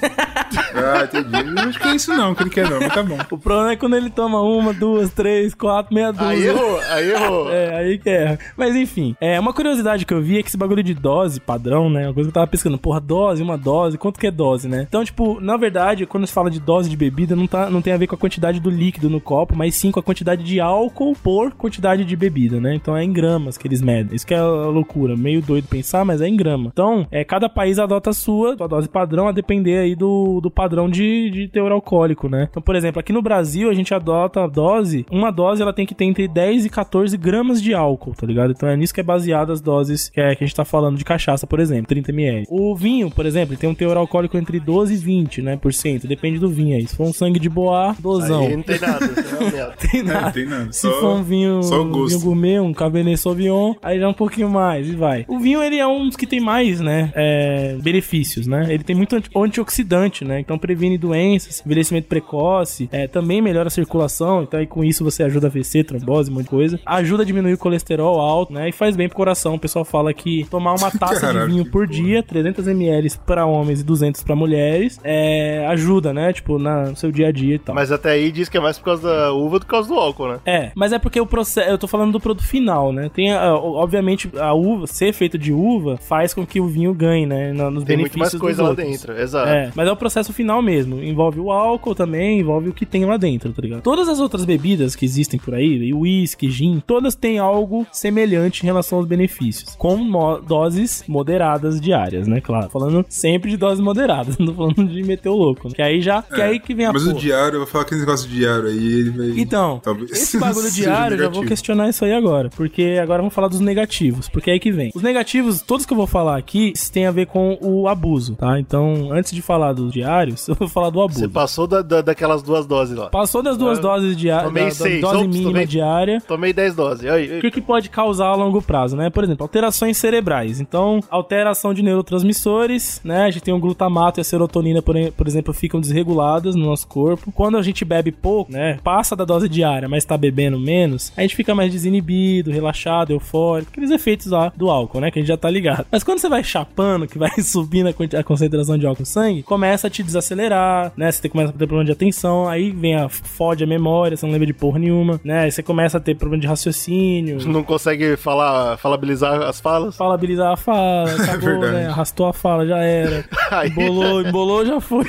Ah, 0.73 1.03
entendi. 1.03 1.26
Eu 1.31 1.69
acho 1.69 1.79
que 1.79 1.87
é 1.87 1.95
isso 1.95 2.13
não, 2.13 2.33
que 2.33 2.43
ele 2.43 2.49
quer 2.49 2.69
não, 2.69 2.79
mas 2.79 2.93
tá 2.93 3.03
bom. 3.03 3.17
O 3.31 3.37
problema 3.37 3.71
é 3.71 3.75
quando 3.75 3.95
ele 3.95 4.09
toma 4.09 4.41
uma, 4.41 4.73
duas, 4.73 5.11
três, 5.11 5.53
quatro, 5.53 5.93
meia 5.93 6.11
dúzia. 6.11 6.27
Aí 6.27 6.47
errou, 6.47 6.79
aí 6.89 7.11
errou. 7.11 7.47
É, 7.57 7.75
aí 7.75 7.97
que 7.97 8.09
erra. 8.09 8.39
Mas 8.55 8.75
enfim, 8.75 9.15
é 9.19 9.39
uma 9.39 9.53
curiosidade 9.53 10.05
que 10.05 10.13
eu 10.13 10.21
vi 10.21 10.37
é 10.37 10.43
que 10.43 10.49
esse 10.49 10.57
bagulho 10.57 10.83
de 10.83 10.93
dose 10.93 11.39
padrão, 11.39 11.89
né? 11.89 12.07
Uma 12.07 12.13
coisa 12.13 12.27
que 12.27 12.31
eu 12.31 12.41
tava 12.41 12.47
pesquisando, 12.47 12.77
porra, 12.77 12.99
dose, 12.99 13.41
uma 13.41 13.57
dose, 13.57 13.97
quanto 13.97 14.19
que 14.19 14.27
é 14.27 14.31
dose, 14.31 14.67
né? 14.67 14.85
Então, 14.87 15.03
tipo, 15.03 15.39
na 15.39 15.57
verdade, 15.57 16.05
quando 16.05 16.27
se 16.27 16.33
fala 16.33 16.51
de 16.51 16.59
dose 16.59 16.89
de 16.89 16.97
bebida, 16.97 17.35
não, 17.35 17.47
tá, 17.47 17.69
não 17.69 17.81
tem 17.81 17.93
a 17.93 17.97
ver 17.97 18.07
com 18.07 18.15
a 18.15 18.17
quantidade 18.17 18.59
do 18.59 18.69
líquido 18.69 19.09
no 19.09 19.21
copo, 19.21 19.55
mas 19.55 19.75
sim 19.75 19.91
com 19.91 19.99
a 19.99 20.03
quantidade 20.03 20.43
de 20.43 20.59
álcool 20.59 21.15
por 21.15 21.53
quantidade 21.53 22.05
de 22.05 22.15
bebida, 22.15 22.59
né? 22.59 22.75
Então 22.75 22.95
é 22.95 23.03
em 23.03 23.11
gramas 23.11 23.57
que 23.57 23.67
eles 23.67 23.81
medem. 23.81 24.15
Isso 24.15 24.27
que 24.27 24.33
é 24.33 24.39
a 24.39 24.45
loucura, 24.45 25.15
meio 25.15 25.41
doido 25.41 25.67
pensar, 25.67 26.05
mas 26.05 26.21
é 26.21 26.27
em 26.27 26.35
grama. 26.35 26.69
Então, 26.71 27.07
é, 27.11 27.23
cada 27.23 27.49
país 27.49 27.79
adota 27.79 28.09
a 28.09 28.13
sua, 28.13 28.57
sua 28.57 28.67
dose 28.67 28.89
padrão, 28.89 29.27
a 29.27 29.31
depender 29.31 29.79
aí 29.79 29.95
do, 29.95 30.39
do 30.41 30.51
padrão 30.51 30.89
de, 30.89 31.16
de 31.29 31.47
teor 31.47 31.71
alcoólico, 31.71 32.27
né? 32.29 32.47
Então, 32.49 32.61
por 32.61 32.75
exemplo, 32.75 32.99
aqui 32.99 33.11
no 33.13 33.21
Brasil, 33.21 33.69
a 33.69 33.73
gente 33.73 33.93
adota 33.93 34.43
a 34.43 34.47
dose, 34.47 35.05
uma 35.11 35.31
dose 35.31 35.61
ela 35.61 35.73
tem 35.73 35.85
que 35.85 35.95
ter 35.95 36.05
entre 36.05 36.27
10 36.27 36.65
e 36.65 36.69
14 36.69 37.15
gramas 37.17 37.61
de 37.61 37.73
álcool, 37.73 38.13
tá 38.15 38.25
ligado? 38.25 38.51
Então 38.51 38.67
é 38.69 38.75
nisso 38.77 38.93
que 38.93 38.99
é 38.99 39.03
baseado 39.03 39.51
as 39.51 39.61
doses 39.61 40.09
que, 40.09 40.19
é, 40.21 40.35
que 40.35 40.43
a 40.43 40.47
gente 40.47 40.55
tá 40.55 40.65
falando 40.65 40.97
de 40.97 41.05
cachaça, 41.05 41.45
por 41.47 41.59
exemplo, 41.59 41.87
30 41.87 42.11
ml. 42.11 42.45
O 42.49 42.75
vinho, 42.75 43.09
por 43.11 43.25
exemplo, 43.25 43.53
ele 43.53 43.59
tem 43.59 43.69
um 43.69 43.75
teor 43.75 43.97
alcoólico 43.97 44.37
entre 44.37 44.59
12 44.59 44.93
e 44.93 44.97
20, 44.97 45.41
né, 45.41 45.57
por 45.57 45.73
cento, 45.73 46.07
depende 46.07 46.39
do 46.39 46.49
vinho 46.49 46.75
aí. 46.75 46.87
Se 46.87 46.95
for 46.95 47.07
um 47.07 47.13
sangue 47.13 47.39
de 47.39 47.49
boa, 47.49 47.95
dozão. 47.99 48.41
Aí 48.47 48.55
não 48.55 48.63
tem 48.63 48.79
nada. 48.79 49.05
é. 49.05 49.87
Tem 49.87 49.99
É, 50.01 50.03
nada. 50.03 50.21
não 50.25 50.31
tem 50.31 50.45
nada. 50.45 50.71
Se 50.71 50.81
Só, 50.81 50.99
for 50.99 51.15
um 51.17 51.23
vinho, 51.23 51.63
só 51.63 51.81
o 51.81 51.85
gosto. 51.89 52.09
vinho 52.09 52.21
gourmet, 52.21 52.59
um 52.59 52.73
Cabernet 52.73 53.17
Sauvignon, 53.17 53.73
aí 53.81 53.99
já 53.99 54.05
é 54.05 54.07
um 54.07 54.13
pouquinho 54.13 54.49
mais 54.49 54.87
e 54.87 54.95
vai. 54.95 55.25
O 55.27 55.39
vinho, 55.39 55.61
ele 55.63 55.77
é 55.77 55.87
um 55.87 56.07
dos 56.07 56.15
que 56.15 56.27
tem 56.27 56.39
mais, 56.39 56.79
né, 56.79 57.11
é, 57.15 57.75
benefícios, 57.81 58.47
né? 58.47 58.65
Ele 58.69 58.83
tem 58.83 58.95
muito 58.95 59.15
anti- 59.15 59.29
antioxidante, 59.35 60.23
né? 60.25 60.39
Então 60.39 60.57
previne 60.57 60.97
doenças, 61.07 61.61
envelhecimento 61.65 62.07
precoce, 62.07 62.89
é, 62.91 63.07
também 63.07 63.41
melhora 63.41 63.67
a 63.67 63.71
circulação, 63.71 64.43
então 64.43 64.59
aí 64.59 64.67
com 64.67 64.83
isso 64.83 65.03
você 65.03 65.23
ajuda 65.23 65.47
a 65.47 65.49
AVC, 65.49 65.83
trombose, 65.83 66.29
um 66.29 66.35
monte 66.35 66.43
de 66.43 66.49
coisa. 66.49 66.79
Ajuda 66.85 67.23
a 67.23 67.25
diminuir 67.25 67.53
o 67.53 67.57
colesterol 67.57 68.19
alto, 68.19 68.53
né? 68.53 68.69
E 68.69 68.71
faz 68.71 68.95
bem 68.95 69.07
pro 69.07 69.15
coração. 69.17 69.55
O 69.55 69.59
pessoal 69.59 69.85
fala 69.85 70.13
que 70.13 70.45
tomar 70.49 70.73
uma 70.73 70.91
taça 70.91 71.21
Caralho, 71.21 71.47
de 71.47 71.53
vinho 71.53 71.65
por 71.65 71.87
porra. 71.87 71.87
dia, 71.87 72.23
300 72.23 72.67
ml 72.67 73.09
para 73.25 73.45
homens 73.45 73.81
e 73.81 73.83
200 73.83 74.23
para 74.23 74.35
mulheres, 74.35 74.99
é, 75.03 75.65
ajuda, 75.67 76.13
né? 76.13 76.33
Tipo, 76.33 76.59
na- 76.59 76.87
no 76.89 76.95
seu 76.95 77.11
dia 77.11 77.27
a 77.27 77.31
dia 77.31 77.55
e 77.55 77.59
tal. 77.59 77.73
Mas 77.75 77.91
até 77.91 78.11
aí 78.11 78.31
diz 78.31 78.49
que 78.49 78.57
é 78.57 78.59
mais 78.59 78.77
por 78.77 78.85
causa 78.85 79.07
da 79.07 79.33
uva 79.33 79.59
do 79.59 79.61
que 79.61 79.67
por 79.67 79.71
causa 79.71 79.89
do 79.89 79.95
álcool, 79.95 80.27
né? 80.29 80.39
É, 80.45 80.71
mas 80.75 80.91
é 80.93 80.99
porque 80.99 81.19
o 81.19 81.25
processo. 81.25 81.69
Eu 81.69 81.77
tô 81.77 81.87
falando 81.87 82.11
do 82.11 82.19
produto 82.19 82.45
final, 82.45 82.91
né? 82.93 83.09
Tem, 83.13 83.31
a- 83.33 83.53
obviamente, 83.55 84.29
a 84.37 84.53
uva, 84.53 84.87
ser 84.87 85.13
feito 85.13 85.37
de 85.37 85.51
uva, 85.53 85.97
faz 85.97 86.33
com 86.33 86.45
que 86.45 86.59
o 86.59 86.67
vinho 86.67 86.93
ganhe, 86.93 87.25
né? 87.25 87.51
Nos 87.51 87.83
Tem 87.83 87.97
muito 87.97 88.11
benefícios 88.13 88.17
mais 88.17 88.35
coisa 88.35 88.63
lá 88.63 88.73
dentro, 88.73 89.13
exato. 89.19 89.49
É, 89.49 89.71
mas 89.75 89.87
é 89.87 89.91
o 89.91 89.95
processo 89.95 90.31
final 90.33 90.61
mesmo. 90.61 90.96
Envolve 91.03 91.39
o 91.39 91.51
álcool 91.51 91.95
também, 91.95 92.39
envolve 92.39 92.69
o 92.69 92.73
que 92.73 92.85
tem 92.85 93.05
lá 93.05 93.17
dentro, 93.17 93.51
tá 93.51 93.61
ligado? 93.61 93.81
Todas 93.81 94.07
as 94.09 94.19
outras 94.19 94.45
bebidas 94.45 94.95
que 94.95 95.05
existem 95.05 95.39
por 95.39 95.53
aí, 95.53 95.93
uísque, 95.93 96.49
gin, 96.49 96.81
todas 96.85 97.15
têm 97.15 97.39
algo 97.39 97.85
semelhante 97.91 98.61
em 98.63 98.65
relação 98.65 98.97
aos 98.99 99.07
benefícios, 99.07 99.75
com 99.75 99.97
mo- 99.97 100.39
doses 100.39 101.03
moderadas 101.07 101.79
diárias. 101.81 102.27
né? 102.27 102.41
Claro. 102.41 102.69
Falando 102.69 103.05
sempre 103.09 103.49
de 103.51 103.57
doses 103.57 103.79
moderadas, 103.83 104.37
não 104.39 104.47
tô 104.47 104.53
falando 104.53 104.85
de 104.87 105.03
meter 105.03 105.29
o 105.29 105.35
louco. 105.35 105.67
né? 105.67 105.73
Que 105.75 105.81
aí 105.81 106.01
já, 106.01 106.21
que 106.21 106.41
aí 106.41 106.59
que 106.59 106.73
vem 106.73 106.85
a 106.85 106.93
Mas 106.93 107.03
o 107.03 107.09
porra. 107.09 107.19
diário, 107.19 107.55
eu 107.55 107.59
vou 107.59 107.67
falar 107.67 107.83
aquele 107.83 108.01
negócio 108.01 108.27
de 108.29 108.35
diário 108.37 108.67
aí, 108.67 108.77
ele 108.93 109.09
vai. 109.09 109.33
Então, 109.39 109.79
talvez 109.83 110.11
esse 110.11 110.37
bagulho 110.39 110.71
diário, 110.71 111.15
eu 111.15 111.19
já 111.23 111.29
vou 111.29 111.43
questionar 111.43 111.89
isso 111.89 112.03
aí 112.05 112.13
agora. 112.13 112.49
Porque 112.55 112.97
agora 113.01 113.21
vamos 113.21 113.33
falar 113.33 113.47
dos 113.47 113.59
negativos. 113.59 114.29
Porque 114.29 114.49
é 114.49 114.53
aí 114.53 114.59
que 114.59 114.71
vem. 114.71 114.91
Os 114.95 115.01
negativos, 115.01 115.61
todos 115.61 115.85
que 115.85 115.93
eu 115.93 115.97
vou 115.97 116.07
falar 116.07 116.37
aqui, 116.37 116.73
tem 116.91 117.05
a 117.05 117.11
ver 117.11 117.27
com 117.27 117.57
o 117.61 117.87
abuso, 117.87 118.35
tá? 118.35 118.59
Então, 118.59 119.09
antes 119.11 119.31
de 119.31 119.41
falar 119.41 119.73
dos 119.73 119.91
diários, 119.91 120.47
eu 120.49 120.55
vou 120.55 120.67
falar 120.77 120.89
do 120.91 121.01
abuso. 121.01 121.19
Você 121.19 121.27
passou 121.27 121.65
da, 121.67 121.81
da- 121.81 122.01
daquelas 122.01 122.41
duas 122.43 122.65
doses 122.65 122.97
lá. 122.97 123.09
Passou 123.09 123.41
das 123.41 123.57
duas 123.57 123.79
Ah, 123.79 123.81
doses 123.81 124.15
diárias, 124.15 124.47
tomei 124.47 124.63
da, 124.63 124.69
da 124.69 124.75
seis. 124.75 125.01
dose 125.01 125.15
Ops, 125.17 125.27
mínima 125.27 125.49
tomei- 125.51 125.65
diária. 125.65 126.21
Tomei 126.27 126.53
10 126.53 126.75
doses. 126.75 127.09
O 127.37 127.41
que, 127.41 127.51
que 127.51 127.61
pode 127.61 127.89
causar 127.89 128.27
a 128.27 128.35
longo 128.35 128.61
prazo, 128.61 128.95
né? 128.95 129.09
Por 129.09 129.23
exemplo, 129.23 129.43
alterações 129.43 129.97
cerebrais. 129.97 130.59
Então, 130.59 130.99
alteração 131.09 131.73
de 131.73 131.81
neurotransmissores, 131.81 133.01
né? 133.03 133.25
A 133.25 133.31
gente 133.31 133.43
tem 133.43 133.53
o 133.53 133.59
glutamato 133.59 134.19
e 134.19 134.21
a 134.21 134.23
serotonina, 134.23 134.81
por, 134.81 134.95
por 135.13 135.27
exemplo, 135.27 135.53
ficam 135.53 135.79
desreguladas 135.79 136.55
no 136.55 136.65
nosso 136.65 136.87
corpo. 136.87 137.31
Quando 137.31 137.57
a 137.57 137.61
gente 137.61 137.83
bebe 137.85 138.11
pouco, 138.11 138.51
né? 138.51 138.79
Passa 138.83 139.15
da 139.15 139.25
dose 139.25 139.47
diária, 139.49 139.87
mas 139.87 140.05
tá 140.05 140.17
bebendo 140.17 140.59
menos, 140.59 141.11
a 141.15 141.21
gente 141.21 141.35
fica 141.35 141.53
mais 141.55 141.71
desinibido, 141.71 142.51
relaxado, 142.51 143.11
eufórico. 143.11 143.71
Aqueles 143.71 143.91
efeitos 143.91 144.27
lá 144.27 144.51
do 144.55 144.69
álcool, 144.69 144.99
né? 145.01 145.11
Que 145.11 145.19
a 145.19 145.21
gente 145.21 145.29
já 145.29 145.37
tá 145.37 145.49
ligado. 145.49 145.85
Mas 145.91 146.03
quando 146.03 146.19
você 146.19 146.29
vai 146.29 146.43
chapando, 146.43 147.07
que 147.07 147.17
vai 147.17 147.31
subindo 147.41 147.89
a 148.17 148.23
concentração 148.23 148.77
de 148.77 148.85
álcool 148.85 148.97
no 149.01 149.05
sangue, 149.05 149.43
começa 149.43 149.87
a 149.87 149.89
te 149.89 150.01
desacelerar, 150.03 150.66
né? 150.95 151.11
Você 151.11 151.27
começa 151.29 151.49
a 151.49 151.53
ter 151.53 151.65
problema 151.67 151.85
de 151.85 151.91
atenção, 151.91 152.47
aí 152.47 152.71
vem 152.71 152.95
a 152.95 153.09
fode 153.09 153.63
a 153.63 153.67
memória, 153.67 154.15
você 154.17 154.25
não 154.25 154.33
lembra 154.33 154.47
de 154.47 154.53
porra 154.53 154.79
nenhuma, 154.79 155.19
né? 155.23 155.41
Aí 155.41 155.51
você 155.51 155.61
começa 155.63 155.97
a 155.97 155.99
ter 156.01 156.15
problema 156.15 156.41
de 156.41 156.47
raciocínio, 156.47 157.37
Não 157.47 157.63
consegue 157.63 158.15
falar, 158.17 158.77
falabilizar 158.77 159.41
as 159.43 159.59
falas? 159.59 159.95
falabilizar 159.95 160.53
a 160.53 160.57
fala, 160.57 161.11
acabou, 161.23 161.39
verdade. 161.59 161.73
né? 161.73 161.87
Arrastou 161.87 162.27
a 162.27 162.33
fala, 162.33 162.65
já 162.65 162.77
era. 162.79 163.25
Aí- 163.51 163.69
Embolou, 163.69 164.21
embolou, 164.21 164.65
já 164.65 164.79
foi. 164.81 165.05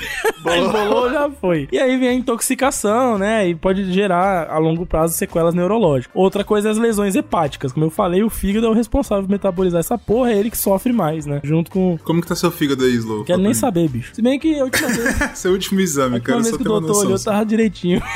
embolou, 0.46 1.10
já 1.10 1.30
foi. 1.30 1.68
E 1.72 1.78
aí 1.78 1.96
vem 1.98 2.08
a 2.08 2.14
intoxicação, 2.14 3.18
né? 3.18 3.48
E 3.48 3.54
pode 3.54 3.92
gerar 3.92 4.48
a 4.50 4.58
longo 4.58 4.86
prazo 4.86 5.14
sequelas 5.14 5.54
neurológicas. 5.54 6.10
Outra 6.14 6.44
coisa 6.44 6.68
é 6.68 6.70
as 6.70 6.78
lesões 6.78 7.14
hepáticas. 7.16 7.72
Como 7.72 7.86
eu 7.86 7.90
falei, 7.90 8.22
o 8.22 8.30
fígado 8.30 8.66
é 8.66 8.70
o 8.70 8.72
responsável 8.72 9.24
por 9.24 9.30
metabolizar 9.30 9.80
essa 9.80 9.98
porra, 9.98 10.32
é 10.32 10.38
ele 10.38 10.50
que 10.50 10.58
sofre 10.58 10.92
mais, 10.92 11.26
né? 11.26 11.40
Junto 11.42 11.70
com. 11.70 11.98
Como 12.04 12.20
que 12.20 12.28
tá 12.28 12.34
seu 12.36 12.50
fígado 12.50 12.84
aí, 12.84 12.94
Slow? 12.94 13.24
Quero 13.24 13.40
nem 13.42 13.54
saber, 13.54 13.88
bicho. 13.88 14.14
Se 14.14 14.22
bem 14.22 14.38
que 14.38 14.60
última 14.62 14.88
vez, 14.88 15.38
Seu 15.48 15.52
último 15.54 15.80
exame, 15.80 16.20
cara, 16.20 16.44
só 16.44 16.56
que 16.58 16.62
o 16.62 16.64
doutor 16.64 16.88
noção. 16.88 17.06
olhou, 17.06 17.18
tava 17.18 17.46
direitinho. 17.46 18.02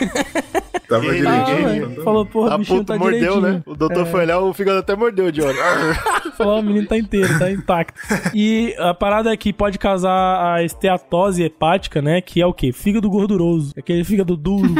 Tava 0.89 1.07
Ele- 1.07 1.27
Ah, 1.27 1.45
direitinho. 1.45 1.69
ele- 1.71 1.87
velho. 1.87 2.03
Falou, 2.05 2.27
porra, 2.27 2.53
A 2.53 2.55
o 2.57 2.59
bichinho 2.59 2.85
tá 2.85 2.99
mordeu, 2.99 3.19
direitinho. 3.19 3.41
né? 3.41 3.63
O 3.65 3.75
doutor 3.75 4.05
foi 4.07 4.21
olhar, 4.21 4.41
o 4.41 4.53
fígado 4.53 4.79
até 4.81 4.95
mordeu 4.95 5.33
de 5.33 5.41
olho. 5.41 5.57
Falou, 6.37 6.59
o 6.61 6.63
menino 6.63 6.87
tá 6.87 6.99
inteiro, 6.99 7.39
tá 7.39 7.51
intacto. 7.51 7.99
E 8.35 8.75
a 8.79 8.93
parada 8.93 9.33
é 9.33 9.37
que 9.37 9.55
pode 9.55 9.79
causar 9.79 10.55
a 10.55 10.63
esteatose 10.63 11.43
hepática, 11.45 12.03
né? 12.03 12.21
Que 12.21 12.43
é 12.43 12.47
o 12.47 12.53
quê? 12.53 12.73
Fígado 12.73 13.09
gorduroso. 13.09 13.73
Aquele 13.75 14.05
fígado 14.05 14.37
duro, 14.37 14.75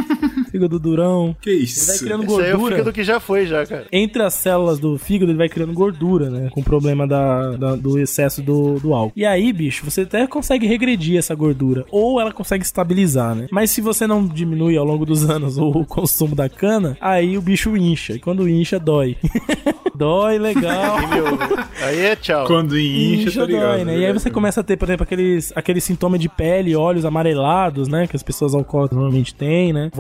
fígado 0.53 0.79
durão. 0.79 1.35
Que 1.41 1.51
Ele 1.51 1.57
vai 1.59 1.65
isso? 1.65 2.05
criando 2.05 2.25
Isso 2.25 2.39
aí 2.41 2.47
é 2.47 2.49
o 2.55 2.59
gordura. 2.59 2.77
fígado 2.77 2.93
que 2.93 3.03
já 3.03 3.19
foi, 3.19 3.47
já, 3.47 3.67
cara. 3.67 3.87
Entre 3.91 4.23
as 4.23 4.35
células 4.35 4.79
do 4.79 4.97
fígado, 4.99 5.33
ele 5.33 5.39
vai 5.39 5.49
criando 5.49 5.73
gordura, 5.73 6.31
né? 6.31 6.49
Com 6.53 6.61
o 6.61 6.65
problema 6.65 7.07
da, 7.07 7.53
da- 7.57 7.75
do 7.77 7.99
excesso 7.99 8.43
do, 8.43 8.79
do 8.79 8.93
álcool. 8.95 9.13
E 9.17 9.25
aí, 9.25 9.53
bicho, 9.53 9.85
você 9.85 10.03
até 10.03 10.27
consegue 10.27 10.67
regredir 10.67 11.19
essa 11.19 11.35
gordura. 11.35 11.85
Ou 11.91 12.21
ela 12.21 12.33
consegue 12.33 12.65
estabilizar, 12.65 13.35
né? 13.35 13.47
Mas 13.51 13.71
se 13.71 13.81
você 13.81 14.07
não 14.07 14.27
diminui 14.27 14.77
ao 14.77 14.85
longo 14.85 15.07
dos 15.07 15.29
anos 15.29 15.57
o 15.59 15.85
consumo 15.85 16.35
da 16.37 16.49
cana, 16.49 16.97
aí 17.01 17.37
o 17.39 17.43
bicho 17.43 17.77
incha. 17.77 18.13
E 18.15 18.19
quando 18.21 18.49
incha, 18.49 18.79
dói. 18.79 19.17
dói, 19.95 20.39
legal. 20.39 20.97
Aí, 21.83 22.01
é 22.01 22.17
tchau. 22.17 22.47
Quando 22.47 22.79
incha, 22.79 23.41
tá 23.41 23.47
ligado? 23.47 23.63
dói, 23.77 23.85
né? 23.85 23.99
E 23.99 24.07
aí 24.07 24.13
você 24.13 24.31
começa 24.31 24.61
a 24.61 24.65
ter, 24.65 24.77
por 24.77 24.87
exemplo, 24.89 25.05
aqueles, 25.05 25.53
aqueles 25.55 25.85
sintomas 25.85 26.21
de 26.21 26.29
pele, 26.29 26.75
olhos 26.77 27.05
amarelados, 27.05 27.89
né? 27.89 28.07
Que 28.07 28.17
as 28.17 28.23
pessoas 28.23 28.55
alcoólicas 28.55 28.97
normalmente 28.97 29.35
têm, 29.35 29.73
né? 29.73 29.91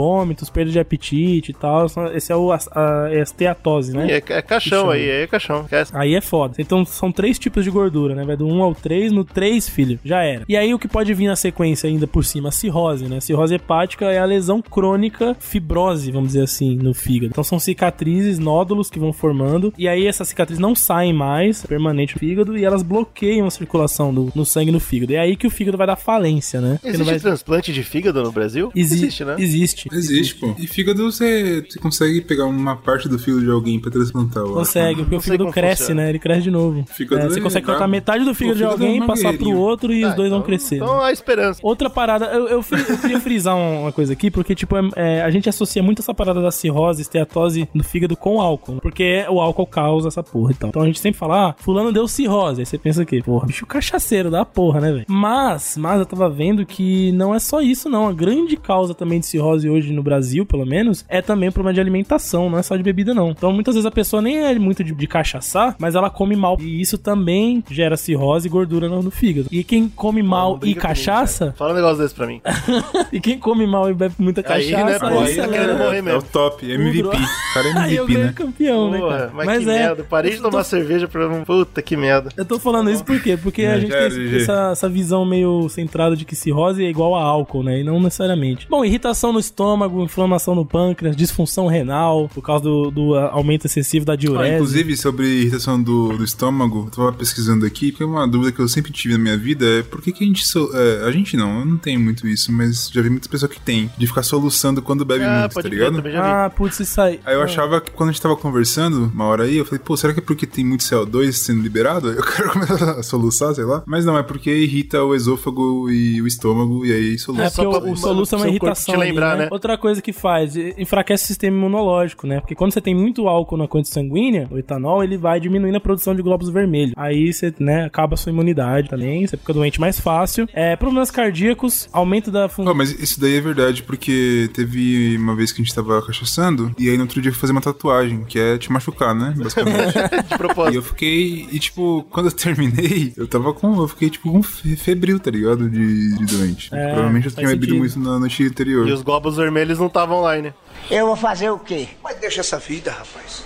Vômitos, 0.42 0.50
perda 0.50 0.70
de 0.70 0.78
apetite 0.78 1.50
e 1.50 1.54
tal. 1.54 1.86
Esse 2.14 2.32
é 2.32 2.36
o, 2.36 2.52
a, 2.52 2.58
a, 2.74 3.08
é 3.10 3.20
a 3.20 3.22
esteatose, 3.22 3.96
né? 3.96 4.10
É, 4.10 4.16
é 4.16 4.42
caixão 4.42 4.90
aí, 4.90 5.02
aí 5.02 5.22
é 5.22 5.26
caixão. 5.26 5.62
Esquece. 5.62 5.92
Aí 5.94 6.14
é 6.14 6.20
foda. 6.20 6.54
Então 6.58 6.84
são 6.84 7.12
três 7.12 7.38
tipos 7.38 7.64
de 7.64 7.70
gordura, 7.70 8.14
né? 8.14 8.24
Vai 8.24 8.36
do 8.36 8.46
1 8.46 8.62
ao 8.62 8.74
3, 8.74 9.12
no 9.12 9.24
3, 9.24 9.68
filho, 9.68 9.98
já 10.04 10.22
era. 10.22 10.44
E 10.48 10.56
aí 10.56 10.74
o 10.74 10.78
que 10.78 10.88
pode 10.88 11.12
vir 11.14 11.28
na 11.28 11.36
sequência 11.36 11.88
ainda 11.88 12.06
por 12.06 12.24
cima? 12.24 12.48
A 12.48 12.52
cirrose, 12.52 13.06
né? 13.06 13.20
Cirrose 13.20 13.54
hepática 13.54 14.06
é 14.06 14.18
a 14.18 14.24
lesão 14.24 14.60
crônica, 14.60 15.36
fibrose, 15.38 16.10
vamos 16.10 16.28
dizer 16.28 16.42
assim, 16.44 16.76
no 16.76 16.92
fígado. 16.94 17.30
Então 17.30 17.44
são 17.44 17.58
cicatrizes, 17.58 18.38
nódulos 18.38 18.90
que 18.90 18.98
vão 18.98 19.12
formando. 19.12 19.72
E 19.78 19.86
aí 19.88 20.06
essas 20.06 20.28
cicatrizes 20.28 20.60
não 20.60 20.74
saem 20.74 21.12
mais, 21.12 21.64
permanente 21.64 22.14
no 22.14 22.20
fígado, 22.20 22.56
e 22.58 22.64
elas 22.64 22.82
bloqueiam 22.82 23.46
a 23.46 23.50
circulação 23.50 24.12
do, 24.12 24.32
no 24.34 24.44
sangue 24.44 24.70
no 24.70 24.80
fígado. 24.80 25.14
É 25.14 25.18
aí 25.18 25.36
que 25.36 25.46
o 25.46 25.50
fígado 25.50 25.78
vai 25.78 25.86
dar 25.86 25.96
falência, 25.96 26.60
né? 26.60 26.78
Existe 26.82 26.98
não 26.98 27.06
vai... 27.06 27.20
transplante 27.20 27.72
de 27.72 27.82
fígado 27.82 28.22
no 28.22 28.32
Brasil? 28.32 28.70
Exi- 28.74 28.94
Existe, 28.94 29.24
né? 29.24 29.36
Existe. 29.38 29.88
Existe, 29.92 30.31
pô. 30.32 30.54
E 30.58 30.66
fígado, 30.66 31.02
você, 31.10 31.64
você 31.68 31.78
consegue 31.78 32.20
pegar 32.20 32.46
uma 32.46 32.76
parte 32.76 33.08
do 33.08 33.18
fígado 33.18 33.42
de 33.44 33.50
alguém 33.50 33.78
pra 33.80 33.90
transplantar, 33.90 34.42
acho. 34.44 34.52
Consegue, 34.52 35.02
porque 35.02 35.16
o 35.16 35.20
fígado 35.20 35.46
cresce, 35.50 35.82
funciona. 35.82 36.02
né? 36.02 36.08
Ele 36.10 36.18
cresce 36.18 36.42
de 36.42 36.50
novo. 36.50 36.84
Fígado 36.88 37.22
É, 37.26 37.28
você 37.28 37.38
é 37.38 37.42
consegue 37.42 37.66
cortar 37.66 37.86
metade 37.88 38.24
do 38.24 38.34
fígado 38.34 38.56
de 38.58 38.62
é 38.64 38.66
alguém, 38.66 38.98
uma 38.98 39.06
passar 39.06 39.32
pro 39.36 39.56
outro 39.56 39.92
e 39.92 40.04
os 40.04 40.12
Ah, 40.12 40.14
dois 40.14 40.30
vão 40.30 40.38
então- 40.38 40.46
crescer. 40.46 40.78
né? 40.78 40.84
Então 40.84 41.00
há 41.02 41.12
esperança. 41.12 41.60
Outra 41.62 41.88
parada, 41.90 42.26
eu, 42.26 42.48
eu, 42.48 42.62
fri- 42.62 42.84
eu 42.88 42.98
queria 42.98 43.20
frisar 43.20 43.56
um- 43.56 43.82
uma 43.82 43.92
coisa 43.92 44.12
aqui, 44.12 44.30
porque, 44.30 44.54
tipo, 44.54 44.76
é- 44.76 44.90
é, 44.96 45.22
a 45.22 45.30
gente 45.30 45.48
associa 45.48 45.82
muito 45.82 46.00
essa 46.02 46.14
parada 46.14 46.40
da 46.40 46.50
cirrose, 46.50 47.02
esteatose 47.02 47.68
no 47.74 47.82
fígado 47.84 48.16
com 48.16 48.40
álcool, 48.40 48.72
né? 48.74 48.78
porque 48.82 49.24
o 49.28 49.40
álcool 49.40 49.66
causa 49.66 50.08
essa 50.08 50.22
porra 50.22 50.52
e 50.52 50.54
tal. 50.54 50.68
Então 50.70 50.82
a 50.82 50.86
gente 50.86 51.00
sempre 51.00 51.18
fala, 51.18 51.50
ah, 51.50 51.54
fulano 51.58 51.92
deu 51.92 52.06
cirrose. 52.08 52.60
Aí 52.60 52.66
você 52.66 52.78
pensa 52.78 53.02
o 53.02 53.06
quê? 53.06 53.22
Porra, 53.24 53.46
bicho 53.46 53.66
cachaceiro 53.66 54.30
da 54.30 54.44
porra, 54.44 54.80
né, 54.80 54.92
velho? 54.92 55.04
Mas, 55.08 55.76
mas 55.76 55.98
eu 56.00 56.06
tava 56.06 56.28
vendo 56.28 56.64
que 56.66 57.12
não 57.12 57.34
é 57.34 57.38
só 57.38 57.60
isso, 57.60 57.88
não. 57.88 58.08
A 58.08 58.12
grande 58.12 58.56
causa 58.56 58.94
também 58.94 59.20
de 59.20 59.26
cirrose 59.26 59.68
hoje 59.68 59.92
no 59.92 60.02
Brasil, 60.02 60.21
pelo 60.46 60.64
menos, 60.66 61.04
é 61.08 61.20
também 61.20 61.48
o 61.48 61.52
problema 61.52 61.74
de 61.74 61.80
alimentação, 61.80 62.48
não 62.50 62.58
é 62.58 62.62
só 62.62 62.76
de 62.76 62.82
bebida, 62.82 63.12
não. 63.14 63.30
Então 63.30 63.52
muitas 63.52 63.74
vezes 63.74 63.86
a 63.86 63.90
pessoa 63.90 64.20
nem 64.22 64.38
é 64.38 64.58
muito 64.58 64.82
de, 64.84 64.92
de 64.92 65.06
cachaçar, 65.06 65.74
mas 65.78 65.94
ela 65.94 66.10
come 66.10 66.36
mal. 66.36 66.56
E 66.60 66.80
isso 66.80 66.98
também 66.98 67.62
gera 67.70 67.96
cirrose 67.96 68.46
e 68.46 68.50
gordura 68.50 68.88
no, 68.88 69.02
no 69.02 69.10
fígado. 69.10 69.48
E 69.50 69.62
quem 69.64 69.88
come 69.88 70.22
mal 70.22 70.58
e 70.62 70.74
cachaça, 70.74 71.54
Fala 71.56 71.72
um 71.72 71.76
negócio 71.76 71.98
desse 71.98 72.14
pra 72.14 72.26
mim. 72.26 72.40
e 73.12 73.20
quem 73.20 73.38
come 73.38 73.66
mal 73.66 73.90
e 73.90 73.94
bebe 73.94 74.14
muita 74.18 74.40
Aí, 74.52 74.70
cachaça, 74.70 74.84
né, 74.84 74.92
aí, 74.92 74.98
pô, 75.00 75.06
aí 75.06 75.12
tá 75.14 75.22
acelera. 75.42 75.48
querendo 75.52 75.78
morrer 75.78 75.98
É 75.98 76.00
o 76.00 76.04
mesmo. 76.04 76.22
top, 76.32 76.70
MVP. 76.72 77.08
O 77.08 77.10
cara 77.54 77.68
é 77.68 77.78
Aí 77.78 77.96
eu 77.96 78.04
MVP, 78.04 78.12
ganho 78.14 78.26
né? 78.26 78.32
campeão, 78.34 78.90
né, 78.90 78.98
Porra, 78.98 79.18
cara? 79.18 79.30
mas, 79.34 79.58
que 79.64 79.70
é. 79.70 79.78
merda. 79.78 80.04
Parei 80.04 80.30
de 80.32 80.36
eu 80.38 80.42
tô- 80.42 80.50
tomar 80.50 80.64
cerveja 80.64 81.08
pra 81.08 81.28
não. 81.28 81.44
Puta 81.44 81.82
que 81.82 81.96
merda. 81.96 82.30
Eu 82.36 82.44
tô 82.44 82.58
falando 82.58 82.90
isso 82.90 83.04
por 83.04 83.20
quê? 83.20 83.36
Porque 83.40 83.62
a 83.62 83.76
É, 83.76 83.80
gente 83.80 83.90
tem 83.90 84.06
esse- 84.06 84.36
essa, 84.42 84.70
essa 84.72 84.88
visão 84.88 85.24
meio 85.24 85.68
centrada 85.68 86.16
de 86.16 86.24
que 86.24 86.34
cirrose 86.36 86.84
é 86.84 86.88
igual 86.88 87.14
a 87.14 87.22
álcool, 87.22 87.62
né? 87.62 87.80
E 87.80 87.84
não 87.84 88.00
necessariamente. 88.00 88.66
Bom, 88.68 88.84
irritação 88.84 89.32
no 89.32 89.38
estômago, 89.40 90.06
inflamação 90.12 90.54
no 90.54 90.64
pâncreas, 90.64 91.16
disfunção 91.16 91.66
renal, 91.66 92.28
por 92.32 92.42
causa 92.42 92.64
do, 92.64 92.90
do, 92.90 93.14
ah, 93.14 93.30
aumento 93.32 93.66
excessivo 93.66 94.04
da 94.04 94.12
Ah, 94.12 94.16
diurese. 94.16 94.54
inclusive, 94.54 94.96
sobre 94.96 95.26
irritação 95.26 95.82
do, 95.82 96.16
do 96.16 96.24
estômago, 96.24 96.84
eu 96.86 96.90
tava 96.90 97.12
pesquisando 97.12 97.64
aqui, 97.66 97.90
porque 97.90 98.04
uma 98.04 98.28
dúvida 98.28 98.52
que 98.52 98.60
eu 98.60 98.68
sempre 98.68 98.92
tive 98.92 99.14
na 99.14 99.20
minha 99.20 99.36
vida 99.36 99.64
é 99.64 99.82
por 99.82 100.00
que, 100.02 100.12
que 100.12 100.22
a 100.22 100.26
gente. 100.26 100.46
So, 100.46 100.70
é, 100.74 101.06
a 101.06 101.10
gente 101.10 101.36
não, 101.36 101.60
eu 101.60 101.66
não 101.66 101.76
tenho 101.78 101.98
muito 101.98 102.26
isso, 102.28 102.52
mas 102.52 102.90
já 102.92 103.00
vi 103.00 103.08
muitas 103.10 103.26
pessoas 103.26 103.50
que 103.50 103.60
tem, 103.60 103.90
de 103.96 104.06
ficar 104.06 104.22
soluçando 104.22 104.82
quando 104.82 105.04
bebe 105.04 105.24
Ah, 105.24 105.40
muito, 105.40 105.54
pode 105.54 105.68
tá 105.68 105.74
ligado? 105.74 106.02
vi. 106.02 106.16
Ah, 106.16 106.50
putz, 106.54 106.78
isso 106.80 107.00
aí. 107.00 107.20
Aí 107.24 107.34
eu 107.34 107.42
achava 107.42 107.80
que 107.80 107.90
quando 107.90 108.10
a 108.10 108.12
gente 108.12 108.20
tava 108.22 108.36
conversando, 108.36 109.10
uma 109.14 109.24
hora 109.24 109.44
aí, 109.44 109.56
eu 109.56 109.64
falei, 109.64 109.80
pô, 109.84 109.96
será 109.96 110.12
que 110.12 110.20
é 110.20 110.22
porque 110.22 110.46
tem 110.46 110.64
muito 110.64 110.84
CO2 110.84 111.32
sendo 111.32 111.62
liberado? 111.62 112.10
Eu 112.10 112.22
quero 112.22 112.50
começar 112.52 112.90
a 112.92 113.02
soluçar, 113.02 113.54
sei 113.54 113.64
lá. 113.64 113.82
Mas 113.86 114.04
não, 114.04 114.16
é 114.18 114.22
porque 114.22 114.54
irrita 114.54 115.02
o 115.02 115.14
esôfago 115.14 115.90
e 115.90 116.20
o 116.20 116.26
estômago, 116.26 116.84
e 116.84 116.92
aí 116.92 117.18
soluça. 117.18 117.44
É 117.44 117.50
só 117.50 117.64
porque 117.64 117.88
o, 117.88 117.92
o 117.92 117.96
soluço 117.96 118.34
é 118.34 118.38
uma 118.38 118.48
irritação 118.48 118.94
te 118.94 118.98
lembrar, 119.00 119.30
ali, 119.30 119.38
né? 119.38 119.44
né? 119.46 119.48
Outra 119.50 119.76
coisa 119.78 119.91
que 120.00 120.12
faz, 120.12 120.56
e- 120.56 120.74
enfraquece 120.78 121.24
o 121.24 121.26
sistema 121.26 121.56
imunológico, 121.56 122.26
né? 122.26 122.40
Porque 122.40 122.54
quando 122.54 122.72
você 122.72 122.80
tem 122.80 122.94
muito 122.94 123.26
álcool 123.28 123.56
na 123.56 123.66
corrente 123.68 123.88
sanguínea, 123.88 124.48
o 124.50 124.58
etanol, 124.58 125.02
ele 125.04 125.16
vai 125.16 125.40
diminuindo 125.40 125.76
a 125.76 125.80
produção 125.80 126.14
de 126.14 126.22
glóbulos 126.22 126.52
vermelhos. 126.52 126.92
Aí 126.96 127.32
você, 127.32 127.52
né, 127.58 127.84
acaba 127.84 128.14
a 128.14 128.16
sua 128.16 128.30
imunidade 128.32 128.88
também, 128.88 129.26
você 129.26 129.36
fica 129.36 129.52
doente 129.52 129.80
mais 129.80 129.98
fácil. 130.00 130.48
É, 130.52 130.76
problemas 130.76 131.10
cardíacos, 131.10 131.88
aumento 131.92 132.30
da 132.30 132.48
função... 132.48 132.74
mas 132.74 132.90
isso 132.92 133.20
daí 133.20 133.36
é 133.36 133.40
verdade, 133.40 133.82
porque 133.82 134.48
teve 134.54 135.16
uma 135.16 135.34
vez 135.34 135.52
que 135.52 135.60
a 135.60 135.64
gente 135.64 135.74
tava 135.74 136.00
cachaçando, 136.04 136.74
e 136.78 136.88
aí 136.88 136.96
no 136.96 137.02
outro 137.04 137.20
dia 137.20 137.30
eu 137.30 137.32
fui 137.34 137.40
fazer 137.40 137.52
uma 137.52 137.60
tatuagem, 137.60 138.24
que 138.24 138.38
é 138.38 138.56
te 138.58 138.70
machucar, 138.72 139.14
né? 139.14 139.34
Basicamente. 139.36 139.92
De 140.28 140.34
E 140.34 140.38
propósito. 140.38 140.76
eu 140.76 140.82
fiquei, 140.82 141.46
e 141.50 141.58
tipo, 141.58 142.04
quando 142.10 142.26
eu 142.26 142.32
terminei, 142.32 143.12
eu 143.16 143.26
tava 143.26 143.52
com, 143.52 143.74
eu 143.80 143.88
fiquei 143.88 144.10
tipo 144.10 144.30
com 144.30 144.42
fe- 144.42 144.76
febril, 144.76 145.18
tá 145.18 145.30
ligado? 145.30 145.68
De, 145.68 146.16
de 146.16 146.24
doente. 146.36 146.68
É, 146.72 146.86
Provavelmente 146.92 147.26
eu 147.26 147.32
tinha 147.32 147.48
bebido 147.48 147.76
muito 147.76 147.98
na 147.98 148.18
noite 148.18 148.44
anterior. 148.44 148.88
E 148.88 148.92
os 148.92 149.02
globos 149.02 149.36
vermelhos 149.36 149.78
não 149.82 149.88
estavam 149.88 150.18
online, 150.18 150.48
né? 150.48 150.54
Eu 150.90 151.06
vou 151.06 151.16
fazer 151.16 151.50
o 151.50 151.58
quê? 151.58 151.88
Mas 152.02 152.16
deixa 152.18 152.40
essa 152.40 152.58
vida, 152.58 152.90
rapaz. 152.90 153.44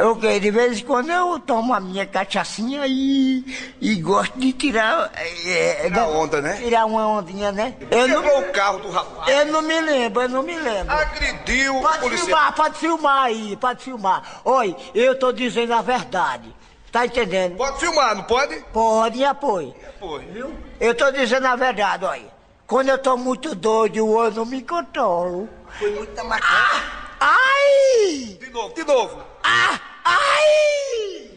O 0.00 0.16
quê? 0.16 0.40
De 0.40 0.50
vez 0.50 0.80
em 0.80 0.84
quando 0.84 1.10
eu 1.10 1.38
tomo 1.38 1.72
a 1.72 1.78
minha 1.78 2.04
cachaçinha 2.04 2.84
e, 2.86 3.44
e 3.80 3.94
gosto 3.96 4.36
de 4.38 4.52
tirar... 4.52 5.10
É, 5.14 5.84
Tirar 5.88 6.08
onda, 6.08 6.42
né? 6.42 6.56
Tirar 6.56 6.84
uma 6.86 7.06
ondinha, 7.08 7.52
né? 7.52 7.74
Eu 7.90 8.08
não, 8.08 8.20
Quebrou 8.22 8.40
o 8.40 8.52
carro 8.52 8.78
do 8.80 8.90
rapaz. 8.90 9.28
eu 9.28 9.46
não 9.46 9.62
me 9.62 9.80
lembro, 9.80 10.22
eu 10.22 10.28
não 10.28 10.42
me 10.42 10.58
lembro. 10.58 10.92
Agrediu 10.92 11.76
o 11.76 11.80
Pode 11.82 11.98
policial. 12.00 12.26
filmar, 12.26 12.54
pode 12.54 12.78
filmar 12.78 13.22
aí, 13.24 13.56
pode 13.56 13.84
filmar. 13.84 14.40
Oi, 14.44 14.76
eu 14.96 15.16
tô 15.16 15.32
dizendo 15.32 15.72
a 15.74 15.82
verdade. 15.82 16.52
Tá 16.90 17.06
entendendo? 17.06 17.56
Pode 17.56 17.78
filmar, 17.78 18.14
não 18.16 18.22
pode? 18.24 18.56
Pode 18.72 19.18
e 19.18 19.24
apoio. 19.24 19.74
Pode. 20.00 20.26
Viu? 20.26 20.52
Eu 20.80 20.94
tô 20.94 21.10
dizendo 21.12 21.46
a 21.46 21.54
verdade, 21.56 22.04
olha. 22.04 22.33
Quando 22.66 22.88
eu 22.88 22.98
tô 22.98 23.16
muito 23.16 23.54
doido, 23.54 23.98
eu 23.98 24.30
não 24.30 24.46
me 24.46 24.62
controlo. 24.62 25.48
Foi 25.78 25.90
muita 25.94 26.24
maconha. 26.24 26.82
Ai! 27.20 28.38
De 28.40 28.50
novo, 28.50 28.74
de 28.74 28.84
novo. 28.84 29.22
Ah! 29.42 29.78
Ai! 30.04 31.30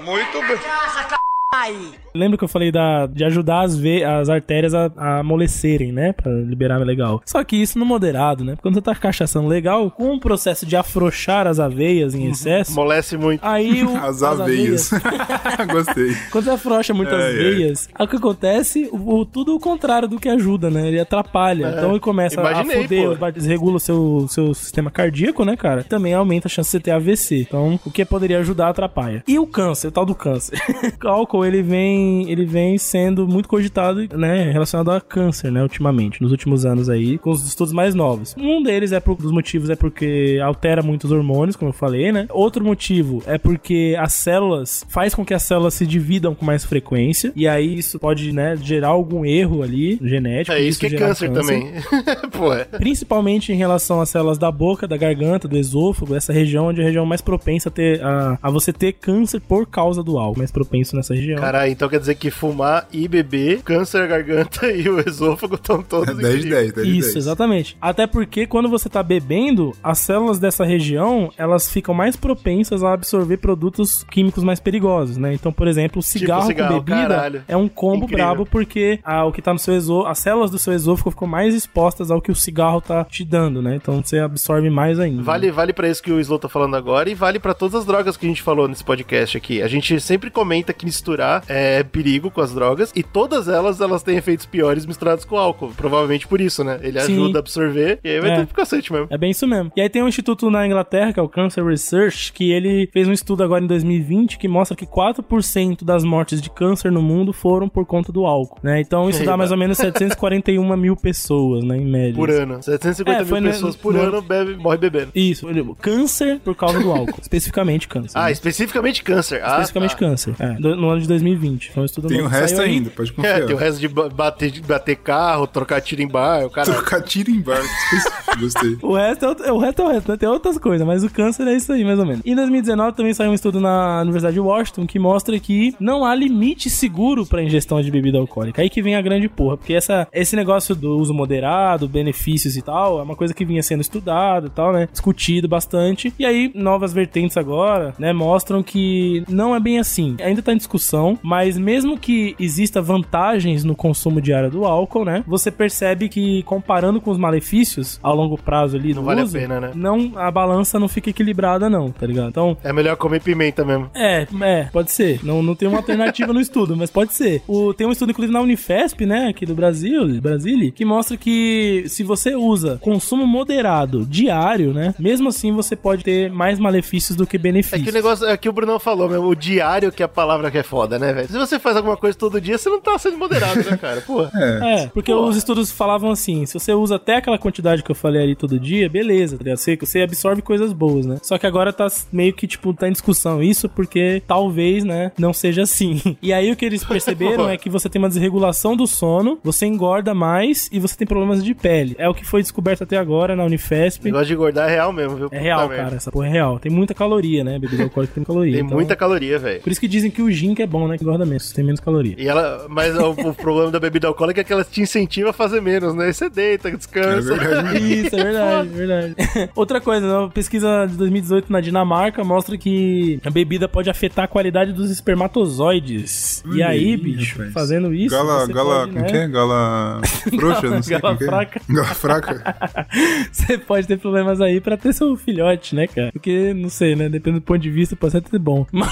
Muito 0.00 0.40
bem. 0.40 0.56
Cachaça, 0.56 1.08
c... 1.10 1.16
aí. 1.52 2.00
Lembra 2.14 2.36
que 2.38 2.44
eu 2.44 2.48
falei 2.48 2.70
da, 2.72 3.06
de 3.06 3.24
ajudar 3.24 3.60
as, 3.62 3.76
ve 3.76 4.02
as 4.04 4.28
artérias 4.28 4.74
a, 4.74 4.90
a 4.96 5.18
amolecerem, 5.20 5.92
né? 5.92 6.12
Pra 6.12 6.30
liberar 6.32 6.78
legal. 6.78 7.20
Só 7.24 7.42
que 7.44 7.56
isso 7.56 7.78
no 7.78 7.84
moderado, 7.86 8.44
né? 8.44 8.56
Quando 8.60 8.74
você 8.74 8.82
tá 8.82 8.94
cachaçando 8.94 9.48
legal, 9.48 9.90
com 9.90 10.14
o 10.14 10.20
processo 10.20 10.64
de 10.66 10.76
afrouxar 10.76 11.46
as 11.46 11.58
aveias 11.60 12.14
em 12.14 12.28
excesso, 12.30 12.72
Amolece 12.72 13.16
muito. 13.16 13.40
aí 13.44 13.84
o, 13.84 13.96
As 14.00 14.22
aveias. 14.22 14.90
Gostei. 15.70 16.14
Quando 16.30 16.44
você 16.44 16.50
afrouxa 16.50 16.94
muito 16.94 17.14
as 17.14 17.22
É, 17.22 17.30
é. 17.30 17.32
veias, 17.32 17.88
aí 17.94 18.04
o 18.06 18.08
que 18.08 18.16
acontece? 18.16 18.88
O, 18.92 19.20
o- 19.20 19.24
tudo 19.26 19.54
o 19.54 19.60
contrário 19.60 20.08
do 20.08 20.18
que 20.18 20.28
ajuda, 20.28 20.70
né? 20.70 20.88
Ele 20.88 20.98
atrapalha. 21.00 21.74
então 21.76 21.90
ele 21.90 22.00
começa 22.00 22.40
imaginei, 22.40 22.76
a 22.76 22.82
foder, 22.82 23.18
pô. 23.18 23.30
desregula 23.30 23.76
o 23.76 23.80
seu, 23.80 24.26
seu 24.28 24.54
sistema 24.54 24.90
cardíaco, 24.90 25.44
né, 25.44 25.56
cara? 25.56 25.84
Também 25.84 26.14
aumenta 26.14 26.48
a 26.48 26.50
chance 26.50 26.68
de 26.68 26.72
você 26.72 26.80
ter 26.80 26.90
AVC. 26.90 27.40
Então, 27.48 27.78
o 27.84 27.90
que 27.90 28.04
poderia 28.04 28.38
ajudar 28.38 28.68
atrapalha. 28.68 29.22
E 29.28 29.38
o 29.38 29.46
câncer, 29.46 29.88
o 29.88 29.92
tal 29.92 30.04
do 30.06 30.14
câncer. 30.14 30.58
o 31.04 31.08
álcool, 31.08 31.44
ele 31.44 31.62
vem, 31.62 31.99
ele 32.28 32.44
vem 32.44 32.78
sendo 32.78 33.26
muito 33.26 33.48
cogitado, 33.48 34.06
né, 34.16 34.50
relacionado 34.50 34.90
a 34.90 35.00
câncer, 35.00 35.50
né, 35.50 35.62
ultimamente, 35.62 36.22
nos 36.22 36.30
últimos 36.30 36.64
anos 36.64 36.88
aí, 36.88 37.18
com 37.18 37.30
os 37.30 37.46
estudos 37.46 37.72
mais 37.72 37.94
novos. 37.94 38.34
Um 38.38 38.62
deles 38.62 38.92
é 38.92 39.00
por, 39.00 39.16
dos 39.16 39.32
motivos 39.32 39.70
é 39.70 39.76
porque 39.76 40.40
altera 40.42 40.82
muito 40.82 41.04
os 41.04 41.12
hormônios, 41.12 41.56
como 41.56 41.70
eu 41.70 41.74
falei, 41.74 42.12
né? 42.12 42.26
Outro 42.30 42.64
motivo 42.64 43.22
é 43.26 43.38
porque 43.38 43.96
as 43.98 44.12
células 44.12 44.84
faz 44.88 45.14
com 45.14 45.24
que 45.24 45.34
as 45.34 45.42
células 45.42 45.74
se 45.74 45.86
dividam 45.86 46.34
com 46.34 46.44
mais 46.44 46.64
frequência 46.64 47.32
e 47.34 47.46
aí 47.46 47.78
isso 47.78 47.98
pode, 47.98 48.32
né, 48.32 48.56
gerar 48.56 48.88
algum 48.88 49.24
erro 49.24 49.62
ali 49.62 49.98
genético. 50.02 50.56
É 50.56 50.60
isso 50.60 50.78
que 50.78 50.86
é 50.86 50.90
gerar 50.90 51.08
câncer, 51.08 51.32
também. 51.32 51.72
Pô, 52.32 52.52
é. 52.52 52.64
Principalmente 52.64 53.52
em 53.52 53.56
relação 53.56 54.00
às 54.00 54.08
células 54.10 54.38
da 54.38 54.50
boca, 54.50 54.86
da 54.86 54.96
garganta, 54.96 55.48
do 55.48 55.56
esôfago, 55.56 56.14
essa 56.14 56.32
região 56.32 56.66
onde 56.66 56.80
é 56.80 56.84
a 56.84 56.86
região 56.86 57.06
mais 57.06 57.20
propensa 57.20 57.68
a, 57.68 57.72
ter, 57.72 58.02
a, 58.02 58.38
a 58.42 58.50
você 58.50 58.72
ter 58.72 58.92
câncer 58.92 59.40
por 59.40 59.66
causa 59.66 60.02
do 60.02 60.18
álcool, 60.18 60.38
mais 60.38 60.50
propenso 60.50 60.96
nessa 60.96 61.14
região. 61.14 61.38
Caralho, 61.38 61.72
então 61.72 61.88
quer 61.90 62.00
dizer 62.00 62.14
que 62.14 62.30
fumar 62.30 62.86
e 62.92 63.06
beber, 63.08 63.62
câncer, 63.62 64.06
garganta 64.08 64.66
e 64.70 64.88
o 64.88 65.00
esôfago 65.00 65.56
estão 65.56 65.82
todos 65.82 66.08
É 66.18 66.22
10 66.22 66.42
de 66.42 66.50
10, 66.50 66.72
10 66.72 66.86
de 66.86 66.98
Isso, 66.98 67.08
10. 67.08 67.16
exatamente. 67.16 67.76
Até 67.80 68.06
porque 68.06 68.46
quando 68.46 68.68
você 68.68 68.88
tá 68.88 69.02
bebendo, 69.02 69.74
as 69.82 69.98
células 69.98 70.38
dessa 70.38 70.64
região, 70.64 71.30
elas 71.36 71.70
ficam 71.70 71.94
mais 71.94 72.16
propensas 72.16 72.82
a 72.82 72.92
absorver 72.92 73.36
produtos 73.38 74.04
químicos 74.10 74.42
mais 74.44 74.60
perigosos, 74.60 75.16
né? 75.16 75.34
Então, 75.34 75.52
por 75.52 75.66
exemplo, 75.68 76.00
o 76.00 76.02
cigarro, 76.02 76.46
cigarro, 76.46 76.74
com 76.74 76.80
bebida 76.84 77.08
caralho. 77.08 77.42
é 77.48 77.56
um 77.56 77.68
combo 77.68 78.04
Incrível. 78.04 78.24
brabo 78.24 78.46
porque 78.46 78.98
ah, 79.04 79.24
o 79.24 79.32
que 79.32 79.42
tá 79.42 79.52
no 79.52 79.58
seu 79.58 79.74
esôfago, 79.76 80.08
as 80.10 80.18
células 80.18 80.50
do 80.50 80.58
seu 80.58 80.72
esôfago 80.72 81.10
ficam 81.10 81.28
mais 81.28 81.54
expostas 81.54 82.10
ao 82.10 82.20
que 82.20 82.30
o 82.30 82.34
cigarro 82.34 82.80
tá 82.80 83.04
te 83.04 83.24
dando, 83.24 83.60
né? 83.62 83.76
Então 83.76 84.02
você 84.02 84.18
absorve 84.18 84.70
mais 84.70 84.98
ainda. 84.98 85.22
Vale, 85.22 85.50
vale 85.50 85.72
para 85.72 85.88
isso 85.88 86.02
que 86.02 86.12
o 86.12 86.20
Slow 86.20 86.38
tá 86.38 86.48
falando 86.48 86.76
agora 86.76 87.08
e 87.10 87.14
vale 87.14 87.38
pra 87.38 87.54
todas 87.54 87.74
as 87.74 87.84
drogas 87.84 88.16
que 88.16 88.26
a 88.26 88.28
gente 88.28 88.42
falou 88.42 88.68
nesse 88.68 88.84
podcast 88.84 89.36
aqui. 89.36 89.62
A 89.62 89.68
gente 89.68 90.00
sempre 90.00 90.30
comenta 90.30 90.72
que 90.72 90.84
misturar 90.84 91.42
é 91.48 91.79
perigo 91.84 92.30
com 92.30 92.40
as 92.40 92.52
drogas 92.54 92.92
e 92.94 93.02
todas 93.02 93.48
elas 93.48 93.80
elas 93.80 94.02
têm 94.02 94.16
efeitos 94.16 94.46
piores 94.46 94.86
misturados 94.86 95.24
com 95.24 95.36
álcool. 95.36 95.72
Provavelmente 95.76 96.26
por 96.26 96.40
isso, 96.40 96.62
né? 96.64 96.78
Ele 96.82 97.00
Sim. 97.00 97.12
ajuda 97.14 97.38
a 97.38 97.40
absorver 97.40 97.98
e 98.04 98.08
aí 98.08 98.20
vai 98.20 98.30
É. 98.30 98.34
tudo 98.36 98.46
pro 98.48 98.56
cacete 98.56 98.92
mesmo. 98.92 99.06
É 99.10 99.18
bem 99.18 99.30
isso 99.30 99.46
mesmo. 99.46 99.72
E 99.76 99.80
aí 99.80 99.88
tem 99.88 100.02
um 100.02 100.08
instituto 100.08 100.50
na 100.50 100.66
Inglaterra, 100.66 101.12
que 101.12 101.20
é 101.20 101.22
o 101.22 101.28
Cancer 101.28 101.64
Research, 101.64 102.32
que 102.32 102.50
ele 102.52 102.88
fez 102.92 103.06
um 103.08 103.12
estudo 103.12 103.42
agora 103.42 103.62
em 103.62 103.66
2020 103.66 104.38
que 104.38 104.48
mostra 104.48 104.76
que 104.76 104.86
4% 104.86 105.84
das 105.84 106.04
mortes 106.04 106.40
de 106.40 106.50
câncer 106.50 106.90
no 106.90 107.02
mundo 107.02 107.32
foram 107.32 107.68
por 107.68 107.84
conta 107.86 108.12
do 108.12 108.26
álcool, 108.26 108.58
né? 108.62 108.80
Então 108.80 109.08
isso 109.08 109.24
dá 109.24 109.36
mais 109.36 109.50
ou 109.50 109.56
menos 109.56 109.76
741 109.78 110.76
mil 110.76 110.96
pessoas, 110.96 111.64
né, 111.64 111.76
em 111.76 111.84
média. 111.86 112.14
Por 112.14 112.30
ano. 112.30 112.62
750 112.62 113.20
É, 113.20 113.24
mil 113.24 113.40
no- 113.40 113.48
pessoas 113.48 113.76
por 113.76 113.94
no- 113.94 114.00
ano 114.00 114.22
bebe, 114.22 114.56
morre 114.56 114.76
bebendo. 114.78 115.10
Isso, 115.14 115.46
câncer 115.80 116.40
por 116.40 116.54
causa 116.54 116.78
do 116.80 116.90
álcool. 116.90 117.18
especificamente 117.20 117.88
câncer. 117.88 118.18
Ah, 118.18 118.24
né? 118.26 118.32
especificamente 118.32 119.02
câncer. 119.02 119.40
Ah, 119.42 119.60
especificamente 119.62 119.90
tá. 119.92 119.96
câncer. 119.98 120.34
É, 120.38 120.58
no 120.58 120.88
ano 120.90 121.00
de 121.00 121.08
2020. 121.08 121.69
Tem 122.08 122.20
o 122.22 122.26
resto 122.26 122.56
saiu 122.56 122.68
aí. 122.68 122.74
ainda, 122.76 122.90
pode 122.90 123.10
É, 123.10 123.14
confiar. 123.14 123.46
tem 123.46 123.54
o 123.54 123.58
resto 123.58 123.80
de 123.80 123.88
ba- 123.88 124.08
bater, 124.08 124.50
de 124.50 124.60
bater 124.62 124.96
carro, 124.96 125.46
trocar 125.46 125.80
tiro 125.80 126.02
em 126.02 126.08
bar, 126.08 126.44
o 126.44 126.50
cara. 126.50 126.72
Trocar 126.72 127.02
tiro 127.02 127.30
em 127.30 127.40
barco. 127.40 127.66
Gostei. 128.40 128.76
O 128.82 128.94
resto, 128.94 129.24
é 129.44 129.52
o, 129.52 129.58
resto 129.58 129.82
é 129.82 129.84
o 129.84 129.88
resto, 129.88 130.10
né? 130.12 130.16
Tem 130.16 130.28
outras 130.28 130.56
coisas, 130.58 130.86
mas 130.86 131.02
o 131.04 131.10
câncer 131.10 131.46
é 131.48 131.54
isso 131.54 131.72
aí, 131.72 131.84
mais 131.84 131.98
ou 131.98 132.06
menos. 132.06 132.22
Em 132.24 132.34
2019 132.34 132.96
também 132.96 133.12
saiu 133.14 133.30
um 133.30 133.34
estudo 133.34 133.60
na 133.60 134.00
Universidade 134.02 134.34
de 134.34 134.40
Washington 134.40 134.86
que 134.86 134.98
mostra 134.98 135.38
que 135.38 135.74
não 135.80 136.04
há 136.04 136.14
limite 136.14 136.70
seguro 136.70 137.26
pra 137.26 137.42
ingestão 137.42 137.80
de 137.82 137.90
bebida 137.90 138.18
alcoólica. 138.18 138.62
Aí 138.62 138.70
que 138.70 138.82
vem 138.82 138.94
a 138.94 139.02
grande 139.02 139.28
porra, 139.28 139.56
porque 139.56 139.74
essa, 139.74 140.06
esse 140.12 140.36
negócio 140.36 140.74
do 140.74 140.96
uso 140.98 141.12
moderado, 141.12 141.88
benefícios 141.88 142.56
e 142.56 142.62
tal, 142.62 143.00
é 143.00 143.02
uma 143.02 143.16
coisa 143.16 143.34
que 143.34 143.44
vinha 143.44 143.62
sendo 143.62 143.80
estudado 143.80 144.46
e 144.46 144.50
tal, 144.50 144.72
né? 144.72 144.88
Discutido 144.90 145.48
bastante. 145.48 146.12
E 146.18 146.24
aí, 146.24 146.50
novas 146.54 146.92
vertentes 146.92 147.36
agora, 147.36 147.94
né, 147.98 148.12
mostram 148.12 148.62
que 148.62 149.22
não 149.28 149.54
é 149.54 149.60
bem 149.60 149.78
assim. 149.78 150.16
Ainda 150.22 150.40
tá 150.42 150.52
em 150.52 150.56
discussão, 150.56 151.18
mas 151.22 151.56
mesmo 151.60 151.98
que 151.98 152.34
exista 152.38 152.80
vantagens 152.82 153.64
no 153.64 153.74
consumo 153.76 154.20
diário 154.20 154.50
do 154.50 154.64
álcool, 154.64 155.04
né? 155.04 155.22
Você 155.26 155.50
percebe 155.50 156.08
que 156.08 156.42
comparando 156.44 157.00
com 157.00 157.10
os 157.10 157.18
malefícios 157.18 157.98
ao 158.02 158.14
longo 158.14 158.36
prazo 158.38 158.76
ali 158.76 158.94
Não 158.94 159.02
vale 159.02 159.20
a 159.20 159.24
uso, 159.24 159.38
pena, 159.38 159.60
né? 159.60 159.70
não 159.74 160.12
a 160.16 160.30
balança 160.30 160.78
não 160.78 160.88
fica 160.88 161.10
equilibrada 161.10 161.68
não, 161.70 161.90
tá 161.90 162.06
ligado? 162.06 162.28
Então, 162.28 162.56
É 162.62 162.72
melhor 162.72 162.96
comer 162.96 163.20
pimenta 163.20 163.64
mesmo. 163.64 163.90
é, 163.94 164.26
é, 164.42 164.64
pode 164.72 164.90
ser. 164.90 165.20
Não, 165.22 165.42
não 165.42 165.54
tem 165.54 165.68
uma 165.68 165.78
alternativa 165.78 166.32
no 166.32 166.40
estudo, 166.40 166.76
mas 166.76 166.90
pode 166.90 167.12
ser. 167.14 167.42
O, 167.46 167.72
tem 167.74 167.86
um 167.86 167.92
estudo, 167.92 168.10
inclusive, 168.10 168.32
na 168.32 168.40
Unifesp, 168.40 169.04
né, 169.06 169.28
aqui 169.28 169.44
do 169.46 169.54
Brasil, 169.54 170.20
Brasília, 170.20 170.70
que 170.70 170.84
mostra 170.84 171.16
que 171.16 171.84
se 171.88 172.02
você 172.02 172.34
usa 172.34 172.78
consumo 172.80 173.26
moderado 173.26 174.04
diário, 174.06 174.72
né, 174.72 174.94
mesmo 174.98 175.28
assim 175.28 175.52
você 175.52 175.74
pode 175.76 176.02
ter 176.04 176.30
mais 176.30 176.58
malefícios 176.58 177.16
do 177.16 177.26
que 177.26 177.36
É 177.36 177.38
benefícios. 177.38 177.82
que 177.82 177.90
o 177.90 177.92
negócio, 177.92 178.26
é 178.26 178.36
que 178.36 178.48
o 178.48 178.52
Brunão 178.52 178.78
falou 178.78 179.08
mesmo, 179.08 179.26
o 179.26 179.34
diário 179.34 179.90
que 179.92 180.02
é 180.02 180.06
a 180.06 180.08
palavra 180.08 180.50
que 180.50 180.58
é 180.58 180.62
foda, 180.62 180.98
né, 180.98 181.12
velho? 181.12 181.28
Se 181.50 181.56
você 181.56 181.58
faz 181.58 181.76
alguma 181.76 181.96
coisa 181.96 182.16
todo 182.16 182.40
dia, 182.40 182.56
você 182.56 182.70
não 182.70 182.80
tá 182.80 182.96
sendo 182.96 183.18
moderado, 183.18 183.58
né, 183.68 183.76
cara? 183.76 184.00
Porra. 184.00 184.30
É, 184.70 184.86
porque 184.88 185.12
os 185.12 185.36
estudos 185.36 185.72
falavam 185.72 186.10
assim: 186.12 186.46
se 186.46 186.54
você 186.54 186.72
usa 186.72 186.94
até 186.96 187.16
aquela 187.16 187.38
quantidade 187.38 187.82
que 187.82 187.90
eu 187.90 187.94
falei 187.94 188.22
ali 188.22 188.36
todo 188.36 188.58
dia, 188.58 188.88
beleza, 188.88 189.36
tá 189.36 189.42
ligado? 189.42 189.58
Você, 189.58 189.76
você 189.76 190.02
absorve 190.02 190.42
coisas 190.42 190.72
boas, 190.72 191.06
né? 191.06 191.16
Só 191.22 191.36
que 191.38 191.46
agora 191.46 191.72
tá 191.72 191.88
meio 192.12 192.32
que, 192.32 192.46
tipo, 192.46 192.72
tá 192.72 192.88
em 192.88 192.92
discussão 192.92 193.42
isso, 193.42 193.68
porque 193.68 194.22
talvez, 194.26 194.84
né, 194.84 195.10
não 195.18 195.32
seja 195.32 195.62
assim. 195.62 196.00
E 196.22 196.32
aí 196.32 196.52
o 196.52 196.56
que 196.56 196.64
eles 196.64 196.84
perceberam 196.84 197.48
é 197.48 197.56
que 197.56 197.68
você 197.70 197.88
tem 197.88 198.00
uma 198.00 198.08
desregulação 198.08 198.76
do 198.76 198.86
sono, 198.86 199.38
você 199.42 199.66
engorda 199.66 200.14
mais 200.14 200.68
e 200.70 200.78
você 200.78 200.96
tem 200.96 201.06
problemas 201.06 201.42
de 201.42 201.54
pele. 201.54 201.96
É 201.98 202.08
o 202.08 202.14
que 202.14 202.24
foi 202.24 202.42
descoberto 202.42 202.84
até 202.84 202.96
agora 202.96 203.34
na 203.34 203.42
O 203.42 203.46
Unifesp. 203.46 204.04
negócio 204.04 204.26
de 204.26 204.34
engordar 204.34 204.68
é 204.68 204.72
real 204.74 204.92
mesmo, 204.92 205.16
viu? 205.16 205.28
É 205.32 205.38
real, 205.38 205.60
Puta 205.62 205.68
merda. 205.70 205.84
cara, 205.84 205.96
essa 205.96 206.12
porra 206.12 206.26
é 206.26 206.30
real. 206.30 206.58
Tem 206.58 206.70
muita 206.70 206.94
caloria, 206.94 207.42
né? 207.42 207.58
Bebida 207.58 207.84
alcoólica 207.84 208.14
tem 208.14 208.22
caloria. 208.24 208.52
Tem 208.54 208.64
então- 208.64 208.76
muita 208.76 208.94
caloria, 208.94 209.38
velho. 209.38 209.60
Por 209.62 209.70
isso 209.70 209.80
que 209.80 209.88
dizem 209.88 210.10
que 210.10 210.22
o 210.22 210.30
gin 210.30 210.54
que 210.54 210.62
é 210.62 210.66
bom, 210.66 210.86
né? 210.86 210.96
Que 210.98 211.04
engorda 211.04 211.24
menos, 211.40 211.52
tem 211.52 211.64
menos 211.64 211.80
caloria. 211.80 212.14
E 212.18 212.28
ela, 212.28 212.66
mas 212.68 212.96
o, 212.96 213.10
o 213.10 213.34
problema 213.34 213.70
da 213.70 213.80
bebida 213.80 214.06
alcoólica 214.06 214.40
é 214.40 214.44
que 214.44 214.52
ela 214.52 214.64
te 214.64 214.82
incentiva 214.82 215.30
a 215.30 215.32
fazer 215.32 215.60
menos, 215.60 215.94
né? 215.94 216.12
Você 216.12 216.28
deita, 216.28 216.70
descansa. 216.70 217.34
É 217.34 217.38
verdade. 217.38 217.78
Isso, 218.06 218.16
é 218.16 218.22
verdade, 218.22 218.68
verdade. 218.68 219.14
Outra 219.54 219.80
coisa, 219.80 220.06
né, 220.06 220.18
uma 220.18 220.30
pesquisa 220.30 220.86
de 220.86 220.96
2018 220.96 221.50
na 221.50 221.60
Dinamarca 221.60 222.22
mostra 222.22 222.56
que 222.58 223.18
a 223.24 223.30
bebida 223.30 223.68
pode 223.68 223.88
afetar 223.88 224.26
a 224.26 224.28
qualidade 224.28 224.72
dos 224.72 224.90
espermatozoides. 224.90 226.42
e 226.46 226.48
Olha 226.48 226.68
aí, 226.68 226.96
bicho, 226.96 227.38
rapaz. 227.38 227.52
fazendo 227.52 227.94
isso. 227.94 228.14
Gala, 228.14 228.46
você 228.46 228.52
gala, 228.52 228.80
pode, 228.80 228.92
como 228.92 229.04
né, 229.04 229.10
que 229.10 229.16
é? 229.16 229.28
Gala 229.28 230.00
frouxa, 230.38 230.68
não 230.68 230.82
sei 230.82 230.98
Gala 230.98 231.14
é. 231.20 231.24
fraca. 231.24 231.60
Gala 231.68 231.86
fraca. 231.86 232.56
Você 233.32 233.58
pode 233.58 233.86
ter 233.86 233.98
problemas 233.98 234.40
aí 234.40 234.60
pra 234.60 234.76
ter 234.76 234.92
seu 234.92 235.16
filhote, 235.16 235.74
né, 235.74 235.86
cara? 235.86 236.10
Porque, 236.12 236.52
não 236.54 236.68
sei, 236.68 236.94
né? 236.94 237.08
Dependendo 237.08 237.40
do 237.40 237.44
ponto 237.44 237.58
de 237.60 237.70
vista, 237.70 237.96
pode 237.96 238.16
até 238.16 238.28
ser 238.28 238.38
bom. 238.38 238.66
Mas. 238.72 238.90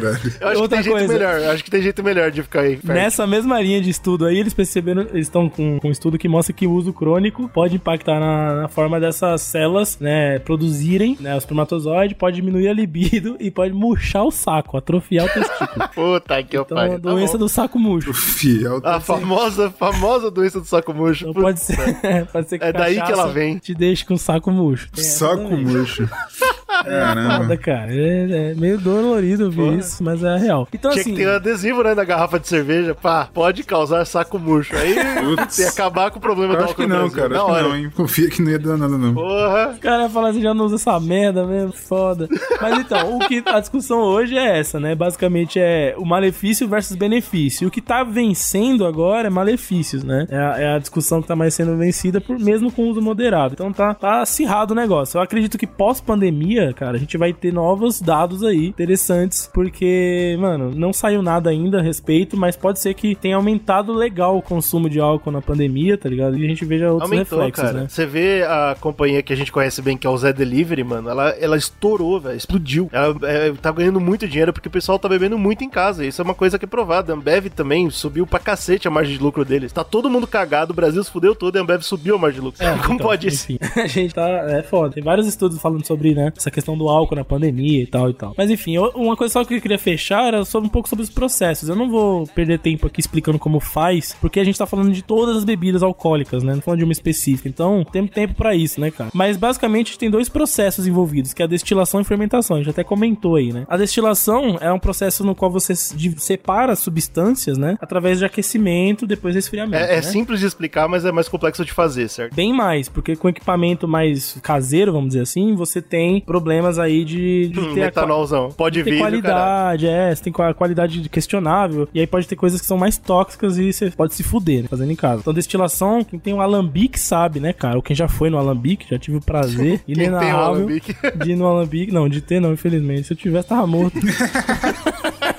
Caralho. 0.00 0.32
Eu 0.40 0.48
acho 0.48 0.60
Outra 0.60 0.78
que 0.78 0.82
tem 0.82 0.82
jeito 0.82 0.98
coisa. 0.98 1.12
melhor. 1.12 1.40
Eu 1.40 1.50
acho 1.50 1.64
que 1.64 1.70
tem 1.70 1.82
jeito 1.82 2.02
melhor 2.04 2.30
de 2.30 2.42
ficar 2.42 2.60
aí. 2.60 2.76
perto. 2.76 2.86
Nessa 2.94 3.26
mesma 3.26 3.60
linha 3.60 3.80
de 3.80 3.90
estudo 3.90 4.26
aí, 4.26 4.38
eles 4.38 4.54
perceberam, 4.54 5.02
eles 5.02 5.26
estão 5.26 5.48
com, 5.48 5.78
com 5.78 5.88
um 5.88 5.90
estudo 5.90 6.18
que 6.18 6.28
mostra 6.28 6.52
que 6.54 6.66
o 6.66 6.72
uso 6.72 6.92
crônico 6.92 7.48
pode 7.48 7.76
impactar 7.76 8.18
na, 8.20 8.62
na 8.62 8.68
forma 8.68 8.98
dessas 9.00 9.42
células, 9.42 9.98
né, 9.98 10.38
produzirem, 10.40 11.16
né, 11.20 11.34
o 11.34 11.38
espermatozoide, 11.38 12.14
pode 12.14 12.36
diminuir 12.36 12.68
a 12.68 12.72
libido 12.72 13.36
e 13.40 13.50
pode 13.50 13.72
murchar 13.72 14.24
o 14.24 14.30
saco, 14.30 14.76
atrofiar 14.76 15.26
o 15.26 15.28
testículo. 15.28 15.88
Puta 15.94 16.42
que 16.42 16.56
Então, 16.56 16.76
pariu. 16.76 16.92
Tá 17.00 17.10
doença 17.10 17.32
bom. 17.34 17.38
do 17.38 17.48
saco 17.48 17.78
murcho. 17.78 18.12
Fiel. 18.12 18.80
A 18.84 19.00
famosa, 19.00 19.70
famosa 19.70 20.30
doença 20.30 20.60
do 20.60 20.66
saco 20.66 20.92
murcho. 20.92 21.28
Então 21.28 21.42
pode 21.42 21.60
ser, 21.60 21.76
pode 22.32 22.48
ser 22.48 22.58
que 22.58 22.64
É 22.64 22.72
daí 22.72 23.00
que 23.02 23.12
ela 23.12 23.28
vem. 23.28 23.58
Te 23.58 23.74
deixe 23.74 24.04
com 24.04 24.14
o 24.14 24.18
saco 24.18 24.50
murcho. 24.50 24.88
Tem 24.92 25.04
Saco 25.04 25.56
murcho. 25.56 26.08
Caramba. 26.82 27.56
Cara. 27.56 27.94
É, 27.94 28.50
é 28.50 28.54
meio 28.54 28.78
dolorido 28.78 29.44
ouvir 29.44 29.78
isso, 29.78 30.02
mas 30.02 30.22
é 30.22 30.36
real. 30.36 30.66
Então, 30.72 30.90
Tinha 30.90 31.02
assim. 31.02 31.12
que 31.14 31.18
ter 31.22 31.28
um 31.28 31.34
adesivo, 31.36 31.82
né, 31.82 31.94
na 31.94 32.04
garrafa 32.04 32.38
de 32.40 32.48
cerveja. 32.48 32.94
Pá, 32.94 33.28
pode 33.32 33.62
causar 33.62 34.04
saco 34.04 34.38
murcho. 34.38 34.74
Aí 34.76 34.94
ia 34.94 35.68
acabar 35.68 36.10
com 36.10 36.18
o 36.18 36.20
problema 36.20 36.54
Eu 36.54 36.58
do 36.58 36.64
acho 36.64 36.74
que 36.74 36.86
não, 36.86 37.08
Brasil. 37.08 37.16
cara. 37.16 37.28
Na 37.28 37.42
Acho 37.44 37.54
que 37.54 37.62
não, 37.62 37.76
hein? 37.76 37.90
Confia 37.94 38.28
que 38.30 38.42
não 38.42 38.50
ia 38.50 38.58
dar 38.58 38.76
nada, 38.76 38.96
não. 38.98 39.14
Porra. 39.14 39.74
O 39.76 39.80
cara 39.80 40.08
fala 40.08 40.30
assim, 40.30 40.40
já 40.42 40.54
não 40.54 40.64
usa 40.64 40.76
essa 40.76 40.98
merda 41.00 41.46
mesmo, 41.46 41.72
foda. 41.72 42.28
Mas 42.60 42.78
então, 42.78 43.16
o 43.16 43.18
que 43.20 43.42
a 43.46 43.60
discussão 43.60 44.00
hoje 44.00 44.36
é 44.36 44.58
essa, 44.58 44.80
né? 44.80 44.94
Basicamente 44.94 45.58
é 45.60 45.94
o 45.96 46.04
malefício 46.04 46.66
versus 46.68 46.96
benefício. 46.96 47.64
E 47.64 47.66
o 47.66 47.70
que 47.70 47.80
tá 47.80 48.02
vencendo 48.04 48.86
agora 48.86 49.28
é 49.28 49.30
malefícios, 49.30 50.02
né? 50.04 50.26
É 50.28 50.36
a, 50.36 50.60
é 50.60 50.74
a 50.74 50.78
discussão 50.78 51.20
que 51.22 51.28
tá 51.28 51.36
mais 51.36 51.54
sendo 51.54 51.76
vencida 51.76 52.20
por 52.20 52.38
mesmo 52.38 52.70
com 52.70 52.88
uso 52.88 53.00
moderado. 53.00 53.54
Então 53.54 53.72
tá, 53.72 53.94
tá 53.94 54.20
acirrado 54.22 54.72
o 54.72 54.76
negócio. 54.76 55.18
Eu 55.18 55.22
acredito 55.22 55.58
que 55.58 55.66
pós-pandemia, 55.66 56.63
cara, 56.72 56.96
a 56.96 57.00
gente 57.00 57.16
vai 57.16 57.32
ter 57.32 57.52
novos 57.52 58.00
dados 58.00 58.42
aí 58.42 58.66
interessantes, 58.66 59.50
porque, 59.52 60.36
mano, 60.38 60.72
não 60.74 60.92
saiu 60.92 61.22
nada 61.22 61.50
ainda 61.50 61.78
a 61.78 61.82
respeito, 61.82 62.36
mas 62.36 62.56
pode 62.56 62.80
ser 62.80 62.94
que 62.94 63.14
tenha 63.14 63.36
aumentado 63.36 63.92
legal 63.92 64.36
o 64.36 64.42
consumo 64.42 64.88
de 64.88 65.00
álcool 65.00 65.30
na 65.30 65.42
pandemia, 65.42 65.98
tá 65.98 66.08
ligado? 66.08 66.38
E 66.38 66.44
a 66.44 66.48
gente 66.48 66.64
veja 66.64 66.90
outros 66.90 67.10
Aumentou, 67.10 67.38
reflexos, 67.38 67.64
cara. 67.64 67.80
né? 67.80 67.86
Você 67.88 68.06
vê 68.06 68.42
a 68.44 68.76
companhia 68.80 69.22
que 69.22 69.32
a 69.32 69.36
gente 69.36 69.52
conhece 69.52 69.82
bem, 69.82 69.96
que 69.96 70.06
é 70.06 70.10
o 70.10 70.16
Zé 70.16 70.32
Delivery, 70.32 70.84
mano, 70.84 71.08
ela, 71.08 71.30
ela 71.30 71.56
estourou, 71.56 72.20
velho, 72.20 72.36
explodiu. 72.36 72.88
Ela 72.92 73.16
é, 73.22 73.52
tá 73.52 73.70
ganhando 73.72 74.00
muito 74.00 74.26
dinheiro 74.26 74.52
porque 74.52 74.68
o 74.68 74.70
pessoal 74.70 74.98
tá 74.98 75.08
bebendo 75.08 75.38
muito 75.38 75.64
em 75.64 75.70
casa. 75.70 76.04
Isso 76.04 76.20
é 76.20 76.24
uma 76.24 76.34
coisa 76.34 76.58
que 76.58 76.64
é 76.64 76.68
provada. 76.68 77.12
A 77.12 77.16
Ambev 77.16 77.46
também 77.48 77.88
subiu 77.90 78.26
pra 78.26 78.38
cacete 78.38 78.88
a 78.88 78.90
margem 78.90 79.16
de 79.16 79.22
lucro 79.22 79.44
deles. 79.44 79.72
Tá 79.72 79.84
todo 79.84 80.10
mundo 80.10 80.26
cagado, 80.26 80.72
o 80.72 80.76
Brasil 80.76 81.02
se 81.02 81.10
fudeu 81.10 81.34
todo 81.34 81.56
e 81.56 81.58
a 81.58 81.62
Ambev 81.62 81.82
subiu 81.82 82.16
a 82.16 82.18
margem 82.18 82.40
de 82.40 82.44
lucro. 82.44 82.64
Como 82.82 82.94
então, 82.94 83.06
pode 83.06 83.28
isso? 83.28 83.46
A 83.76 83.86
gente 83.86 84.14
tá. 84.14 84.28
É 84.28 84.62
foda. 84.62 84.94
Tem 84.94 85.02
vários 85.02 85.26
estudos 85.26 85.60
falando 85.60 85.84
sobre, 85.86 86.14
né? 86.14 86.32
Essa 86.36 86.50
questão 86.54 86.78
do 86.78 86.88
álcool 86.88 87.16
na 87.16 87.24
pandemia 87.24 87.82
e 87.82 87.86
tal 87.86 88.08
e 88.08 88.14
tal. 88.14 88.34
Mas 88.36 88.50
enfim, 88.50 88.78
uma 88.78 89.16
coisa 89.16 89.32
só 89.32 89.44
que 89.44 89.54
eu 89.54 89.60
queria 89.60 89.78
fechar 89.78 90.26
era 90.26 90.44
sobre 90.44 90.68
um 90.68 90.70
pouco 90.70 90.88
sobre 90.88 91.02
os 91.02 91.10
processos. 91.10 91.68
Eu 91.68 91.76
não 91.76 91.90
vou 91.90 92.26
perder 92.28 92.58
tempo 92.58 92.86
aqui 92.86 93.00
explicando 93.00 93.38
como 93.38 93.60
faz, 93.60 94.16
porque 94.20 94.40
a 94.40 94.44
gente 94.44 94.58
tá 94.58 94.66
falando 94.66 94.92
de 94.92 95.02
todas 95.02 95.36
as 95.36 95.44
bebidas 95.44 95.82
alcoólicas, 95.82 96.42
né? 96.42 96.54
Não 96.54 96.62
falando 96.62 96.78
de 96.78 96.84
uma 96.84 96.92
específica. 96.92 97.48
Então, 97.48 97.84
tem 97.90 98.06
tempo 98.06 98.34
pra 98.34 98.54
isso, 98.54 98.80
né, 98.80 98.90
cara? 98.90 99.10
Mas 99.12 99.36
basicamente 99.36 99.98
tem 99.98 100.10
dois 100.10 100.28
processos 100.28 100.86
envolvidos, 100.86 101.34
que 101.34 101.42
é 101.42 101.44
a 101.44 101.48
destilação 101.48 102.00
e 102.00 102.04
fermentação. 102.04 102.56
A 102.56 102.60
gente 102.60 102.70
até 102.70 102.84
comentou 102.84 103.36
aí, 103.36 103.52
né? 103.52 103.66
A 103.68 103.76
destilação 103.76 104.56
é 104.60 104.72
um 104.72 104.78
processo 104.78 105.24
no 105.24 105.34
qual 105.34 105.50
você 105.50 105.74
separa 105.74 106.76
substâncias, 106.76 107.58
né? 107.58 107.76
Através 107.80 108.18
de 108.18 108.24
aquecimento, 108.24 109.06
depois 109.06 109.34
resfriamento. 109.34 109.82
É, 109.82 109.94
é 109.94 109.96
né? 109.96 110.02
simples 110.02 110.40
de 110.40 110.46
explicar, 110.46 110.88
mas 110.88 111.04
é 111.04 111.12
mais 111.12 111.28
complexo 111.28 111.64
de 111.64 111.72
fazer, 111.72 112.08
certo? 112.08 112.34
Bem 112.34 112.52
mais, 112.52 112.88
porque 112.88 113.16
com 113.16 113.28
equipamento 113.28 113.88
mais 113.88 114.38
caseiro, 114.42 114.92
vamos 114.92 115.08
dizer 115.08 115.22
assim, 115.22 115.54
você 115.54 115.82
tem 115.82 116.20
problemas 116.20 116.43
aí 116.78 117.04
de, 117.04 117.48
de 117.48 117.60
Hum, 117.60 117.74
ter 117.74 117.80
metanolzão. 117.80 118.50
Pode 118.50 118.82
ter 118.82 118.90
vir, 118.90 118.98
qualidade, 118.98 119.86
é, 119.86 120.14
você 120.14 120.22
tem 120.24 120.32
qua- 120.32 120.54
qualidade 120.54 121.08
questionável, 121.08 121.88
e 121.94 122.00
aí 122.00 122.06
pode 122.06 122.26
ter 122.28 122.36
coisas 122.36 122.60
que 122.60 122.66
são 122.66 122.76
mais 122.78 122.96
tóxicas 122.98 123.58
e 123.58 123.72
você 123.72 123.90
pode 123.90 124.14
se 124.14 124.22
fuder, 124.22 124.62
né, 124.62 124.68
fazendo 124.68 124.90
em 124.92 124.96
casa. 124.96 125.20
Então, 125.20 125.32
destilação, 125.32 126.02
quem 126.04 126.18
tem 126.18 126.34
um 126.34 126.40
alambique 126.40 126.98
sabe, 126.98 127.40
né, 127.40 127.52
cara? 127.52 127.76
Ou 127.76 127.82
quem 127.82 127.94
já 127.96 128.08
foi 128.08 128.30
no 128.30 128.38
alambique, 128.38 128.86
já 128.90 128.98
tive 128.98 129.16
o 129.18 129.20
prazer 129.20 129.80
um 129.88 129.92
inenarrável 129.92 130.36
alambique. 130.38 130.94
de 131.16 131.32
ir 131.32 131.36
no 131.36 131.46
alambique. 131.46 131.92
Não, 131.92 132.08
de 132.08 132.20
ter 132.20 132.40
não, 132.40 132.52
infelizmente. 132.52 133.04
Se 133.04 133.12
eu 133.12 133.16
tivesse, 133.16 133.48
tava 133.48 133.66
morto. 133.66 133.98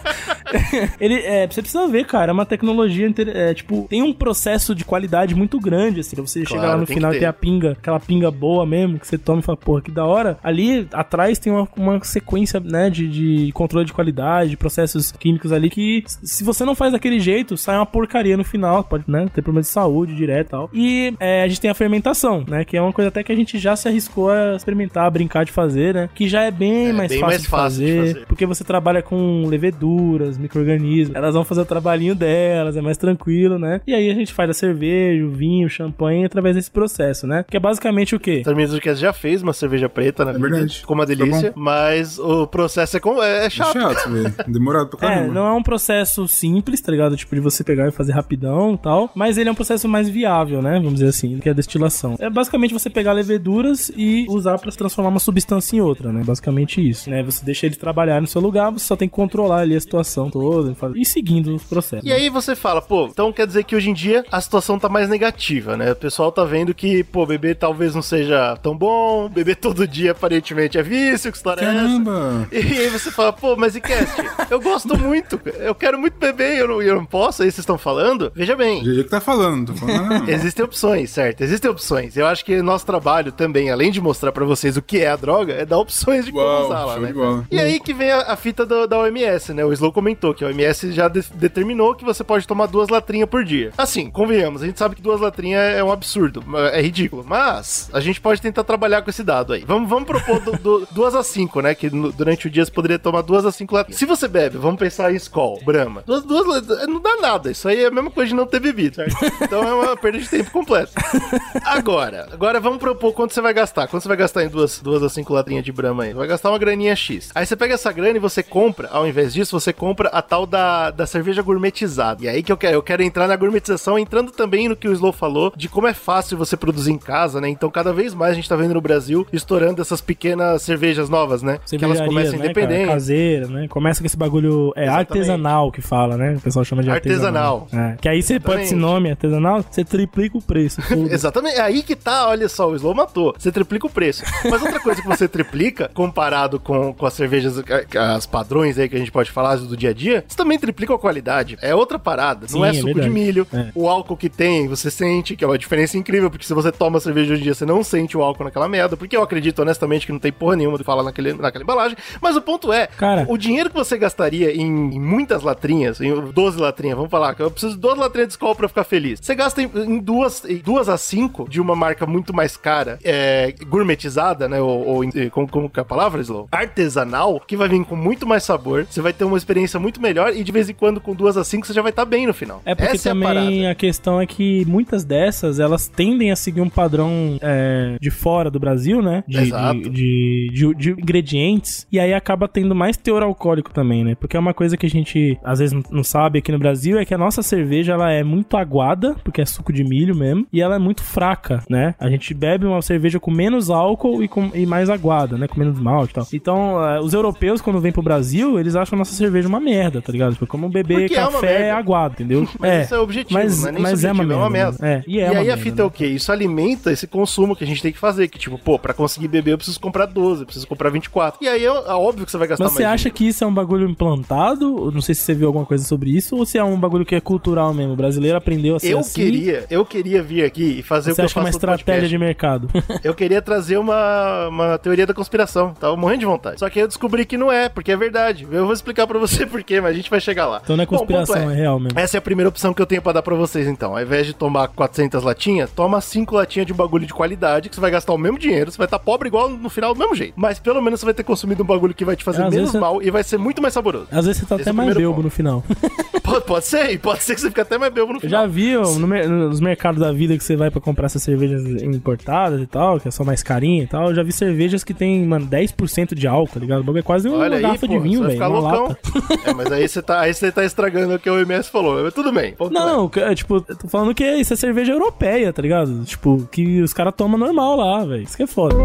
Ele, 1.00 1.16
é, 1.16 1.48
você 1.48 1.62
precisa 1.62 1.88
ver, 1.88 2.06
cara, 2.06 2.32
é 2.32 2.34
uma 2.34 2.46
tecnologia, 2.46 3.12
é, 3.34 3.54
tipo, 3.54 3.86
tem 3.90 4.02
um 4.02 4.14
processo 4.14 4.74
de 4.74 4.86
qualidade 4.86 5.36
muito 5.36 5.60
grande, 5.60 6.00
assim, 6.00 6.16
você 6.16 6.46
chegar 6.46 6.70
lá 6.70 6.78
no 6.78 6.86
tem 6.86 6.96
final 6.96 7.14
e 7.14 7.20
ter 7.20 7.26
a 7.26 7.34
pinga, 7.34 7.72
aquela 7.72 8.00
pinga 8.00 8.32
boa 8.32 8.66
mesmo, 8.66 9.00
que 9.00 9.08
você 9.08 9.18
toma 9.18 9.40
e 9.40 9.44
fala, 9.44 9.58
porra, 9.58 9.82
que 9.82 9.92
da 9.92 10.06
hora. 10.06 10.38
Ali 10.44 10.88
atrás 10.92 11.40
tem 11.40 11.52
uma, 11.52 11.68
uma 11.76 12.04
sequência, 12.04 12.60
né, 12.60 12.90
de, 12.90 13.08
de 13.08 13.52
controle 13.54 13.86
de 13.86 13.94
qualidade, 13.94 14.52
de 14.52 14.58
processos 14.58 15.12
químicos 15.12 15.52
ali, 15.52 15.70
que 15.70 16.04
se 16.08 16.44
você 16.44 16.64
não 16.66 16.76
faz 16.76 16.92
daquele 16.94 17.20
jeito, 17.20 17.58
sai 17.58 17.76
uma 17.76 17.86
porcaria 17.86 18.38
no 18.38 18.44
final, 18.44 18.84
pode, 18.84 19.04
né, 19.08 19.28
ter 19.34 19.42
problema 19.42 19.62
de 19.62 19.68
saúde 19.68 20.16
direto 20.16 20.48
e 20.48 20.50
tal. 20.50 20.70
E 20.74 21.14
é, 21.20 21.44
a 21.44 21.48
gente 21.48 21.62
tem 21.62 21.70
a 21.72 21.74
fermentação, 21.76 22.44
né, 22.48 22.64
que 22.66 22.78
é 22.78 22.82
uma 22.82 22.94
coisa 22.94 23.10
até 23.10 23.24
que 23.24 23.32
a 23.32 23.36
gente 23.36 23.58
já 23.58 23.76
se 23.76 23.88
arriscou 23.88 24.30
a 24.30 24.56
experimentar, 24.56 25.06
a 25.06 25.10
brincar 25.10 25.46
de 25.46 25.52
fazer, 25.52 25.94
né, 25.94 26.10
que 26.14 26.28
já 26.28 26.44
é 26.44 26.52
bem 26.52 26.90
É, 26.90 26.94
mais 26.94 27.10
bem 27.10 27.20
fácil, 27.20 27.28
mais 27.28 27.42
de, 27.42 27.48
fácil 27.48 27.86
de 27.86 27.94
fazer, 27.96 28.14
fazer. 28.14 28.26
porque 28.28 28.46
você 28.46 28.64
trabalha 28.64 29.02
com 29.02 29.46
leveduras, 29.48 30.38
micro-organismos, 30.46 31.16
elas 31.16 31.34
vão 31.34 31.44
fazer 31.44 31.62
o 31.62 31.66
trabalhinho 31.66 32.16
delas, 32.16 32.76
é 32.78 32.82
mais 32.82 32.98
tranquilo, 32.98 33.58
né? 33.60 33.82
E 33.86 33.94
aí 33.94 34.10
a 34.10 34.14
gente 34.14 34.34
faz 34.34 34.50
a 34.50 34.54
cerveja, 34.54 35.26
o 35.26 35.30
vinho, 35.32 35.68
o 35.68 35.70
champanhe 35.70 36.26
através 36.26 36.56
desse 36.56 36.72
processo, 36.72 37.28
né? 37.28 37.44
Que 37.50 37.58
é 37.58 37.60
basicamente 37.60 38.16
o 38.16 38.20
quê? 38.20 38.42
Terminos 38.44 38.72
do 38.72 38.80
Cast 38.82 39.02
já 39.02 39.14
fez 39.14 39.42
uma 39.42 39.54
cerveja 39.54 39.90
preta 39.90 40.24
na 40.26 40.32
vida, 40.34 40.48
verdade. 40.50 40.80
ficou 40.80 40.96
uma 40.96 41.06
Foi 41.06 41.16
delícia, 41.16 41.52
bom. 41.52 41.60
mas 41.62 42.18
o 42.20 42.48
processo 42.48 42.98
é, 42.98 43.00
com- 43.00 43.22
é, 43.22 43.46
é 43.46 43.50
chato. 43.50 43.74
Chato, 43.74 44.10
velho. 44.10 44.34
Demorado 44.48 44.90
pra 44.98 45.08
É, 45.12 45.16
caramba. 45.16 45.34
não 45.34 45.48
é 45.48 45.52
um 45.54 45.64
processo 45.64 46.28
simples, 46.28 46.82
tá 46.82 46.92
ligado? 46.92 47.16
Tipo, 47.18 47.36
de 47.36 47.42
você 47.42 47.64
pegar 47.64 47.88
e 47.88 47.92
fazer 47.92 48.14
rapidão 48.14 48.74
e 48.76 48.78
tal. 48.78 49.12
Mas 49.16 49.38
ele 49.38 49.50
é 49.50 49.52
um 49.52 49.56
processo 49.56 49.88
mais 49.88 50.08
viável, 50.10 50.62
né? 50.62 50.76
Vamos 50.76 50.96
dizer 50.96 51.08
assim, 51.10 51.38
que 51.40 51.50
é 51.50 51.52
a 51.52 51.56
destilação. 51.56 52.16
É 52.20 52.30
basicamente 52.30 52.74
você 52.74 52.90
pegar 52.90 53.14
leveduras 53.14 53.92
e 53.96 54.26
usar 54.30 54.58
pra 54.58 54.72
transformar 54.72 55.10
uma 55.10 55.20
substância 55.20 55.76
em 55.76 55.82
outra, 55.82 56.12
né? 56.12 56.24
Basicamente 56.26 56.88
isso, 56.88 57.10
né? 57.10 57.24
Você 57.24 57.44
deixa 57.46 57.66
ele 57.66 57.76
trabalhar 57.76 58.22
no 58.22 58.28
seu 58.28 58.42
lugar, 58.42 58.72
você 58.72 58.86
só 58.86 58.96
tem 58.96 59.08
que 59.08 59.16
controlar 59.16 59.60
ali 59.62 59.76
a 59.76 59.80
situação 59.82 60.30
toda 60.40 60.76
e 60.96 61.02
e 61.02 61.06
seguindo 61.06 61.56
os 61.56 61.64
processos. 61.64 62.06
E 62.06 62.12
aí 62.12 62.30
você 62.30 62.56
fala, 62.56 62.82
pô, 62.82 63.08
então 63.08 63.32
quer 63.32 63.48
dizer 63.48 63.64
que 63.64 63.76
hoje 63.76 63.90
em 63.90 63.94
dia 63.94 64.26
a 64.32 64.42
situação 64.42 64.78
tá 64.78 64.90
mais 64.90 65.08
negativa, 65.08 65.78
né? 65.78 65.92
O 65.92 65.96
pessoal 65.96 66.32
tá 66.32 66.44
vendo 66.44 66.74
que, 66.74 67.04
pô, 67.06 67.26
beber 67.26 67.56
talvez 67.56 67.96
não 67.96 68.02
seja 68.02 68.58
tão 68.62 68.76
bom, 68.78 69.30
beber 69.30 69.56
todo 69.56 69.88
dia 69.88 70.12
aparentemente 70.12 70.78
é 70.78 70.84
vício, 70.84 71.32
que 71.32 71.38
história 71.38 71.64
Caramba! 71.64 72.48
é 72.52 72.58
essa? 72.58 72.68
E 72.68 72.80
aí 72.80 72.90
você 72.90 73.12
fala, 73.12 73.32
pô, 73.32 73.56
mas 73.56 73.76
e 73.76 73.82
cast? 73.82 74.14
Eu 74.50 74.60
gosto 74.60 74.98
muito, 74.98 75.40
eu 75.60 75.74
quero 75.74 75.98
muito 75.98 76.18
beber 76.18 76.56
e 76.56 76.60
eu 76.60 76.68
não, 76.68 76.82
eu 76.82 76.96
não 76.96 77.06
posso, 77.06 77.42
aí 77.44 77.48
vocês 77.52 77.60
estão 77.60 77.78
falando? 77.78 78.32
Veja 78.36 78.56
bem, 78.56 78.84
GG 78.84 79.04
que 79.04 79.10
tá 79.10 79.22
falando, 79.22 79.68
tô 79.74 79.78
falando. 79.80 80.28
Existem 80.30 80.66
opções, 80.66 81.10
certo? 81.12 81.42
Existem 81.42 81.70
opções. 81.72 82.18
Eu 82.18 82.26
acho 82.28 82.44
que 82.44 82.62
nosso 82.62 82.86
trabalho 82.86 83.32
também, 83.32 83.70
além 83.70 83.92
de 83.92 84.02
mostrar 84.02 84.32
pra 84.32 84.44
vocês 84.46 84.76
o 84.76 84.82
que 84.82 85.00
é 85.00 85.08
a 85.10 85.16
droga, 85.16 85.54
é 85.54 85.66
dar 85.66 85.78
opções 85.78 86.26
de 86.26 86.32
como 86.32 86.44
usar 86.66 86.86
lá, 86.86 87.00
né? 87.00 87.14
E 87.52 87.60
aí 87.60 87.80
que 87.80 87.94
vem 87.94 88.12
a, 88.12 88.34
a 88.34 88.36
fita 88.36 88.66
do- 88.66 88.88
da 88.88 88.98
OMS, 89.00 89.54
né? 89.54 89.64
O 89.64 89.72
Slow 89.72 89.92
comentou 89.94 90.15
que 90.34 90.44
a 90.44 90.48
OMS 90.48 90.92
já 90.92 91.08
de- 91.08 91.24
determinou 91.36 91.94
que 91.96 92.06
você 92.06 92.24
pode 92.24 92.48
tomar 92.48 92.66
duas 92.68 92.90
latrinhas 92.90 93.30
por 93.30 93.44
dia. 93.44 93.72
Assim, 93.78 94.10
convenhamos, 94.10 94.62
a 94.64 94.66
gente 94.66 94.80
sabe 94.80 94.96
que 94.96 95.02
duas 95.02 95.20
latrinhas 95.22 95.62
é 95.76 95.84
um 95.84 95.92
absurdo, 95.92 96.44
é 96.72 96.82
ridículo. 96.82 97.24
Mas 97.28 97.90
a 97.94 98.00
gente 98.00 98.20
pode 98.22 98.42
tentar 98.42 98.64
trabalhar 98.64 99.02
com 99.02 99.10
esse 99.10 99.24
dado 99.24 99.54
aí. 99.54 99.64
Vamos, 99.66 99.90
vamos 99.90 100.06
propor 100.06 100.40
do- 100.40 100.58
do- 100.58 100.88
duas 100.92 101.16
a 101.16 101.24
cinco, 101.24 101.62
né? 101.62 101.76
Que 101.76 101.90
no- 101.90 102.12
durante 102.12 102.48
o 102.48 102.50
dia 102.50 102.64
você 102.66 102.72
poderia 102.72 103.00
tomar 103.00 103.22
duas 103.22 103.46
a 103.46 103.52
cinco 103.52 103.76
latrinhas. 103.76 104.00
Se 104.00 104.06
você 104.06 104.28
bebe, 104.28 104.58
vamos 104.58 104.80
pensar 104.80 105.12
em 105.12 105.16
Skol, 105.16 105.60
Brahma. 105.66 106.04
Duas, 106.06 106.24
duas 106.24 106.46
lat- 106.46 106.88
não 106.88 107.02
dá 107.02 107.18
nada. 107.18 107.52
Isso 107.52 107.68
aí 107.68 107.84
é 107.84 107.88
a 107.88 107.92
mesma 107.92 108.12
coisa 108.12 108.30
de 108.30 108.36
não 108.36 108.46
ter 108.46 108.60
bebido, 108.60 108.96
certo? 108.96 109.16
Então 109.42 109.64
é 109.64 109.74
uma 109.74 109.98
perda 109.98 110.20
de 110.20 110.28
tempo 110.30 110.52
completa. 110.52 110.92
Agora, 111.64 112.28
agora 112.32 112.60
vamos 112.60 112.80
propor 112.80 113.14
quanto 113.14 113.34
você 113.34 113.42
vai 113.42 113.54
gastar. 113.54 113.88
Quanto 113.88 114.04
você 114.04 114.08
vai 114.08 114.18
gastar 114.18 114.44
em 114.44 114.48
duas, 114.50 114.80
duas 114.80 115.02
a 115.04 115.10
cinco 115.10 115.34
latrinhas 115.34 115.64
de 115.64 115.72
Brahma 115.72 116.04
aí? 116.04 116.14
Vai 116.14 116.28
gastar 116.28 116.50
uma 116.50 116.58
graninha 116.58 116.96
X. 116.96 117.30
Aí 117.34 117.46
você 117.46 117.56
pega 117.56 117.74
essa 117.74 117.92
grana 117.92 118.18
e 118.18 118.20
você 118.20 118.44
compra, 118.44 118.90
ao 118.92 119.08
invés 119.08 119.34
disso, 119.34 119.60
você 119.60 119.72
compra 119.74 120.05
a 120.12 120.22
tal 120.22 120.46
da, 120.46 120.92
da 120.92 121.06
cerveja 121.06 121.42
gourmetizada. 121.42 122.24
E 122.24 122.28
aí 122.28 122.44
que 122.44 122.52
eu 122.52 122.58
quero, 122.58 122.76
eu 122.76 122.84
quero 122.84 123.04
entrar 123.04 123.28
na 123.28 123.36
gourmetização, 123.36 123.98
entrando 123.98 124.32
também 124.32 124.68
no 124.70 124.76
que 124.76 124.88
o 124.88 124.94
Slow 124.94 125.14
falou, 125.14 125.54
de 125.56 125.68
como 125.70 125.88
é 125.88 125.94
fácil 125.94 126.38
você 126.38 126.58
produzir 126.58 126.92
em 126.92 126.98
casa, 126.98 127.40
né? 127.42 127.50
Então, 127.50 127.70
cada 127.70 127.94
vez 127.94 128.14
mais 128.14 128.32
a 128.32 128.36
gente 128.36 128.50
tá 128.50 128.56
vendo 128.56 128.74
no 128.74 128.82
Brasil 128.82 129.26
estourando 129.32 129.82
essas 129.82 130.02
pequenas 130.02 130.62
cervejas 130.62 131.10
novas, 131.10 131.42
né? 131.42 131.60
Que 131.68 131.84
elas 131.84 132.02
começam 132.02 132.38
né, 132.38 132.46
independentes. 132.46 132.88
Caseira, 132.88 133.48
né? 133.48 133.68
Começa 133.68 134.02
com 134.02 134.06
esse 134.06 134.18
bagulho 134.18 134.74
é 134.76 134.84
Exatamente. 134.84 135.12
artesanal 135.12 135.72
que 135.72 135.82
fala, 135.82 136.18
né? 136.18 136.36
O 136.36 136.42
pessoal 136.42 136.66
chama 136.66 136.84
de 136.84 136.90
artesanal. 136.90 137.68
Artesanal. 137.72 137.94
É. 137.94 137.98
Que 137.98 138.10
aí 138.10 138.22
você 138.22 138.40
põe 138.40 138.62
esse 138.62 138.76
nome 138.76 139.10
artesanal, 139.10 139.64
você 139.70 139.84
triplica 139.84 140.38
o 140.38 140.42
preço. 140.42 140.82
Exatamente, 141.10 141.58
é 141.58 141.62
aí 141.62 141.84
que 141.84 141.96
tá, 141.96 142.28
olha 142.28 142.48
só, 142.50 142.70
o 142.70 142.76
Slow 142.76 142.94
matou. 142.94 143.36
Você 143.38 143.52
triplica 143.52 143.88
o 143.88 143.90
preço. 143.90 144.24
Mas 144.50 144.62
outra 144.62 144.80
coisa 144.80 145.02
que 145.02 145.08
você 145.08 145.28
triplica, 145.28 145.90
comparado 145.94 146.60
com, 146.60 146.94
com 146.94 147.06
as 147.06 147.14
cervejas, 147.14 147.58
eh, 147.60 147.98
as 147.98 148.26
padrões 148.26 148.78
aí 148.78 148.90
que 148.90 148.96
a 148.96 149.00
gente 149.00 149.12
pode 149.12 149.32
falar 149.32 149.56
do 149.58 149.76
dia 149.76 149.90
a 149.92 149.94
dia, 149.96 150.24
você 150.28 150.38
também 150.38 150.60
triplica 150.60 150.94
a 150.94 150.98
qualidade. 151.00 151.58
É 151.62 151.74
outra 151.74 151.98
parada. 151.98 152.42
não 152.42 152.60
Sim, 152.60 152.66
é 152.66 152.70
é 152.70 152.74
suco 152.74 152.86
verdade. 152.86 153.08
de 153.08 153.14
milho. 153.14 153.48
É. 153.54 153.72
O 153.74 153.90
álcool 153.90 154.18
que 154.18 154.30
tem, 154.30 154.68
você 154.68 154.92
sente, 154.92 155.36
que 155.36 155.44
é 155.44 155.48
uma 155.48 155.58
diferença 155.58 155.98
incrível, 155.98 156.30
porque 156.30 156.46
se 156.46 156.54
você 156.54 156.72
toma 156.72 157.00
cerveja 157.00 157.34
hoje 157.34 157.42
em 157.42 157.46
dia, 157.46 157.54
você 157.54 157.66
não 157.66 157.84
sente 157.84 158.18
o 158.18 158.22
álcool 158.22 158.44
naquela 158.44 158.68
merda, 158.68 158.96
porque 158.98 159.16
eu 159.16 159.24
acredito 159.24 159.60
honestamente 159.60 160.06
que 160.06 160.12
não 160.12 160.20
tem 160.20 160.32
porra 160.32 160.56
nenhuma 160.56 160.78
de 160.78 160.84
falar 160.84 161.04
naquele, 161.04 161.34
naquela 161.34 161.64
embalagem. 161.64 161.98
Mas 162.22 162.36
o 162.36 162.42
ponto 162.42 162.72
é, 162.72 162.88
Cara. 162.88 163.26
o 163.28 163.38
dinheiro 163.38 163.70
que 163.70 163.76
você 163.76 163.98
gastaria 163.98 164.52
em, 164.54 164.62
em 164.96 165.00
muitas 165.00 165.44
latrinhas, 165.44 166.02
em 166.02 166.14
12 166.14 166.60
latrinhas, 166.60 166.98
vamos 166.98 167.12
falar, 167.12 167.34
que 167.34 167.42
eu 167.42 167.50
preciso 167.50 167.74
de 167.76 167.80
12 167.80 168.00
latrinhas 168.00 168.28
de 168.28 168.34
Skol 168.34 168.56
pra 168.56 168.68
ficar 168.68 168.84
feliz. 168.84 169.20
Você 169.22 169.34
gasta 169.34 169.62
em, 169.62 169.70
em 169.76 170.00
duas, 170.00 170.44
em 170.46 170.58
duas 170.58 170.90
a 170.90 170.98
cinco 170.98 171.48
de 171.50 171.62
uma 171.62 171.76
marca 171.76 172.06
muito 172.06 172.34
mais 172.34 172.58
cara, 172.58 173.00
é, 173.04 173.54
gourmetizada, 173.68 174.48
né? 174.50 174.60
Ou, 174.60 174.86
ou 174.86 175.04
como, 175.32 175.48
como 175.48 175.70
que 175.70 175.80
é 175.80 175.82
a 175.82 175.86
palavra, 175.86 176.22
Slow? 176.22 176.48
Artesanal, 176.52 177.40
que 177.40 177.56
vai 177.56 177.70
vir 177.70 177.84
com 177.86 177.96
muito 177.96 178.28
mais 178.28 178.44
sabor. 178.44 178.86
Você 178.90 179.02
vai 179.02 179.14
ter 179.14 179.24
uma 179.24 179.38
experiência 179.38 179.80
muito 179.86 180.02
melhor 180.02 180.36
e 180.36 180.44
de 180.44 180.52
vez 180.52 180.68
em 180.68 180.74
quando 180.74 181.00
com 181.00 181.14
duas 181.14 181.38
a 181.38 181.44
cinco 181.44 181.66
você 181.68 181.74
já 181.74 181.82
vai 181.84 181.92
estar 181.92 182.06
bem 182.06 182.26
no 182.26 182.34
final. 182.34 182.60
É 182.66 182.74
porque 182.74 182.96
Essa 182.96 183.10
é 183.10 183.12
a 183.12 183.14
também 183.16 183.68
a, 183.68 183.76
questão 183.76 184.20
é 184.20 184.26
que 184.26 184.66
muitas 184.66 185.04
dessas, 185.04 185.60
elas 185.60 185.88
tendem 185.88 186.32
a 186.32 186.36
seguir 186.36 186.62
um 186.62 186.70
padrão 186.70 187.38
é, 187.40 187.98
de 188.02 188.10
fora 188.10 188.50
do 188.50 188.60
Brasil, 188.60 189.00
né? 189.02 189.24
De, 189.28 189.38
Exato. 189.38 189.90
de, 189.90 190.50
de, 190.52 190.74
de- 190.74 190.92
ingredientes. 190.92 191.86
E 191.92 192.00
aí 192.00 192.14
acaba 192.14 192.48
tendo 192.48 192.74
mais 192.74 192.98
teor 192.98 193.22
alcoólico 193.22 193.72
também, 193.72 194.04
né? 194.04 194.16
Porque 194.16 194.36
é 194.36 194.40
uma 194.40 194.54
coisa 194.54 194.76
que 194.76 194.86
a 194.86 194.90
gente 194.90 195.38
às 195.44 195.60
vezes 195.60 195.74
não- 195.74 195.84
não 195.92 196.04
sabe 196.04 196.40
aqui 196.40 196.52
no 196.52 196.58
Brasil, 196.60 196.98
é 196.98 197.06
que 197.06 197.14
a 197.14 197.18
nossa 197.18 197.44
cerveja, 197.44 197.94
ela 197.94 198.12
é 198.12 198.24
muito 198.24 198.58
aguada, 198.58 199.16
porque 199.24 199.42
é 199.42 199.46
suco 199.46 199.72
de 199.72 199.84
milho 199.84 200.16
mesmo, 200.16 200.48
e 200.52 200.62
ela 200.62 200.76
é 200.76 200.80
muito 200.80 201.04
fraca, 201.04 201.64
né? 201.70 201.94
A 202.00 202.10
gente 202.10 202.34
bebe 202.34 202.66
uma 202.66 202.82
cerveja 202.82 203.20
com 203.20 203.30
menos 203.32 203.70
álcool 203.70 204.24
e, 204.24 204.28
com, 204.28 204.50
e 204.54 204.66
mais 204.66 204.90
aguada, 204.90 205.38
né? 205.38 205.48
Com 205.48 205.60
menos 205.60 205.80
malte 205.80 206.12
e 206.12 206.14
tal. 206.16 206.28
Então, 206.34 206.84
é, 206.84 207.00
os 207.00 207.14
europeus, 207.14 207.62
quando 207.62 207.80
vêm 207.80 207.92
pro 207.92 208.02
Brasil, 208.02 208.60
eles 208.60 208.76
acham 208.76 208.96
a 208.98 209.00
nossa 209.00 209.14
cerveja 209.14 209.48
uma 209.48 209.60
merda, 209.60 209.75
tá 210.02 210.12
ligado? 210.12 210.34
Tipo, 210.34 210.48
como 210.48 210.70
beber 210.70 211.02
Porque 211.02 211.16
é 211.16 211.22
uma 211.24 211.32
café 211.34 211.60
merda. 211.60 211.78
aguado, 211.78 212.14
entendeu? 212.16 212.48
Mas 212.60 212.86
isso 212.86 212.96
é 212.96 213.00
o 213.00 213.04
objetivo, 213.04 213.40
mas, 213.40 213.62
não 213.62 213.70
é 213.70 213.72
nem 213.72 213.82
mas 213.82 214.04
é 214.04 214.12
uma 214.12 214.24
merda. 214.24 214.34
é 214.34 214.38
uma 214.38 214.50
merda. 214.50 214.78
É, 214.88 215.04
e 215.08 215.20
é 215.20 215.28
e 215.28 215.30
uma 215.32 215.40
aí 215.40 215.40
a 215.40 215.56
merda, 215.56 215.62
fita 215.62 215.82
é 215.82 215.84
né? 215.84 215.88
o 215.88 215.92
quê? 215.92 216.06
Isso 216.08 216.32
alimenta 216.32 216.92
esse 216.92 217.08
consumo 217.08 217.56
que 217.56 217.64
a 217.64 217.68
gente 217.68 217.82
tem 217.82 217.92
que 217.92 218.00
fazer. 218.00 218.28
Que 218.28 218.38
tipo, 218.40 218.58
pô, 218.58 218.78
pra 218.80 218.94
conseguir 218.94 219.28
beber 219.28 219.52
eu 219.52 219.58
preciso 219.58 219.80
comprar 219.80 220.06
12, 220.06 220.42
eu 220.42 220.46
preciso 220.46 220.68
comprar 220.68 220.90
24. 220.90 221.44
E 221.44 221.48
aí 221.48 221.64
é, 221.64 221.68
é 221.68 221.72
óbvio 221.94 222.26
que 222.26 222.32
você 222.32 222.38
vai 222.38 222.48
gastar 222.48 222.64
Mas 222.64 222.74
você 222.74 222.84
mais 222.84 222.94
acha 222.96 223.10
que 223.10 223.28
isso 223.28 223.44
é 223.44 223.48
um 223.48 223.54
bagulho 223.54 223.88
implantado? 223.90 224.86
Eu 224.86 224.92
Não 224.92 225.02
sei 225.02 225.14
se 225.16 225.22
você 225.22 225.34
viu 225.34 225.48
alguma 225.48 225.66
coisa 225.66 225.84
sobre 225.84 226.10
isso, 226.16 226.36
ou 226.36 226.46
se 226.46 226.58
é 226.58 226.64
um 226.64 226.80
bagulho 226.80 227.06
que 227.06 227.16
é 227.16 227.22
cultural 227.22 227.74
mesmo. 227.74 227.94
O 227.94 227.96
brasileiro 227.96 228.38
aprendeu 228.38 228.76
a 228.76 228.80
ser 228.80 228.92
Eu 228.94 229.00
assim. 229.00 229.14
queria, 229.22 229.66
eu 229.70 229.86
queria 229.86 230.22
vir 230.24 230.44
aqui 230.44 230.80
e 230.80 230.84
fazer 230.84 231.12
o 231.12 231.16
Você 231.16 231.22
que 231.22 231.22
eu 231.22 231.26
acha 231.26 231.34
que 231.34 231.40
é 231.40 231.42
uma 231.42 231.52
faço 231.52 231.66
no 231.68 231.74
estratégia 231.74 232.10
de 232.10 232.18
mercado? 232.18 232.70
Eu 233.04 233.14
queria 233.14 233.42
trazer 233.42 233.78
uma, 233.78 234.48
uma 234.48 234.78
teoria 234.78 235.06
da 235.06 235.14
conspiração. 235.14 235.74
Tava 235.74 235.96
morrendo 235.96 236.20
de 236.20 236.26
vontade. 236.26 236.60
Só 236.60 236.70
que 236.70 236.80
eu 236.80 236.88
descobri 236.88 237.26
que 237.26 237.38
não 237.38 237.52
é, 237.52 237.70
porque 237.70 237.92
é 237.92 237.98
verdade. 237.98 238.48
Eu 238.52 238.66
vou 238.66 238.74
explicar 238.74 239.06
pra 239.08 239.20
você 239.20 239.46
por 239.46 239.64
quê, 239.66 239.82
mas 239.82 239.92
a 239.92 239.94
gente 239.94 240.10
vai 240.10 240.20
chegar 240.20 240.46
lá. 240.48 240.62
Então 240.64 240.76
não 240.78 240.84
é 240.84 240.86
Bom, 240.88 240.96
o 240.96 241.00
ponto 241.00 241.14
conspiração, 241.14 241.50
é 241.52 241.56
real 241.56 241.80
mesmo. 241.80 242.00
Essa 242.00 242.18
é 242.18 242.20
a 242.20 242.22
primeira 242.22 242.48
opção 242.50 242.74
que 242.74 242.82
eu 242.82 242.86
tenho 242.86 243.02
pra 243.02 243.12
dar 243.14 243.22
pra 243.22 243.36
vocês, 243.36 243.68
então. 243.68 243.96
Ao 243.96 244.02
invés 244.02 244.26
de 244.28 244.34
tomar 244.34 244.68
400 244.70 245.24
latinhas, 245.24 245.70
toma 245.72 246.00
5 246.02 246.36
latinhas 246.36 246.66
de 246.68 246.74
um 246.74 246.76
bagulho 246.76 247.06
de 247.06 247.14
qualidade, 247.14 247.70
que 247.70 247.76
você 247.76 247.82
vai 247.82 247.92
gastar 247.92 248.14
o 248.14 248.18
mesmo 248.18 248.38
dinheiro, 248.40 248.72
você 248.72 248.78
vai 248.78 248.86
estar 248.86 249.00
pobre 249.00 249.28
igual 249.28 249.50
no 249.50 249.70
final 249.70 249.94
do 249.94 250.00
mesmo 250.00 250.16
jeito. 250.16 250.34
Mas 250.36 250.60
pelo 250.60 250.82
menos 250.82 251.00
você 251.00 251.06
vai 251.06 251.14
ter 251.14 251.24
consumido 251.24 251.64
um 251.64 251.66
bagulho 251.66 251.94
que 251.94 252.06
vai 252.06 252.16
te 252.16 252.24
fazer 252.24 252.50
menos 252.50 252.72
você- 252.72 252.80
mal 252.80 253.02
e 253.02 253.10
vai 253.12 253.24
ser 253.24 253.38
muito 253.38 253.62
mais 253.62 253.74
saboroso. 253.74 254.08
Às 254.12 254.26
vezes 254.26 254.42
você 254.42 254.46
tá 254.48 254.56
Esse 254.56 254.64
até 254.64 254.70
é 254.70 254.74
o 254.74 254.76
mais 254.76 254.96
belbo 254.96 255.22
no 255.24 255.30
final. 255.30 255.64
Pode, 256.26 256.44
pode 256.46 256.66
ser, 256.66 257.00
pode 257.00 257.22
ser 257.22 257.36
que 257.36 257.42
você 257.42 257.50
fique 257.50 257.62
até 257.62 257.78
mais 257.78 257.94
belbo 257.94 258.14
no 258.14 258.18
Eu 258.18 258.22
final. 258.22 258.42
já 258.42 258.48
vi 258.48 258.76
ó, 258.76 258.84
no 258.98 259.06
nos 259.08 259.60
mercados 259.60 260.02
da 260.02 260.12
vida 260.12 260.36
que 260.36 260.44
você 260.44 260.56
vai 260.56 260.72
pra 260.72 260.82
comprar 260.82 261.06
essas 261.06 261.22
cervejas 261.22 261.62
importadas 261.84 262.60
e 262.60 262.66
tal, 262.66 263.00
que 263.00 263.12
são 263.12 263.24
mais 263.24 263.44
carinhas 263.44 263.86
e 263.86 263.88
tal. 263.90 264.08
Eu 264.10 264.16
já 264.16 264.24
vi 264.24 264.32
cervejas 264.32 264.84
que 264.84 264.92
tem, 264.92 265.24
mano, 265.24 265.46
10% 265.46 266.16
de 266.16 266.28
álcool, 266.28 266.56
tá 266.56 266.60
ligado? 266.60 266.80
O 266.80 266.84
bagulho 266.84 267.00
é 267.02 267.04
quase 267.04 267.30
uma 267.30 267.38
Olha 267.38 267.58
aí, 267.58 267.62
garrafa 267.62 267.82
pô, 267.82 267.94
de 267.94 268.00
vinho, 268.00 268.24
você 268.24 268.38
vai 268.38 268.50
velho. 268.50 268.98
É, 269.46 269.54
mas 269.56 269.72
aí 269.72 269.88
você 269.88 270.02
tá, 270.02 270.20
aí 270.22 270.34
você 270.34 270.52
tá 270.52 270.64
estragando 270.64 271.16
o 271.16 271.20
que 271.20 271.30
o 271.30 271.34
OMS 271.36 271.70
falou. 271.70 272.04
Mas 272.04 272.14
tudo 272.14 272.32
bem. 272.32 272.54
ponto. 272.54 272.74
Não, 272.74 273.08
que- 273.10 273.20
é, 273.20 273.34
tipo, 273.34 273.56
eu 273.68 273.76
tô 273.76 273.88
falando 273.88 274.14
que 274.14 274.24
isso 274.24 274.54
é 274.54 274.56
cerveja 274.58 274.92
europeia, 274.94 275.52
tá 275.54 275.62
ligado? 275.62 276.04
Tipo, 276.06 276.48
que 276.52 276.82
os 276.82 276.94
caras 276.94 277.14
tomam 277.16 277.38
normal 277.38 277.76
lá, 277.78 278.06
velho. 278.06 278.24
Isso 278.24 278.38
que 278.38 278.44
é 278.44 278.48
foda. 278.48 278.76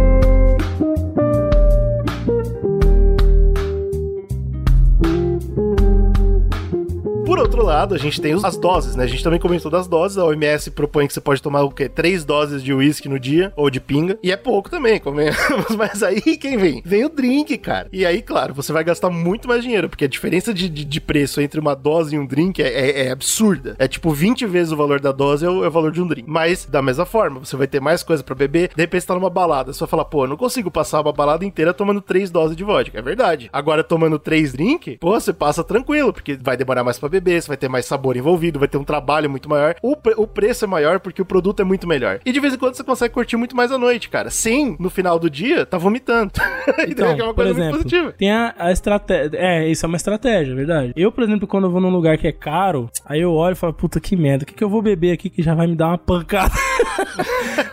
Por 7.31 7.39
outro 7.39 7.65
lado, 7.65 7.95
a 7.95 7.99
gente 7.99 8.21
tem 8.21 8.33
as 8.43 8.57
doses, 8.57 8.97
né? 8.97 9.05
A 9.05 9.07
gente 9.07 9.23
também 9.23 9.39
comentou 9.39 9.71
das 9.71 9.87
doses. 9.87 10.19
A 10.19 10.25
OMS 10.25 10.69
propõe 10.73 11.07
que 11.07 11.13
você 11.15 11.21
pode 11.21 11.41
tomar 11.41 11.63
o 11.63 11.71
quê? 11.71 11.89
Três 11.89 12.25
doses 12.25 12.61
de 12.61 12.75
uísque 12.75 13.09
no 13.09 13.21
dia, 13.21 13.53
ou 13.55 13.71
de 13.71 13.79
pinga. 13.81 14.19
E 14.21 14.33
é 14.33 14.37
pouco 14.37 14.69
também, 14.69 14.99
convenhamos. 14.99 15.39
Mas 15.79 16.03
aí 16.03 16.21
quem 16.37 16.57
vem? 16.59 16.83
Vem 16.85 17.05
o 17.05 17.09
drink, 17.09 17.57
cara. 17.59 17.89
E 17.93 18.05
aí, 18.05 18.21
claro, 18.21 18.53
você 18.53 18.73
vai 18.73 18.83
gastar 18.83 19.11
muito 19.11 19.47
mais 19.47 19.63
dinheiro, 19.63 19.89
porque 19.89 20.07
a 20.07 20.09
diferença 20.09 20.53
de, 20.53 20.69
de, 20.69 20.85
de 20.85 21.01
preço 21.01 21.41
entre 21.41 21.61
uma 21.61 21.77
dose 21.77 22.17
e 22.17 22.19
um 22.19 22.27
drink 22.27 22.61
é, 22.61 22.67
é- 22.67 23.07
é 23.07 23.11
absurda. 23.13 23.77
É 23.79 23.87
tipo 23.87 24.11
20 24.11 24.45
vezes 24.47 24.73
o 24.73 24.77
valor 24.77 24.99
da 24.99 25.13
dose 25.13 25.47
é 25.47 25.49
o, 25.49 25.65
é 25.65 25.69
o 25.69 25.71
valor 25.71 25.93
de 25.93 26.03
um 26.03 26.09
drink. 26.09 26.29
Mas, 26.29 26.67
da 26.67 26.83
mesma 26.83 27.07
forma, 27.07 27.39
você 27.39 27.55
vai 27.55 27.69
ter 27.69 27.79
mais 27.81 28.03
coisa 28.03 28.25
pra 28.25 28.35
beber. 28.35 28.71
De 28.75 28.83
repente 28.83 29.03
você 29.03 29.07
tá 29.07 29.15
numa 29.15 29.31
balada. 29.31 29.73
Você 29.73 29.79
vai 29.79 29.89
falar, 29.89 30.07
pô, 30.07 30.25
eu 30.25 30.29
não 30.31 30.37
consigo 30.37 30.69
passar 30.69 31.01
uma 31.01 31.13
balada 31.13 31.45
inteira 31.45 31.73
tomando 31.73 32.01
três 32.01 32.29
doses 32.29 32.57
de 32.57 32.65
vodka. 32.65 32.99
É 32.99 33.03
verdade. 33.03 33.49
Agora, 33.53 33.85
tomando 33.85 34.19
três 34.19 34.53
drink, 34.53 34.97
pô, 34.99 35.13
você 35.13 35.33
passa 35.33 35.63
tranquilo, 35.63 36.13
porque 36.13 36.37
vai 36.43 36.57
demorar 36.57 36.83
mais 36.83 36.99
pra 36.99 37.09
beber, 37.09 37.20
você 37.21 37.49
vai 37.49 37.57
ter 37.57 37.69
mais 37.69 37.87
sabor 37.87 38.17
envolvido, 38.17 38.59
vai 38.59 38.69
ter 38.69 38.79
um 38.79 38.85
trabalho 38.85 39.29
muito 39.31 39.49
maior. 39.49 39.75
O, 39.83 39.97
pre- 39.97 40.15
o 40.17 40.27
preço 40.27 40.65
é 40.65 40.69
maior 40.69 41.01
porque 41.01 41.21
o 41.23 41.25
produto 41.25 41.61
é 41.61 41.65
muito 41.65 41.87
melhor. 41.87 42.21
E 42.25 42.33
de 42.33 42.41
vez 42.41 42.55
em 42.55 42.59
quando 42.59 42.75
você 42.75 42.85
consegue 42.85 43.13
curtir 43.15 43.37
muito 43.37 43.57
mais 43.57 43.71
a 43.73 43.79
noite, 43.79 44.09
cara. 44.09 44.31
Sem, 44.31 44.77
no 44.79 44.91
final 44.91 45.19
do 45.19 45.29
dia, 45.31 45.65
tá 45.67 45.77
vomitando. 45.79 46.33
Entendeu? 46.81 47.15
Que 47.15 47.21
é 47.21 47.25
uma 47.25 47.35
por 47.35 47.45
coisa 47.45 47.51
muito 47.55 47.61
exemplo, 47.61 47.77
positiva. 47.79 48.13
tem 48.13 48.31
a, 48.33 48.55
a 48.59 48.73
estratégia. 48.73 49.37
É, 49.39 49.69
isso 49.69 49.85
é 49.85 49.89
uma 49.89 49.97
estratégia, 49.97 50.53
é 50.53 50.55
verdade. 50.57 50.93
Eu, 50.97 51.11
por 51.13 51.25
exemplo, 51.25 51.47
quando 51.47 51.65
eu 51.65 51.71
vou 51.71 51.81
num 51.81 51.91
lugar 51.91 52.17
que 52.19 52.27
é 52.29 52.33
caro, 52.33 52.89
aí 53.05 53.21
eu 53.21 53.33
olho 53.33 53.53
e 53.53 53.57
falo, 53.57 53.73
puta 53.73 53.99
que 54.01 54.17
merda, 54.17 54.45
o 54.45 54.47
que, 54.47 54.55
que 54.55 54.65
eu 54.65 54.69
vou 54.71 54.81
beber 54.83 55.13
aqui 55.13 55.29
que 55.29 55.43
já 55.43 55.55
vai 55.55 55.67
me 55.67 55.75
dar 55.77 55.89
uma 55.89 55.99
pancada? 55.99 56.55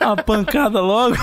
uma 0.02 0.16
pancada 0.18 0.80
logo. 0.82 1.16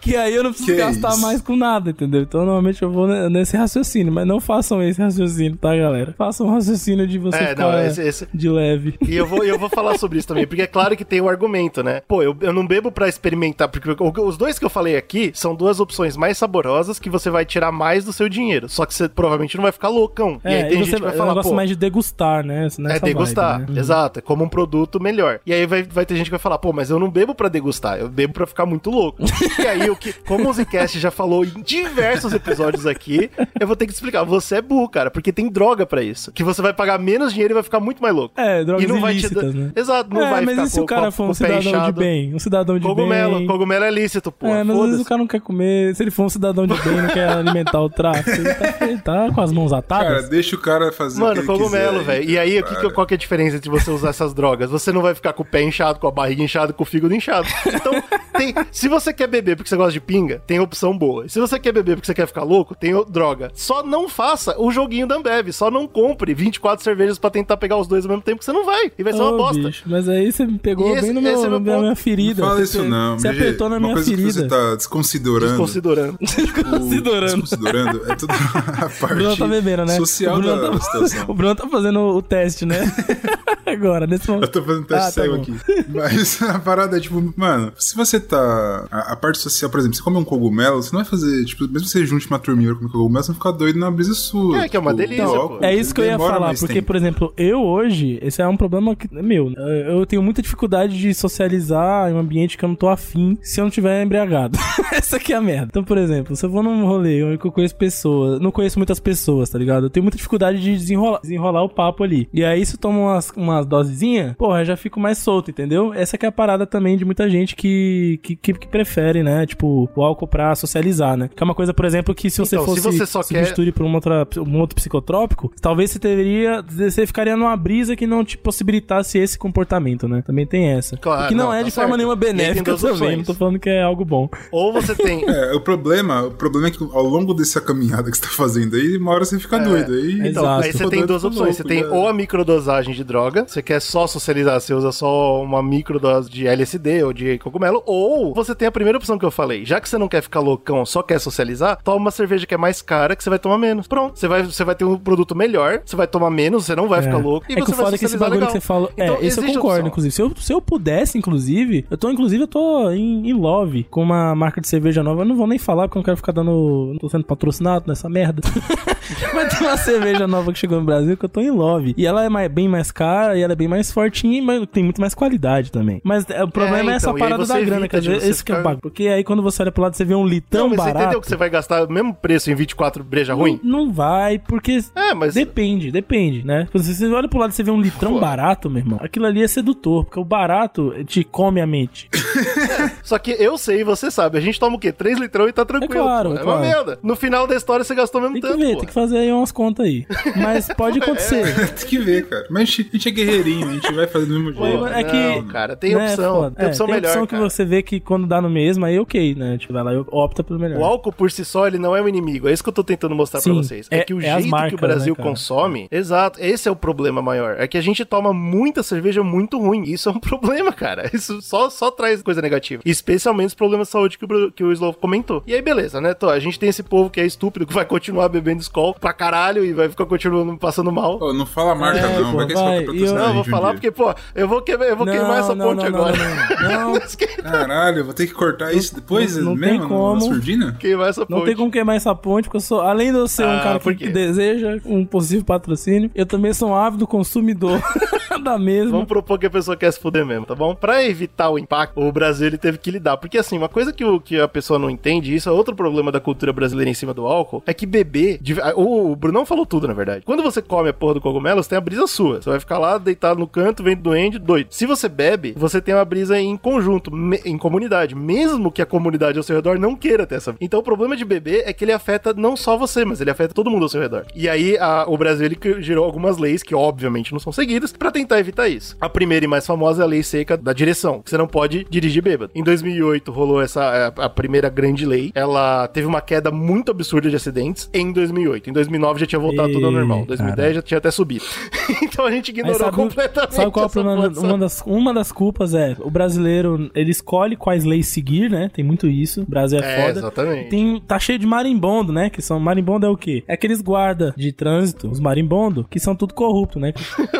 que 0.00 0.16
aí 0.16 0.34
eu 0.34 0.42
não 0.42 0.50
preciso 0.50 0.72
Que 0.72 0.78
gastar 0.78 1.10
isso? 1.10 1.20
mais 1.20 1.40
com 1.40 1.56
nada, 1.56 1.90
entendeu? 1.90 2.22
Então, 2.22 2.44
normalmente 2.44 2.82
eu 2.82 2.90
vou 2.90 3.06
ne- 3.06 3.28
nesse 3.28 3.56
raciocínio, 3.56 4.12
mas 4.12 4.26
não 4.26 4.40
façam 4.40 4.82
esse 4.82 5.00
raciocínio, 5.00 5.56
tá, 5.56 5.74
galera? 5.76 6.14
Façam 6.16 6.46
um 6.46 6.50
raciocínio 6.54 7.06
de 7.06 7.18
você 7.18 7.36
É, 7.38 7.48
ficar 7.48 7.62
não, 7.72 7.82
esse- 7.86 8.02
esse- 8.02 8.28
de 8.32 8.48
leve. 8.48 8.94
E 9.06 9.14
eu 9.16 9.26
vou, 9.26 9.44
eu 9.44 9.58
vou 9.58 9.68
falar 9.68 9.96
sobre 9.98 10.18
isso 10.18 10.28
também, 10.28 10.46
porque 10.46 10.62
é 10.62 10.66
claro 10.66 10.96
que 10.96 11.04
tem 11.04 11.20
o 11.20 11.28
argumento, 11.28 11.82
né? 11.82 12.02
Pô, 12.06 12.22
eu, 12.22 12.36
eu 12.40 12.52
não 12.52 12.66
bebo 12.66 12.90
pra 12.90 13.08
experimentar, 13.08 13.68
porque 13.68 13.90
o- 13.90 14.26
os 14.26 14.36
dois 14.36 14.58
que 14.58 14.64
eu 14.64 14.70
falei 14.70 14.96
aqui 14.96 15.30
são 15.34 15.54
duas 15.54 15.80
opções 15.80 16.16
mais 16.16 16.38
saborosas 16.38 16.98
que 16.98 17.10
você 17.10 17.30
vai 17.30 17.44
tirar 17.44 17.72
mais 17.72 18.04
do 18.04 18.12
seu 18.12 18.28
dinheiro. 18.28 18.68
Só 18.68 18.84
que 18.86 18.94
você 18.94 19.08
provavelmente 19.08 19.56
não 19.56 19.62
vai 19.62 19.72
ficar 19.72 19.88
loucão. 19.88 20.40
e 20.44 20.48
aí 20.48 20.54
É, 20.54 20.64
tem 20.64 20.80
e 20.80 20.84
gente 20.84 20.94
que 20.96 21.00
vai 21.02 21.10
é 21.10 21.14
um 21.14 21.16
falar, 21.18 21.30
negócio 21.30 21.50
pô, 21.50 21.56
mais 21.56 21.68
de 21.68 21.76
degustar, 21.76 22.44
né? 22.44 22.68
é 22.90 23.00
degustar, 23.00 23.58
vibe, 23.58 23.72
né? 23.72 23.80
exato, 23.80 24.18
é 24.18 24.22
como 24.22 24.44
um 24.44 24.48
produto 24.48 25.00
melhor. 25.00 25.40
E 25.46 25.52
aí 25.52 25.66
vai, 25.66 25.82
vai 25.82 26.06
ter 26.06 26.14
gente 26.16 26.26
que 26.26 26.30
vai 26.30 26.38
falar, 26.38 26.58
pô, 26.58 26.72
mas 26.72 26.81
eu 26.90 26.98
não 26.98 27.10
bebo 27.10 27.34
pra 27.34 27.48
degustar, 27.48 27.98
eu 27.98 28.08
bebo 28.08 28.32
pra 28.34 28.46
ficar 28.46 28.66
muito 28.66 28.90
louco. 28.90 29.22
e 29.58 29.66
aí, 29.66 29.90
o 29.90 29.96
que, 29.96 30.12
como 30.12 30.48
o 30.48 30.52
Zcast 30.52 30.98
já 30.98 31.10
falou 31.10 31.44
em 31.44 31.62
diversos 31.62 32.32
episódios 32.32 32.86
aqui, 32.86 33.30
eu 33.60 33.66
vou 33.66 33.76
ter 33.76 33.86
que 33.86 33.92
te 33.92 33.96
explicar, 33.96 34.24
você 34.24 34.56
é 34.56 34.62
burro, 34.62 34.88
cara, 34.88 35.10
porque 35.10 35.32
tem 35.32 35.48
droga 35.48 35.84
pra 35.86 36.02
isso. 36.02 36.32
Que 36.32 36.42
você 36.44 36.60
vai 36.62 36.72
pagar 36.72 36.98
menos 36.98 37.32
dinheiro 37.32 37.52
e 37.52 37.54
vai 37.54 37.62
ficar 37.62 37.80
muito 37.80 38.02
mais 38.02 38.14
louco. 38.14 38.34
É, 38.40 38.64
drogas 38.64 38.84
e 38.84 38.86
não 38.88 39.00
vai 39.00 39.12
te 39.14 39.18
ilícitas, 39.20 39.54
né? 39.54 39.72
Exato, 39.76 40.12
não 40.12 40.22
é, 40.26 40.30
vai 40.30 40.40
mas 40.44 40.54
ficar 40.54 40.66
e 40.66 40.70
se 40.70 40.80
o 40.80 40.86
cara 40.86 41.10
for 41.10 41.28
um 41.30 41.34
cidadão 41.34 41.58
de 41.60 41.68
inchado? 41.68 42.00
bem? 42.00 42.34
Um 42.34 42.38
cidadão 42.38 42.78
de 42.78 42.86
Cogumelo, 42.86 43.38
bem. 43.38 43.46
cogumelo 43.46 43.84
é 43.84 43.90
lícito, 43.90 44.30
pô. 44.32 44.46
é, 44.48 44.62
mas 44.64 44.76
às 44.78 44.86
vezes 44.86 45.00
o 45.00 45.04
cara 45.04 45.18
não 45.18 45.26
quer 45.26 45.40
comer. 45.40 45.94
Se 45.94 46.02
ele 46.02 46.10
for 46.10 46.24
um 46.24 46.28
cidadão 46.28 46.66
de 46.66 46.74
bem 46.82 46.92
e 46.98 47.02
não 47.02 47.08
quer 47.08 47.28
alimentar 47.28 47.80
o 47.80 47.88
tráfico, 47.90 48.30
ele 48.30 48.54
tá, 48.54 48.76
ele 48.86 48.98
tá 48.98 49.30
com 49.32 49.40
as 49.40 49.52
mãos 49.52 49.70
Cara, 49.70 49.78
atadas. 49.80 50.28
deixa 50.28 50.56
o 50.56 50.58
cara 50.58 50.92
fazer 50.92 51.22
o 51.22 51.30
que 51.32 51.40
Mano, 51.40 51.46
cogumelo, 51.46 52.02
velho. 52.02 52.28
E 52.28 52.38
aí, 52.38 52.58
o 52.60 52.64
que, 52.64 52.74
que- 52.74 52.80
para. 52.82 52.90
qual 52.92 53.06
que 53.06 53.14
é 53.14 53.16
a 53.16 53.18
diferença 53.18 53.56
entre 53.56 53.70
você 53.70 53.90
usar 53.90 54.10
essas 54.10 54.34
drogas? 54.34 54.70
Você 54.70 54.92
não 54.92 55.00
vai 55.02 55.14
ficar 55.14 55.32
com 55.32 55.42
o 55.42 55.46
pé 55.46 55.62
inchado, 55.62 55.98
com 55.98 56.06
a 56.06 56.10
barriga 56.10 56.42
inchada, 56.42 56.71
com 56.76 56.82
o 56.82 56.86
fígado 56.86 57.14
inchado. 57.14 57.46
Então, 57.66 57.92
tem- 58.36 58.54
se 58.70 58.88
você 58.88 59.12
quer 59.12 59.26
beber 59.26 59.56
porque 59.56 59.68
você 59.68 59.76
gosta 59.76 59.92
de 59.92 60.00
pinga, 60.00 60.42
tem 60.46 60.60
opção 60.60 60.96
boa. 60.96 61.28
Se 61.28 61.38
você 61.40 61.58
quer 61.58 61.72
beber 61.72 61.96
porque 61.96 62.06
você 62.06 62.14
quer 62.14 62.26
ficar 62.26 62.42
louco, 62.42 62.74
tem 62.74 62.92
droga. 63.08 63.50
Só 63.54 63.82
não 63.82 64.08
faça 64.08 64.54
o 64.60 64.70
joguinho 64.70 65.06
da 65.06 65.16
Ambev. 65.16 65.50
Só 65.52 65.70
não 65.70 65.86
compre 65.86 66.34
24 66.34 66.82
cervejas 66.84 67.18
pra 67.18 67.30
tentar 67.30 67.56
pegar 67.56 67.76
os 67.76 67.86
dois 67.86 68.04
ao 68.04 68.08
mesmo 68.10 68.22
tempo 68.22 68.38
que 68.38 68.44
você 68.44 68.52
não 68.52 68.64
vai. 68.64 68.90
E 68.98 69.02
vai 69.02 69.12
ser 69.12 69.20
uma 69.20 69.32
Ô, 69.32 69.36
bosta. 69.36 69.62
bicho, 69.62 69.82
mas 69.86 70.08
aí 70.08 70.30
você 70.32 70.44
me 70.46 70.58
pegou 70.58 70.88
E 70.88 70.92
esse- 70.92 71.02
bem 71.02 71.12
no 71.12 71.20
meu, 71.22 71.44
é 71.44 71.48
meu 71.48 71.60
na 71.60 71.78
minha 71.80 71.96
ferida. 71.96 72.40
Não 72.42 72.48
fala 72.48 72.60
Você- 72.60 72.78
isso 72.78 72.88
não. 72.88 73.18
Você 73.18 73.28
apertou 73.28 73.68
na 73.68 73.76
Uma 73.76 73.80
minha 73.80 73.94
coisa 73.94 74.10
que 74.10 74.16
ferida. 74.16 74.32
você 74.32 74.48
tá 74.48 74.74
desconsiderando. 74.76 75.48
Desconsiderando. 75.48 76.18
Desconsiderando. 76.20 77.42
Desconsiderando 77.42 78.02
é 78.12 78.16
toda 78.16 78.34
a 78.34 78.88
parte 78.88 79.04
O 79.04 79.16
Bruno 79.16 79.36
tá 79.36 79.46
bebendo, 79.46 79.84
né? 79.86 79.96
social 79.96 80.36
o 80.36 80.40
Bruno 80.40 80.60
da 80.62 80.70
tá, 80.72 80.80
situação. 80.80 81.24
O 81.28 81.34
Bruno 81.34 81.54
tá 81.54 81.68
fazendo 81.68 82.00
o 82.00 82.22
teste, 82.22 82.66
né? 82.66 82.80
Agora, 83.66 84.06
nesse 84.06 84.28
momento. 84.28 84.44
Eu 84.44 84.50
tô 84.52 84.62
fazendo 84.62 84.84
teste 84.86 85.02
Ah, 85.02 85.06
tá 85.06 85.10
cego 85.12 85.36
bom. 85.36 85.42
aqui. 85.42 85.56
Mas 85.88 86.42
a 86.42 86.58
parada 86.62 86.96
é 86.96 87.00
tipo, 87.00 87.32
mano, 87.36 87.72
se 87.78 87.94
você 87.96 88.18
tá. 88.20 88.86
A, 88.90 89.12
a 89.12 89.16
parte 89.16 89.38
social, 89.38 89.70
por 89.70 89.80
exemplo, 89.80 89.96
você 89.96 90.02
come 90.02 90.16
um 90.16 90.24
cogumelo, 90.24 90.82
você 90.82 90.92
não 90.94 91.02
vai 91.02 91.10
fazer, 91.10 91.44
tipo, 91.44 91.64
mesmo 91.64 91.80
que 91.82 91.88
você 91.88 92.06
junte 92.06 92.26
uma 92.28 92.38
turminha 92.38 92.70
pra 92.70 92.78
comer 92.78 92.92
cogumelo, 92.92 93.22
você 93.24 93.32
vai 93.32 93.36
ficar 93.36 93.50
doido 93.52 93.78
na 93.78 93.90
brisa 93.90 94.14
sua. 94.14 94.64
É, 94.64 94.68
que 94.68 94.76
é 94.76 94.80
uma 94.80 94.92
Tipo, 94.92 95.02
delícia, 95.08 95.24
álcool, 95.24 95.58
É 95.64 95.74
isso 95.74 95.94
que 95.94 96.00
eu 96.00 96.04
ia 96.04 96.18
falar, 96.18 96.54
porque, 96.54 96.74
tempo. 96.74 96.86
por 96.86 96.96
exemplo, 96.96 97.32
eu 97.36 97.60
hoje, 97.62 98.18
esse 98.22 98.40
é 98.40 98.46
um 98.48 98.56
problema 98.56 98.94
que, 98.96 99.08
meu, 99.12 99.52
eu 99.88 100.04
tenho 100.06 100.22
muita 100.22 100.40
dificuldade 100.42 100.98
de 100.98 101.12
socializar 101.14 102.10
em 102.10 102.14
um 102.14 102.18
ambiente 102.18 102.56
que 102.56 102.64
eu 102.64 102.68
não 102.68 102.76
tô 102.76 102.88
afim 102.88 103.36
se 103.42 103.60
eu 103.60 103.64
não 103.64 103.70
tiver 103.70 104.02
embriagado. 104.02 104.58
Essa 104.92 105.16
aqui 105.16 105.32
é 105.32 105.36
a 105.36 105.40
merda. 105.40 105.66
Então, 105.70 105.84
por 105.84 105.98
exemplo, 105.98 106.36
se 106.36 106.44
eu 106.44 106.50
vou 106.50 106.62
num 106.62 106.86
rolê 106.86 107.22
onde 107.24 107.38
eu 107.42 107.50
conheço 107.52 107.74
pessoas, 107.76 108.40
não 108.40 108.50
conheço 108.50 108.78
muitas 108.78 109.00
pessoas, 109.00 109.48
tá 109.50 109.58
ligado? 109.58 109.86
Eu 109.86 109.90
tenho 109.90 110.04
muita 110.04 110.16
dificuldade 110.16 110.60
de 110.60 110.72
desenrolar, 110.76 111.20
desenrolar 111.22 111.62
o 111.62 111.68
papo 111.68 112.04
ali. 112.04 112.28
E 112.32 112.44
aí, 112.44 112.64
se 112.64 112.74
eu 112.74 112.78
tomo 112.78 113.00
umas, 113.00 113.30
umas 113.36 113.66
dosezinhas, 113.66 114.34
porra, 114.36 114.64
já 114.64 114.76
fico 114.76 115.00
mais 115.00 115.18
solto, 115.18 115.50
entendeu? 115.50 115.92
Essa 115.94 116.16
que 116.18 116.26
é 116.26 116.28
a 116.28 116.32
parada 116.32 116.51
também 116.66 116.96
de 116.96 117.04
muita 117.04 117.28
gente 117.28 117.54
que, 117.56 118.18
que, 118.22 118.36
que, 118.36 118.52
que 118.54 118.66
prefere, 118.68 119.22
né? 119.22 119.46
Tipo, 119.46 119.88
o 119.94 120.02
álcool 120.02 120.26
pra 120.26 120.54
socializar, 120.54 121.16
né? 121.16 121.28
Que 121.34 121.42
é 121.42 121.44
uma 121.44 121.54
coisa, 121.54 121.72
por 121.74 121.84
exemplo, 121.84 122.14
que 122.14 122.30
se 122.30 122.38
você 122.38 122.56
Então, 122.56 122.74
se 122.74 122.80
fosse 122.82 122.98
você 122.98 123.06
só 123.06 123.20
quer- 123.20 123.38
substituir 123.38 123.72
por 123.72 123.84
uma 123.84 123.96
outra, 123.96 124.26
um 124.38 124.58
outro 124.60 124.76
psicotrópico, 124.76 125.52
talvez 125.60 125.90
você 125.90 125.98
teria. 125.98 126.62
Você 126.68 127.06
ficaria 127.06 127.36
numa 127.36 127.56
brisa 127.56 127.96
que 127.96 128.06
não 128.06 128.24
te 128.24 128.36
possibilitasse 128.38 129.18
esse 129.18 129.38
comportamento, 129.38 130.06
né? 130.08 130.22
Também 130.22 130.46
tem 130.46 130.68
essa. 130.68 130.96
Claro, 130.96 131.28
que 131.28 131.34
não, 131.34 131.46
não, 131.46 131.52
é 131.54 131.58
tá 131.58 131.64
de 131.64 131.70
forma 131.70 131.88
certo. 131.90 131.96
nenhuma 131.98 132.14
aí 132.14 132.20
tem 132.20 132.28
benéfica 132.36 132.74
também. 132.76 132.90
opções. 132.92 133.16
Não 133.18 133.24
tô 133.24 133.34
falando 133.34 133.58
que 133.58 133.68
é 133.68 133.82
algo 133.82 134.04
bom. 134.04 134.28
Ou 134.50 134.72
você 134.72 134.94
tem. 134.94 135.22
É, 135.32 135.54
o 135.54 135.60
problema, 135.60 136.22
o 136.24 136.30
problema 136.32 136.68
é 136.68 136.70
que 136.70 136.82
ao 136.82 137.04
longo 137.04 137.32
dessa 137.32 137.60
caminhada 137.60 138.10
que 138.10 138.16
você 138.16 138.22
tá 138.24 138.28
fazendo 138.28 138.76
aí, 138.76 138.96
uma 138.98 139.12
hora 139.12 139.24
você 139.24 139.38
fica 139.38 139.58
doido. 139.58 139.92
Aí, 139.94 140.14
Então, 140.28 140.42
Exato. 140.44 140.64
aí 140.64 140.72
você 140.72 140.88
tem 140.90 141.06
duas 141.06 141.24
opções. 141.24 141.56
Você 141.56 141.62
louco, 141.62 141.68
tem 141.74 141.80
já. 141.82 141.90
ou 141.90 142.08
a 142.08 142.12
microdosagem 142.12 142.92
de 142.94 143.02
droga, 143.04 143.44
você 143.48 143.62
quer 143.62 143.80
só 143.80 144.06
socializar, 144.06 144.60
você 144.60 144.74
usa 144.74 144.92
só 144.92 145.42
uma 145.42 145.62
microdose 145.62 146.28
de 146.30 146.41
LSD 146.46 147.02
ou 147.04 147.12
de 147.12 147.38
cogumelo, 147.38 147.82
ou 147.86 148.34
você 148.34 148.54
tem 148.54 148.68
a 148.68 148.72
primeira 148.72 148.98
opção 148.98 149.18
que 149.18 149.24
eu 149.24 149.30
falei. 149.30 149.64
Já 149.64 149.80
que 149.80 149.88
você 149.88 149.98
não 149.98 150.08
quer 150.08 150.22
ficar 150.22 150.40
loucão, 150.40 150.84
só 150.84 151.02
quer 151.02 151.18
socializar, 151.18 151.78
toma 151.82 151.96
uma 151.96 152.10
cerveja 152.10 152.46
que 152.46 152.54
é 152.54 152.58
mais 152.58 152.82
cara, 152.82 153.14
que 153.16 153.22
você 153.22 153.30
vai 153.30 153.38
tomar 153.38 153.58
menos. 153.58 153.86
Pronto. 153.86 154.18
Você 154.18 154.28
vai, 154.28 154.42
você 154.42 154.64
vai 154.64 154.74
ter 154.74 154.84
um 154.84 154.96
produto 154.98 155.34
melhor, 155.34 155.82
você 155.84 155.96
vai 155.96 156.06
tomar 156.06 156.30
menos, 156.30 156.64
você 156.64 156.74
não 156.76 156.88
vai 156.88 157.02
ficar 157.02 157.18
louco 157.18 157.46
e 157.48 157.52
é 157.52 157.56
que 157.56 157.62
você 157.62 157.72
o 157.72 157.76
foda 157.76 157.94
é 157.96 157.98
que 157.98 158.04
esse 158.04 158.16
bagulho 158.16 158.40
legal. 158.40 158.52
que 158.52 158.60
você 158.60 158.66
falou. 158.66 158.90
Então, 158.96 159.16
é, 159.16 159.26
esse 159.26 159.38
eu 159.40 159.44
concordo, 159.46 159.68
opção. 159.68 159.86
inclusive. 159.88 160.12
Se 160.14 160.22
eu, 160.22 160.32
se 160.36 160.52
eu 160.52 160.60
pudesse, 160.60 161.18
inclusive, 161.18 161.84
eu 161.90 161.96
tô, 161.96 162.10
inclusive, 162.10 162.42
eu 162.42 162.48
tô 162.48 162.90
em, 162.90 163.28
em 163.28 163.32
love 163.32 163.84
com 163.90 164.02
uma 164.02 164.34
marca 164.34 164.60
de 164.60 164.68
cerveja 164.68 165.02
nova. 165.02 165.22
Eu 165.22 165.26
não 165.26 165.36
vou 165.36 165.46
nem 165.46 165.58
falar 165.58 165.88
porque 165.88 165.98
eu 165.98 166.00
não 166.00 166.04
quero 166.04 166.16
ficar 166.16 166.32
dando. 166.32 166.90
Não 166.92 166.98
tô 166.98 167.08
sendo 167.08 167.24
patrocinado 167.24 167.84
nessa 167.86 168.08
merda. 168.08 168.42
Mas 169.34 169.58
tem 169.58 169.66
uma 169.66 169.76
cerveja 169.76 170.26
nova 170.26 170.52
que 170.52 170.58
chegou 170.58 170.78
no 170.78 170.84
Brasil 170.84 171.16
que 171.16 171.24
eu 171.24 171.28
tô 171.28 171.40
em 171.40 171.50
love. 171.50 171.94
E 171.96 172.06
ela 172.06 172.24
é 172.24 172.28
mais- 172.28 172.50
bem 172.50 172.68
mais 172.68 172.90
cara 172.90 173.36
e 173.36 173.42
ela 173.42 173.52
é 173.52 173.56
bem 173.56 173.68
mais 173.68 173.90
fortinha, 173.92 174.42
mas 174.42 174.66
tem 174.72 174.82
muito 174.84 175.00
mais 175.00 175.14
qualidade 175.14 175.70
também. 175.72 176.00
Mas 176.04 176.21
é, 176.28 176.42
o 176.44 176.48
problema 176.48 176.92
é, 176.92 176.96
essa 176.96 177.10
então, 177.10 177.18
e 177.18 177.22
aí 177.22 177.28
parada 177.28 177.46
você 177.46 177.52
da 177.52 177.60
grana, 177.60 177.88
que 177.88 178.00
você 178.00 178.12
esse 178.12 178.44
que 178.44 178.52
é 178.52 178.54
o 178.54 178.58
ficar- 178.58 178.62
bagulho. 178.62 178.80
Porque 178.82 179.08
aí 179.08 179.24
quando 179.24 179.42
você 179.42 179.62
olha 179.62 179.72
pro 179.72 179.82
lado, 179.82 179.94
você 179.94 180.04
vê 180.04 180.14
um 180.14 180.26
litrão 180.26 180.62
Não, 180.62 180.68
mas 180.70 180.78
você 180.78 180.84
barato. 180.86 181.02
entendeu 181.04 181.20
que 181.20 181.26
você 181.28 181.36
vai 181.36 181.50
gastar 181.50 181.84
o 181.84 181.92
mesmo 181.92 182.14
preço 182.14 182.50
em 182.50 182.54
24 182.54 183.02
breja 183.04 183.34
ruim? 183.34 183.60
Não, 183.62 183.86
não 183.86 183.92
vai, 183.92 184.38
porque. 184.38 184.78
É, 184.94 185.14
mas- 185.14 185.34
Depende, 185.34 185.90
depende, 185.90 186.46
né? 186.46 186.68
Se 186.76 186.94
você 186.94 187.06
olha 187.12 187.28
pro 187.28 187.38
lado 187.38 187.50
e 187.50 187.54
você 187.54 187.62
vê 187.62 187.70
um 187.70 187.80
litrão 187.80 188.18
barato, 188.18 188.68
meu 188.70 188.78
irmão, 188.80 188.98
aquilo 189.02 189.26
ali 189.26 189.42
é 189.42 189.48
sedutor, 189.48 190.04
porque 190.04 190.20
o 190.20 190.24
barato 190.24 190.92
te 191.04 191.24
come 191.24 191.60
a 191.60 191.66
mente. 191.66 192.08
Só 193.02 193.18
que 193.18 193.30
eu 193.32 193.56
sei 193.58 193.80
e 193.80 193.84
você 193.84 194.10
sabe, 194.10 194.38
a 194.38 194.40
gente 194.40 194.58
toma 194.58 194.76
o 194.76 194.78
quê? 194.78 194.92
3 194.92 195.18
litrão 195.18 195.48
e 195.48 195.52
tá 195.52 195.64
tranquilo. 195.64 195.94
É 195.94 196.02
claro, 196.02 196.30
pô. 196.30 196.36
é 196.36 196.38
é 196.40 196.42
uma 196.44 196.52
claro. 196.58 196.60
merda. 196.66 196.98
No 197.02 197.16
final 197.16 197.46
da 197.46 197.54
história 197.56 197.84
você 197.84 197.94
gastou 197.94 198.20
o 198.20 198.24
mesmo 198.24 198.34
Tem 198.34 198.42
que 198.42 198.48
tanto. 198.48 198.60
ver, 198.60 198.72
pô. 198.74 198.78
tem 198.80 198.86
que 198.88 198.94
fazer 198.94 199.18
aí 199.18 199.32
umas 199.32 199.52
contas 199.52 199.86
aí. 199.86 200.06
Mas 200.36 200.68
pode 200.76 200.98
acontecer. 201.00 201.54
tem 201.74 201.88
que 201.88 201.98
ver, 201.98 202.28
cara. 202.28 202.46
Mas 202.50 202.62
a 202.62 202.64
gente, 202.66 202.88
a 202.88 202.92
gente 202.92 203.08
é 203.08 203.12
guerreirinho, 203.12 203.68
a 203.68 203.72
gente 203.72 203.92
vai 203.92 204.06
fazer 204.06 204.26
do 204.26 204.38
mesmo 204.40 204.52
jeito. 204.64 204.86
é 204.86 205.04
que. 205.04 205.16
Não, 205.16 205.44
cara, 205.48 205.76
tem 205.76 205.94
né, 205.94 206.02
opção. 206.04 206.11
Tem 206.16 206.64
É, 206.64 206.68
opção 206.68 206.86
tem 206.86 206.94
melhor, 206.96 207.08
opção 207.08 207.26
que 207.26 207.30
cara. 207.34 207.48
você 207.50 207.64
vê 207.64 207.82
que 207.82 208.00
quando 208.00 208.26
dá 208.26 208.40
no 208.40 208.50
mesmo, 208.50 208.84
aí 208.84 208.98
ok, 208.98 209.34
né? 209.34 209.56
Tipo, 209.58 209.72
vai 209.72 209.82
lá 209.82 209.94
e 209.94 210.04
opta 210.08 210.42
pelo 210.44 210.58
melhor. 210.58 210.78
O 210.80 210.84
álcool 210.84 211.12
por 211.12 211.30
si 211.30 211.44
só, 211.44 211.66
ele 211.66 211.78
não 211.78 211.94
é 211.96 212.02
um 212.02 212.08
inimigo. 212.08 212.48
É 212.48 212.52
isso 212.52 212.62
que 212.62 212.68
eu 212.68 212.72
tô 212.72 212.84
tentando 212.84 213.14
mostrar 213.14 213.40
pra 213.40 213.52
Sim, 213.52 213.56
vocês. 213.56 213.86
É, 213.90 213.98
é- 213.98 214.04
que 214.04 214.14
o 214.14 214.20
é 214.20 214.32
jeito 214.34 214.48
marcas, 214.48 214.70
que 214.70 214.74
o 214.76 214.78
Brasil 214.78 215.14
né, 215.16 215.22
consome. 215.22 215.88
Exato, 215.90 216.38
esse 216.40 216.68
é 216.68 216.72
o 216.72 216.76
problema 216.76 217.20
maior. 217.22 217.56
É 217.58 217.66
que 217.66 217.76
a 217.78 217.80
gente 217.80 218.04
toma 218.04 218.32
muita 218.32 218.82
cerveja 218.82 219.22
muito 219.22 219.58
ruim. 219.58 219.82
Isso 219.84 220.08
é 220.08 220.12
um 220.12 220.18
problema, 220.20 220.72
cara. 220.72 221.10
Isso 221.12 221.40
só, 221.42 221.70
só 221.70 221.90
traz 221.90 222.22
coisa 222.22 222.40
negativa. 222.42 222.82
Especialmente 222.84 223.48
os 223.48 223.54
problemas 223.54 223.88
de 223.88 223.92
saúde 223.92 224.18
que 224.18 224.24
o, 224.24 224.52
que 224.52 224.64
o 224.64 224.72
Slow 224.72 224.94
comentou. 224.94 225.42
E 225.46 225.54
aí, 225.54 225.62
beleza, 225.62 226.00
né? 226.00 226.14
Tô, 226.14 226.28
a 226.28 226.38
gente 226.38 226.58
tem 226.58 226.68
esse 226.68 226.82
povo 226.82 227.10
que 227.10 227.20
é 227.20 227.26
estúpido, 227.26 227.66
que 227.66 227.72
vai 227.74 227.84
continuar 227.84 228.28
bebendo 228.28 228.60
Skol 228.62 228.94
pra 228.94 229.12
caralho 229.12 229.64
e 229.64 229.72
vai 229.72 229.88
ficar 229.88 230.06
continuando 230.06 230.56
passando 230.58 230.90
mal. 230.92 231.18
Ô, 231.22 231.32
não 231.32 231.46
fala 231.46 231.74
marca, 231.74 232.00
É, 232.00 232.18
não. 232.20 232.30
pô, 232.32 232.36
vai 232.38 232.46
que 232.46 232.54
vai, 232.54 232.82
esse 232.84 232.92
e 232.96 233.02
eu- 233.04 233.14
Não, 233.14 233.32
vou 233.32 233.40
um 233.42 233.44
falar 233.44 233.70
dia. 233.70 233.74
porque, 233.74 233.90
pô, 233.90 234.14
eu 234.34 234.48
vou, 234.48 234.62
queimar, 234.62 234.88
eu 234.88 234.96
vou 234.96 235.06
Não, 235.06 235.12
queimar 235.12 235.38
essa 235.40 235.54
não, 235.54 235.66
ponte 235.68 235.84
não, 235.84 235.90
não, 235.90 236.01
agora. 236.08 236.62
não, 236.62 236.92
não. 236.94 237.00
Caralho, 237.42 238.04
vou 238.04 238.14
ter 238.14 238.26
que 238.26 238.32
cortar 238.34 238.72
isso 238.72 238.94
depois 238.94 239.36
não 239.36 239.58
tem 239.58 239.72
mesmo? 239.78 239.88
como. 239.88 240.14
Na 240.14 240.20
surdina? 240.20 240.76
queimar 240.78 241.08
essa 241.08 241.26
ponte. 241.26 241.38
Não 241.38 241.44
tem 241.44 241.56
como 241.56 241.70
queimar 241.70 241.96
essa 241.96 242.14
ponte, 242.14 242.44
porque 242.44 242.56
eu 242.56 242.60
sou, 242.60 242.80
além 242.80 243.10
de 243.12 243.18
eu 243.18 243.28
ser 243.28 243.46
um 243.46 243.50
Ah, 243.50 243.60
cara 243.62 243.80
por 243.80 243.94
que, 243.94 244.08
deseja 244.08 244.78
um 244.84 245.04
possível 245.04 245.44
patrocínio, 245.44 246.10
eu 246.14 246.26
também 246.26 246.52
sou 246.52 246.70
um 246.70 246.74
ávido 246.76 247.06
consumidor 247.06 247.80
da 248.42 248.58
mesma. 248.58 248.92
Vamos 248.92 249.06
propor 249.06 249.38
que 249.38 249.46
a 249.46 249.50
pessoa 249.50 249.76
quer 249.76 249.92
se 249.92 250.00
fuder 250.00 250.24
mesmo, 250.24 250.46
tá 250.46 250.54
bom? 250.54 250.74
Pra 250.74 251.04
evitar 251.04 251.50
o 251.50 251.58
impacto, 251.58 252.00
o 252.00 252.10
Brasil 252.12 252.46
ele 252.46 252.58
teve 252.58 252.78
que 252.78 252.90
lidar. 252.90 253.16
Porque 253.16 253.38
assim, 253.38 253.56
uma 253.58 253.68
coisa 253.68 253.92
que, 253.92 254.04
o, 254.04 254.20
que 254.20 254.40
a 254.40 254.48
pessoa 254.48 254.78
não 254.78 254.90
entende, 254.90 255.32
e 255.32 255.36
isso 255.36 255.48
é 255.48 255.52
outro 255.52 255.74
problema 255.74 256.10
da 256.10 256.20
cultura 256.20 256.52
brasileira 256.52 256.90
em 256.90 256.94
cima 256.94 257.12
do 257.14 257.26
álcool, 257.26 257.62
é 257.66 257.74
que 257.74 257.86
beber. 257.86 258.38
de- 258.40 258.56
O, 258.76 259.12
o 259.12 259.16
Brunão 259.16 259.44
falou 259.46 259.66
tudo, 259.66 259.86
na 259.88 259.94
verdade. 259.94 260.24
Quando 260.24 260.42
você 260.42 260.60
come 260.62 260.88
a 260.88 260.92
porra 260.92 261.14
do 261.14 261.20
cogumelo, 261.20 261.62
você 261.62 261.68
tem 261.70 261.78
a 261.78 261.80
brisa 261.80 262.06
sua. 262.06 262.40
Você 262.42 262.48
vai 262.50 262.60
ficar 262.60 262.78
lá 262.78 262.98
deitado 262.98 263.38
no 263.38 263.46
canto, 263.46 263.82
vendo 263.82 264.02
doente, 264.02 264.38
doido. 264.38 264.68
Se 264.70 264.86
você 264.86 265.08
bebe, 265.08 265.52
você 265.56 265.80
tem 265.80 265.91
uma 265.94 266.04
brisa 266.04 266.38
em 266.40 266.56
conjunto, 266.56 267.10
em 267.44 267.56
comunidade. 267.58 268.14
Mesmo 268.14 268.70
que 268.70 268.82
a 268.82 268.86
comunidade 268.86 269.38
ao 269.38 269.42
seu 269.44 269.56
redor 269.56 269.78
não 269.78 269.94
queira 269.96 270.26
ter 270.26 270.36
essa. 270.36 270.54
Então 270.60 270.80
o 270.80 270.82
problema 270.82 271.16
de 271.16 271.24
beber 271.24 271.62
é 271.66 271.72
que 271.72 271.84
ele 271.84 271.92
afeta 271.92 272.32
não 272.34 272.56
só 272.56 272.76
você, 272.76 273.04
mas 273.04 273.20
ele 273.20 273.30
afeta 273.30 273.54
todo 273.54 273.70
mundo 273.70 273.82
ao 273.84 273.88
seu 273.88 274.00
redor. 274.00 274.24
E 274.34 274.48
aí 274.48 274.76
a- 274.78 275.04
o 275.08 275.16
Brasil 275.16 275.46
ele 275.46 275.58
gerou 275.82 276.04
algumas 276.04 276.38
leis 276.38 276.62
que 276.62 276.74
obviamente 276.74 277.32
não 277.32 277.38
são 277.40 277.52
seguidas 277.52 277.92
pra 277.92 278.10
tentar 278.10 278.38
evitar 278.38 278.68
isso. 278.68 278.96
A 279.00 279.08
primeira 279.08 279.44
e 279.44 279.48
mais 279.48 279.66
famosa 279.66 280.02
é 280.02 280.04
a 280.04 280.08
lei 280.08 280.22
seca 280.22 280.56
da 280.56 280.72
direção, 280.72 281.20
que 281.22 281.30
você 281.30 281.36
não 281.38 281.46
pode 281.46 281.86
dirigir 281.90 282.22
bêbado. 282.22 282.50
Em 282.54 282.62
2008 282.62 283.30
rolou 283.32 283.60
essa 283.60 284.12
a, 284.16 284.24
a 284.24 284.28
primeira 284.28 284.68
grande 284.68 285.04
lei. 285.06 285.30
Ela 285.34 285.86
teve 285.88 286.06
uma 286.06 286.20
queda 286.20 286.50
muito 286.50 286.90
absurda 286.90 287.28
de 287.30 287.36
acidentes 287.36 287.88
em 287.92 288.12
2008. 288.12 288.70
Em 288.70 288.72
2009 288.72 289.20
já 289.20 289.26
tinha 289.26 289.38
voltado 289.38 289.70
Ih, 289.70 289.72
tudo 289.74 289.86
ao 289.86 289.92
normal. 289.92 290.20
Em 290.20 290.24
2010 290.26 290.56
cara. 290.56 290.74
já 290.74 290.82
tinha 290.82 290.98
até 290.98 291.10
subido. 291.10 291.44
então 292.02 292.24
a 292.26 292.30
gente 292.30 292.48
ignorou 292.50 292.78
sabe, 292.78 292.96
completamente 292.96 293.54
sabe 293.54 293.70
qual 293.70 293.84
é 293.84 293.86
o 293.86 293.90
problema? 293.90 294.28
Uma 294.28 294.58
das, 294.58 294.82
uma 294.86 295.14
das 295.14 295.32
culpas 295.32 295.74
é 295.74 295.81
o 296.00 296.10
brasileiro, 296.10 296.90
ele 296.94 297.10
escolhe 297.10 297.56
quais 297.56 297.84
leis 297.84 298.06
seguir, 298.08 298.50
né? 298.50 298.70
Tem 298.72 298.84
muito 298.84 299.06
isso. 299.08 299.42
O 299.42 299.46
Brasil 299.50 299.78
é, 299.78 299.82
É, 299.82 300.06
foda. 300.06 300.18
exatamente. 300.18 300.68
Tem, 300.70 301.00
tá 301.00 301.18
cheio 301.18 301.38
de 301.38 301.46
marimbondo, 301.46 302.12
né? 302.12 302.30
Que 302.30 302.40
são 302.42 302.58
marimbondo 302.60 303.06
é 303.06 303.08
o 303.08 303.16
quê? 303.16 303.42
É 303.48 303.54
aqueles 303.54 303.80
guarda 303.80 304.34
de 304.36 304.52
trânsito, 304.52 305.08
os 305.10 305.20
marimbondo, 305.20 305.86
que 305.90 305.98
são 306.00 306.14
tudo 306.16 306.34
corrupto, 306.34 306.78
né? 306.78 306.92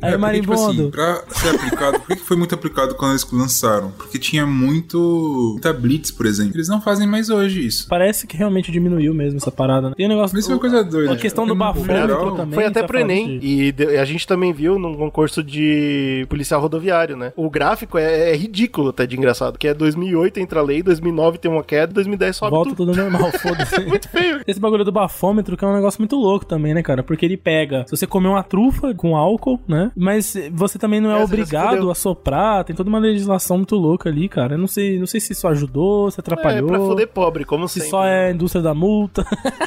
Aí 0.00 0.12
É, 0.12 0.16
o 0.16 0.20
porque, 0.20 0.40
tipo 0.40 0.52
assim, 0.52 0.64
marimbondo. 0.66 0.90
pra 0.90 1.24
ser 1.28 1.54
aplicado, 1.54 2.00
por 2.00 2.16
que 2.16 2.22
foi 2.22 2.36
muito 2.36 2.54
aplicado 2.54 2.94
quando 2.94 3.12
eles 3.12 3.26
lançaram? 3.32 3.90
Porque 3.92 4.18
tinha 4.18 4.46
muito. 4.46 5.50
muita 5.52 5.72
blitz, 5.72 6.10
por 6.10 6.26
exemplo. 6.26 6.54
Eles 6.56 6.68
não 6.68 6.80
fazem 6.80 7.06
mais 7.06 7.30
hoje 7.30 7.64
isso. 7.66 7.86
Parece 7.88 8.26
que 8.26 8.36
realmente 8.36 8.70
diminuiu 8.70 9.14
mesmo 9.14 9.38
essa 9.38 9.50
parada. 9.50 9.88
Né? 9.90 9.94
Tem 9.96 10.06
um 10.06 10.10
negócio. 10.10 10.38
Isso 10.38 10.50
é 10.50 10.54
uma 10.54 10.60
coisa 10.60 10.84
doida. 10.84 11.12
A 11.12 11.16
questão 11.16 11.46
do 11.46 11.56
Porque 11.56 11.64
no 11.74 11.84
bafômetro 11.84 12.36
também. 12.36 12.54
Foi 12.54 12.64
até 12.66 12.80
tá 12.80 12.86
pro 12.86 12.98
Enem. 12.98 13.38
de- 13.38 13.72
E 13.90 13.98
a 13.98 14.04
gente 14.04 14.26
também 14.26 14.52
viu 14.52 14.78
num 14.78 14.94
concurso 14.94 15.42
de 15.42 16.26
policial 16.28 16.60
rodoviário, 16.60 17.16
né? 17.16 17.32
O 17.36 17.48
gráfico 17.54 17.96
é, 17.96 18.32
é 18.32 18.36
ridículo 18.36 18.90
até 18.90 19.06
de 19.06 19.16
engraçado. 19.16 19.58
Que 19.58 19.68
é 19.68 19.74
2008 19.74 20.40
entra 20.40 20.60
a 20.60 20.62
lei, 20.62 20.82
2009 20.82 21.38
tem 21.38 21.50
uma 21.50 21.62
queda, 21.62 21.92
2010 21.94 22.36
sobe 22.36 22.50
Volta 22.50 22.70
tudo. 22.74 22.92
tudo 22.92 22.96
normal, 23.02 23.30
foda-se. 23.40 23.80
Muito 23.84 24.08
feio. 24.08 24.40
Esse 24.46 24.60
bagulho 24.60 24.84
do 24.84 24.92
bafômetro 24.92 25.56
que 25.56 25.64
é 25.64 25.68
um 25.68 25.74
negócio 25.74 26.00
muito 26.00 26.16
louco 26.16 26.44
também, 26.44 26.74
né, 26.74 26.82
cara? 26.82 27.02
Porque 27.02 27.24
ele 27.24 27.36
pega. 27.36 27.84
Se 27.86 27.96
você 27.96 28.06
comer 28.06 28.28
uma 28.28 28.42
trufa 28.42 28.92
com 28.94 29.16
álcool, 29.16 29.60
né? 29.68 29.90
Mas 29.96 30.34
você 30.52 30.78
também 30.78 31.00
não 31.00 31.10
é, 31.10 31.20
É, 31.20 31.24
obrigado 31.24 31.90
a 31.90 31.94
soprar. 31.94 32.64
Tem 32.64 32.74
toda 32.74 32.88
uma 32.88 32.98
legislação 32.98 33.56
muito 33.58 33.76
louca 33.76 34.08
ali, 34.08 34.28
cara. 34.28 34.54
Eu 34.54 34.58
não 34.58 34.66
sei, 34.66 34.98
não 34.98 35.06
sei 35.06 35.20
se 35.20 35.32
isso 35.32 35.46
ajudou, 35.46 36.10
se 36.10 36.18
É, 36.18 36.20
atrapalhou. 36.20 36.68
pra 36.68 36.78
foder 36.78 37.08
pobre, 37.08 37.44
como 37.44 37.68
se 37.68 37.74
sempre. 37.74 37.90
só 37.90 38.04
é 38.04 38.28
a 38.28 38.32
indústria 38.32 38.62
da 38.62 38.74
multa. 38.74 39.24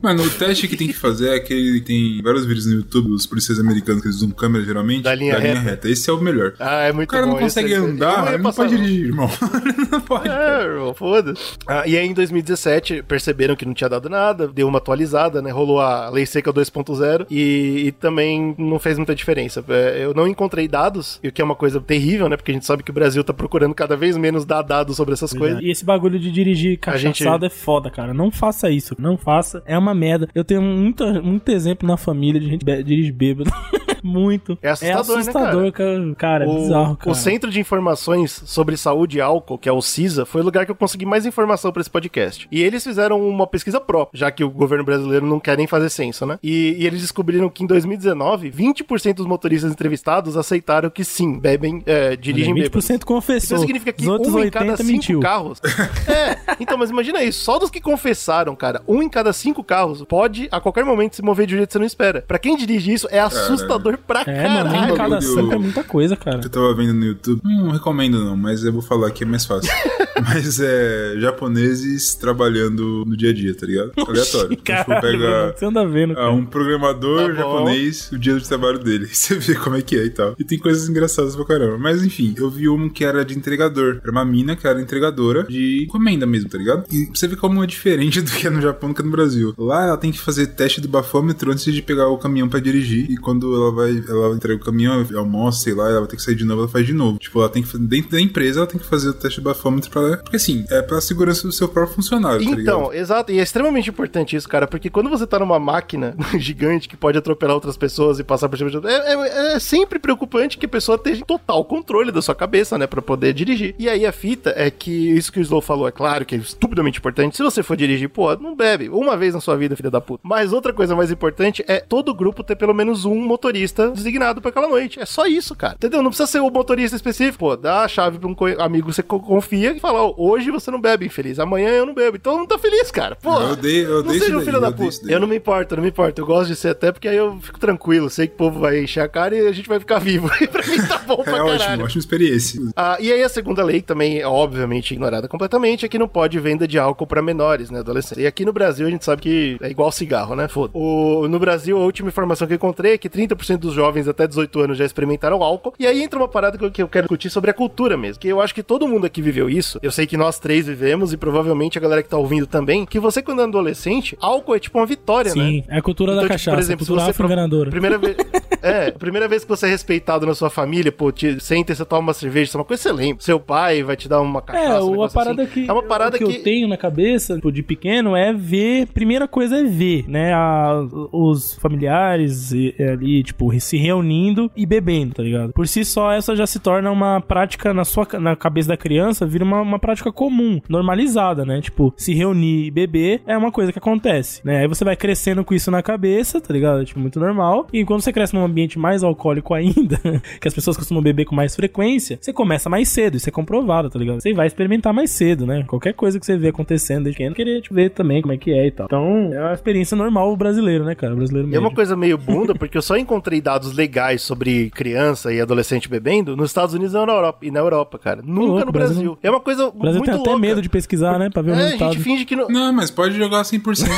Mano, 0.00 0.22
o 0.22 0.30
teste 0.30 0.68
que 0.68 0.76
tem 0.76 0.86
que 0.86 0.92
fazer 0.94 1.30
é 1.30 1.34
aquele. 1.36 1.80
Tem 1.80 2.22
vários 2.22 2.46
vídeos 2.46 2.66
no 2.66 2.74
YouTube 2.74 3.08
dos 3.08 3.26
policiais 3.26 3.58
americanos 3.58 4.00
que 4.00 4.06
eles 4.06 4.16
usam 4.18 4.30
câmera 4.30 4.64
geralmente. 4.64 5.02
Da 5.02 5.12
linha 5.14 5.36
reta. 5.36 5.88
Esse 5.90 6.08
é 6.08 6.12
o 6.12 6.20
melhor. 6.20 6.54
Ah, 6.60 6.82
é 6.84 6.92
muito 6.92 7.08
cara 7.20 7.32
não 7.32 7.38
consegue 7.38 7.74
andar, 7.74 8.34
ele 8.34 8.42
não 8.42 8.52
pode 8.52 8.76
dirigir, 8.76 9.06
irmão. 9.06 9.28
não 9.90 10.00
pode. 10.00 10.28
É, 10.28 10.62
irmão, 10.62 10.94
foda-se. 10.94 11.56
Ah, 11.66 11.86
e 11.86 11.96
aí 11.96 12.06
em 12.06 12.14
2017 12.14 13.02
perceberam 13.02 13.56
que 13.56 13.64
não 13.64 13.74
tinha 13.74 13.88
dado 13.88 14.08
nada, 14.08 14.48
deu 14.48 14.68
uma 14.68 14.78
atualizada, 14.78 15.40
né? 15.42 15.50
Rolou 15.50 15.80
a 15.80 16.08
Lei 16.10 16.26
Seca 16.26 16.52
2.0 16.52 17.26
e, 17.30 17.84
e 17.86 17.92
também 17.92 18.54
não 18.58 18.78
fez 18.78 18.96
muita 18.96 19.14
diferença. 19.14 19.64
É, 19.68 20.04
Eu 20.04 20.14
não 20.14 20.26
encontrei 20.26 20.68
dados, 20.68 21.18
e 21.22 21.28
o 21.28 21.32
que 21.32 21.40
é 21.40 21.44
uma 21.44 21.54
coisa 21.54 21.80
terrível, 21.80 22.28
né? 22.28 22.36
Porque 22.36 22.50
a 22.50 22.54
gente 22.54 22.66
sabe 22.66 22.82
que 22.82 22.90
o 22.90 22.94
Brasil 22.94 23.22
tá 23.24 23.32
procurando 23.32 23.74
cada 23.74 23.96
vez 23.96 24.16
menos 24.16 24.44
dar 24.44 24.62
dados 24.62 24.96
sobre 24.96 25.14
essas 25.14 25.32
coisas. 25.32 25.60
E 25.62 25.70
esse 25.70 25.84
bagulho 25.84 26.18
de 26.18 26.30
dirigir 26.30 26.78
A 26.86 26.96
gente- 26.96 27.26
é 27.26 27.50
foda, 27.50 27.90
cara. 27.90 28.14
Não 28.14 28.30
faça 28.30 28.70
isso. 28.70 28.94
Não 28.98 29.16
faça. 29.16 29.62
É 29.66 29.76
uma 29.78 29.94
merda. 29.94 30.28
Eu 30.34 30.44
tenho 30.44 30.62
muito, 30.62 31.04
muito 31.22 31.48
exemplo 31.50 31.86
na 31.86 31.96
família 31.96 32.40
de 32.40 32.48
gente 32.48 32.64
dirige 32.82 33.12
bêbado. 33.12 33.50
muito. 34.06 34.58
É 34.62 34.70
assustador, 34.70 35.14
né, 35.16 35.20
assustador, 35.20 35.72
cara? 35.72 36.14
Cara, 36.16 36.44
é 36.44 36.54
bizarro, 36.54 36.96
cara. 36.96 37.10
o 37.10 37.14
Centro 37.14 37.50
de 37.50 37.60
Informações 37.60 38.42
sobre 38.46 38.76
Saúde 38.76 39.18
e 39.18 39.20
Álcool, 39.20 39.58
que 39.58 39.68
é 39.68 39.72
o 39.72 39.82
CISA, 39.82 40.24
foi 40.24 40.40
o 40.40 40.44
lugar 40.44 40.64
que 40.64 40.70
eu 40.70 40.76
consegui 40.76 41.06
mais 41.06 41.26
informação 41.26 41.72
pra 41.72 41.80
esse 41.80 41.90
podcast. 41.90 42.48
E 42.50 42.62
eles 42.62 42.84
fizeram 42.84 43.20
uma 43.26 43.46
pesquisa 43.46 43.80
própria, 43.80 44.18
já 44.18 44.30
que 44.30 44.44
o 44.44 44.50
governo 44.50 44.84
brasileiro 44.84 45.26
não 45.26 45.40
quer 45.40 45.56
nem 45.56 45.66
fazer 45.66 45.90
censo, 45.90 46.26
né? 46.26 46.38
E, 46.42 46.76
e 46.78 46.86
eles 46.86 47.00
descobriram 47.00 47.48
que 47.48 47.64
em 47.64 47.66
2019, 47.66 48.50
20% 48.50 49.14
dos 49.14 49.26
motoristas 49.26 49.70
entrevistados 49.70 50.36
aceitaram 50.36 50.90
que 50.90 51.04
sim, 51.04 51.38
bebem, 51.38 51.82
é, 51.86 52.16
dirigem 52.16 52.54
bêbados. 52.54 52.84
20% 52.86 53.04
confessou. 53.04 53.56
Isso 53.56 53.66
significa 53.66 53.92
que 53.92 54.08
um 54.08 54.16
em 54.44 54.50
cada 54.50 54.72
80 54.72 54.76
cinco 54.78 54.92
mentiu. 54.92 55.20
carros. 55.20 55.60
é, 56.08 56.38
então, 56.60 56.76
mas 56.76 56.90
imagina 56.90 57.22
isso. 57.22 57.44
Só 57.44 57.58
dos 57.58 57.70
que 57.70 57.80
confessaram, 57.80 58.54
cara, 58.54 58.82
um 58.86 59.02
em 59.02 59.08
cada 59.08 59.32
cinco 59.32 59.62
carros 59.62 60.04
pode 60.04 60.48
a 60.50 60.60
qualquer 60.60 60.84
momento 60.84 61.16
se 61.16 61.22
mover 61.22 61.46
de 61.46 61.54
um 61.54 61.58
jeito 61.58 61.68
que 61.68 61.72
você 61.72 61.78
não 61.78 61.86
espera. 61.86 62.22
Pra 62.26 62.38
quem 62.38 62.56
dirige 62.56 62.92
isso, 62.92 63.08
é 63.10 63.20
assustador 63.20 63.87
empregador 63.94 63.98
pra 64.06 64.20
É, 64.22 64.42
caralho. 64.42 64.96
mano, 64.98 65.22
cinco 65.22 65.52
é 65.52 65.58
muita 65.58 65.84
coisa, 65.84 66.16
cara. 66.16 66.38
que 66.40 66.46
eu 66.46 66.50
tava 66.50 66.74
vendo 66.74 66.94
no 66.94 67.04
YouTube. 67.04 67.40
Hum, 67.44 67.64
Não 67.66 67.70
recomendo 67.72 68.24
não, 68.24 68.36
mas 68.36 68.64
eu 68.64 68.72
vou 68.72 68.82
falar 68.82 69.08
aqui, 69.08 69.24
é 69.24 69.26
mais 69.26 69.44
fácil. 69.44 69.70
mas 70.22 70.60
é 70.60 71.14
japoneses 71.18 72.14
trabalhando 72.14 73.04
no 73.06 73.16
dia 73.16 73.30
a 73.30 73.34
dia, 73.34 73.54
tá 73.54 73.66
ligado? 73.66 73.92
Aleatório. 73.96 74.52
Então, 74.52 74.76
tipo, 74.76 75.00
pega 75.00 75.54
você 75.56 75.64
anda 75.64 75.86
vendo, 75.86 76.12
ah, 76.12 76.16
cara. 76.16 76.32
um 76.32 76.44
programador 76.44 77.28
Tá 77.28 77.34
japonês, 77.34 78.10
o 78.12 78.18
dia 78.18 78.34
do 78.34 78.40
trabalho 78.40 78.78
dele. 78.78 79.08
Você 79.12 79.34
vê 79.34 79.54
como 79.54 79.76
é 79.76 79.82
que 79.82 79.96
é 79.96 80.04
e 80.04 80.10
tal. 80.10 80.34
E 80.38 80.44
tem 80.44 80.58
coisas 80.58 80.88
engraçadas 80.88 81.34
pra 81.34 81.44
caramba. 81.44 81.78
Mas 81.78 82.04
enfim, 82.04 82.34
eu 82.36 82.48
vi 82.50 82.68
um 82.68 82.88
que 82.88 83.04
era 83.04 83.24
de 83.24 83.36
entregador. 83.36 84.00
Era 84.02 84.10
uma 84.10 84.24
mina 84.24 84.56
que 84.56 84.66
era 84.66 84.80
entregadora 84.80 85.44
de 85.44 85.84
encomenda 85.84 86.26
mesmo, 86.26 86.48
tá 86.48 86.58
ligado? 86.58 86.84
E 86.92 87.06
você 87.06 87.26
vê 87.26 87.36
como 87.36 87.62
é 87.62 87.66
diferente 87.66 88.20
do 88.22 88.30
que 88.30 88.46
é 88.46 88.50
no 88.50 88.60
Japão 88.60 88.90
do 88.90 88.94
que 88.94 89.02
é 89.02 89.04
no 89.04 89.10
Brasil. 89.10 89.54
Lá 89.58 89.84
ela 89.84 89.96
tem 89.96 90.12
que 90.12 90.18
fazer 90.18 90.48
teste 90.48 90.80
do 90.80 90.88
bafômetro 90.88 91.50
antes 91.50 91.72
de 91.72 91.82
pegar 91.82 92.08
o 92.08 92.18
caminhão 92.18 92.48
pra 92.48 92.60
dirigir. 92.60 93.10
E 93.10 93.16
quando 93.16 93.54
ela 93.54 93.72
vai, 93.72 94.02
ela 94.08 94.34
entrega 94.34 94.60
o 94.60 94.64
caminhão, 94.64 95.06
almoça, 95.16 95.64
sei 95.64 95.74
lá, 95.74 95.88
ela 95.88 96.00
vai 96.00 96.08
ter 96.08 96.16
que 96.16 96.22
sair 96.22 96.34
de 96.34 96.44
novo, 96.44 96.62
ela 96.62 96.70
faz 96.70 96.86
de 96.86 96.92
novo. 96.92 97.18
Tipo, 97.18 97.40
ela 97.40 97.48
tem 97.48 97.62
que 97.62 97.68
fazer, 97.68 97.84
dentro 97.84 98.10
da 98.10 98.20
empresa, 98.20 98.60
ela 98.60 98.66
tem 98.66 98.80
que 98.80 98.86
fazer 98.86 99.08
o 99.08 99.14
teste 99.14 99.40
do 99.40 99.44
bafômetro 99.44 99.90
pra. 100.00 100.16
Porque 100.18 100.36
assim, 100.36 100.64
é 100.70 100.82
pra 100.82 101.00
segurança 101.00 101.42
do 101.46 101.52
seu 101.52 101.68
próprio 101.68 101.94
funcionário, 101.96 102.44
tá? 102.44 102.60
Então, 102.60 102.92
exato, 102.92 103.32
e 103.32 103.38
é 103.38 103.42
extremamente 103.42 103.90
importante 103.90 104.36
isso, 104.36 104.48
cara, 104.48 104.66
porque 104.66 104.90
quando 104.90 105.08
você 105.10 105.26
tá 105.26 105.38
numa 105.38 105.58
máquina 105.58 106.14
gigante 106.38 106.88
que 106.88 106.96
pode 106.96 107.18
atropelar 107.18 107.54
outras 107.54 107.76
pessoas 107.76 108.18
e 108.18 108.24
passar 108.24 108.48
por 108.48 108.56
cima 108.58 108.70
de 108.70 108.78
é, 108.86 109.12
é- 109.14 109.54
é 109.54 109.58
sempre 109.58 109.98
preocupante 109.98 110.58
que 110.58 110.66
a 110.66 110.68
pessoa 110.68 111.00
em 111.06 111.20
total 111.20 111.64
controle 111.64 112.10
da 112.12 112.20
sua 112.22 112.34
cabeça, 112.34 112.76
né, 112.76 112.86
pra 112.86 113.00
poder 113.00 113.32
dirigir. 113.32 113.74
E 113.78 113.88
aí 113.88 114.04
a 114.04 114.12
fita 114.12 114.52
é 114.56 114.70
que 114.70 114.90
isso 114.90 115.32
que 115.32 115.38
o 115.38 115.42
Slow 115.42 115.60
falou 115.60 115.88
é 115.88 115.92
claro 115.92 116.24
que 116.24 116.34
é 116.34 116.38
estupidamente 116.38 116.98
importante. 116.98 117.36
Se 117.36 117.42
você 117.42 117.62
for 117.62 117.76
dirigir, 117.76 118.08
pô, 118.08 118.34
não 118.36 118.54
bebe 118.54 118.88
uma 118.88 119.16
vez 119.16 119.34
na 119.34 119.40
sua 119.40 119.56
vida, 119.56 119.74
filha 119.76 119.90
da 119.90 120.00
puta. 120.00 120.20
Mas 120.24 120.52
outra 120.52 120.72
coisa 120.72 120.94
mais 120.94 121.10
importante 121.10 121.64
é 121.66 121.80
todo 121.80 122.14
grupo 122.14 122.42
ter 122.42 122.56
pelo 122.56 122.74
menos 122.74 123.04
um 123.04 123.14
motorista 123.16 123.90
designado 123.90 124.40
pra 124.40 124.50
aquela 124.50 124.68
noite. 124.68 125.00
É 125.00 125.06
só 125.06 125.26
isso, 125.26 125.54
cara. 125.54 125.74
Entendeu? 125.74 126.02
Não 126.02 126.10
precisa 126.10 126.26
ser 126.26 126.40
o 126.40 126.50
motorista 126.50 126.96
específico, 126.96 127.38
pô, 127.38 127.56
dá 127.56 127.82
a 127.84 127.88
chave 127.88 128.18
pra 128.18 128.28
um 128.28 128.36
amigo 128.62 128.88
que 128.88 128.94
você 128.94 129.02
co- 129.02 129.20
confia 129.20 129.72
e 129.72 129.80
fala, 129.80 129.87
ó, 129.92 130.14
hoje 130.16 130.50
você 130.50 130.70
não 130.70 130.80
bebe, 130.80 131.06
infeliz, 131.06 131.38
amanhã 131.38 131.70
eu 131.70 131.86
não 131.86 131.94
bebo. 131.94 132.16
Então 132.16 132.36
não 132.36 132.46
tá 132.46 132.58
feliz, 132.58 132.90
cara. 132.90 133.16
Pô, 133.16 133.32
Eu 133.40 133.52
odeio- 133.52 133.88
eu 133.88 134.02
não 134.04 134.12
seja 134.12 134.36
um 134.36 134.40
filho 134.40 134.52
daí, 134.52 134.60
da 134.60 134.66
eu 134.68 134.72
puta. 134.72 134.98
daí. 135.02 135.12
Eu 135.12 135.20
não 135.20 135.26
me 135.28 135.36
importo, 135.36 135.74
eu 135.74 135.76
não 135.76 135.82
me 135.82 135.88
importo. 135.90 136.20
Eu 136.20 136.26
gosto 136.26 136.48
de 136.48 136.56
ser 136.56 136.68
até 136.68 136.92
porque 136.92 137.08
aí 137.08 137.16
eu 137.16 137.38
fico 137.40 137.58
tranquilo. 137.58 138.08
Sei 138.10 138.26
que 138.26 138.34
o 138.34 138.36
povo 138.36 138.60
vai 138.60 138.78
encher 138.82 139.00
a 139.00 139.08
cara 139.08 139.36
e 139.36 139.46
a 139.46 139.52
gente 139.52 139.68
vai 139.68 139.78
ficar 139.80 139.98
vivo. 139.98 140.28
E 140.40 140.46
pra 140.46 140.64
mim 140.66 140.76
tá 140.86 140.98
bom 140.98 141.22
pra 141.22 141.32
É 141.32 141.36
caralho. 141.36 141.54
ótimo, 141.54 141.84
ótima 141.84 141.98
experiência. 142.00 142.60
Ah, 142.76 142.96
e 143.00 143.12
aí 143.12 143.22
a 143.22 143.28
segunda 143.28 143.62
lei, 143.64 143.80
que 143.80 143.86
também 143.86 144.18
é 144.20 144.26
obviamente 144.26 144.92
ignorada 144.92 145.26
completamente, 145.28 145.84
é 145.84 145.88
que 145.88 145.98
não 145.98 146.06
pode 146.08 146.38
venda 146.38 146.66
de 146.68 146.78
álcool 146.78 147.06
pra 147.06 147.20
menores, 147.22 147.70
né, 147.70 147.80
adolescentes. 147.80 148.22
E 148.22 148.26
aqui 148.26 148.44
no 148.44 148.52
Brasil 148.52 148.86
a 148.86 148.90
gente 148.90 149.04
sabe 149.04 149.22
que 149.22 149.56
é 149.60 149.68
igual 149.70 149.90
cigarro, 149.90 150.34
né, 150.36 150.46
foda. 150.48 150.70
O, 150.74 151.26
no 151.28 151.38
Brasil 151.38 151.76
a 151.76 151.80
última 151.84 152.08
informação 152.08 152.46
que 152.46 152.52
eu 152.52 152.56
encontrei 152.56 152.92
é 152.94 152.98
que 152.98 153.08
30% 153.10 153.58
dos 153.58 153.74
jovens 153.74 154.06
até 154.08 154.26
18 154.26 154.60
anos 154.60 154.78
já 154.78 154.84
experimentaram 154.84 155.42
álcool. 155.42 155.74
E 155.78 155.86
aí 155.86 156.02
entra 156.02 156.18
uma 156.18 156.28
parada 156.28 156.56
que 156.56 156.64
eu, 156.64 156.70
que 156.70 156.82
eu 156.82 156.88
quero 156.88 157.04
discutir 157.04 157.30
sobre 157.30 157.50
a 157.50 157.54
cultura 157.54 157.96
mesmo, 157.96 158.20
que 158.20 158.28
eu 158.28 158.40
acho 158.40 158.54
que 158.54 158.62
todo 158.62 158.86
mundo 158.86 159.06
aqui 159.06 159.20
viveu 159.20 159.48
isso. 159.50 159.77
Eu 159.82 159.90
sei 159.90 160.06
que 160.06 160.16
nós 160.16 160.38
três 160.38 160.66
vivemos 160.66 161.12
e 161.12 161.16
provavelmente 161.16 161.78
a 161.78 161.80
galera 161.80 162.02
que 162.02 162.08
tá 162.08 162.16
ouvindo 162.16 162.46
também, 162.46 162.84
que 162.86 162.98
você 162.98 163.22
quando 163.22 163.40
é 163.40 163.44
adolescente, 163.44 164.16
álcool 164.20 164.54
é 164.54 164.58
tipo 164.58 164.78
uma 164.78 164.86
vitória, 164.86 165.34
né? 165.34 165.42
Sim, 165.48 165.64
é 165.68 165.78
a 165.78 165.82
cultura 165.82 166.12
da 166.14 166.18
Então, 166.24 166.28
tipo, 166.28 166.34
cachaça, 166.34 166.56
por 166.56 166.62
exemplo, 166.62 166.86
cultura 166.86 167.08
afro-enganadora. 167.10 167.70
Primeira 167.70 167.98
vez. 167.98 168.16
É, 168.60 168.88
a 168.88 168.92
primeira 168.92 169.28
vez 169.28 169.44
que 169.44 169.48
você 169.48 169.66
é 169.66 169.68
respeitado 169.68 170.26
na 170.26 170.34
sua 170.34 170.50
família, 170.50 170.90
pô, 170.90 171.12
te, 171.12 171.38
senta 171.38 171.70
e 171.72 171.76
você 171.76 171.84
toma 171.84 172.00
uma 172.00 172.12
cerveja, 172.12 172.42
isso 172.48 172.56
é 172.56 172.58
uma 172.60 172.64
coisa 172.64 172.82
que 172.82 172.88
você 172.88 172.92
lembra. 172.92 173.22
Seu 173.22 173.38
pai 173.38 173.84
vai 173.84 173.94
te 173.94 174.08
dar 174.08 174.20
uma 174.20 174.42
cachaça. 174.42 174.64
É, 174.78 174.80
um 174.80 174.82
o- 174.82 174.88
a 174.88 174.90
negócio 174.90 175.14
parada 175.14 175.42
assim. 175.44 175.52
que, 175.52 175.70
É 175.70 175.72
uma 175.72 175.82
parada 175.84 176.18
que, 176.18 176.24
que. 176.24 176.36
eu 176.38 176.42
tenho 176.42 176.66
na 176.66 176.76
cabeça, 176.76 177.36
tipo, 177.36 177.52
de 177.52 177.62
pequeno, 177.62 178.16
é 178.16 178.32
ver. 178.32 178.88
Primeira 178.88 179.28
coisa 179.28 179.58
é 179.60 179.62
ver, 179.62 180.06
né? 180.08 180.34
a- 180.34 180.82
os 181.12 181.54
familiares 181.54 182.50
e- 182.52 182.74
ali, 182.80 183.22
tipo, 183.22 183.48
se 183.60 183.76
reunindo 183.76 184.50
e 184.56 184.66
bebendo, 184.66 185.14
tá 185.14 185.22
ligado? 185.22 185.52
Por 185.52 185.68
si 185.68 185.84
só, 185.84 186.10
essa 186.12 186.34
já 186.34 186.46
se 186.46 186.58
torna 186.58 186.90
uma 186.90 187.20
prática 187.20 187.72
na 187.72 187.84
sua 187.84 188.06
na 188.18 188.34
cabeça 188.34 188.70
da 188.70 188.76
criança, 188.76 189.24
vira 189.24 189.44
uma, 189.44 189.60
uma 189.68 189.78
prática 189.78 190.10
comum, 190.10 190.60
normalizada, 190.68 191.44
né? 191.44 191.60
Tipo, 191.60 191.92
se 191.96 192.14
reunir 192.14 192.66
e 192.66 192.70
beber 192.70 193.22
é 193.26 193.36
uma 193.36 193.52
coisa 193.52 193.72
que 193.72 193.78
acontece, 193.78 194.40
né? 194.44 194.60
Aí 194.60 194.68
você 194.68 194.84
vai 194.84 194.96
crescendo 194.96 195.44
com 195.44 195.54
isso 195.54 195.70
na 195.70 195.82
cabeça, 195.82 196.40
tá 196.40 196.52
ligado? 196.52 196.84
Tipo, 196.84 197.00
muito 197.00 197.20
normal. 197.20 197.66
E 197.72 197.84
quando 197.84 198.00
você 198.00 198.12
cresce 198.12 198.34
num 198.34 198.44
ambiente 198.44 198.78
mais 198.78 199.02
alcoólico 199.02 199.54
ainda, 199.54 199.98
que 200.40 200.48
as 200.48 200.54
pessoas 200.54 200.76
costumam 200.76 201.02
beber 201.02 201.24
com 201.24 201.34
mais 201.34 201.54
frequência, 201.54 202.18
você 202.20 202.32
começa 202.32 202.68
mais 202.68 202.88
cedo, 202.88 203.16
isso 203.16 203.28
é 203.28 203.32
comprovado, 203.32 203.90
tá 203.90 203.98
ligado? 203.98 204.20
Você 204.20 204.32
vai 204.32 204.46
experimentar 204.46 204.92
mais 204.92 205.10
cedo, 205.10 205.46
né? 205.46 205.64
Qualquer 205.66 205.92
coisa 205.94 206.18
que 206.18 206.26
você 206.26 206.36
vê 206.36 206.48
acontecendo 206.48 207.04
desde 207.04 207.18
pequeno, 207.18 207.34
querer 207.34 207.60
te 207.60 207.72
ver 207.72 207.90
também 207.90 208.22
como 208.22 208.32
é 208.32 208.36
que 208.36 208.52
é 208.52 208.66
e 208.66 208.70
tal. 208.70 208.86
Então, 208.86 209.30
é 209.32 209.40
uma 209.40 209.52
experiência 209.54 209.96
normal 209.96 210.36
brasileiro, 210.36 210.84
né, 210.84 210.94
cara? 210.94 211.14
Brasileiro 211.14 211.48
É 211.48 211.50
mesmo. 211.50 211.66
uma 211.66 211.74
coisa 211.74 211.96
meio 211.96 212.16
bunda, 212.16 212.54
porque 212.54 212.78
eu 212.78 212.82
só 212.82 212.96
encontrei 212.96 213.40
dados 213.40 213.74
legais 213.74 214.22
sobre 214.22 214.70
criança 214.70 215.32
e 215.32 215.40
adolescente 215.40 215.88
bebendo 215.88 216.36
nos 216.36 216.50
Estados 216.50 216.74
Unidos 216.74 216.94
e 216.94 216.96
na 216.96 217.12
Europa, 217.12 217.38
e 217.42 217.50
na 217.50 217.60
Europa 217.60 217.98
cara. 217.98 218.22
Nunca 218.24 218.64
no 218.64 218.72
Brasil 218.72 218.88
Brasil. 218.88 219.18
É 219.22 219.30
uma 219.30 219.40
coisa 219.40 219.57
O 219.66 219.72
Brasil 219.72 219.98
muito 219.98 220.10
tem 220.10 220.20
até 220.20 220.30
louca. 220.30 220.40
medo 220.40 220.62
de 220.62 220.68
pesquisar, 220.68 221.18
né? 221.18 221.28
Pra 221.30 221.42
ver 221.42 221.50
o 221.50 221.54
É, 221.54 221.58
a 221.58 221.64
resultado. 221.66 221.92
gente 221.92 222.02
finge 222.02 222.24
que 222.24 222.36
não. 222.36 222.48
Não, 222.48 222.72
mas 222.72 222.90
pode 222.90 223.16
jogar 223.16 223.42
100%. 223.44 223.88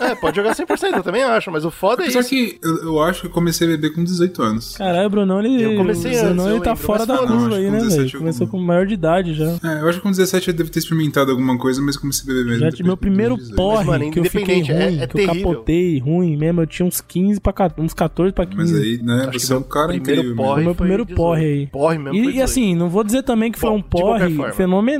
É, 0.00 0.14
pode 0.14 0.36
jogar 0.36 0.54
100%, 0.54 0.96
eu 0.96 1.02
também 1.02 1.22
acho, 1.22 1.50
mas 1.50 1.64
o 1.64 1.70
foda 1.70 2.04
é 2.04 2.10
Só 2.10 2.20
isso. 2.20 2.28
que 2.28 2.58
eu, 2.62 2.76
eu 2.84 3.02
acho 3.02 3.22
que 3.22 3.26
eu 3.26 3.30
comecei 3.30 3.66
a 3.66 3.70
beber 3.70 3.92
com 3.94 4.02
18 4.04 4.42
anos. 4.42 4.76
Caralho, 4.76 5.06
o 5.06 5.10
Brunão, 5.10 5.40
ele. 5.40 5.62
Eu 5.62 5.76
comecei 5.76 6.12
o 6.20 6.24
Brunão, 6.24 6.50
ele 6.50 6.60
tá 6.60 6.70
lembro, 6.70 6.84
fora 6.84 6.98
mas 7.06 7.08
da 7.08 7.18
curva 7.26 7.56
aí, 7.56 7.64
né, 7.64 7.70
velho? 7.78 7.84
17 7.90 8.14
eu 8.14 8.20
Começou 8.20 8.46
com 8.46 8.58
maior 8.60 8.86
de 8.86 8.94
idade 8.94 9.34
já. 9.34 9.44
É, 9.64 9.80
eu 9.82 9.88
acho 9.88 9.98
que 9.98 10.02
com 10.02 10.10
17 10.10 10.48
eu 10.48 10.54
devo 10.54 10.70
ter 10.70 10.78
experimentado 10.80 11.30
alguma 11.30 11.56
coisa, 11.58 11.80
mas 11.82 11.96
comecei 11.96 12.24
a 12.24 12.34
beber 12.36 12.58
mesmo. 12.58 12.76
Já 12.76 12.84
meu 12.84 12.96
primeiro 12.96 13.36
18. 13.36 13.56
porre 13.56 13.84
mano, 13.86 14.10
que 14.10 14.18
eu 14.20 14.24
fiquei 14.24 14.60
é- 14.60 14.86
ruim, 14.86 15.00
é 15.00 15.06
que 15.06 15.20
eu 15.20 15.26
capotei 15.26 15.98
ruim 15.98 16.36
mesmo. 16.36 16.60
Eu 16.62 16.66
tinha 16.66 16.86
uns 16.86 17.00
15 17.00 17.40
pra 17.40 17.52
14, 17.52 17.86
uns 17.86 17.94
14 17.94 18.32
pra 18.32 18.46
15. 18.46 18.56
Mas 18.72 18.74
aí, 18.82 19.00
né, 19.02 19.26
Acho 19.28 19.40
você 19.40 19.52
é 19.52 19.56
um 19.56 19.62
cara 19.62 19.94
incrível. 19.94 20.34
porre 20.36 20.62
meu 20.64 20.74
primeiro 20.74 21.04
18. 21.04 21.16
porre 21.16 21.44
aí. 21.44 21.66
Porre 21.66 21.98
mesmo 21.98 22.14
E, 22.18 22.22
18. 22.26 22.42
assim, 22.42 22.74
não 22.74 22.88
vou 22.88 23.04
dizer 23.04 23.22
também 23.22 23.50
que 23.52 23.58
foi 23.58 23.70
um 23.70 23.82
porre 23.82 24.34
forma. 24.34 24.52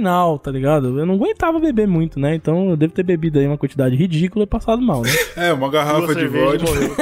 Fenomenal, 0.04 0.38
tá 0.38 0.50
ligado? 0.50 0.98
Eu 0.98 1.06
não 1.06 1.14
aguentava 1.14 1.58
beber 1.58 1.88
muito, 1.88 2.20
né? 2.20 2.34
Então 2.34 2.70
eu 2.70 2.76
devo 2.76 2.92
ter 2.92 3.02
bebido 3.02 3.38
aí 3.38 3.46
uma 3.46 3.58
quantidade 3.58 3.96
ridícula 3.96 4.44
e 4.44 4.46
passado 4.46 4.80
mal, 4.82 5.02
né? 5.02 5.10
É, 5.36 5.52
uma 5.52 5.70
garrafa 5.70 6.14
de 6.14 6.24
e 6.24 6.28
vodka. 6.28 6.64
morreu. 6.66 6.96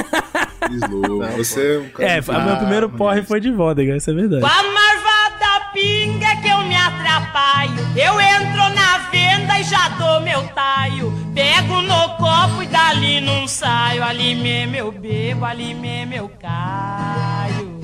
Slow. 0.73 1.23
Você 1.37 1.75
é 1.75 1.79
um 1.81 1.89
cara. 1.91 2.09
é, 2.09 2.21
o 2.21 2.45
meu 2.47 2.57
primeiro 2.57 2.89
porre 2.91 3.23
foi 3.23 3.41
de 3.41 3.51
vodka, 3.51 3.97
isso 3.97 4.11
é 4.11 4.15
verdade. 4.15 4.41
Com 4.41 4.47
a 4.47 4.63
marvada 4.63 5.67
pinga 5.75 6.37
que 6.41 6.49
eu 6.49 6.59
me 6.63 6.77
atrapalho. 6.77 7.75
Eu 7.97 8.21
entro 8.21 8.75
na 8.75 8.99
venda 9.11 9.59
e 9.61 9.65
já 9.65 9.89
dou 9.99 10.21
meu 10.21 10.43
taio. 10.55 11.13
Pego 11.35 11.83
no 11.83 12.17
copo 12.17 12.63
e 12.63 12.67
dali 12.67 13.21
não 13.21 13.47
saio. 13.47 14.03
Ali 14.03 14.35
mesmo 14.35 14.77
eu 14.77 14.93
bebo, 14.93 15.45
ali 15.45 15.75
mesmo 15.75 16.15
eu 16.15 16.31
caio. 16.41 17.81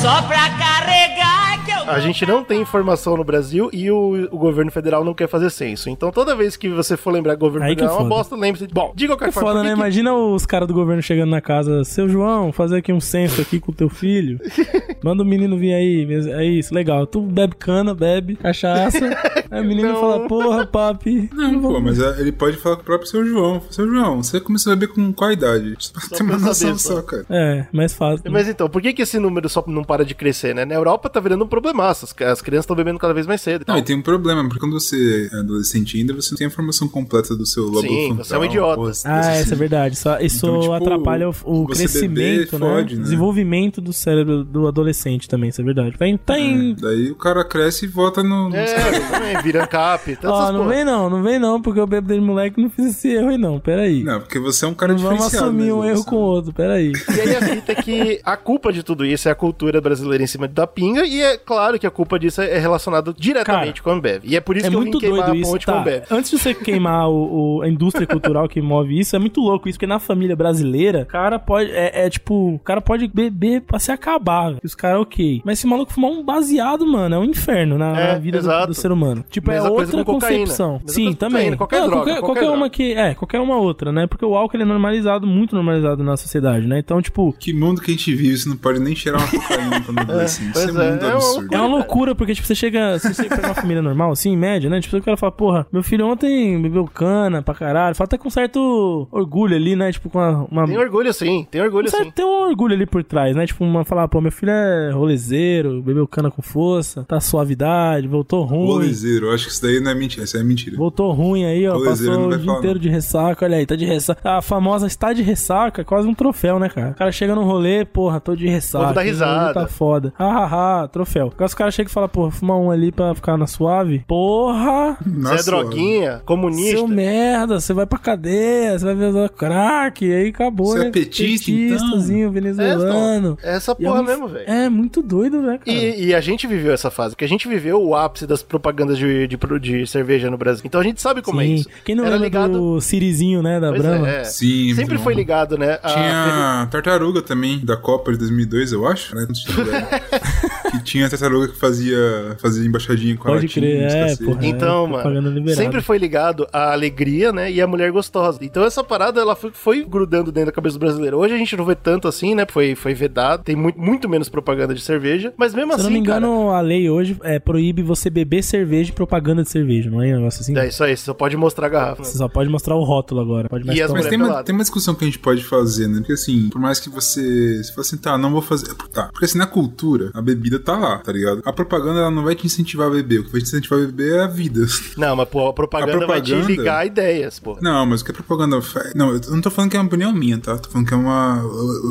Só 0.00 0.22
pra 0.22 0.50
carregar 0.58 1.64
A 1.86 1.98
gente 2.00 2.24
não 2.26 2.42
tem 2.44 2.60
informação 2.60 3.16
no 3.16 3.24
Brasil 3.24 3.68
e 3.72 3.90
o, 3.90 4.28
o 4.30 4.38
governo 4.38 4.70
federal 4.70 5.04
não 5.04 5.14
quer 5.14 5.28
fazer 5.28 5.50
censo. 5.50 5.88
Então 5.90 6.10
toda 6.10 6.34
vez 6.36 6.56
que 6.56 6.68
você 6.68 6.96
for 6.96 7.10
lembrar 7.12 7.32
que 7.36 7.42
o 7.42 7.46
governo 7.46 7.66
Aí 7.66 7.74
que 7.74 7.80
federal 7.82 7.98
é 7.98 8.02
uma 8.02 8.08
bosta, 8.08 8.36
lembre-se. 8.36 8.66
Bom, 8.72 8.92
diga 8.94 9.12
qualquer 9.14 9.28
É 9.28 9.32
forma. 9.32 9.48
foda, 9.50 9.62
né? 9.62 9.68
que 9.70 9.74
que- 9.74 9.80
Imagina 9.80 10.14
os 10.14 10.44
caras 10.46 10.68
do 10.68 10.74
governo 10.74 11.02
chegando 11.02 11.30
na 11.30 11.40
casa. 11.40 11.84
Seu 11.84 12.08
João, 12.08 12.52
fazer 12.52 12.78
aqui 12.78 12.92
um 12.92 13.00
censo 13.00 13.40
aqui 13.40 13.58
com 13.60 13.72
o 13.72 13.74
teu 13.74 13.88
filho. 13.88 14.38
Manda 15.02 15.22
o 15.22 15.26
menino 15.26 15.56
vir 15.58 15.72
aí. 15.74 16.06
É 16.32 16.44
isso, 16.44 16.74
legal. 16.74 17.06
Tu 17.06 17.20
bebe 17.20 17.54
cana, 17.56 17.94
bebe 17.94 18.36
cachaça. 18.36 18.98
aí 19.50 19.60
o 19.60 19.64
menino 19.64 19.92
Não. 19.92 20.00
fala, 20.00 20.26
porra, 20.28 20.66
papi. 20.66 21.28
Não, 21.32 21.60
pô, 21.60 21.80
mas 21.80 21.98
é, 22.00 22.20
ele 22.20 22.32
pode 22.32 22.56
falar 22.58 22.76
com 22.76 22.82
o 22.82 22.84
próprio 22.84 23.08
seu 23.08 23.24
João. 23.24 23.62
Seu 23.70 23.88
João, 23.88 24.22
você 24.22 24.40
começou 24.40 24.72
a 24.72 24.76
beber 24.76 24.92
com 24.94 25.12
qual 25.12 25.32
idade? 25.32 25.74
Só 25.80 26.16
ter 26.16 26.22
uma 26.22 26.34
noção 26.38 26.54
saber, 26.76 26.78
só. 26.78 26.94
só, 26.96 27.02
cara. 27.02 27.26
É, 27.30 27.66
mais 27.72 27.94
fácil. 27.94 28.30
Mas 28.30 28.48
então, 28.48 28.68
por 28.68 28.80
que, 28.82 28.92
que 28.92 29.02
esse 29.02 29.18
número 29.18 29.48
só 29.48 29.64
não 29.66 29.82
para 29.84 30.04
de 30.04 30.14
crescer, 30.14 30.54
né? 30.54 30.64
Na 30.64 30.74
Europa 30.74 31.08
tá 31.08 31.20
virando 31.20 31.44
um 31.44 31.48
problemaço. 31.72 32.04
As, 32.04 32.14
as 32.28 32.42
crianças 32.42 32.64
estão 32.64 32.76
bebendo 32.76 32.98
cada 32.98 33.14
vez 33.14 33.26
mais 33.26 33.40
cedo. 33.40 33.64
e 33.66 33.70
Não, 33.70 33.78
e 33.78 33.82
tem 33.82 33.96
um 33.96 34.02
problema, 34.02 34.42
porque 34.44 34.58
quando 34.58 34.72
você 34.78 35.28
é 35.32 35.36
adolescente 35.38 35.96
ainda, 35.98 36.14
você 36.14 36.32
não 36.32 36.38
tem 36.38 36.46
a 36.46 36.50
informação 36.50 36.88
completa 36.88 37.34
do 37.36 37.46
seu 37.46 37.64
lobo 37.64 37.80
Sim, 37.80 38.06
frontal. 38.08 38.24
você 38.24 38.34
é 38.34 38.38
um 38.38 38.44
idiota. 38.44 38.82
Ah, 39.04 39.20
assim. 39.20 39.30
essa 39.40 39.54
é 39.54 39.56
verdade. 39.56 39.94
Isso, 39.94 40.08
isso 40.20 40.46
Então, 40.46 40.60
tipo, 40.60 40.72
atrapalha 40.72 41.28
o, 41.28 41.34
o 41.44 41.66
crescimento, 41.66 42.14
beber 42.14 42.38
né? 42.52 42.58
fode, 42.58 42.96
né? 42.96 43.02
Desenvolvimento 43.02 43.80
do 43.80 43.92
cérebro 43.92 44.44
do 44.44 44.66
adolescente 44.66 45.28
também, 45.28 45.50
isso 45.50 45.60
é 45.60 45.64
verdade. 45.64 45.96
Tá 45.96 46.06
em. 46.06 46.16
Tá 46.16 46.38
em... 46.38 46.74
Daí 46.74 47.10
o 47.10 47.14
cara 47.14 47.44
cresce 47.44 47.84
e 47.84 47.88
vota 47.88 48.22
no. 48.22 48.48
no- 48.50 48.56
É, 48.56 49.00
também, 49.00 49.42
vira 49.42 49.66
cap. 49.66 50.18
Ó, 50.24 50.52
não 50.52 50.60
porra. 50.64 50.74
vem 50.74 50.84
não, 50.84 51.10
não 51.10 51.22
vem 51.22 51.38
não, 51.38 51.60
porque 51.60 51.80
eu 51.80 51.86
bebo 51.86 52.08
desde 52.08 52.24
moleque 52.24 52.60
e 52.60 52.62
não 52.62 52.70
fiz 52.70 52.86
esse 52.86 53.08
erro 53.08 53.28
aí 53.28 53.38
não. 53.38 53.58
Pera 53.60 53.82
aí. 53.82 54.02
Não, 54.02 54.20
porque 54.20 54.38
você 54.38 54.64
é 54.64 54.68
um 54.68 54.74
cara 54.74 54.92
Não 54.92 54.98
vamos 55.00 55.26
assumir 55.34 55.66
né, 55.66 55.72
um 55.72 55.84
erro 55.84 56.04
com 56.04 56.16
o 56.16 56.20
outro, 56.20 56.52
pera 56.52 56.74
aí. 56.74 56.92
E 57.16 57.20
aí 57.20 57.36
a 57.36 57.42
fita 57.42 57.72
é 57.72 57.74
que 57.74 58.20
a 58.24 58.36
culpa 58.36 58.72
de 58.72 58.82
tudo 58.82 59.04
isso 59.04 59.28
é 59.28 59.32
a 59.32 59.34
cultura 59.34 59.80
brasileira 59.80 60.22
em 60.24 60.26
cima 60.26 60.46
da 60.48 60.66
pinga. 60.66 61.04
E 61.06 61.20
é 61.20 61.36
claro 61.50 61.60
claro 61.70 61.78
que 61.78 61.86
a 61.86 61.90
culpa 61.90 62.18
disso 62.18 62.40
é 62.40 62.58
relacionada 62.58 63.12
diretamente 63.16 63.82
com 63.82 63.90
a 63.90 63.92
Ambev. 63.94 64.22
E 64.24 64.34
é 64.34 64.40
por 64.40 64.56
isso 64.56 64.66
É 64.66 64.70
que 64.70 64.74
eu 64.76 64.80
muito 64.80 64.98
vim 64.98 65.06
queimar 65.06 65.26
doido 65.26 65.36
a 65.36 65.40
isso, 65.40 65.50
ponte 65.52 65.66
com 65.66 65.72
a 65.72 65.74
tá? 65.74 65.80
Ambev. 65.80 66.02
Antes 66.10 66.30
de 66.30 66.38
você 66.38 66.54
queimar 66.54 67.08
o, 67.08 67.58
o- 67.58 67.62
a 67.62 67.68
indústria 67.68 68.06
cultural 68.06 68.48
que 68.48 68.60
move 68.62 68.98
isso, 68.98 69.14
é 69.14 69.18
muito 69.18 69.40
louco 69.40 69.68
isso, 69.68 69.76
porque 69.78 69.86
na 69.86 69.98
família 69.98 70.34
brasileira, 70.34 71.02
o 71.02 71.06
cara 71.06 71.38
pode, 71.38 71.70
é, 71.70 72.06
é 72.06 72.10
tipo, 72.10 72.54
o 72.54 72.58
cara 72.60 72.80
pode 72.80 73.06
beber 73.08 73.60
pra 73.62 73.78
se 73.78 73.92
acabar, 73.92 74.56
os 74.64 74.74
caras, 74.74 75.02
ok. 75.02 75.42
Mas 75.44 75.58
se 75.58 75.66
o 75.66 75.68
maluco 75.68 75.92
fumar 75.92 76.10
um 76.10 76.24
baseado, 76.24 76.86
mano, 76.86 77.14
é 77.14 77.18
um 77.18 77.24
inferno 77.24 77.76
na, 77.76 77.98
É, 78.00 78.12
na 78.14 78.18
vida 78.18 78.40
do, 78.40 78.66
do 78.68 78.74
ser 78.74 78.90
humano. 78.90 79.24
Tipo, 79.28 79.50
Mesma 79.50 79.68
é 79.68 79.70
coisa 79.70 79.96
outra 79.96 80.12
concepção. 80.12 80.72
Mesma 80.74 80.88
Sim, 80.88 81.12
também. 81.12 81.32
cocaína, 81.52 81.56
qualquer 81.56 81.80
Não, 81.80 81.86
droga, 81.88 82.04
qualquer, 82.04 82.20
qualquer 82.20 82.26
qualquer 82.40 82.48
uma 82.50 82.56
droga. 82.56 82.70
que, 82.70 82.92
é, 82.94 83.14
qualquer 83.14 83.40
uma 83.40 83.56
outra, 83.56 83.92
né? 83.92 84.06
Porque 84.06 84.24
o 84.24 84.34
álcool 84.36 84.56
ele 84.56 84.62
é 84.62 84.66
normalizado, 84.66 85.26
muito 85.26 85.54
normalizado 85.54 86.02
na 86.02 86.16
sociedade, 86.16 86.66
né? 86.66 86.78
Então, 86.78 87.02
tipo, 87.02 87.34
Que 87.38 87.52
mundo 87.52 87.80
que 87.80 87.90
a 87.90 87.94
gente 87.94 88.14
vive, 88.14 88.36
você 88.38 88.48
não 88.48 88.56
pode 88.56 88.78
nem 88.80 88.94
cheirar 88.94 89.20
uma 89.20 89.30
cocaína 89.30 89.80
quando 89.82 89.96
beber 90.06 90.22
assim. 90.24 90.48
Isso 90.50 90.58
é 90.58 90.62
é, 90.86 90.90
muito 90.90 91.04
é 91.04 91.08
uma 91.14 91.20
absurdo. 91.40 91.54
É 91.54 91.58
uma 91.58 91.76
loucura, 91.76 92.14
porque, 92.14 92.34
tipo, 92.34 92.46
você 92.46 92.54
chega. 92.54 92.98
Se 92.98 93.12
você 93.14 93.28
pega 93.28 93.48
uma 93.48 93.54
família 93.54 93.82
normal, 93.82 94.12
assim, 94.12 94.30
em 94.30 94.36
média, 94.36 94.68
né? 94.70 94.80
Tipo, 94.80 94.96
o 94.96 95.02
cara 95.02 95.16
fala, 95.16 95.32
porra, 95.32 95.66
meu 95.72 95.82
filho 95.82 96.06
ontem 96.06 96.60
bebeu 96.60 96.86
cana 96.86 97.42
pra 97.42 97.54
caralho. 97.54 97.94
Fala 97.94 98.06
até 98.06 98.18
com 98.18 98.30
certo 98.30 99.08
orgulho 99.10 99.56
ali, 99.56 99.76
né? 99.76 99.92
Tipo, 99.92 100.08
com 100.10 100.18
uma. 100.18 100.46
uma 100.50 100.66
Tem 100.66 100.78
orgulho 100.78 101.12
sim, 101.12 101.46
tem 101.50 101.60
orgulho 101.60 101.90
Certo, 101.90 102.04
sim. 102.04 102.10
tem 102.10 102.24
um 102.24 102.48
orgulho 102.48 102.74
ali 102.74 102.86
por 102.86 103.02
trás, 103.04 103.34
né? 103.36 103.46
Tipo, 103.46 103.64
uma 103.64 103.84
falar, 103.84 104.08
pô, 104.08 104.20
meu 104.20 104.32
filho 104.32 104.50
é 104.52 104.90
rolezeiro, 104.92 105.82
bebeu 105.82 106.06
cana 106.06 106.30
com 106.30 106.42
força, 106.42 107.04
tá 107.04 107.20
suavidade, 107.20 108.06
voltou 108.06 108.42
ruim. 108.44 108.66
Rolezeiro, 108.66 109.30
acho 109.32 109.46
que 109.46 109.52
isso 109.52 109.62
daí 109.62 109.80
não 109.80 109.90
é 109.90 109.94
mentira, 109.94 110.24
isso 110.24 110.36
aí 110.36 110.42
é 110.42 110.46
mentira. 110.46 110.76
Voltou 110.76 111.10
ruim 111.12 111.44
aí, 111.44 111.66
ó. 111.68 111.72
Rolezeiro 111.74 112.12
Passou 112.14 112.26
o 112.26 112.30
dia 112.36 112.44
falar, 112.46 112.58
inteiro 112.58 112.74
não. 112.74 112.80
de 112.82 112.88
ressaca. 112.88 113.44
Olha 113.44 113.56
aí, 113.56 113.66
tá 113.66 113.76
de 113.76 113.84
ressaca. 113.84 114.20
A 114.30 114.42
famosa 114.42 114.86
está 114.86 115.12
de 115.12 115.22
ressaca, 115.22 115.82
é 115.82 115.84
quase 115.84 116.06
um 116.08 116.14
troféu, 116.14 116.58
né, 116.58 116.68
cara? 116.68 116.90
O 116.90 116.94
cara 116.94 117.12
chega 117.12 117.34
num 117.34 117.44
rolê, 117.44 117.84
porra, 117.84 118.20
tô 118.20 118.34
de 118.36 118.46
ressaca. 118.48 118.86
Rolê 118.88 119.02
risada. 119.04 119.54
Tá 119.54 119.66
foda. 119.66 120.12
Hahaha, 120.18 120.88
troféu. 120.88 121.29
Agora 121.34 121.46
os 121.46 121.54
caras 121.54 121.74
chegam 121.74 121.90
e 121.90 121.92
falam, 121.92 122.08
porra, 122.08 122.30
fuma 122.30 122.56
um 122.56 122.70
ali 122.70 122.90
pra 122.92 123.14
ficar 123.14 123.36
na 123.36 123.46
suave. 123.46 124.04
Porra! 124.06 124.96
Você 125.04 125.34
é 125.34 125.42
droguinha, 125.42 126.22
comunista. 126.24 126.76
Seu 126.78 126.88
merda, 126.88 127.60
você 127.60 127.72
vai 127.72 127.86
pra 127.86 127.98
cadeia, 127.98 128.78
você 128.78 128.84
vai 128.84 128.94
ver 128.94 129.28
crack, 129.30 130.04
e 130.04 130.12
aí 130.12 130.28
acabou, 130.28 130.66
Você 130.66 130.78
né? 130.80 130.86
é 130.88 130.90
petista, 130.90 131.50
então? 131.50 131.76
Petistazinho 131.78 132.30
venezuelano. 132.30 133.38
É, 133.42 133.56
essa 133.56 133.76
E 133.78 133.84
é 133.84 133.88
porra 133.88 134.00
um- 134.00 134.04
mesmo, 134.04 134.28
velho. 134.28 134.44
É 134.50 134.68
muito 134.68 135.02
doido, 135.02 135.40
né, 135.40 135.58
cara? 135.58 135.76
E, 135.76 136.06
e 136.06 136.14
a 136.14 136.20
gente 136.20 136.46
viveu 136.46 136.72
essa 136.72 136.90
fase, 136.90 137.14
porque 137.14 137.24
a 137.24 137.28
gente 137.28 137.48
viveu 137.48 137.82
o 137.82 137.94
ápice 137.94 138.26
das 138.26 138.42
propagandas 138.42 138.98
de, 138.98 139.26
de, 139.26 139.36
de 139.60 139.86
cerveja 139.86 140.30
no 140.30 140.36
Brasil. 140.38 140.62
Então 140.64 140.80
a 140.80 140.84
gente 140.84 141.00
sabe 141.00 141.22
como 141.22 141.40
é 141.40 141.44
Sim. 141.46 141.54
isso. 141.54 141.68
Quem 141.84 141.94
não 141.94 142.04
Era 142.04 142.16
ligado. 142.16 142.52
do 142.52 142.80
Sirizinho, 142.80 143.42
né, 143.42 143.58
da 143.60 143.70
Pois 143.70 143.82
Brahma? 143.82 144.08
é, 144.08 144.20
é. 144.20 144.24
Sim, 144.24 144.74
Sempre 144.74 144.98
foi 144.98 145.14
ligado, 145.14 145.56
né? 145.58 145.78
a- 145.82 145.88
Tinha 145.88 146.68
tartaruga 146.70 147.22
também, 147.22 147.58
da 147.64 147.76
Copa 147.76 148.12
de 148.12 148.18
2002, 148.18 148.72
eu 148.72 148.86
acho. 148.86 149.14
Né? 149.14 149.26
Se 150.70 150.78
que 150.78 150.84
tinha 150.84 151.08
tartaruga 151.08 151.48
que 151.48 151.56
fazia, 151.58 152.36
fazia 152.40 152.66
embaixadinha 152.66 153.16
com 153.16 153.28
a 153.28 153.32
Pode 153.32 153.46
latinha, 153.46 153.88
crer, 153.88 154.10
é, 154.10 154.16
porra. 154.16 154.46
Então, 154.46 154.84
É, 155.00 155.20
mano, 155.20 155.54
sempre 155.54 155.80
foi 155.80 155.98
ligado 155.98 156.46
à 156.52 156.72
alegria, 156.72 157.32
né? 157.32 157.50
E 157.50 157.60
à 157.60 157.66
mulher 157.66 157.90
gostosa. 157.90 158.38
Então 158.42 158.64
essa 158.64 158.82
parada, 158.84 159.20
ela 159.20 159.34
foi, 159.34 159.50
foi 159.52 159.84
grudando 159.84 160.30
dentro 160.30 160.46
da 160.46 160.52
cabeça 160.52 160.76
do 160.76 160.80
brasileiro. 160.80 161.18
Hoje 161.18 161.34
a 161.34 161.38
gente 161.38 161.56
não 161.56 161.64
vê 161.64 161.74
tanto 161.74 162.06
assim, 162.08 162.34
né? 162.34 162.46
Foi, 162.48 162.74
foi 162.74 162.94
vedado. 162.94 163.42
Tem 163.42 163.56
muito, 163.56 163.80
muito 163.80 164.08
menos 164.08 164.28
propaganda 164.28 164.74
de 164.74 164.80
cerveja. 164.80 165.32
Mas 165.36 165.54
mesmo 165.54 165.72
Se 165.72 165.80
assim, 165.80 165.82
eu 165.82 165.90
não 165.90 165.92
me 165.92 165.98
engano, 165.98 166.46
cara, 166.46 166.58
a 166.58 166.60
lei 166.60 166.88
hoje 166.88 167.16
é, 167.22 167.38
proíbe 167.38 167.82
você 167.82 168.08
beber 168.10 168.42
cerveja 168.42 168.90
e 168.90 168.94
propaganda 168.94 169.42
de 169.42 169.50
cerveja, 169.50 169.90
não 169.90 170.02
é 170.02 170.12
um 170.12 170.18
negócio 170.18 170.40
assim? 170.40 170.56
É 170.56 170.68
isso 170.68 170.84
aí, 170.84 170.96
você 170.96 171.04
só 171.04 171.14
pode 171.14 171.36
mostrar 171.36 171.66
a 171.66 171.70
garrafa. 171.70 172.02
né? 172.02 172.08
Você 172.08 172.18
só 172.18 172.28
pode 172.28 172.48
mostrar 172.48 172.76
o 172.76 172.84
rótulo 172.84 173.20
agora. 173.20 173.48
Pode 173.48 173.64
E 173.64 173.66
mostrar 173.66 173.84
as 173.86 173.92
Mas 173.92 174.06
tem 174.06 174.18
uma, 174.20 174.42
tem 174.44 174.54
uma 174.54 174.62
discussão 174.62 174.94
que 174.94 175.04
a 175.04 175.06
gente 175.06 175.18
pode 175.18 175.42
fazer, 175.42 175.88
né? 175.88 175.98
Porque 175.98 176.12
assim, 176.12 176.48
por 176.50 176.60
mais 176.60 176.78
que 176.78 176.88
você. 176.88 177.62
Você 177.62 177.70
fala 177.72 177.80
assim, 177.80 177.96
tá, 177.96 178.18
não 178.18 178.30
vou 178.30 178.42
fazer. 178.42 178.74
Tá. 178.92 179.08
Porque 179.12 179.24
assim, 179.24 179.38
na 179.38 179.46
cultura, 179.46 180.10
a 180.14 180.22
bebida 180.22 180.59
tá 180.60 180.76
lá, 180.78 180.98
tá 180.98 181.12
ligado? 181.12 181.42
A 181.44 181.52
propaganda 181.52 182.00
ela 182.00 182.10
não 182.10 182.22
vai 182.24 182.34
te 182.34 182.46
incentivar 182.46 182.88
a 182.88 182.90
beber. 182.90 183.20
O 183.20 183.24
que 183.24 183.32
vai 183.32 183.40
te 183.40 183.46
incentivar 183.46 183.78
a 183.80 183.86
beber 183.86 184.12
é 184.14 184.20
a 184.20 184.26
vida. 184.26 184.66
Não, 184.96 185.16
mas 185.16 185.28
pô, 185.28 185.48
a 185.48 185.52
propaganda, 185.52 186.04
A 186.04 186.06
vai 186.06 186.20
te 186.20 186.30
propaganda- 186.30 186.48
ligar 186.60 186.86
ideias, 186.86 187.38
pô. 187.38 187.58
Não, 187.60 187.86
mas 187.86 188.00
o 188.00 188.04
que 188.04 188.10
a 188.10 188.14
propaganda 188.14 188.60
faz. 188.62 188.94
Não, 188.94 189.12
eu 189.14 189.20
não 189.30 189.40
tô 189.40 189.50
falando 189.50 189.70
que 189.70 189.76
é 189.76 189.80
uma 189.80 189.86
opinião 189.86 190.12
minha, 190.12 190.38
tá? 190.38 190.56
Tô 190.58 190.68
falando 190.70 190.86
que 190.88 190.94
é 190.94 190.96
uma. 190.96 191.42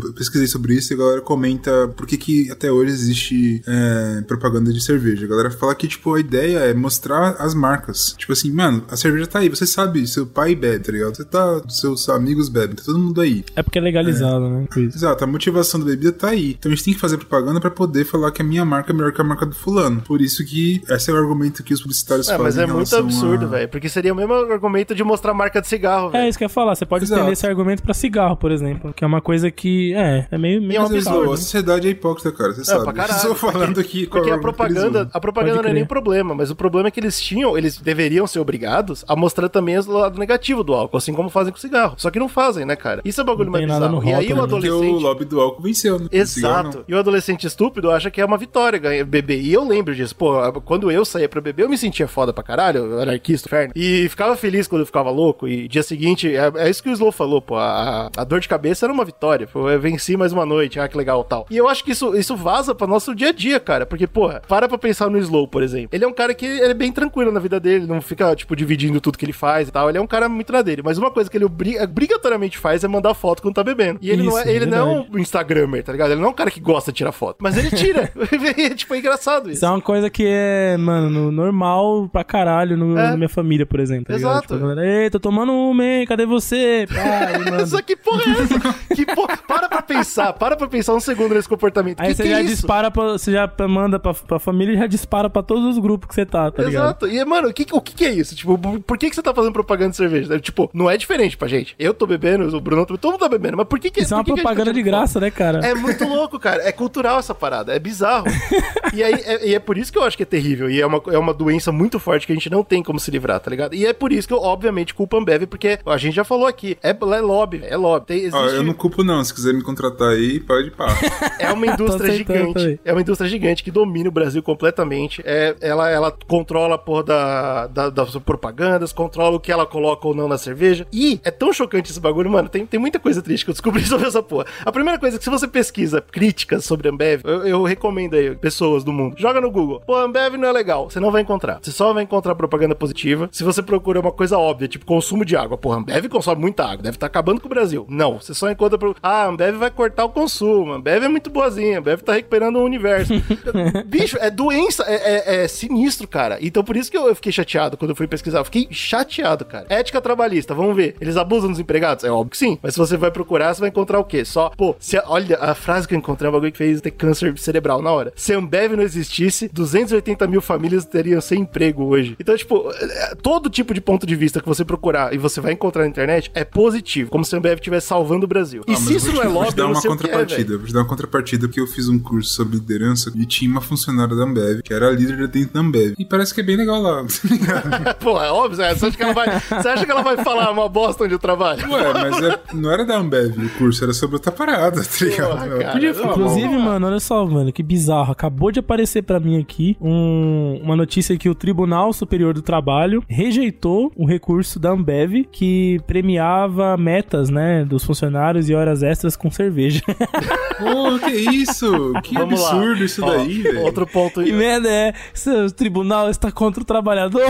Eu 0.04 0.14
pesquisei 0.14 0.48
sobre 0.48 0.74
isso 0.76 0.94
e 0.94 0.96
a 0.96 0.98
galera 0.98 1.22
comenta 1.22 1.88
por 1.96 2.06
que, 2.06 2.18
que 2.18 2.52
até 2.52 2.72
hoje 2.72 2.92
existe 2.92 3.62
é, 3.68 4.22
propaganda 4.28 4.72
de 4.72 4.82
cerveja. 4.84 5.26
A 5.26 5.30
galera 5.30 5.52
fala 5.52 5.74
que, 5.76 5.88
tipo, 5.88 6.14
a 6.14 6.20
ideia 6.20 6.60
é 6.60 6.74
mostrar 6.74 7.36
as 7.40 7.54
marcas. 7.54 8.14
Tipo 8.18 8.34
assim, 8.34 8.52
mano, 8.52 8.84
a 8.90 8.96
cerveja 8.96 9.28
tá 9.28 9.40
aí, 9.40 9.50
você 9.50 9.66
sabe, 9.66 10.06
seu 10.08 10.26
pai 10.26 10.56
bebe, 10.56 10.84
tá 10.86 10.92
ligado? 10.92 11.16
Você 11.16 11.26
tá. 11.26 11.62
Seus 11.70 12.08
amigos 12.10 12.50
bebem, 12.50 12.76
tá 12.76 12.84
todo 12.86 13.00
mundo 13.00 13.20
aí. 13.22 13.44
É 13.56 13.64
porque 13.64 13.80
é 13.80 13.82
legalizado, 13.82 14.50
né? 14.50 14.68
Por 14.72 14.82
isso. 14.84 14.98
Exato, 14.98 15.24
a 15.24 15.28
motivação 15.28 15.80
da 15.80 15.86
bebida 15.86 16.12
tá 16.12 16.30
aí. 16.30 16.56
Então 16.60 16.72
a 16.72 16.76
gente 16.76 16.84
tem 16.86 16.94
que 16.94 17.00
fazer 17.00 17.18
propaganda 17.18 17.60
pra 17.60 17.72
poder 17.72 18.06
falar 18.06 18.32
que 18.32 18.42
a 18.42 18.46
minha 18.46 18.59
marca 18.66 18.92
é 18.92 18.96
melhor 18.96 19.12
que 19.12 19.22
a 19.22 19.24
marca 19.24 19.46
do 19.46 19.56
fulano. 19.56 20.02
Por 20.02 20.22
isso 20.22 20.46
que 20.46 20.82
esse 20.90 21.10
é 21.10 21.14
o 21.14 21.18
argumento 21.18 21.64
que 21.64 21.74
os 21.74 21.82
publicitários 21.82 22.28
É, 22.30 22.32
fazem. 22.38 22.44
mas 22.44 22.58
é 22.58 22.64
em 22.66 22.68
muito 22.76 22.96
absurdo, 22.96 23.46
a- 23.46 23.50
velho. 23.50 23.70
Porque 23.70 23.90
seria 23.90 24.14
o 24.14 24.16
mesmo 24.16 24.34
argumento 24.34 24.94
de 24.96 25.04
mostrar 25.04 25.34
marca 25.34 25.62
de 25.62 25.68
cigarro, 25.68 26.10
velho. 26.10 26.24
É 26.26 26.30
isso 26.30 26.38
que 26.38 26.44
eu 26.44 26.48
ia 26.48 26.50
falar. 26.50 26.76
Você 26.76 26.86
pode 26.86 27.04
Exato. 27.06 27.20
estender 27.20 27.34
esse 27.34 27.46
argumento 27.48 27.84
pra 27.84 27.94
cigarro, 27.94 28.36
por 28.38 28.52
exemplo. 28.52 28.94
Que 28.94 29.04
é 29.04 29.08
uma 29.08 29.22
coisa 29.22 29.50
que, 29.52 29.94
é, 29.96 30.28
é 30.32 30.38
meio. 30.38 30.62
meio 30.62 30.78
é 30.80 30.80
Mas, 30.80 31.08
absurdo. 31.08 31.34
A 31.34 31.38
sociedade 31.38 31.88
é 31.88 31.92
hipócrita, 31.92 32.32
cara, 32.32 32.54
você 32.54 32.62
É, 32.62 32.64
sabe. 32.64 32.84
pra 32.84 32.94
caralho. 32.94 33.18
Estou 33.18 33.36
falando 33.36 33.80
aqui 33.80 34.08
Porque 34.08 34.30
é 34.30 34.34
a 34.34 34.38
propaganda, 34.38 35.10
a 35.14 35.20
propaganda 35.20 35.62
não 35.64 35.70
é 35.70 35.74
nem 35.74 35.86
problema, 35.86 36.34
mas 36.36 36.50
o 36.52 36.56
problema 36.56 36.88
é 36.88 36.92
que 36.92 37.00
eles 37.00 37.20
tinham, 37.20 37.58
eles 37.58 37.78
deveriam 37.78 38.26
ser 38.28 38.40
obrigados 38.40 39.04
a 39.08 39.16
mostrar 39.16 39.50
também 39.50 39.78
o 39.78 39.92
lado 39.92 40.20
negativo 40.20 40.64
do 40.64 40.74
álcool, 40.74 40.98
assim 40.98 41.14
como 41.14 41.30
fazem 41.30 41.52
com 41.52 41.58
o 41.58 41.62
cigarro. 41.62 41.96
Só 41.98 42.10
que 42.10 42.20
não 42.20 42.28
fazem, 42.30 42.66
né, 42.66 42.76
cara? 42.76 43.02
Isso 43.06 43.20
é 43.22 43.24
o 43.24 43.28
bagulho 43.28 43.46
Não 43.46 43.52
mais 43.54 43.66
bizarro. 43.66 44.02
no 44.02 44.04
E 44.04 44.14
aí 44.14 44.32
o 44.34 44.36
né? 44.36 44.42
Porque 44.48 44.70
o 44.70 44.74
adolescente. 44.76 45.04
lobby 45.04 45.26
do 45.26 45.40
álcool 45.42 45.62
venceu, 45.64 46.00
né? 46.00 46.08
Cigarro, 46.26 46.70
Exato. 46.70 46.86
E 46.88 46.94
o 46.94 47.00
adolescente 47.00 47.46
estúpido 47.48 47.92
acha 47.92 48.10
que 48.12 48.20
é 48.22 48.26
uma 48.26 48.38
vitória 48.38 48.49
ganhar 48.80 49.06
beber. 49.06 49.40
E 49.40 49.54
eu 49.54 49.64
lembro 49.68 49.94
disso. 49.96 50.16
Pô, 50.16 50.34
quando 50.62 50.92
eu 50.92 51.06
saía 51.06 51.30
pra 51.30 51.42
beber, 51.42 51.64
eu 51.64 51.70
me 51.70 51.78
sentia 51.78 52.08
foda 52.08 52.34
pra 52.34 52.44
caralho, 52.44 52.80
eu 52.86 52.94
era 53.00 53.12
anarquista, 53.12 53.48
inferno. 53.48 53.74
E 53.76 54.08
ficava 54.10 54.36
feliz 54.36 54.68
quando 54.68 54.82
eu 54.82 54.86
ficava 54.86 55.10
louco. 55.10 55.48
E 55.48 55.68
dia 55.68 55.84
seguinte, 55.84 56.34
é, 56.36 56.52
é 56.56 56.70
isso 56.70 56.82
que 56.84 56.90
o 56.90 56.94
Slow 56.94 57.12
falou, 57.12 57.42
pô. 57.42 57.56
A, 57.58 58.10
a 58.16 58.24
dor 58.24 58.40
de 58.40 58.48
cabeça 58.48 58.86
era 58.86 58.94
uma 58.94 59.06
vitória. 59.06 59.48
Pô, 59.48 59.70
eu 59.70 59.80
venci 59.80 60.16
mais 60.18 60.32
uma 60.34 60.46
noite, 60.46 60.80
ah, 60.80 60.88
que 60.88 60.98
legal 60.98 61.24
tal. 61.24 61.46
E 61.50 61.58
eu 61.58 61.68
acho 61.68 61.84
que 61.84 61.92
isso, 61.92 62.16
isso 62.16 62.36
vaza 62.36 62.74
pra 62.76 62.88
nosso 62.88 63.14
dia 63.16 63.30
a 63.30 63.32
dia, 63.32 63.60
cara. 63.60 63.86
Porque, 63.86 64.08
porra, 64.08 64.42
para 64.48 64.68
pra 64.68 64.78
pensar 64.78 65.10
no 65.10 65.18
Slow, 65.18 65.48
por 65.48 65.64
exemplo. 65.64 65.90
Ele 65.92 66.04
é 66.04 66.08
um 66.08 66.14
cara 66.14 66.34
que 66.34 66.46
é 66.46 66.74
bem 66.74 66.92
tranquilo 66.92 67.32
na 67.32 67.40
vida 67.40 67.60
dele, 67.60 67.86
não 67.88 68.02
fica, 68.02 68.36
tipo, 68.36 68.56
dividindo 68.56 69.00
tudo 69.02 69.18
que 69.18 69.26
ele 69.26 69.34
faz 69.34 69.68
e 69.68 69.72
tal. 69.72 69.90
Ele 69.90 69.98
é 69.98 70.02
um 70.02 70.08
cara 70.08 70.28
muito 70.30 70.52
na 70.54 70.62
dele. 70.62 70.82
Mas 70.84 70.98
uma 70.98 71.12
coisa 71.12 71.30
que 71.30 71.38
ele 71.38 71.46
obri- 71.46 71.80
obrigatoriamente 71.80 72.58
faz 72.58 72.84
é 72.84 72.88
mandar 72.88 73.14
foto 73.14 73.42
quando 73.42 73.56
tá 73.56 73.64
bebendo. 73.64 74.00
E 74.02 74.10
ele 74.10 74.24
não 74.24 74.38
é, 74.38 74.42
Isso, 74.42 74.50
ele 74.50 74.66
não 74.66 74.78
é 74.78 75.06
um 75.12 75.20
Instagrammer, 75.20 75.84
tá 75.84 75.92
ligado? 75.92 76.12
Ele 76.12 76.20
não 76.22 76.28
é 76.28 76.32
um 76.32 76.36
cara 76.36 76.50
que 76.52 76.60
gosta 76.60 76.92
de 76.92 76.98
tirar 76.98 77.12
foto. 77.12 77.38
Mas 77.42 77.58
ele 77.58 77.70
tira. 77.72 78.12
É, 78.48 78.70
tipo, 78.76 78.94
é 78.94 79.00
engraçado 79.00 79.46
isso. 79.50 79.58
Isso 79.60 79.66
é 79.66 79.70
uma 79.70 79.82
coisa 79.82 80.10
que 80.10 80.24
é, 80.26 80.78
mano, 80.78 81.10
no- 81.10 81.32
normal 81.32 82.10
pra 82.12 82.24
caralho 82.24 82.78
no, 82.78 82.98
É. 82.98 83.10
na 83.12 83.18
minha 83.18 83.30
família, 83.30 83.66
por 83.66 83.80
exemplo. 83.80 84.06
Tá? 84.08 84.16
Exato. 84.16 84.54
Tipo, 84.56 84.60
galera, 84.68 84.86
Ei, 84.86 85.10
tô 85.10 85.20
tomando 85.20 85.52
uma, 85.52 85.84
hein? 85.84 86.06
Cadê 86.06 86.26
você? 86.26 86.86
Manda. 87.50 87.66
Só 87.66 87.82
que 87.82 87.96
porra 87.96 88.22
é 88.26 88.42
essa? 88.44 88.96
que 88.96 89.06
porra? 89.06 89.38
Para 89.48 89.68
pra 89.70 89.82
pensar, 89.82 90.34
para 90.34 90.56
pra 90.56 90.68
pensar 90.68 90.94
um 90.94 91.00
segundo 91.00 91.34
nesse 91.36 91.48
comportamento. 91.50 92.00
Aí 92.00 92.10
que 92.10 92.16
você 92.16 92.24
que 92.24 92.30
já 92.30 92.40
é 92.40 92.44
dispara 92.44 92.90
pra, 92.92 93.04
você 93.14 93.32
já 93.32 93.52
manda 93.68 94.00
pra, 94.00 94.14
pra 94.14 94.40
família 94.40 94.74
e 94.74 94.78
já 94.78 94.88
dispara 94.88 95.30
pra 95.30 95.42
todos 95.44 95.66
os 95.66 95.80
grupos 95.80 96.08
que 96.08 96.16
você 96.16 96.26
tá, 96.26 96.52
tá 96.52 96.64
ligado? 96.64 96.84
Exato. 96.86 97.08
E, 97.08 97.24
mano, 97.26 97.50
o 97.50 97.54
que, 97.54 97.66
o 97.72 97.82
que 97.82 98.06
é 98.06 98.12
isso? 98.12 98.36
Tipo, 98.36 98.58
por 98.82 98.98
que, 98.98 99.10
que 99.10 99.16
você 99.16 99.22
tá 99.22 99.34
fazendo 99.34 99.54
propaganda 99.54 99.92
de 99.92 99.98
cerveja? 99.98 100.40
Tipo, 100.40 100.70
não 100.74 100.90
é 100.90 100.98
diferente 100.98 101.38
pra 101.38 101.48
gente. 101.48 101.76
Eu 101.80 101.94
tô 101.94 102.06
bebendo, 102.08 102.56
o 102.56 102.62
Bruno, 102.62 102.86
todo 102.86 103.12
mundo 103.12 103.20
tá 103.20 103.30
bebendo. 103.30 103.58
Mas 103.58 103.68
por 103.68 103.80
que 103.80 103.90
que 103.90 104.02
Isso 104.02 104.14
é 104.14 104.18
uma 104.18 104.24
tá 104.24 104.34
propaganda 104.34 104.74
de 104.74 104.82
graça, 104.82 105.20
né, 105.20 105.30
cara? 105.32 105.60
É 105.66 105.74
muito 105.74 106.06
louco, 106.08 106.40
cara. 106.40 106.64
É 106.64 106.72
cultural 106.72 107.20
essa 107.20 107.34
parada. 107.36 107.74
É 107.74 107.80
bizarro. 107.80 108.26
e, 108.94 109.04
aí, 109.04 109.14
é, 109.14 109.48
e 109.50 109.56
é 109.56 109.60
por 109.60 109.78
isso 109.78 109.92
que 109.92 109.98
eu 109.98 110.04
acho 110.04 110.18
que 110.18 110.24
é 110.24 110.26
terrível. 110.26 110.70
E 110.70 110.82
é 110.82 110.86
uma, 110.86 111.02
é 111.08 111.18
uma 111.18 111.34
doença 111.34 111.72
muito 111.72 112.00
forte 112.00 112.26
que 112.26 112.32
a 112.32 112.36
gente 112.36 112.50
não 112.50 112.64
tem 112.64 112.84
como 112.84 113.00
se 113.00 113.12
livrar, 113.12 113.40
tá 113.40 113.50
ligado? 113.50 113.74
E 113.74 113.86
é 113.86 113.94
por 113.94 114.12
isso 114.12 114.28
que 114.28 114.34
eu, 114.34 114.40
obviamente, 114.42 114.94
culpo 114.94 115.16
a 115.18 115.20
Ambev, 115.20 115.46
porque 115.48 115.80
a 115.86 115.98
gente 115.98 116.16
já 116.16 116.24
falou 116.24 116.48
aqui. 116.48 116.78
É, 116.84 116.90
é 116.92 117.22
lobby, 117.22 117.62
é 117.64 117.76
lobby. 117.78 118.06
Tem, 118.08 118.18
existe, 118.20 118.36
Ó, 118.36 118.48
eu 118.48 118.64
não 118.64 118.74
culpo 118.74 119.04
não, 119.04 119.24
se 119.24 119.34
quiser 119.34 119.54
me 119.54 119.62
contratar 119.62 120.10
aí, 120.10 120.40
pode 120.40 120.72
pá. 120.72 120.88
É 121.40 121.52
uma 121.52 121.68
indústria 121.68 122.14
gigante. 122.14 122.80
É 122.84 122.92
uma 122.92 123.02
indústria 123.02 123.30
gigante 123.30 123.64
que 123.64 123.72
domina 123.72 124.10
o 124.10 124.12
Brasil 124.12 124.42
completamente. 124.44 125.22
É, 125.26 125.56
ela, 125.62 125.90
ela 125.90 126.12
controla 126.28 126.76
a 126.76 126.78
porra 126.78 127.04
da, 127.04 127.68
da- 127.68 127.90
das 127.90 128.16
propagandas, 128.18 128.92
controla 128.92 129.38
o 129.38 129.40
que 129.40 129.52
ela 129.52 129.66
coloca 129.66 130.08
ou 130.08 130.14
não 130.16 130.28
na 130.28 130.38
cerveja. 130.38 130.86
E 130.92 131.20
é 131.24 131.32
tão 131.32 131.52
chocante 131.54 131.92
esse 131.92 132.00
bagulho, 132.00 132.30
mano. 132.30 132.50
Tem, 132.50 132.66
tem 132.66 132.80
muita 132.80 133.00
coisa 133.00 133.22
triste 133.22 133.44
que 133.46 133.52
eu 133.52 133.54
descobri 133.54 133.84
sobre 133.86 134.08
essa 134.08 134.22
porra. 134.22 134.46
A 134.66 134.72
primeira 134.72 135.00
coisa 135.00 135.16
é 135.16 135.18
que 135.18 135.24
se 135.24 135.30
você 135.30 135.48
pesquisa 135.48 136.02
críticas 136.02 136.66
sobre 136.66 136.88
a 136.88 136.92
Ambev, 136.92 137.22
eu, 137.24 137.48
eu 137.48 137.64
recomendo 137.64 138.16
aí, 138.20 138.36
pessoas 138.36 138.84
do 138.84 138.92
mundo, 138.92 139.16
joga 139.18 139.42
no 139.42 139.50
Google. 139.52 139.82
Pô, 139.86 139.96
Ambev 139.96 140.36
não 140.36 140.48
é 140.48 140.52
legal. 140.52 140.90
Você 140.90 141.00
não 141.00 141.12
vai 141.12 141.22
encontrar. 141.22 141.60
Você 141.62 141.72
só 141.72 141.94
vai 141.94 142.04
encontrar 142.04 142.36
propaganda 142.36 142.76
positiva 142.76 143.30
se 143.32 143.44
você 143.44 143.62
procura 143.62 144.00
uma 144.00 144.12
coisa 144.12 144.38
óbvia, 144.38 144.68
tipo 144.68 144.86
consumo 144.86 145.24
de 145.26 145.36
água. 145.36 145.58
Porra, 145.58 145.78
a 145.78 145.80
Ambev 145.80 146.06
consome 146.10 146.42
muita 146.42 146.64
água, 146.64 146.78
deve 146.84 146.96
estar 146.98 147.08
acabando 147.08 147.42
com 147.42 147.48
o 147.48 147.50
Brasil. 147.50 147.86
Não, 147.90 148.20
você 148.20 148.34
só 148.34 148.50
encontra. 148.50 148.78
Pro... 148.78 148.96
Ah, 149.02 149.26
Ambev 149.26 149.58
vai 149.58 149.72
cortar 149.72 150.06
o 150.06 150.10
consumo. 150.10 150.74
Ambev 150.74 151.04
é 151.04 151.08
muito 151.10 151.30
boazinha. 151.30 151.80
Ambev 151.80 152.02
tá 152.02 152.14
recuperando 152.14 152.58
o 152.58 152.64
universo. 152.64 153.14
Bicho, 153.86 154.18
é 154.20 154.30
doença, 154.30 154.84
é, 154.88 154.96
é- 154.96 155.44
é 155.44 155.48
sinistro, 155.48 156.08
cara. 156.08 156.38
Então 156.42 156.64
por 156.64 156.76
isso 156.76 156.90
que 156.92 156.98
eu, 156.98 157.08
eu 157.08 157.16
fiquei 157.16 157.32
chateado 157.32 157.78
quando 157.78 157.92
eu 157.92 157.96
fui 157.96 158.08
pesquisar. 158.08 158.40
Eu 158.40 158.46
fiquei 158.46 158.68
chateado, 158.72 159.46
cara. 159.46 159.66
Ética 159.70 160.02
trabalhista, 160.02 160.54
vamos 160.54 160.76
ver. 160.76 160.96
Eles 161.00 161.18
abusam 161.18 161.50
dos 161.50 161.60
empregados? 161.60 162.04
É 162.04 162.12
óbvio 162.12 162.32
que 162.32 162.38
sim. 162.38 162.58
Mas 162.62 162.74
se 162.74 162.80
você 162.80 162.98
vai 162.98 163.12
procurar, 163.12 163.54
você 163.54 163.60
vai 163.62 163.70
encontrar 163.70 164.00
o 164.00 164.04
quê? 164.04 164.24
Só, 164.26 164.50
pô, 164.50 164.76
se 164.80 164.98
olha, 165.06 165.38
a 165.40 165.54
frase 165.56 165.88
que 165.88 165.94
eu 165.94 165.98
encontrei 165.98 166.28
é 166.28 166.30
um 166.30 166.34
bagulho 166.34 166.52
que 166.52 166.58
fez 166.58 166.82
ter 166.82 166.92
câncer 166.92 167.38
cerebral 167.38 167.82
na 167.82 167.92
hora. 167.92 167.99
Hora. 168.00 168.14
Se 168.16 168.34
a 168.34 168.38
Ambev 168.38 168.74
não 168.76 168.84
existisse, 168.84 169.50
280 169.54 170.28
mil 170.28 170.42
famílias 170.42 170.86
teriam 170.86 171.22
sem 171.22 171.42
emprego 171.42 171.84
hoje. 171.86 172.16
Então, 172.20 172.36
tipo, 172.36 172.72
é, 172.72 173.16
todo 173.22 173.50
tipo 173.50 173.74
de 173.74 173.82
ponto 173.82 174.06
de 174.06 174.16
vista 174.16 174.40
que 174.42 174.48
você 174.48 174.64
procurar 174.66 175.14
e 175.14 175.18
você 175.18 175.40
vai 175.42 175.54
encontrar 175.54 175.84
na 175.84 175.90
internet 175.90 176.32
é 176.34 176.44
positivo, 176.44 177.10
como 177.10 177.24
se 177.26 177.36
a 177.36 177.38
Ambev 177.38 177.56
estivesse 177.56 177.88
salvando 177.88 178.26
o 178.26 178.28
Brasil. 178.28 178.64
E 178.68 178.72
Ah, 178.72 178.76
mas 178.80 178.80
se 178.88 178.96
isso 178.96 179.12
vou 179.12 179.16
não 179.16 179.22
te- 179.22 179.28
é 179.28 179.30
vou 179.30 179.42
te 179.42 179.46
lobby, 179.46 179.56
dar 179.56 179.64
eu 179.64 179.68
não 179.68 179.74
uma 179.74 179.80
é, 179.80 179.88
contrapartida. 179.88 180.44
velho. 180.44 180.58
vou 180.60 180.68
te 180.68 180.74
dar 180.74 180.80
uma 180.80 180.88
contrapartida 180.88 181.48
porque 181.48 181.60
eu 181.62 181.68
fiz 181.68 181.88
um 181.90 182.00
curso 182.00 182.34
sobre 182.34 182.56
liderança 182.58 183.12
e 183.16 183.26
tinha 183.26 183.52
uma 183.52 183.62
funcionária 183.62 184.16
da 184.16 184.24
Ambev, 184.24 184.62
que 184.64 184.74
era 184.74 184.88
a 184.88 184.92
líder 184.92 185.28
dentro 185.28 185.54
da 185.54 185.60
Ambev. 185.60 185.94
E 185.98 186.06
parece 186.06 186.34
que 186.34 186.42
é 186.42 186.44
bem 186.44 186.56
legal 186.58 186.82
lá. 186.82 187.04
tá 187.06 187.30
ligado? 187.30 187.96
Pô, 188.00 188.22
é 188.22 188.32
óbvio, 188.32 188.56
você 188.58 188.64
acha 188.64 188.92
que 188.92 189.04
ela 189.04 189.14
vai, 189.14 189.40
você 189.40 189.68
acha 189.68 189.86
que 189.86 189.92
ela 189.92 190.02
vai 190.02 190.18
falar 190.24 190.52
uma 190.52 190.68
bosta 190.70 191.04
onde 191.04 191.14
eu 191.14 191.20
trabalho? 191.20 191.70
Ué, 191.70 191.94
mas 191.94 192.24
é- 192.24 192.40
não 192.54 192.72
era 192.72 192.86
da 192.86 192.98
Ambev 192.98 193.38
o 193.38 193.50
curso, 193.58 193.84
era 193.84 193.94
sobre 193.94 194.16
outra 194.16 194.32
parada, 194.32 194.82
tá 194.84 195.06
ligado? 195.06 195.30
Ela 195.46 195.60
cara. 195.60 195.72
podia 195.74 195.94
falar. 195.94 196.12
Inclusive, 196.12 196.58
mano, 196.58 196.88
olha 196.88 197.00
só, 197.00 197.26
mano, 197.26 197.52
que 197.52 197.64
bizarro. 197.64 197.89
Acabou 197.90 198.52
de 198.52 198.60
aparecer 198.60 199.02
pra 199.04 199.20
mim 199.20 199.40
aqui 199.40 199.76
um- 199.82 200.60
uma 200.64 200.76
notícia 200.76 201.18
que 201.18 201.30
o 201.30 201.36
Tribunal 201.36 201.92
Superior 201.94 202.34
do 202.34 202.42
Trabalho 202.42 203.04
rejeitou 203.08 203.92
o 203.96 204.06
recurso 204.06 204.60
da 204.60 204.72
Ambev 204.72 205.26
que 205.32 205.80
premiava 205.88 206.76
metas, 206.78 207.30
né, 207.30 207.64
dos 207.66 207.84
funcionários 207.84 208.50
e 208.50 208.54
horas 208.56 208.84
extras 208.84 209.16
com 209.16 209.30
cerveja. 209.32 209.82
Pô, 210.60 211.00
que 211.00 211.12
isso? 211.12 211.94
Que 212.04 212.14
Vamos 212.16 212.42
lá. 212.42 212.52
absurdo 212.52 212.84
isso 212.84 213.04
Ó, 213.04 213.10
daí, 213.10 213.42
velho. 213.42 213.62
Outro 213.62 213.88
ponto, 213.88 214.22
que 214.24 214.32
merda 214.32 214.70
é? 214.70 214.94
Seu 215.14 215.50
tribunal 215.52 216.10
está 216.10 216.32
contra 216.32 216.62
o 216.62 216.66
trabalhador? 216.66 217.22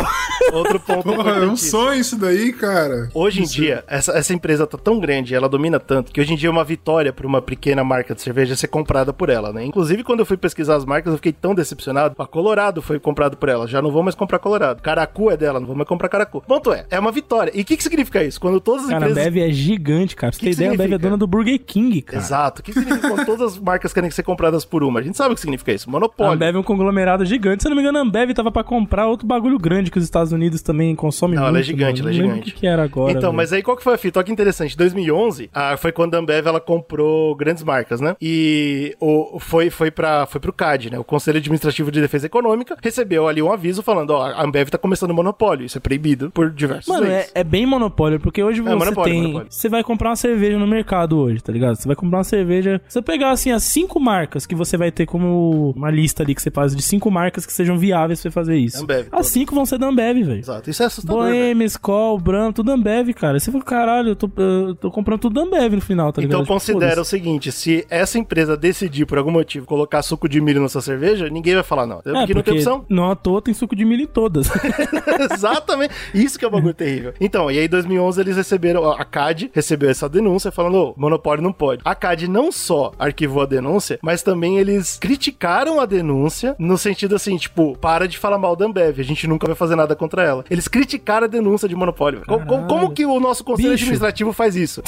outro 0.53 0.80
ponto 0.80 1.03
Porra, 1.03 1.31
é 1.31 1.45
um 1.48 1.56
sonho 1.56 1.99
isso 1.99 2.18
daí, 2.18 2.52
cara. 2.53 3.10
Hoje 3.14 3.41
em 3.41 3.44
Isso. 3.44 3.53
dia, 3.56 3.84
essa, 3.88 4.11
essa 4.14 4.34
empresa 4.34 4.65
tá 4.65 4.77
tão 4.77 4.99
grande, 4.99 5.36
ela 5.36 5.48
domina 5.48 5.80
tanto, 5.80 6.11
que 6.11 6.19
hoje 6.19 6.34
em 6.34 6.36
dia 6.36 6.49
é 6.49 6.52
uma 6.52 6.64
vitória 6.64 7.14
pra 7.14 7.27
uma 7.27 7.41
pequena 7.41 7.84
marca 7.84 8.15
de 8.15 8.22
cerveja 8.22 8.56
ser 8.56 8.68
comprada 8.68 9.14
por 9.14 9.30
ela, 9.30 9.53
né? 9.53 9.64
Inclusive, 9.65 10.03
quando 10.03 10.19
eu 10.22 10.26
fui 10.26 10.38
pesquisar 10.49 10.76
as 10.76 10.85
marcas, 10.85 11.11
eu 11.11 11.17
fiquei 11.17 11.31
tão 11.31 11.53
decepcionado. 11.55 12.15
A 12.17 12.26
Colorado 12.27 12.81
foi 12.81 12.99
comprado 12.99 13.38
por 13.38 13.49
ela, 13.49 13.67
já 13.67 13.81
não 13.81 13.91
vou 13.91 14.03
mais 14.03 14.15
comprar 14.15 14.39
Colorado. 14.39 14.81
Caracu 14.81 15.30
é 15.31 15.38
dela, 15.38 15.59
não 15.59 15.67
vou 15.67 15.76
mais 15.76 15.88
comprar 15.88 16.09
Caracu. 16.09 16.41
Ponto 16.47 16.73
é, 16.73 16.85
é 16.89 16.99
uma 16.99 17.11
vitória. 17.11 17.51
E 17.55 17.61
o 17.61 17.65
que, 17.65 17.77
que 17.77 17.84
significa 17.84 18.23
isso? 18.23 18.39
Quando 18.39 18.59
todas 18.59 18.84
as 18.85 18.89
Cara, 18.89 19.05
a 19.05 19.09
empresas... 19.09 19.27
Ambev 19.27 19.49
é 19.49 19.51
gigante, 19.51 20.15
cara. 20.15 20.31
Pra 20.31 20.39
você 20.39 20.39
Que 20.39 20.45
ter 20.45 20.49
que 20.51 20.55
ideia, 20.55 20.69
a 20.69 20.73
Ambev 20.73 20.81
é 20.81 20.84
significa? 20.88 21.09
dona 21.09 21.17
do 21.17 21.27
Burger 21.27 21.59
King, 21.59 22.01
cara. 22.01 22.23
Exato. 22.23 22.61
O 22.61 22.63
que 22.63 22.73
significa 22.73 23.07
quando 23.09 23.26
todas 23.26 23.53
as 23.53 23.59
marcas 23.59 23.93
querem 23.93 24.09
ser 24.11 24.23
compradas 24.23 24.65
por 24.65 24.84
uma? 24.84 24.99
A 24.99 25.03
gente 25.03 25.17
sabe 25.17 25.31
o 25.31 25.35
que 25.35 25.41
significa 25.41 25.71
isso. 25.71 25.89
A 25.89 25.91
Monopólio. 25.91 26.34
Ambev 26.34 26.55
é 26.55 26.59
um 26.59 26.63
conglomerado 26.63 27.26
gigante. 27.26 27.63
Se 27.63 27.67
eu 27.67 27.69
não 27.69 27.76
me 27.76 27.81
engano, 27.81 27.99
a 27.99 28.01
Ambev 28.01 28.31
tava 28.34 28.51
pra 28.51 28.63
comprar 28.63 29.07
outro 29.07 29.27
bagulho 29.27 29.57
grande 29.57 29.91
que 29.91 29.97
os 29.97 30.03
Estados 30.03 30.31
Unidos 30.31 30.61
também 30.61 30.95
consomem 30.95 31.35
Não, 31.35 31.43
muito. 31.43 31.55
ela 31.55 31.59
é 31.59 31.63
gigante, 31.63 32.01
mano. 32.03 32.13
ela 32.15 32.23
é 32.23 32.27
Não 32.27 32.34
gigante. 32.35 32.49
O 32.51 32.53
que, 32.53 32.59
que 32.61 32.67
era 32.67 32.84
agora? 32.84 33.11
Então, 33.11 33.21
velho. 33.30 33.34
mas 33.34 33.53
aí 33.53 33.61
qual 33.61 33.77
que 33.77 33.84
foi 33.84 33.93
a 33.93 33.97
fita? 33.97 34.19
Olha 34.19 34.26
que 34.26 34.31
interessante. 34.31 34.73
Em 34.73 34.77
2011, 34.77 35.49
ah, 35.53 35.77
foi 35.77 35.91
quando 35.91 36.15
a 36.15 36.17
Ambev 36.17 36.47
ela 36.47 36.59
comprou 36.59 37.35
grandes 37.35 37.63
marcas, 37.63 38.01
né? 38.01 38.15
E 38.21 38.95
o, 38.99 39.39
foi, 39.39 39.69
foi, 39.69 39.91
pra, 39.91 40.26
foi 40.26 40.38
pro 40.39 40.53
CAD, 40.53 40.91
né? 40.91 40.99
O 40.99 41.03
Conselho 41.03 41.37
Administrativo 41.37 41.91
de 41.91 42.01
Defesa 42.01 42.25
Econômica 42.27 42.77
recebeu 42.81 43.27
ali 43.27 43.41
um 43.41 43.51
aviso 43.51 43.81
falando: 43.81 44.11
ó, 44.11 44.25
a 44.25 44.43
Ambev 44.43 44.69
tá 44.69 44.77
começando 44.77 45.13
monopólio. 45.13 45.65
Isso 45.65 45.77
é 45.77 45.81
proibido 45.81 46.31
por 46.31 46.49
diversos 46.51 46.87
Mano, 46.87 47.07
é, 47.07 47.27
é 47.33 47.43
bem 47.43 47.65
monopólio, 47.65 48.19
porque 48.19 48.43
hoje 48.43 48.61
você 48.61 48.75
monopólio, 48.75 49.13
tem. 49.13 49.21
monopólio. 49.21 49.47
Você 49.49 49.69
vai 49.69 49.83
comprar 49.83 50.09
uma 50.09 50.15
cerveja 50.15 50.57
no 50.57 50.67
mercado 50.67 51.17
hoje, 51.17 51.41
tá 51.41 51.51
ligado? 51.51 51.75
Você 51.75 51.87
vai 51.87 51.95
comprar 51.95 52.19
uma 52.19 52.23
cerveja. 52.23 52.81
Se 52.87 52.93
você 52.93 53.01
pegar 53.01 53.31
assim 53.31 53.51
as 53.51 53.63
cinco 53.63 53.99
marcas 53.99 54.45
que 54.45 54.55
você 54.55 54.77
vai 54.77 54.91
ter 54.91 55.05
como 55.05 55.71
uma 55.75 55.89
lista 55.89 56.23
ali 56.23 56.35
que 56.35 56.41
você 56.41 56.51
faz 56.51 56.75
de 56.75 56.81
cinco 56.81 57.09
marcas 57.11 57.45
que 57.45 57.53
sejam 57.53 57.77
viáveis 57.77 58.21
pra 58.21 58.29
você 58.29 58.33
fazer 58.33 58.57
isso. 58.57 58.83
Ambev, 58.83 59.07
as 59.11 59.27
cinco 59.27 59.55
vão 59.55 59.65
ser 59.65 59.77
da 59.77 59.87
Ambev, 59.87 60.17
velho. 60.23 60.39
Exato. 60.39 60.69
Isso 60.69 60.83
é 60.83 60.85
assustador. 60.85 61.23
velho. 61.23 61.35
Boêmia, 61.35 61.65
Skol, 61.65 62.19
Brahma, 62.19 62.53
tudo 62.53 62.71
Ambev, 62.71 63.09
cara. 63.13 63.39
Você 63.39 63.51
fala, 63.51 63.63
caralho, 63.63 64.09
eu 64.09 64.15
tô, 64.15 64.29
eu 64.37 64.75
tô 64.75 64.91
comprando 64.91 65.19
tudo 65.21 65.33
da 65.35 65.41
Ambev 65.41 65.73
no 65.75 65.81
final, 65.81 66.11
tá 66.13 66.21
ligado? 66.21 66.41
Então 66.41 66.43
Tipo, 66.43 66.53
considera 66.53 67.01
o 67.01 67.05
seguinte: 67.05 67.51
se 67.51 67.85
essa 67.89 68.17
empresa 68.17 68.55
decidir 68.55 69.05
por 69.05 69.17
algum 69.17 69.31
motivo 69.31 69.65
colocar 69.65 70.01
suco 70.01 70.28
de 70.30 70.39
milho 70.39 70.61
na 70.61 70.69
sua 70.69 70.81
cerveja, 70.81 71.30
ninguém 71.30 71.53
vai 71.56 71.64
falar 71.64 71.85
não. 71.85 71.99
É, 72.06 72.11
Porque 72.11 72.34
não 72.34 72.41
tem 72.41 72.53
opção. 72.56 72.85
não 72.88 73.11
à 73.11 73.15
toa 73.15 73.41
tem 73.41 73.53
suco 73.53 73.76
de 73.76 73.84
milho 73.84 74.03
em 74.03 74.07
todas. 74.07 74.49
Exatamente. 75.31 75.93
Isso 76.14 76.38
que 76.38 76.45
é 76.45 76.47
um 76.47 76.51
bagulho 76.51 76.73
terrível. 76.73 77.14
Então, 77.19 77.49
e 77.51 77.57
aí 77.60 77.65
em 77.65 77.69
2011 77.69 78.22
eles 78.22 78.38
receberam, 78.38 78.89
a 78.91 79.03
CAD 79.06 79.51
recebeu 79.53 79.89
essa 79.89 80.07
denúncia 80.07 80.51
falando, 80.51 80.76
ô, 80.77 80.93
monopólio 80.97 81.43
não 81.43 81.51
pode. 81.51 81.81
A 81.84 81.95
CAD 81.95 82.27
não 82.27 82.51
só 82.51 82.91
arquivou 82.99 83.43
a 83.43 83.45
denúncia, 83.45 83.99
mas 84.01 84.22
também 84.22 84.57
eles 84.57 84.97
criticaram 84.99 85.80
a 85.80 85.85
denúncia 85.85 86.56
no 86.60 86.77
sentido 86.77 87.15
assim, 87.15 87.35
tipo, 87.38 87.77
para 87.77 88.07
de 88.07 88.18
falar 88.18 88.38
mal 88.38 88.56
da 88.56 88.65
Ambev, 88.65 88.99
a 88.99 89.03
gente 89.03 89.27
nunca 89.27 89.47
vai 89.47 89.56
fazer 89.56 89.76
nada 89.76 89.95
contra 89.95 90.23
ela. 90.23 90.45
Eles 90.49 90.68
criticaram 90.68 91.26
a 91.26 91.30
denúncia 91.30 91.68
de 91.68 91.76
monopólio. 91.76 92.22
Co- 92.27 92.39
co- 92.39 92.45
Como, 92.45 92.68
Caralho. 92.68 92.89
que 92.91 93.06
o 93.06 93.19
nosso 93.19 93.43
conselho 93.43 93.72
Bicho. 93.72 93.84
administrativo 93.84 94.34
faz 94.34 94.56
isso? 94.56 94.81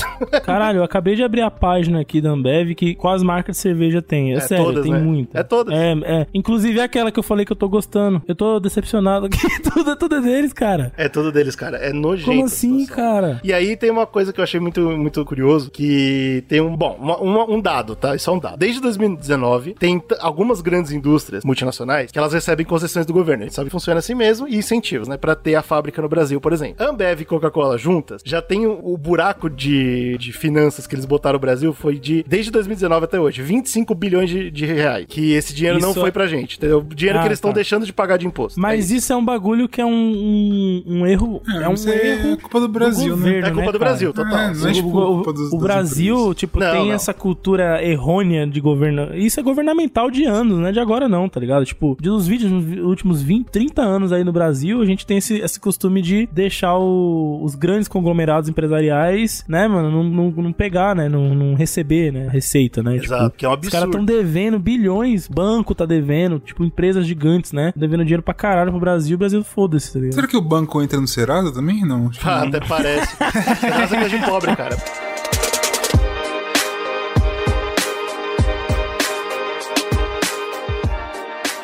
Caralho, 0.43 0.79
eu 0.79 0.83
acabei 0.83 1.15
de 1.15 1.23
abrir 1.23 1.41
a 1.41 1.51
página 1.51 1.99
aqui 2.01 2.21
da 2.21 2.29
Ambev 2.29 2.73
que 2.75 2.95
quais 2.95 3.23
marcas 3.23 3.55
de 3.55 3.61
cerveja 3.61 4.01
tem. 4.01 4.33
É, 4.33 4.37
É 4.37 4.39
sério, 4.41 4.65
todas, 4.65 4.83
tem 4.83 4.93
né? 4.93 4.99
É 5.33 5.43
todas. 5.43 5.73
É, 5.73 5.91
é. 6.03 6.27
Inclusive 6.33 6.79
é 6.79 6.83
aquela 6.83 7.11
que 7.11 7.19
eu 7.19 7.23
falei 7.23 7.45
que 7.45 7.51
eu 7.51 7.55
tô 7.55 7.67
gostando. 7.69 8.21
Eu 8.27 8.35
tô 8.35 8.59
decepcionado 8.59 9.25
aqui. 9.27 9.37
tudo, 9.61 9.95
tudo 9.97 10.15
é 10.15 10.21
deles, 10.21 10.53
cara. 10.53 10.91
É 10.97 11.07
tudo 11.09 11.31
deles, 11.31 11.55
cara. 11.55 11.77
É 11.77 11.91
nojento. 11.93 12.29
Como 12.29 12.43
a 12.43 12.45
assim, 12.45 12.85
cara? 12.85 13.39
E 13.43 13.53
aí 13.53 13.75
tem 13.77 13.89
uma 13.89 14.05
coisa 14.05 14.31
que 14.33 14.39
eu 14.39 14.43
achei 14.43 14.59
muito, 14.59 14.81
muito 14.97 15.23
curioso, 15.25 15.71
que 15.71 16.43
tem 16.47 16.61
um, 16.61 16.75
bom, 16.75 16.97
uma- 16.99 17.17
uma- 17.17 17.49
um 17.49 17.59
dado, 17.61 17.95
tá? 17.95 18.15
Isso 18.15 18.29
é 18.29 18.33
um 18.33 18.39
dado. 18.39 18.57
Desde 18.57 18.81
2019, 18.81 19.73
tem 19.75 20.01
algumas 20.19 20.61
grandes 20.61 20.91
indústrias 20.91 21.43
multinacionais 21.43 22.11
que 22.11 22.17
elas 22.19 22.33
recebem 22.33 22.65
concessões 22.65 23.05
do 23.05 23.13
governo. 23.13 23.43
A 23.43 23.45
gente 23.47 23.55
sabe 23.55 23.67
que 23.67 23.71
funciona 23.71 23.99
assim 23.99 24.15
mesmo 24.15 24.47
e 24.47 24.55
incentivos, 24.57 25.07
né? 25.07 25.17
Pra 25.17 25.35
ter 25.35 25.55
a 25.55 25.61
fábrica 25.61 26.01
no 26.01 26.09
Brasil, 26.09 26.39
por 26.41 26.53
exemplo. 26.53 26.75
Ambev 26.85 27.21
e 27.21 27.25
Coca-Cola 27.25 27.77
juntas, 27.77 28.21
já 28.25 28.41
tem 28.41 28.65
o, 28.67 28.79
o 28.83 28.97
buraco 28.97 29.49
de, 29.49 30.17
de 30.17 30.31
finanças 30.33 30.85
que 30.87 30.95
eles 30.95 31.05
botaram 31.05 31.33
no 31.33 31.39
Brasil 31.39 31.73
foi 31.73 31.97
de, 31.97 32.23
desde 32.27 32.51
2019 32.51 33.05
até 33.05 33.19
hoje, 33.19 33.41
25 33.41 33.93
bilhões 33.95 34.29
de, 34.29 34.51
de 34.51 34.65
reais. 34.65 35.05
Que 35.07 35.20
esse 35.31 35.53
dinheiro 35.53 35.79
não 35.79 35.91
Isso- 35.91 35.99
foi 36.01 36.11
pra 36.11 36.27
gente, 36.27 36.57
entendeu? 36.57 36.79
O 36.79 36.95
dinheiro 36.95 37.19
Ah, 37.19 37.21
que 37.21 37.27
eles 37.27 37.37
estão 37.37 37.51
tá. 37.51 37.55
deixando 37.55 37.85
de 37.85 37.93
pagar 37.93 38.17
de 38.17 38.25
imposto. 38.27 38.59
Mas 38.59 38.91
isso 38.91 39.11
é 39.13 39.15
um 39.15 39.23
bagulho 39.23 39.67
que 39.69 39.79
é 39.81 39.85
um, 39.85 39.91
um, 39.91 40.83
um 40.87 41.05
erro. 41.07 41.41
É, 41.61 41.67
um 41.67 41.73
isso 41.73 41.89
aí 41.89 41.95
é 41.99 42.07
erro. 42.27 42.37
culpa 42.37 42.59
do 42.59 42.67
Brasil, 42.67 43.15
né? 43.15 43.23
governo, 43.23 43.47
É 43.47 43.51
culpa 43.51 43.71
do 43.71 43.79
cara? 43.79 43.91
Brasil, 43.91 44.13
total. 44.13 44.37
É, 44.39 44.53
não 44.53 44.67
é 44.67 44.69
O- 44.69 44.73
tipo 44.73 44.87
o, 44.89 45.15
culpa 45.15 45.33
dos- 45.33 45.53
o 45.53 45.57
Brasil, 45.57 46.15
empresas. 46.15 46.35
tipo, 46.37 46.59
Não, 46.59 46.71
tem 46.71 46.87
não. 46.87 46.93
essa 46.93 47.13
cultura 47.13 47.83
errônea 47.83 48.45
de 48.47 48.59
governo. 48.61 49.15
Isso 49.15 49.39
é 49.39 49.43
governamental 49.43 50.09
de 50.09 50.25
anos, 50.25 50.57
não 50.57 50.67
é 50.67 50.71
de 50.71 50.79
agora 50.79 51.07
não, 51.07 51.27
tá 51.29 51.39
ligado? 51.39 51.65
Tipo, 51.65 51.97
dos 51.99 52.27
vídeos 52.27 52.51
nos 52.51 52.65
últimos 52.85 53.21
20, 53.21 53.47
30 53.49 53.81
anos 53.81 54.11
aí 54.11 54.23
no 54.23 54.31
Brasil, 54.31 54.81
a 54.81 54.85
gente 54.85 55.05
tem 55.05 55.17
esse, 55.17 55.35
esse 55.39 55.59
costume 55.59 56.01
de 56.01 56.27
deixar 56.31 56.77
o- 56.77 57.41
os 57.43 57.55
grandes 57.55 57.87
conglomerados 57.87 58.49
empresariais, 58.49 59.43
né, 59.47 59.67
mano, 59.67 59.91
não, 59.91 60.03
não, 60.03 60.31
não 60.31 60.53
pegar, 60.53 60.95
né, 60.95 61.09
não, 61.09 61.33
não 61.35 61.53
receber, 61.53 62.11
né, 62.11 62.27
receita, 62.31 62.81
né? 62.81 62.95
Exato, 62.95 63.25
Tipo, 63.25 63.37
que 63.37 63.45
é 63.45 63.49
um 63.49 63.51
Os 63.53 63.57
caras 63.69 63.83
absurdo. 63.87 63.89
estão 64.01 64.05
devendo 64.05 64.59
bilhões, 64.59 65.10
banco 65.27 65.73
tá 65.75 65.85
devendo, 65.85 66.39
tipo, 66.39 66.63
empresas 66.63 67.05
gigantes, 67.05 67.51
né? 67.51 67.71
Devendo 67.75 68.03
dinheiro 68.03 68.23
pra 68.23 68.33
caralho 68.33 68.71
pro 68.71 68.79
Brasil, 68.79 69.15
o 69.15 69.19
Brasil 69.19 69.43
foda-se, 69.43 69.91
tá 69.93 69.99
ligado? 69.99 70.15
Será 70.15 70.27
que 70.27 70.37
o 70.37 70.41
banco 70.41 70.81
entra 70.81 70.99
no 70.99 71.07
Serasa 71.07 71.51
também? 71.53 71.85
Não. 71.85 72.07
acho 72.09 72.19
que 72.19 72.27
Ah, 72.27 72.41
não. 72.41 72.47
até 72.47 72.59
parece. 72.61 73.15
Serasa 73.59 73.95
é 73.97 74.07
de 74.07 74.17
pobre, 74.25 74.55
cara. 74.55 74.77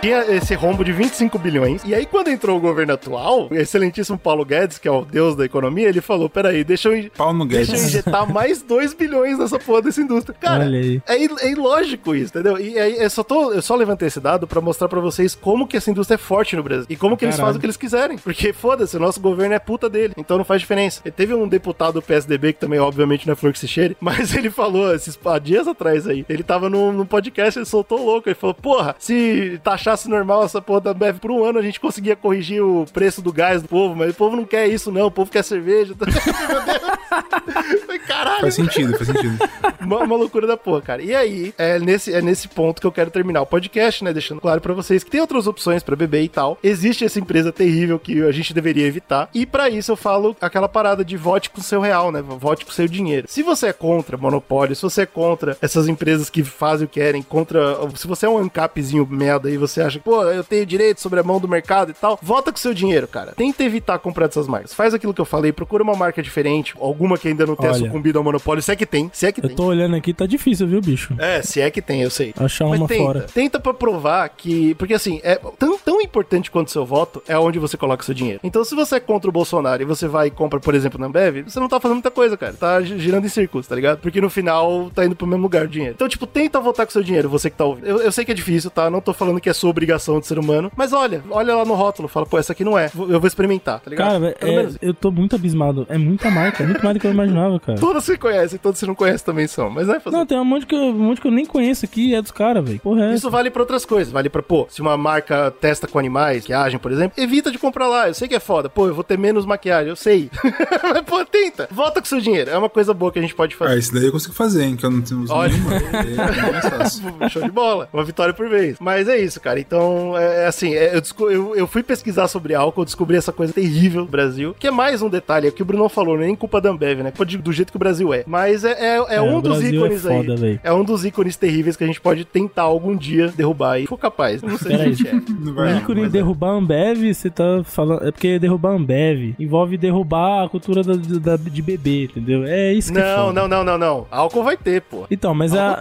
Tinha 0.07 0.23
esse 0.37 0.53
rombo 0.55 0.85
de 0.85 0.93
25 0.93 1.37
bilhões. 1.37 1.81
E 1.83 1.93
aí, 1.93 2.05
quando 2.05 2.29
entrou 2.29 2.55
o 2.57 2.61
governo 2.61 2.93
atual, 2.93 3.49
o 3.51 3.53
excelentíssimo 3.53 4.17
Paulo 4.17 4.45
Guedes, 4.45 4.77
que 4.77 4.87
é 4.87 4.91
o 4.91 5.03
deus 5.03 5.35
da 5.35 5.43
economia, 5.43 5.89
ele 5.89 5.99
falou: 5.99 6.29
peraí, 6.29 6.63
deixa 6.63 6.87
eu, 6.87 6.95
in- 6.97 7.09
Pau 7.09 7.33
no 7.33 7.45
deixa 7.45 7.71
eu 7.71 7.75
Guedes. 7.75 7.89
injetar 7.89 8.31
mais 8.31 8.61
2 8.61 8.93
bilhões 8.93 9.37
nessa 9.37 9.59
porra 9.59 9.81
dessa 9.81 9.99
indústria. 10.01 10.33
Cara, 10.39 10.63
Olha 10.63 10.79
aí. 10.79 11.01
é, 11.05 11.21
il- 11.21 11.35
é 11.41 11.51
ilógico 11.51 12.15
isso, 12.15 12.31
entendeu? 12.31 12.57
E 12.57 12.79
aí, 12.79 12.97
eu 13.01 13.09
só, 13.09 13.21
tô, 13.21 13.51
eu 13.51 13.61
só 13.61 13.75
levantei 13.75 14.07
esse 14.07 14.21
dado 14.21 14.47
pra 14.47 14.61
mostrar 14.61 14.87
pra 14.87 15.01
vocês 15.01 15.35
como 15.35 15.67
que 15.67 15.75
essa 15.75 15.91
indústria 15.91 16.15
é 16.15 16.17
forte 16.17 16.55
no 16.55 16.63
Brasil. 16.63 16.85
E 16.89 16.95
como 16.95 17.17
que 17.17 17.25
eles 17.25 17.35
Caralho. 17.35 17.47
fazem 17.49 17.57
o 17.57 17.59
que 17.59 17.65
eles 17.65 17.77
quiserem. 17.77 18.17
Porque, 18.17 18.53
foda-se, 18.53 18.95
o 18.95 18.99
nosso 19.01 19.19
governo 19.19 19.55
é 19.55 19.59
puta 19.59 19.89
dele. 19.89 20.13
Então 20.15 20.37
não 20.37 20.45
faz 20.45 20.61
diferença. 20.61 21.01
E 21.03 21.11
teve 21.11 21.33
um 21.33 21.45
deputado 21.49 21.95
do 21.95 22.01
PSDB, 22.01 22.53
que 22.53 22.59
também, 22.61 22.79
obviamente, 22.79 23.27
não 23.27 23.33
é 23.33 23.35
flor 23.35 23.51
que 23.51 23.59
se 23.59 23.67
cheire, 23.67 23.97
mas 23.99 24.33
ele 24.33 24.49
falou 24.49 24.95
esses 24.95 25.19
há 25.25 25.37
dias 25.37 25.67
atrás 25.67 26.07
aí. 26.07 26.25
Ele 26.29 26.43
tava 26.43 26.69
num, 26.69 26.93
num 26.93 27.05
podcast, 27.05 27.59
ele 27.59 27.65
soltou 27.65 27.99
o 27.99 28.05
louco. 28.05 28.29
Ele 28.29 28.35
falou: 28.35 28.53
Porra, 28.53 28.95
se 28.97 29.59
taxasse 29.97 30.07
normal 30.07 30.43
essa 30.43 30.61
porra 30.61 30.81
da 30.81 30.93
Bev 30.93 31.17
por 31.19 31.31
um 31.31 31.43
ano, 31.43 31.57
a 31.57 31.61
gente 31.61 31.79
conseguia 31.79 32.15
corrigir 32.15 32.61
o 32.61 32.85
preço 32.93 33.21
do 33.21 33.33
gás 33.33 33.61
do 33.61 33.67
povo, 33.67 33.95
mas 33.95 34.11
o 34.11 34.13
povo 34.13 34.35
não 34.35 34.45
quer 34.45 34.67
isso, 34.67 34.91
não. 34.91 35.07
O 35.07 35.11
povo 35.11 35.31
quer 35.31 35.43
cerveja. 35.43 35.95
Meu 35.97 36.61
Deus. 36.61 38.07
Caralho. 38.07 38.41
Faz 38.41 38.55
sentido, 38.55 38.93
faz 38.97 39.07
sentido. 39.07 39.37
Uma, 39.81 39.99
uma 39.99 40.15
loucura 40.15 40.45
da 40.45 40.55
porra, 40.55 40.81
cara. 40.81 41.01
E 41.01 41.13
aí, 41.15 41.53
é 41.57 41.79
nesse, 41.79 42.13
é 42.13 42.21
nesse 42.21 42.47
ponto 42.47 42.79
que 42.79 42.87
eu 42.87 42.91
quero 42.91 43.09
terminar 43.09 43.41
o 43.41 43.45
podcast, 43.45 44.03
né? 44.03 44.13
Deixando 44.13 44.39
claro 44.39 44.61
pra 44.61 44.73
vocês 44.73 45.03
que 45.03 45.11
tem 45.11 45.19
outras 45.19 45.47
opções 45.47 45.83
pra 45.83 45.95
beber 45.95 46.23
e 46.23 46.29
tal. 46.29 46.57
Existe 46.63 47.03
essa 47.03 47.19
empresa 47.19 47.51
terrível 47.51 47.99
que 47.99 48.21
a 48.23 48.31
gente 48.31 48.53
deveria 48.53 48.85
evitar. 48.85 49.29
E 49.33 49.45
pra 49.45 49.69
isso 49.69 49.91
eu 49.91 49.95
falo 49.95 50.35
aquela 50.39 50.69
parada 50.69 51.03
de 51.03 51.17
vote 51.17 51.49
com 51.49 51.61
seu 51.61 51.81
real, 51.81 52.11
né? 52.11 52.21
Vote 52.21 52.65
com 52.65 52.71
seu 52.71 52.87
dinheiro. 52.87 53.27
Se 53.29 53.43
você 53.43 53.67
é 53.67 53.73
contra 53.73 54.17
monopólio, 54.17 54.75
se 54.75 54.81
você 54.81 55.01
é 55.01 55.05
contra 55.05 55.57
essas 55.61 55.87
empresas 55.87 56.29
que 56.29 56.43
fazem 56.43 56.85
o 56.85 56.89
que 56.89 56.99
querem, 56.99 57.21
contra. 57.21 57.77
Se 57.95 58.07
você 58.07 58.25
é 58.25 58.29
um 58.29 58.39
ancapzinho 58.39 59.05
merda 59.05 59.51
e 59.51 59.57
você 59.57 59.76
acha 59.81 59.97
que, 59.99 60.03
pô, 60.05 60.23
eu 60.23 60.43
tenho 60.43 60.65
direito 60.65 60.99
sobre 61.01 61.19
a 61.19 61.23
mão 61.23 61.39
do 61.39 61.47
mercado 61.47 61.91
e 61.91 61.93
tal, 61.93 62.17
vota 62.21 62.51
com 62.51 62.57
seu 62.57 62.73
dinheiro, 62.73 63.07
cara. 63.07 63.33
Tenta 63.35 63.63
evitar 63.63 63.97
comprar 63.99 64.27
dessas 64.27 64.47
marcas. 64.47 64.73
Faz 64.73 64.93
aquilo 64.93 65.13
que 65.13 65.21
eu 65.21 65.25
falei, 65.25 65.51
procura 65.51 65.83
uma 65.83 65.95
marca 65.95 66.21
diferente, 66.21 66.73
alguma 66.79 67.17
que 67.17 67.27
ainda 67.27 67.45
não 67.45 67.55
tenha 67.55 67.71
Olha. 67.71 67.79
sucumbido 67.85 68.17
ao 68.17 68.23
monopólio, 68.23 68.61
se 68.61 68.71
é 68.71 68.75
que 68.75 68.85
tem, 68.85 69.09
se 69.13 69.25
é 69.25 69.31
que 69.31 69.39
Eu 69.39 69.47
tem. 69.47 69.55
tô 69.55 69.65
olhando 69.65 69.95
aqui, 69.95 70.13
tá 70.13 70.25
difícil, 70.25 70.67
viu, 70.67 70.81
bicho? 70.81 71.13
É, 71.19 71.41
se 71.41 71.61
é 71.61 71.69
que 71.71 71.81
tem, 71.81 72.01
eu 72.01 72.09
sei. 72.09 72.33
Achar 72.37 72.67
Mas 72.67 72.79
uma 72.79 72.87
tenta, 72.87 73.03
fora. 73.03 73.21
tenta 73.33 73.59
pra 73.59 73.73
provar 73.73 74.27
que. 74.29 74.73
Porque 74.75 74.93
assim, 74.93 75.19
é 75.23 75.35
tão, 75.57 75.77
tão 75.77 76.01
importante 76.01 76.49
quanto 76.51 76.67
o 76.67 76.71
seu 76.71 76.85
voto 76.85 77.21
é 77.27 77.37
onde 77.37 77.59
você 77.59 77.77
coloca 77.77 78.01
o 78.03 78.05
seu 78.05 78.13
dinheiro. 78.15 78.39
Então, 78.43 78.63
se 78.63 78.75
você 78.75 78.95
é 78.95 78.99
contra 78.99 79.29
o 79.29 79.33
Bolsonaro 79.33 79.81
e 79.81 79.85
você 79.85 80.07
vai 80.07 80.27
e 80.27 80.31
compra, 80.31 80.59
por 80.59 80.73
exemplo, 80.75 80.99
na 80.99 81.07
Ambev, 81.07 81.43
você 81.47 81.59
não 81.59 81.67
tá 81.67 81.79
fazendo 81.79 81.95
muita 81.95 82.11
coisa, 82.11 82.37
cara. 82.37 82.53
Tá 82.53 82.81
gi- 82.81 82.97
girando 82.99 83.25
em 83.25 83.29
círculos, 83.29 83.67
tá 83.67 83.75
ligado? 83.75 83.99
Porque 83.99 84.19
no 84.21 84.29
final 84.29 84.89
tá 84.93 85.05
indo 85.05 85.15
pro 85.15 85.27
mesmo 85.27 85.43
lugar 85.43 85.65
o 85.65 85.67
dinheiro. 85.67 85.93
Então, 85.95 86.07
tipo, 86.09 86.25
tenta 86.27 86.59
votar 86.59 86.85
com 86.85 86.91
seu 86.91 87.03
dinheiro, 87.03 87.29
você 87.29 87.49
que 87.49 87.57
tá 87.57 87.65
ouvindo. 87.65 87.87
Eu, 87.87 88.01
eu 88.01 88.11
sei 88.11 88.25
que 88.25 88.31
é 88.31 88.35
difícil, 88.35 88.69
tá? 88.69 88.89
Não 88.89 89.01
tô 89.01 89.13
falando 89.13 89.39
que 89.39 89.49
é 89.49 89.53
sua 89.67 89.71
obrigação 89.71 90.19
de 90.19 90.27
ser 90.27 90.39
humano. 90.39 90.71
Mas 90.75 90.93
olha, 90.93 91.21
olha 91.29 91.55
lá 91.55 91.65
no 91.65 91.73
rótulo, 91.73 92.07
fala, 92.07 92.25
pô, 92.25 92.37
essa 92.37 92.53
aqui 92.53 92.63
não 92.63 92.77
é. 92.77 92.89
Eu 92.95 93.19
vou 93.19 93.27
experimentar, 93.27 93.79
tá 93.79 93.89
ligado? 93.89 94.11
Cara, 94.11 94.35
é- 94.41 94.69
eu 94.81 94.93
tô 94.93 95.11
muito 95.11 95.35
abismado. 95.35 95.85
É 95.89 95.97
muita 95.97 96.29
marca, 96.31 96.63
é 96.63 96.65
muito 96.65 96.83
mais 96.83 96.95
do 96.95 96.99
que 96.99 97.07
eu 97.07 97.11
imaginava, 97.11 97.59
cara. 97.59 97.77
Todas 97.77 98.03
você 98.03 98.17
conhece, 98.17 98.57
todas 98.57 98.79
você 98.79 98.85
não 98.85 98.95
conhece 98.95 99.23
também 99.23 99.47
são. 99.47 99.69
Mas 99.69 99.87
não 99.87 99.95
é 99.95 99.99
fazer. 99.99 100.15
Não, 100.15 100.25
tem 100.25 100.39
um 100.39 100.45
monte 100.45 100.65
que 100.65 100.75
eu, 100.75 100.79
um 100.79 100.93
monte 100.93 101.21
que 101.21 101.27
eu 101.27 101.31
nem 101.31 101.45
conheço 101.45 101.85
aqui, 101.85 102.15
é 102.15 102.21
dos 102.21 102.31
caras, 102.31 102.63
velho. 102.63 102.79
Porra, 102.79 103.11
é 103.11 103.13
Isso 103.13 103.29
vale 103.29 103.49
pra 103.51 103.61
outras 103.61 103.85
coisas. 103.85 104.11
Vale 104.11 104.29
pra, 104.29 104.41
pô, 104.41 104.67
se 104.69 104.81
uma 104.81 104.95
marca 104.97 105.51
testa 105.51 105.87
com 105.87 105.99
animais, 105.99 106.45
que 106.45 106.53
agem, 106.53 106.79
por 106.79 106.91
exemplo, 106.91 107.21
evita 107.21 107.51
de 107.51 107.57
comprar 107.57 107.87
lá. 107.87 108.07
Eu 108.07 108.13
sei 108.13 108.27
que 108.27 108.35
é 108.35 108.39
foda. 108.39 108.69
Pô, 108.69 108.87
eu 108.87 108.93
vou 108.95 109.03
ter 109.03 109.17
menos 109.17 109.45
maquiagem, 109.45 109.89
eu 109.89 109.95
sei. 109.95 110.29
Mas, 110.83 111.01
pô, 111.01 111.23
tenta. 111.25 111.67
Volta 111.71 111.99
com 111.99 112.07
seu 112.07 112.19
dinheiro. 112.21 112.49
É 112.49 112.57
uma 112.57 112.69
coisa 112.69 112.93
boa 112.93 113.11
que 113.11 113.19
a 113.19 113.21
gente 113.21 113.35
pode 113.35 113.55
fazer. 113.55 113.73
Ah, 113.73 113.77
esse 113.77 113.93
daí 113.93 114.05
eu 114.05 114.11
consigo 114.11 114.33
fazer, 114.33 114.63
hein? 114.63 114.75
Que 114.75 114.85
eu 114.85 114.91
não 114.91 115.01
tenho 115.01 115.21
uso 115.21 115.33
Olha. 115.33 115.51
nenhuma. 115.51 115.75
É 115.75 116.51
mais 116.51 116.69
fácil. 116.69 117.03
Show 117.29 117.41
de 117.43 117.51
bola. 117.51 117.89
Uma 117.91 118.03
vitória 118.03 118.33
por 118.33 118.47
vez. 118.49 118.77
Mas 118.79 119.07
é 119.07 119.17
isso, 119.17 119.39
cara. 119.41 119.56
Então, 119.59 120.17
é, 120.17 120.43
é 120.43 120.47
assim, 120.47 120.73
é, 120.73 120.95
eu, 120.95 121.29
eu, 121.31 121.55
eu 121.55 121.67
fui 121.67 121.83
pesquisar 121.83 122.27
sobre 122.27 122.53
álcool, 122.53 122.85
descobri 122.85 123.17
essa 123.17 123.31
coisa 123.31 123.53
terrível 123.53 124.05
do 124.05 124.11
Brasil. 124.11 124.55
Que 124.59 124.67
é 124.67 124.71
mais 124.71 125.01
um 125.01 125.09
detalhe, 125.09 125.47
é 125.47 125.51
que 125.51 125.61
o 125.61 125.65
Bruno 125.65 125.87
falou, 125.89 126.15
não 126.17 126.23
é 126.23 126.27
nem 126.27 126.35
culpa 126.35 126.59
da 126.61 126.69
Ambev, 126.69 126.99
né? 127.01 127.11
Culpa 127.11 127.25
de- 127.25 127.37
do 127.37 127.51
jeito 127.51 127.71
que 127.71 127.75
o 127.75 127.79
Brasil 127.79 128.13
é. 128.13 128.23
Mas 128.27 128.63
é, 128.63 128.71
é, 128.71 128.97
é 128.97 129.15
É, 129.15 129.21
um 129.21 129.37
o 129.37 129.41
dos 129.41 129.63
é 129.63 129.69
ícones 129.69 130.01
foda, 130.03 130.33
aí. 130.33 130.39
véi. 130.39 130.59
É 130.63 130.71
um 130.73 130.83
dos 130.83 131.05
ícones 131.05 131.35
terríveis 131.35 131.75
que 131.75 131.83
a 131.83 131.87
gente 131.87 132.01
pode 132.01 132.25
tentar 132.25 132.63
algum 132.63 132.95
dia 132.95 133.27
derrubar 133.29 133.79
e 133.79 133.87
for 133.87 133.97
capaz. 133.97 134.41
Não 134.41 134.57
sei 134.57 134.75
se 134.75 134.81
a 134.81 134.85
gente 134.85 135.07
é. 135.07 135.13
O 135.47 135.53
vai 135.53 135.77
ícone 135.77 136.03
é. 136.03 136.09
derrubar 136.09 136.49
a 136.49 136.53
Ambev, 136.53 137.13
você 137.13 137.29
tá 137.29 137.61
falando. 137.63 138.07
É 138.07 138.11
porque 138.11 138.37
derrubar 138.39 138.71
a 138.71 138.75
Ambev 138.75 139.33
envolve 139.39 139.77
derrubar 139.77 140.43
a 140.45 140.49
cultura 140.49 140.83
da, 140.83 140.93
da- 140.95 141.37
de 141.37 141.61
bebê, 141.61 142.05
entendeu? 142.05 142.43
É 142.45 142.73
isso 142.73 142.91
que 142.91 142.99
é 142.99 143.01
Não, 143.01 143.31
não, 143.33 143.47
não, 143.47 143.63
não, 143.63 143.77
não. 143.77 144.07
Álcool 144.11 144.43
vai 144.43 144.57
ter, 144.57 144.81
pô. 144.81 145.05
Então, 145.09 145.33
mas 145.33 145.53
a, 145.55 145.79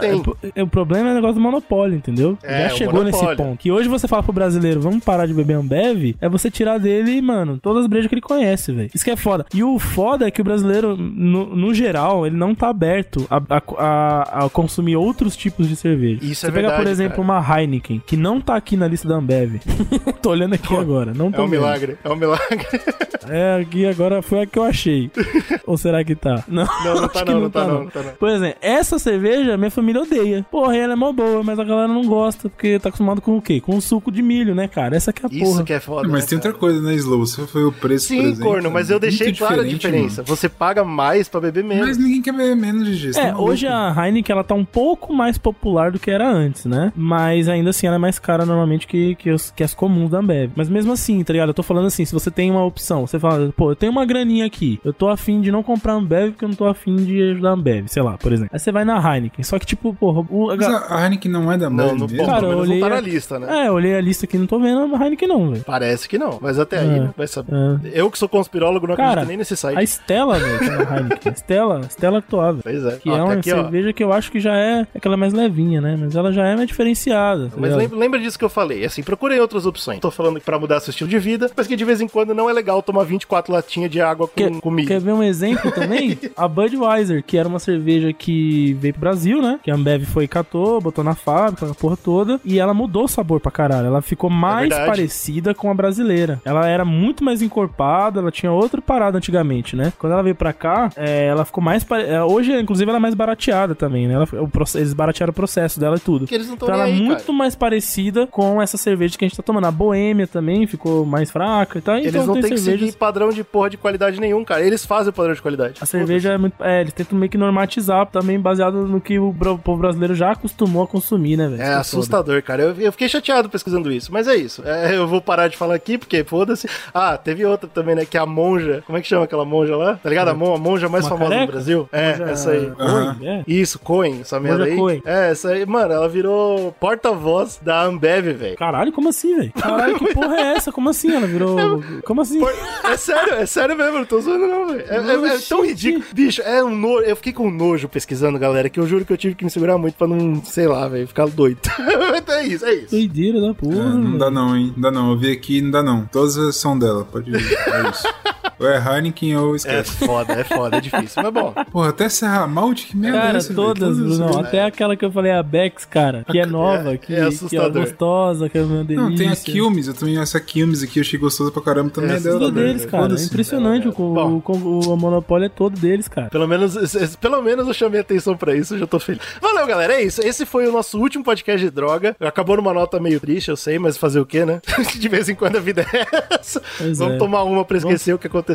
é- 0.54 0.62
o 0.62 0.66
problema 0.66 1.08
é 1.08 1.12
o 1.12 1.14
negócio 1.14 1.34
do 1.36 1.40
monopólio, 1.40 1.96
entendeu? 1.96 2.38
É, 2.42 2.68
Já 2.68 2.74
o 2.74 2.76
chegou 2.78 3.04
nesse 3.04 3.18
ponto. 3.36 3.58
Que 3.66 3.72
hoje 3.72 3.88
você 3.88 4.06
fala 4.06 4.22
pro 4.22 4.32
brasileiro, 4.32 4.80
vamos 4.80 5.02
parar 5.02 5.26
de 5.26 5.34
beber 5.34 5.54
Ambev, 5.54 6.14
é 6.20 6.28
você 6.28 6.48
tirar 6.48 6.78
dele, 6.78 7.20
mano, 7.20 7.58
todas 7.60 7.82
as 7.82 7.88
brejas 7.88 8.06
que 8.08 8.14
ele 8.14 8.20
conhece, 8.20 8.70
velho. 8.70 8.88
Isso 8.94 9.04
que 9.04 9.10
é 9.10 9.16
foda. 9.16 9.44
E 9.52 9.64
o 9.64 9.76
foda 9.76 10.24
é 10.24 10.30
que 10.30 10.40
o 10.40 10.44
brasileiro, 10.44 10.96
no, 10.96 11.46
no 11.56 11.74
geral, 11.74 12.24
ele 12.24 12.36
não 12.36 12.54
tá 12.54 12.68
aberto 12.68 13.26
a, 13.28 13.38
a- 13.76 14.44
a- 14.44 14.50
consumir 14.50 14.94
outros 14.94 15.36
tipos 15.36 15.68
de 15.68 15.74
cerveja. 15.74 16.20
Isso 16.24 16.42
você 16.42 16.46
é 16.46 16.50
pega, 16.52 16.68
por 16.68 16.76
verdade, 16.76 16.90
exemplo, 16.90 17.24
cara. 17.26 17.40
uma 17.40 17.58
Heineken, 17.60 18.00
que 18.06 18.16
não 18.16 18.40
tá 18.40 18.54
aqui 18.54 18.76
na 18.76 18.86
lista 18.86 19.08
da 19.08 19.16
Ambev. 19.16 19.56
tô 20.22 20.30
olhando 20.30 20.54
aqui 20.54 20.76
agora, 20.76 21.12
não 21.12 21.32
tô 21.32 21.40
É 21.42 21.44
um 21.44 21.48
vendo. 21.48 21.58
milagre, 21.60 21.98
é 22.04 22.08
um 22.08 22.14
milagre. 22.14 22.66
É, 23.28 23.60
aqui 23.60 23.84
agora 23.84 24.22
foi 24.22 24.42
a 24.42 24.46
que 24.46 24.56
eu 24.56 24.62
achei. 24.62 25.10
Ou 25.66 25.76
será 25.76 26.04
que 26.04 26.14
tá? 26.14 26.44
Não, 26.46 26.64
Não, 26.84 27.00
não 27.00 27.08
tá 27.08 27.24
não, 27.24 27.40
não 27.40 27.50
tá 27.50 27.66
não, 27.66 27.80
não 27.82 27.86
tá 27.90 28.00
não. 28.00 28.12
Por 28.12 28.28
exemplo, 28.28 28.56
essa 28.60 29.00
cerveja 29.00 29.56
minha 29.56 29.68
família 29.70 30.02
odeia. 30.02 30.46
Porra, 30.48 30.76
ela 30.76 30.92
é 30.92 30.96
mó 30.96 31.10
boa, 31.10 31.42
mas 31.42 31.58
a 31.58 31.64
galera 31.64 31.88
não 31.88 32.04
gosta, 32.06 32.48
porque 32.48 32.78
tá 32.78 32.88
acostumado 32.88 33.20
com 33.20 33.36
o 33.36 33.42
quê? 33.42 33.55
Com 33.60 33.80
suco 33.80 34.10
de 34.10 34.22
milho, 34.22 34.54
né, 34.54 34.68
cara? 34.68 34.96
Essa 34.96 35.12
que 35.12 35.24
é 35.24 35.28
a 35.28 35.32
Isso 35.34 35.44
porra. 35.52 35.64
que 35.64 35.72
é 35.72 35.80
foda. 35.80 36.08
Mas 36.08 36.24
né, 36.24 36.28
tem 36.30 36.38
cara? 36.38 36.48
outra 36.50 36.60
coisa, 36.60 36.80
né, 36.82 36.94
Slow? 36.94 37.18
Você 37.26 37.46
foi 37.46 37.64
o 37.64 37.72
preço, 37.72 38.08
por 38.08 38.14
Sim, 38.14 38.20
exemplo, 38.24 38.44
corno, 38.52 38.70
mas 38.70 38.90
eu 38.90 38.98
deixei 39.00 39.32
clara 39.32 39.62
a 39.62 39.64
diferença. 39.64 40.22
mano. 40.22 40.36
Você 40.36 40.48
paga 40.48 40.84
mais 40.84 41.28
pra 41.28 41.40
beber 41.40 41.64
menos. 41.64 41.86
Mas 41.88 41.98
ninguém 41.98 42.22
quer 42.22 42.32
beber 42.32 42.56
menos, 42.56 42.88
GG. 42.88 43.12
você 43.14 43.20
É, 43.20 43.34
hoje 43.36 43.66
a 43.66 43.94
Heineken 43.96 44.32
ela 44.32 44.44
tá 44.44 44.54
um 44.54 44.64
pouco 44.64 45.12
mais 45.12 45.38
popular 45.38 45.90
do 45.90 45.98
que 45.98 46.10
era 46.10 46.28
antes, 46.30 46.64
né? 46.66 46.92
Mas 46.96 47.48
ainda 47.48 47.70
assim 47.70 47.86
ela 47.86 47.96
é 47.96 47.98
mais 47.98 48.18
cara 48.18 48.44
normalmente 48.44 48.86
que, 48.86 49.14
que, 49.16 49.30
os- 49.30 49.50
que 49.50 49.62
as 49.64 49.74
comuns 49.74 50.10
da 50.10 50.18
Ambev. 50.18 50.50
Mas 50.56 50.68
mesmo 50.68 50.92
assim, 50.92 51.22
tá 51.24 51.32
ligado? 51.32 51.48
Eu 51.50 51.54
tô 51.54 51.62
falando 51.62 51.86
assim, 51.86 52.04
se 52.04 52.12
você 52.12 52.30
tem 52.30 52.50
uma 52.50 52.64
opção, 52.64 53.06
você 53.06 53.18
fala, 53.18 53.52
pô, 53.56 53.70
eu 53.72 53.76
tenho 53.76 53.92
uma 53.92 54.04
graninha 54.04 54.44
aqui, 54.46 54.80
eu 54.84 54.92
tô 54.92 55.08
afim 55.08 55.40
de 55.40 55.50
não 55.50 55.62
comprar 55.62 55.94
Ambev 55.94 56.30
porque 56.32 56.44
eu 56.44 56.48
não 56.48 56.56
tô 56.56 56.66
afim 56.66 56.96
de 56.96 57.22
ajudar 57.30 57.50
a 57.50 57.52
Ambev, 57.52 57.86
sei 57.88 58.02
lá, 58.02 58.16
por 58.18 58.32
exemplo. 58.32 58.50
Aí 58.52 58.58
você 58.58 58.72
vai 58.72 58.84
na 58.84 58.96
Heineken, 58.98 59.44
só 59.44 59.58
que 59.58 59.66
tipo, 59.66 59.94
porra, 59.94 60.24
o, 60.30 60.50
a 60.50 60.56
Mas 60.56 60.66
a 60.66 61.02
Heineken 61.04 61.30
não 61.30 61.50
é 61.52 61.56
da 61.58 61.70
Não, 61.70 61.84
Ambev 61.90 61.98
não, 62.00 62.06
mesmo? 62.08 62.16
bom, 62.18 62.26
Cara, 62.26 62.44
eu 62.46 62.48
menos 62.50 62.68
não 62.68 62.80
tá 62.80 62.86
olhei- 62.86 62.96
na 62.96 63.00
lista, 63.00 63.38
né? 63.38 63.45
É, 63.48 63.68
eu 63.68 63.72
olhei 63.74 63.94
a 63.96 64.00
lista 64.00 64.24
aqui, 64.26 64.36
não 64.38 64.46
tô 64.46 64.58
vendo 64.58 64.94
a 64.94 65.02
Heineken 65.04 65.28
não, 65.28 65.50
velho. 65.50 65.64
Parece 65.64 66.08
que 66.08 66.18
não, 66.18 66.38
mas 66.40 66.58
até 66.58 66.78
aí, 66.78 66.86
É. 66.88 67.00
né? 67.00 67.10
Vai 67.16 67.26
saber. 67.26 67.52
É. 67.84 68.00
Eu 68.00 68.10
que 68.10 68.18
sou 68.18 68.28
conspirólogo 68.28 68.86
não 68.86 68.96
Cara, 68.96 69.10
acredito 69.10 69.28
nem 69.28 69.36
nesse 69.38 69.56
site. 69.56 69.78
A 69.78 69.82
Stella, 69.82 70.38
velho, 70.38 70.58
tá 70.58 70.84
na 70.90 70.96
Heineken. 70.98 71.32
Stella, 71.36 71.80
Stella. 71.88 72.24
Pois 72.62 72.84
é. 72.84 72.96
Que 72.96 73.10
Ó, 73.10 73.14
é 73.14 73.18
tá 73.18 73.24
uma 73.24 73.32
aqui, 73.34 73.52
ó. 73.52 73.56
cerveja 73.62 73.92
que 73.92 74.02
eu 74.04 74.12
acho 74.12 74.30
que 74.32 74.40
já 74.40 74.56
é 74.56 74.86
aquela 74.94 75.16
mais 75.16 75.32
levinha, 75.32 75.80
né? 75.80 75.96
Mas 75.98 76.14
ela 76.16 76.32
já 76.32 76.46
é 76.46 76.54
mais 76.56 76.66
diferenciada. 76.68 77.48
tá 77.48 77.56
Mas 77.58 77.74
lembra, 77.74 77.98
lembra 77.98 78.20
disso 78.20 78.38
que 78.38 78.44
eu 78.44 78.48
falei, 78.48 78.84
assim, 78.84 79.02
procurem 79.02 79.38
outras 79.40 79.66
opções. 79.66 80.00
Tô 80.00 80.10
falando 80.10 80.40
pra 80.40 80.58
mudar 80.58 80.80
seu 80.80 80.90
estilo 80.90 81.08
de 81.10 81.18
vida, 81.18 81.50
mas 81.56 81.66
que 81.66 81.76
de 81.76 81.84
vez 81.84 82.00
em 82.00 82.08
quando 82.08 82.34
não 82.34 82.48
é 82.48 82.52
legal 82.52 82.82
tomar 82.82 83.04
24 83.04 83.52
latinhas 83.52 83.90
de 83.90 84.00
água 84.00 84.26
com, 84.28 84.34
Quer, 84.34 84.60
com 84.60 84.70
milho. 84.70 84.88
quer 84.88 85.00
ver 85.00 85.12
um 85.12 85.22
exemplo 85.22 85.70
também? 85.72 86.18
a 86.36 86.48
Budweiser, 86.48 87.22
que 87.22 87.36
era 87.36 87.48
uma 87.48 87.58
cerveja 87.58 88.12
que 88.12 88.74
veio 88.74 88.94
pro 88.94 89.00
Brasil, 89.00 89.40
né? 89.42 89.58
Que 89.62 89.70
a 89.70 89.74
Ambev 89.74 90.04
foi 90.04 90.24
e 90.24 90.28
catou, 90.28 90.80
botou 90.80 91.04
na 91.04 91.14
fábrica, 91.14 91.70
a 91.70 91.74
porra 91.74 91.96
toda. 91.96 92.40
E 92.44 92.58
ela 92.58 92.74
mudou 92.74 93.04
o 93.04 93.08
sabor 93.08 93.35
pra 93.40 93.50
caralho. 93.50 93.86
Ela 93.86 94.02
ficou 94.02 94.28
mais 94.30 94.68
verdade. 94.68 94.86
parecida 94.90 95.54
com 95.54 95.70
a 95.70 95.74
brasileira. 95.74 96.40
Ela 96.44 96.68
era 96.68 96.84
muito 96.84 97.24
mais 97.24 97.42
encorpada, 97.42 98.20
ela 98.20 98.30
tinha 98.30 98.52
outra 98.52 98.80
parada 98.80 99.18
antigamente, 99.18 99.74
né? 99.76 99.92
Quando 99.98 100.12
ela 100.12 100.22
veio 100.22 100.34
pra 100.34 100.52
cá, 100.52 100.90
é, 100.96 101.26
ela 101.26 101.44
ficou 101.44 101.62
mais. 101.62 101.84
pare- 101.84 102.04
é, 102.06 102.22
Hoje, 102.22 102.52
inclusive, 102.58 102.88
ela 102.88 102.98
é 102.98 103.00
mais 103.00 103.14
barateada 103.14 103.74
também, 103.74 104.06
né? 104.06 104.14
Ela, 104.14 104.28
o, 104.42 104.48
proce- 104.48 104.78
eles 104.78 104.92
baratearam 104.92 105.30
o 105.30 105.34
processo 105.34 105.78
dela 105.80 105.96
e 105.96 106.00
tudo. 106.00 106.26
Eles 106.30 106.48
não 106.48 106.56
tão 106.56 106.66
Então 106.68 106.74
ela 106.74 106.88
é 106.88 106.92
aí, 106.92 107.00
muito 107.00 107.24
cara. 107.24 107.32
mais 107.32 107.54
parecida 107.54 108.26
com 108.26 108.60
essa 108.60 108.76
cerveja 108.76 109.16
que 109.16 109.24
a 109.24 109.28
gente 109.28 109.36
tá 109.36 109.42
tomando. 109.42 109.66
A 109.66 109.70
Boêmia 109.70 110.26
também 110.26 110.66
ficou 110.66 111.04
mais 111.04 111.30
fraca 111.30 111.78
e 111.78 111.80
tal. 111.82 111.96
Eles 111.96 112.08
então 112.14 112.26
não 112.26 112.34
tem 112.34 112.42
têm 112.42 112.50
que 112.52 112.58
cervejas... 112.58 112.86
seguir 112.88 112.98
padrão 112.98 113.30
de 113.30 113.42
porra 113.44 113.70
de 113.70 113.76
qualidade 113.76 114.20
nenhum, 114.20 114.44
cara. 114.44 114.62
Eles 114.64 114.84
fazem 114.84 115.10
o 115.10 115.12
padrão 115.12 115.34
de 115.34 115.42
qualidade. 115.42 115.74
A 115.80 115.86
cerveja 115.86 116.32
é 116.32 116.38
muito. 116.38 116.54
É, 116.62 116.80
eles 116.80 116.92
tentam 116.92 117.18
meio 117.18 117.30
que 117.30 117.38
normatizar 117.38 118.06
também, 118.06 118.38
baseado 118.38 118.86
no 118.86 119.00
que 119.00 119.18
o 119.18 119.34
povo 119.62 119.76
brasileiro 119.80 120.14
já 120.14 120.32
acostumou 120.32 120.82
a 120.82 120.86
consumir, 120.86 121.36
né, 121.36 121.48
velho? 121.48 121.62
É 121.62 121.66
foda. 121.66 121.80
assustador, 121.80 122.42
cara. 122.42 122.62
Eu, 122.62 122.74
eu 122.80 122.92
fiquei 122.92 123.08
chateado 123.08 123.25
pesquisando 123.48 123.90
isso, 123.92 124.12
mas 124.12 124.26
é 124.28 124.36
isso. 124.36 124.62
É, 124.64 124.94
eu 124.96 125.06
vou 125.06 125.20
parar 125.20 125.48
de 125.48 125.56
falar 125.56 125.74
aqui, 125.74 125.96
porque 125.98 126.24
foda-se. 126.24 126.68
Ah, 126.92 127.16
teve 127.16 127.44
outra 127.44 127.68
também, 127.72 127.94
né? 127.94 128.04
Que 128.04 128.16
é 128.16 128.20
a 128.20 128.26
monja. 128.26 128.82
Como 128.86 128.96
é 128.98 129.00
que 129.02 129.08
chama 129.08 129.24
aquela 129.24 129.44
monja 129.44 129.76
lá? 129.76 129.94
Tá 130.02 130.08
ligado? 130.08 130.28
A, 130.28 130.34
mon- 130.34 130.54
a 130.54 130.58
monja 130.58 130.88
mais 130.88 131.04
Uma 131.04 131.10
famosa 131.10 131.30
careca? 131.30 131.46
do 131.46 131.52
Brasil. 131.52 131.88
É, 131.92 132.12
Monja- 132.12 132.30
essa 132.30 132.50
aí. 132.50 132.72
Aham. 132.78 133.16
É. 133.22 133.44
Isso, 133.46 133.78
Coen, 133.78 134.20
essa 134.20 134.38
merda 134.40 134.64
aí. 134.64 134.76
Coen. 134.76 135.02
É, 135.04 135.30
essa 135.30 135.48
aí, 135.50 135.64
mano, 135.66 135.92
ela 135.92 136.08
virou 136.08 136.72
porta-voz 136.78 137.58
da 137.62 137.82
Ambev, 137.82 138.26
velho. 138.34 138.56
Caralho, 138.56 138.92
como 138.92 139.08
assim, 139.08 139.36
velho? 139.36 139.52
Caralho, 139.52 139.98
que 139.98 140.12
porra 140.14 140.36
é 140.36 140.42
essa? 140.56 140.72
Como 140.72 140.88
assim? 140.88 141.14
Ela 141.14 141.26
virou. 141.26 141.56
Como 142.04 142.20
assim? 142.20 142.38
Por- 142.40 142.52
É 142.84 142.96
sério, 142.96 143.34
é 143.34 143.46
sério 143.46 143.76
mesmo, 143.76 143.98
não 143.98 144.04
tô 144.04 144.20
zoando 144.20 144.46
não, 144.46 144.66
velho. 144.68 144.84
É, 144.88 144.96
é- 144.96 145.34
é 145.36 145.38
tão 145.48 145.64
ridículo. 145.64 146.04
Bicho, 146.12 146.42
é 146.42 146.62
um 146.62 146.74
nojo. 146.74 147.04
Eu 147.04 147.16
fiquei 147.16 147.32
com 147.32 147.50
nojo 147.50 147.88
pesquisando, 147.88 148.38
galera, 148.38 148.68
que 148.68 148.78
eu 148.78 148.86
juro 148.86 149.04
que 149.04 149.12
eu 149.12 149.16
tive 149.16 149.34
que 149.34 149.44
me 149.44 149.50
segurar 149.50 149.76
muito 149.78 149.94
pra 149.96 150.06
não, 150.06 150.42
sei 150.44 150.66
lá, 150.66 150.86
velho, 150.88 151.06
ficar 151.06 151.26
doido. 151.26 151.58
Então 152.16 152.34
é 152.34 152.46
isso, 152.46 152.64
é 152.66 152.74
isso. 152.74 152.94
Doideira 153.06 153.40
da 153.40 153.54
porra. 153.54 153.76
É, 153.76 153.94
não 153.94 154.18
dá 154.18 154.30
não, 154.30 154.56
hein? 154.56 154.72
Não 154.76 154.82
dá 154.82 154.90
não. 154.90 155.10
Eu 155.10 155.18
vi 155.18 155.32
aqui, 155.32 155.60
não 155.60 155.70
dá 155.70 155.82
não. 155.82 156.06
Todas 156.06 156.56
são 156.56 156.78
dela, 156.78 157.04
pode 157.04 157.30
ir. 157.30 157.36
É 157.36 157.90
isso. 157.90 158.06
ou 158.58 158.66
é 158.68 158.76
Heineken 158.78 159.36
ou 159.36 159.52
É 159.52 159.56
esquece. 159.56 159.92
foda, 160.06 160.32
é 160.32 160.44
foda, 160.44 160.76
é 160.76 160.80
difícil, 160.80 161.22
mas 161.22 161.32
bom. 161.32 161.52
Porra, 161.70 161.90
até 161.90 162.08
Serra 162.08 162.46
Malte, 162.46 162.86
que 162.88 162.96
merda 162.96 163.18
é 163.18 163.20
Cara, 163.22 163.38
velho? 163.40 163.54
todas, 163.54 163.98
Bruno. 163.98 164.38
Até 164.38 164.64
aquela 164.64 164.96
que 164.96 165.04
eu 165.04 165.10
falei, 165.12 165.32
a 165.32 165.42
Bex, 165.42 165.84
cara, 165.84 166.24
que 166.30 166.38
é 166.38 166.46
nova, 166.46 166.94
é 166.94 166.96
que, 166.96 167.06
que 167.08 167.14
é 167.14 167.22
assustador. 167.22 167.82
gostosa, 167.82 168.48
que 168.48 168.58
é 168.58 168.62
uma 168.62 168.84
delícia. 168.84 169.08
Não, 169.10 169.14
tem 169.16 169.28
a 169.28 169.36
Quilmes, 169.36 169.88
eu 169.88 169.94
também 169.94 170.18
essa 170.18 170.40
Quilmes 170.40 170.82
aqui, 170.82 170.98
eu 170.98 171.02
achei 171.02 171.18
gostosa 171.18 171.50
pra 171.50 171.62
caramba 171.62 171.90
também 171.90 172.10
É, 172.12 172.14
é, 172.16 172.20
Tudo 172.20 172.38
velho. 172.38 172.52
deles, 172.52 172.86
cara. 172.86 173.14
É 173.14 173.22
impressionante. 173.24 173.88
O, 173.88 173.92
Bom. 173.92 174.42
o, 174.46 174.92
o 174.92 174.96
monopólio 174.96 175.46
é 175.46 175.48
todo 175.48 175.78
deles, 175.78 176.08
cara. 176.08 176.28
Pelo 176.28 176.46
menos, 176.46 176.74
pelo 177.20 177.42
menos 177.42 177.66
eu 177.68 177.74
chamei 177.74 178.00
atenção 178.00 178.36
pra 178.36 178.54
isso, 178.54 178.74
eu 178.74 178.78
já 178.78 178.86
tô 178.86 178.98
feliz. 178.98 179.20
Valeu, 179.40 179.66
galera, 179.66 179.94
é 179.94 180.02
isso. 180.02 180.20
Esse 180.26 180.46
foi 180.46 180.66
o 180.66 180.72
nosso 180.72 180.98
último 180.98 181.22
podcast 181.24 181.64
de 181.64 181.70
droga. 181.70 182.16
Acabou 182.20 182.56
numa 182.56 182.72
nota 182.72 182.98
meio 183.00 183.20
triste, 183.20 183.48
eu 183.48 183.56
sei, 183.56 183.78
mas 183.78 183.96
fazer 183.96 184.20
o 184.20 184.26
quê, 184.26 184.44
né? 184.44 184.60
De 184.98 185.08
vez 185.08 185.28
em 185.28 185.34
quando 185.34 185.56
a 185.56 185.60
vida 185.60 185.84
é 185.92 186.06
essa. 186.38 186.62
Pois 186.78 186.98
Vamos 186.98 187.14
é. 187.14 187.18
tomar 187.18 187.42
uma 187.44 187.64
pra 187.64 187.76
esquecer 187.78 188.14
o 188.14 188.18
que 188.18 188.26
aconteceu. 188.26 188.45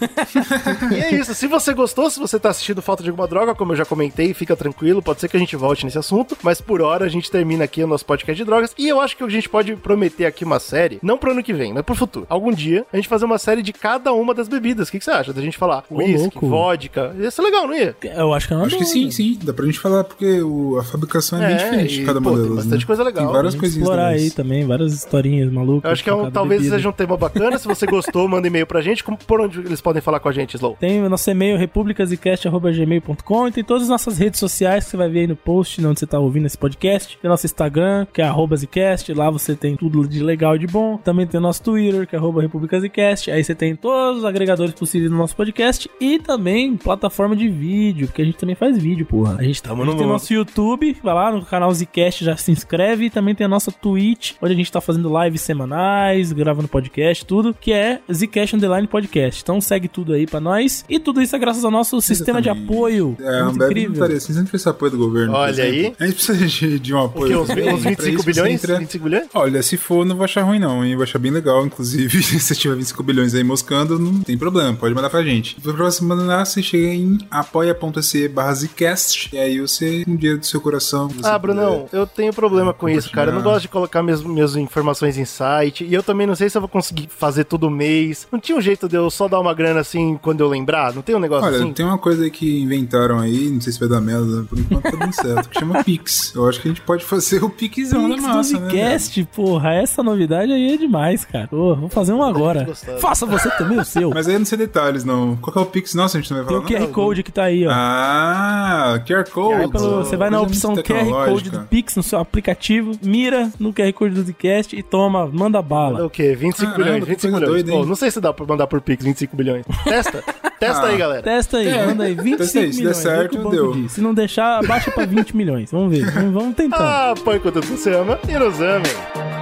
e 0.92 0.94
é 1.00 1.14
isso. 1.14 1.34
Se 1.34 1.46
você 1.46 1.72
gostou, 1.72 2.10
se 2.10 2.18
você 2.18 2.38
tá 2.38 2.50
assistindo 2.50 2.82
Falta 2.82 3.02
de 3.02 3.10
Alguma 3.10 3.26
Droga, 3.28 3.54
como 3.54 3.72
eu 3.72 3.76
já 3.76 3.84
comentei, 3.84 4.34
fica 4.34 4.56
tranquilo, 4.56 5.02
pode 5.02 5.20
ser 5.20 5.28
que 5.28 5.36
a 5.36 5.40
gente 5.40 5.56
volte 5.56 5.84
nesse 5.84 5.98
assunto, 5.98 6.36
mas 6.42 6.60
por 6.60 6.80
hora 6.82 7.04
a 7.04 7.08
gente 7.08 7.30
termina 7.30 7.64
aqui 7.64 7.82
o 7.82 7.86
nosso 7.86 8.04
podcast 8.04 8.36
de 8.36 8.44
drogas. 8.44 8.74
E 8.78 8.88
eu 8.88 9.00
acho 9.00 9.16
que 9.16 9.24
a 9.24 9.28
gente 9.28 9.48
pode 9.48 9.74
prometer 9.76 10.26
aqui 10.26 10.44
uma 10.44 10.58
série, 10.60 10.98
não 11.02 11.18
pro 11.18 11.30
ano 11.32 11.42
que 11.42 11.52
vem, 11.52 11.72
mas 11.72 11.82
pro 11.84 11.94
futuro. 11.94 12.26
Algum 12.28 12.52
dia 12.52 12.84
a 12.92 12.96
gente 12.96 13.08
fazer 13.08 13.24
uma 13.24 13.38
série 13.38 13.62
de 13.62 13.72
cada 13.72 14.12
uma 14.12 14.34
das 14.34 14.48
bebidas. 14.48 14.88
O 14.88 14.92
que, 14.92 14.98
que 14.98 15.04
você 15.04 15.10
acha? 15.10 15.32
Da 15.32 15.40
gente 15.42 15.56
falar 15.58 15.84
Ô, 15.90 15.96
whisky, 15.98 16.18
louco. 16.22 16.46
vodka. 16.48 17.14
Ia 17.18 17.30
ser 17.30 17.42
legal, 17.42 17.66
não 17.66 17.74
ia? 17.74 17.94
Eu 18.02 18.32
acho 18.34 18.46
que 18.48 18.52
é 18.54 18.56
uma 18.56 18.66
Acho 18.66 18.76
que 18.78 18.84
sim, 18.84 19.00
velho. 19.02 19.12
sim. 19.12 19.38
Dá 19.42 19.52
pra 19.52 19.64
gente 19.66 19.78
falar, 19.78 20.04
porque 20.04 20.40
o- 20.42 20.78
a 20.78 20.84
fabricação 20.84 21.42
é, 21.42 21.46
bem 21.46 21.56
É, 21.56 21.58
diferente 21.64 21.94
de 21.94 22.02
e, 22.02 22.06
cada 22.06 22.20
pô, 22.20 22.30
modelo. 22.30 22.46
tem 22.48 22.56
bastante 22.56 22.80
né? 22.80 22.86
coisa 22.86 23.02
legal. 23.02 23.24
Tem 23.24 23.32
várias 23.32 23.54
coisinhas 23.54 23.82
explorar 23.88 24.06
aí 24.08 24.30
também, 24.30 24.66
várias 24.66 24.92
historinhas 24.92 25.50
malucas. 25.52 25.84
Eu 25.84 25.90
acho 25.92 26.04
que 26.04 26.10
é 26.10 26.14
um, 26.14 26.30
talvez 26.30 26.60
bebida. 26.60 26.76
seja 26.76 26.88
um 26.88 26.92
tema 26.92 27.16
bacana. 27.16 27.58
Se 27.58 27.66
você 27.66 27.86
gostou, 27.86 28.26
manda 28.28 28.46
e-mail 28.46 28.66
pra 28.66 28.80
gente. 28.80 29.02
Com- 29.04 29.16
por 29.30 29.40
onde 29.40 29.60
eles 29.60 29.80
podem 29.80 30.02
falar 30.02 30.18
com 30.18 30.28
a 30.28 30.32
gente, 30.32 30.56
Slow? 30.56 30.76
Tem 30.80 31.00
o 31.00 31.08
nosso 31.08 31.30
e-mail 31.30 31.56
republicasicast.gmail.com 31.56 33.46
e 33.46 33.52
tem 33.52 33.62
todas 33.62 33.84
as 33.84 33.88
nossas 33.88 34.18
redes 34.18 34.40
sociais 34.40 34.82
que 34.82 34.90
você 34.90 34.96
vai 34.96 35.08
ver 35.08 35.20
aí 35.20 35.26
no 35.28 35.36
post 35.36 35.86
onde 35.86 36.00
você 36.00 36.06
tá 36.06 36.18
ouvindo 36.18 36.46
esse 36.46 36.58
podcast. 36.58 37.16
Tem 37.16 37.30
nosso 37.30 37.46
Instagram, 37.46 38.08
que 38.12 38.20
é 38.20 38.24
arroba 38.24 38.56
Zcast, 38.56 39.14
lá 39.14 39.30
você 39.30 39.54
tem 39.54 39.76
tudo 39.76 40.08
de 40.08 40.20
legal 40.20 40.56
e 40.56 40.58
de 40.58 40.66
bom. 40.66 40.96
Também 40.96 41.28
tem 41.28 41.38
o 41.38 41.40
nosso 41.40 41.62
Twitter, 41.62 42.08
que 42.08 42.16
é 42.16 42.18
arroba 42.18 42.42
republicasicast. 42.42 43.30
Aí 43.30 43.44
você 43.44 43.54
tem 43.54 43.76
todos 43.76 44.18
os 44.18 44.24
agregadores 44.24 44.74
possíveis 44.74 45.12
no 45.12 45.18
nosso 45.18 45.36
podcast 45.36 45.88
e 46.00 46.18
também 46.18 46.76
plataforma 46.76 47.36
de 47.36 47.48
vídeo, 47.48 48.08
porque 48.08 48.22
a 48.22 48.24
gente 48.24 48.36
também 48.36 48.56
faz 48.56 48.76
vídeo, 48.82 49.06
porra. 49.06 49.36
A 49.38 49.44
gente, 49.44 49.62
Tamo 49.62 49.82
a 49.82 49.84
gente 49.84 49.92
no 49.92 49.96
tem 49.96 50.06
mundo. 50.08 50.14
nosso 50.14 50.34
YouTube, 50.34 50.96
vai 51.04 51.14
lá 51.14 51.30
no 51.30 51.44
canal 51.44 51.72
Zcast, 51.72 52.24
já 52.24 52.36
se 52.36 52.50
inscreve 52.50 53.04
e 53.04 53.10
também 53.10 53.36
tem 53.36 53.44
a 53.44 53.48
nossa 53.48 53.70
Twitch, 53.70 54.32
onde 54.42 54.54
a 54.54 54.56
gente 54.56 54.72
tá 54.72 54.80
fazendo 54.80 55.08
lives 55.22 55.40
semanais, 55.40 56.32
gravando 56.32 56.66
podcast, 56.66 57.24
tudo, 57.24 57.54
que 57.54 57.72
é 57.72 58.00
Zcast 58.12 58.56
Underline 58.56 58.88
Podcast. 58.88 59.19
Então 59.42 59.60
segue 59.60 59.88
tudo 59.88 60.12
aí 60.12 60.26
pra 60.26 60.40
nós. 60.40 60.84
E 60.88 60.98
tudo 60.98 61.20
isso 61.20 61.34
é 61.34 61.38
graças 61.38 61.64
ao 61.64 61.70
nosso 61.70 62.00
sistema 62.00 62.40
de 62.40 62.48
Exatamente. 62.48 62.72
apoio. 62.72 63.16
É, 63.20 63.42
Muito 63.42 63.54
um 63.54 63.58
breve 63.58 63.80
incrível. 63.84 64.16
assim, 64.16 64.32
sempre 64.32 64.56
esse 64.56 64.68
apoio 64.68 64.92
do 64.92 64.98
governo. 64.98 65.32
Olha 65.34 65.64
aí. 65.64 65.94
A 65.98 66.06
gente 66.06 66.14
precisa 66.14 66.46
de, 66.46 66.78
de 66.78 66.94
um 66.94 66.98
O 66.98 67.04
apoio. 67.04 67.28
quê? 67.28 67.36
Uns, 67.36 67.48
também, 67.48 67.74
uns 67.74 67.80
pra 67.82 67.90
25 67.90 68.08
isso 68.08 68.18
você 68.22 68.32
bilhões? 68.32 68.54
entra- 68.64 68.78
25 68.78 69.04
bilhões? 69.04 69.26
Olha, 69.34 69.62
se 69.62 69.76
for, 69.76 70.04
não 70.06 70.16
vou 70.16 70.24
achar 70.24 70.42
ruim, 70.42 70.58
não, 70.58 70.84
hein? 70.84 70.94
Vou 70.94 71.02
achar 71.02 71.18
bem 71.18 71.30
legal. 71.30 71.64
Inclusive, 71.66 72.22
se 72.40 72.54
tiver 72.56 72.74
25 72.76 73.02
bilhões 73.02 73.34
aí 73.34 73.44
moscando, 73.44 73.98
não 73.98 74.20
tem 74.20 74.36
problema, 74.38 74.74
pode 74.76 74.94
mandar 74.94 75.10
pra 75.10 75.22
gente. 75.22 75.60
Pra 75.60 75.72
você 75.72 76.04
mandar, 76.04 76.44
você 76.44 76.62
chega 76.62 76.86
em 76.86 77.18
apoia.se 77.30 78.28
barra 78.28 78.54
Zcast, 78.54 79.30
e 79.34 79.38
aí 79.38 79.60
você, 79.60 80.04
com 80.04 80.12
o 80.12 80.16
dinheiro 80.16 80.38
do 80.40 80.46
seu 80.46 80.60
coração. 80.60 81.08
você 81.08 81.26
Ah, 81.26 81.38
Brunão, 81.38 81.86
eu 81.92 82.06
tenho 82.06 82.32
problema 82.32 82.72
com 82.72 82.88
isso, 82.88 83.10
cara. 83.10 83.30
Eu 83.30 83.34
não 83.34 83.42
gosto 83.42 83.62
de 83.62 83.68
colocar 83.68 84.02
minhas, 84.02 84.22
minhas 84.22 84.56
informações 84.56 85.18
em 85.18 85.24
site. 85.24 85.84
E 85.84 85.92
eu 85.92 86.02
também 86.02 86.26
não 86.26 86.34
sei 86.34 86.48
se 86.48 86.56
eu 86.56 86.60
vou 86.62 86.68
conseguir 86.68 87.08
fazer 87.10 87.44
todo 87.44 87.70
mês. 87.70 88.26
Não 88.30 88.38
tinha 88.38 88.56
um 88.56 88.60
jeito 88.60 88.88
de 88.88 88.96
eu 88.96 89.09
só 89.10 89.28
dar 89.28 89.40
uma 89.40 89.52
grana 89.54 89.80
assim 89.80 90.18
quando 90.22 90.40
eu 90.40 90.48
lembrar? 90.48 90.92
Não 90.94 91.02
tem 91.02 91.14
um 91.14 91.18
negócio 91.18 91.46
Olha, 91.46 91.56
assim? 91.58 91.72
tem 91.72 91.84
uma 91.84 91.98
coisa 91.98 92.24
aí 92.24 92.30
que 92.30 92.60
inventaram 92.60 93.18
aí, 93.18 93.48
não 93.50 93.60
sei 93.60 93.72
se 93.72 93.80
vai 93.80 93.88
dar 93.88 94.00
merda, 94.00 94.44
por 94.48 94.58
enquanto 94.58 94.82
tá 94.82 94.90
dando 94.96 95.12
certo, 95.12 95.48
que 95.48 95.58
chama 95.60 95.82
Pix. 95.84 96.32
Eu 96.34 96.48
acho 96.48 96.60
que 96.60 96.68
a 96.68 96.70
gente 96.70 96.80
pode 96.82 97.04
fazer 97.04 97.42
o 97.44 97.50
Pixzão 97.50 98.08
Pix 98.08 98.22
da 98.22 98.28
do 98.30 98.36
massa, 98.36 98.58
né? 98.60 98.68
Zcast, 98.70 99.24
porra, 99.34 99.74
essa 99.74 100.02
novidade 100.02 100.52
aí 100.52 100.74
é 100.74 100.76
demais, 100.76 101.24
cara. 101.24 101.48
Pô, 101.48 101.74
vou 101.74 101.88
fazer 101.88 102.12
um 102.12 102.22
agora. 102.22 102.68
Faça 103.00 103.26
você 103.26 103.50
também 103.56 103.78
o 103.78 103.84
seu. 103.84 104.10
Mas 104.10 104.28
aí 104.28 104.38
não 104.38 104.44
sei 104.46 104.58
detalhes, 104.58 105.04
não. 105.04 105.36
Qual 105.36 105.52
que 105.52 105.58
é 105.58 105.62
o 105.62 105.66
Pix? 105.66 105.94
Nossa, 105.94 106.18
a 106.18 106.20
gente 106.20 106.30
não 106.32 106.44
vai 106.44 106.46
Tem 106.46 106.76
falar 106.76 106.84
o 106.84 106.88
QR 106.88 106.92
Code 106.92 107.22
que 107.22 107.32
tá 107.32 107.44
aí, 107.44 107.66
ó. 107.66 107.70
Ah, 107.72 109.00
QR 109.06 109.28
Code. 109.30 109.58
Vai 109.58 109.68
pelo- 109.68 109.96
você 110.04 110.16
vai 110.16 110.30
na 110.30 110.40
opção 110.40 110.74
QR 110.76 111.26
Code 111.26 111.50
do 111.50 111.60
Pix 111.62 111.96
no 111.96 112.02
seu 112.02 112.18
aplicativo, 112.18 112.92
mira 113.02 113.50
no 113.58 113.72
QR 113.72 113.92
Code 113.92 114.14
do 114.14 114.22
Zcast 114.22 114.76
e 114.76 114.82
toma, 114.82 115.26
manda 115.32 115.60
bala. 115.62 116.04
O 116.06 116.10
quê? 116.10 116.34
25 116.34 116.70
Caramba, 116.72 116.84
bilhões? 116.84 117.04
que 117.04 117.10
25 117.10 117.32
coisa 117.32 117.46
milhões. 117.52 117.68
hein? 117.70 117.78
Pô, 117.80 117.86
não 117.86 117.96
sei 117.96 118.10
se 118.10 118.20
dá 118.20 118.32
pra 118.32 118.46
mandar 118.46 118.66
por 118.66 118.80
Pix 118.80 118.99
25 119.00 119.36
bilhões. 119.36 119.64
Testa. 119.84 120.22
Testa 120.58 120.82
Ah. 120.82 120.86
aí, 120.88 120.96
galera. 120.98 121.22
Testa 121.22 121.56
aí, 121.58 121.68
É, 121.68 121.86
manda 121.86 122.04
aí 122.04 122.14
25 122.14 122.36
testa 122.38 122.58
aí, 122.60 122.66
se 122.66 122.70
der 122.72 122.78
milhões. 122.78 122.96
certo, 122.98 123.50
deu. 123.50 123.72
diz. 123.72 123.92
Se 123.92 124.00
não 124.00 124.12
deixar, 124.12 124.58
abaixa 124.58 124.90
pra 124.90 125.06
20 125.06 125.34
milhões. 125.36 125.70
Vamos 125.72 125.90
ver, 125.96 126.10
vamos, 126.10 126.32
vamos 126.34 126.54
tentar. 126.54 127.10
Ah, 127.10 127.14
põe 127.24 127.38
quanto 127.40 127.60
você 127.62 127.94
ama 127.94 128.18
e 128.28 128.32
nos 128.38 128.60
amem. 128.60 129.39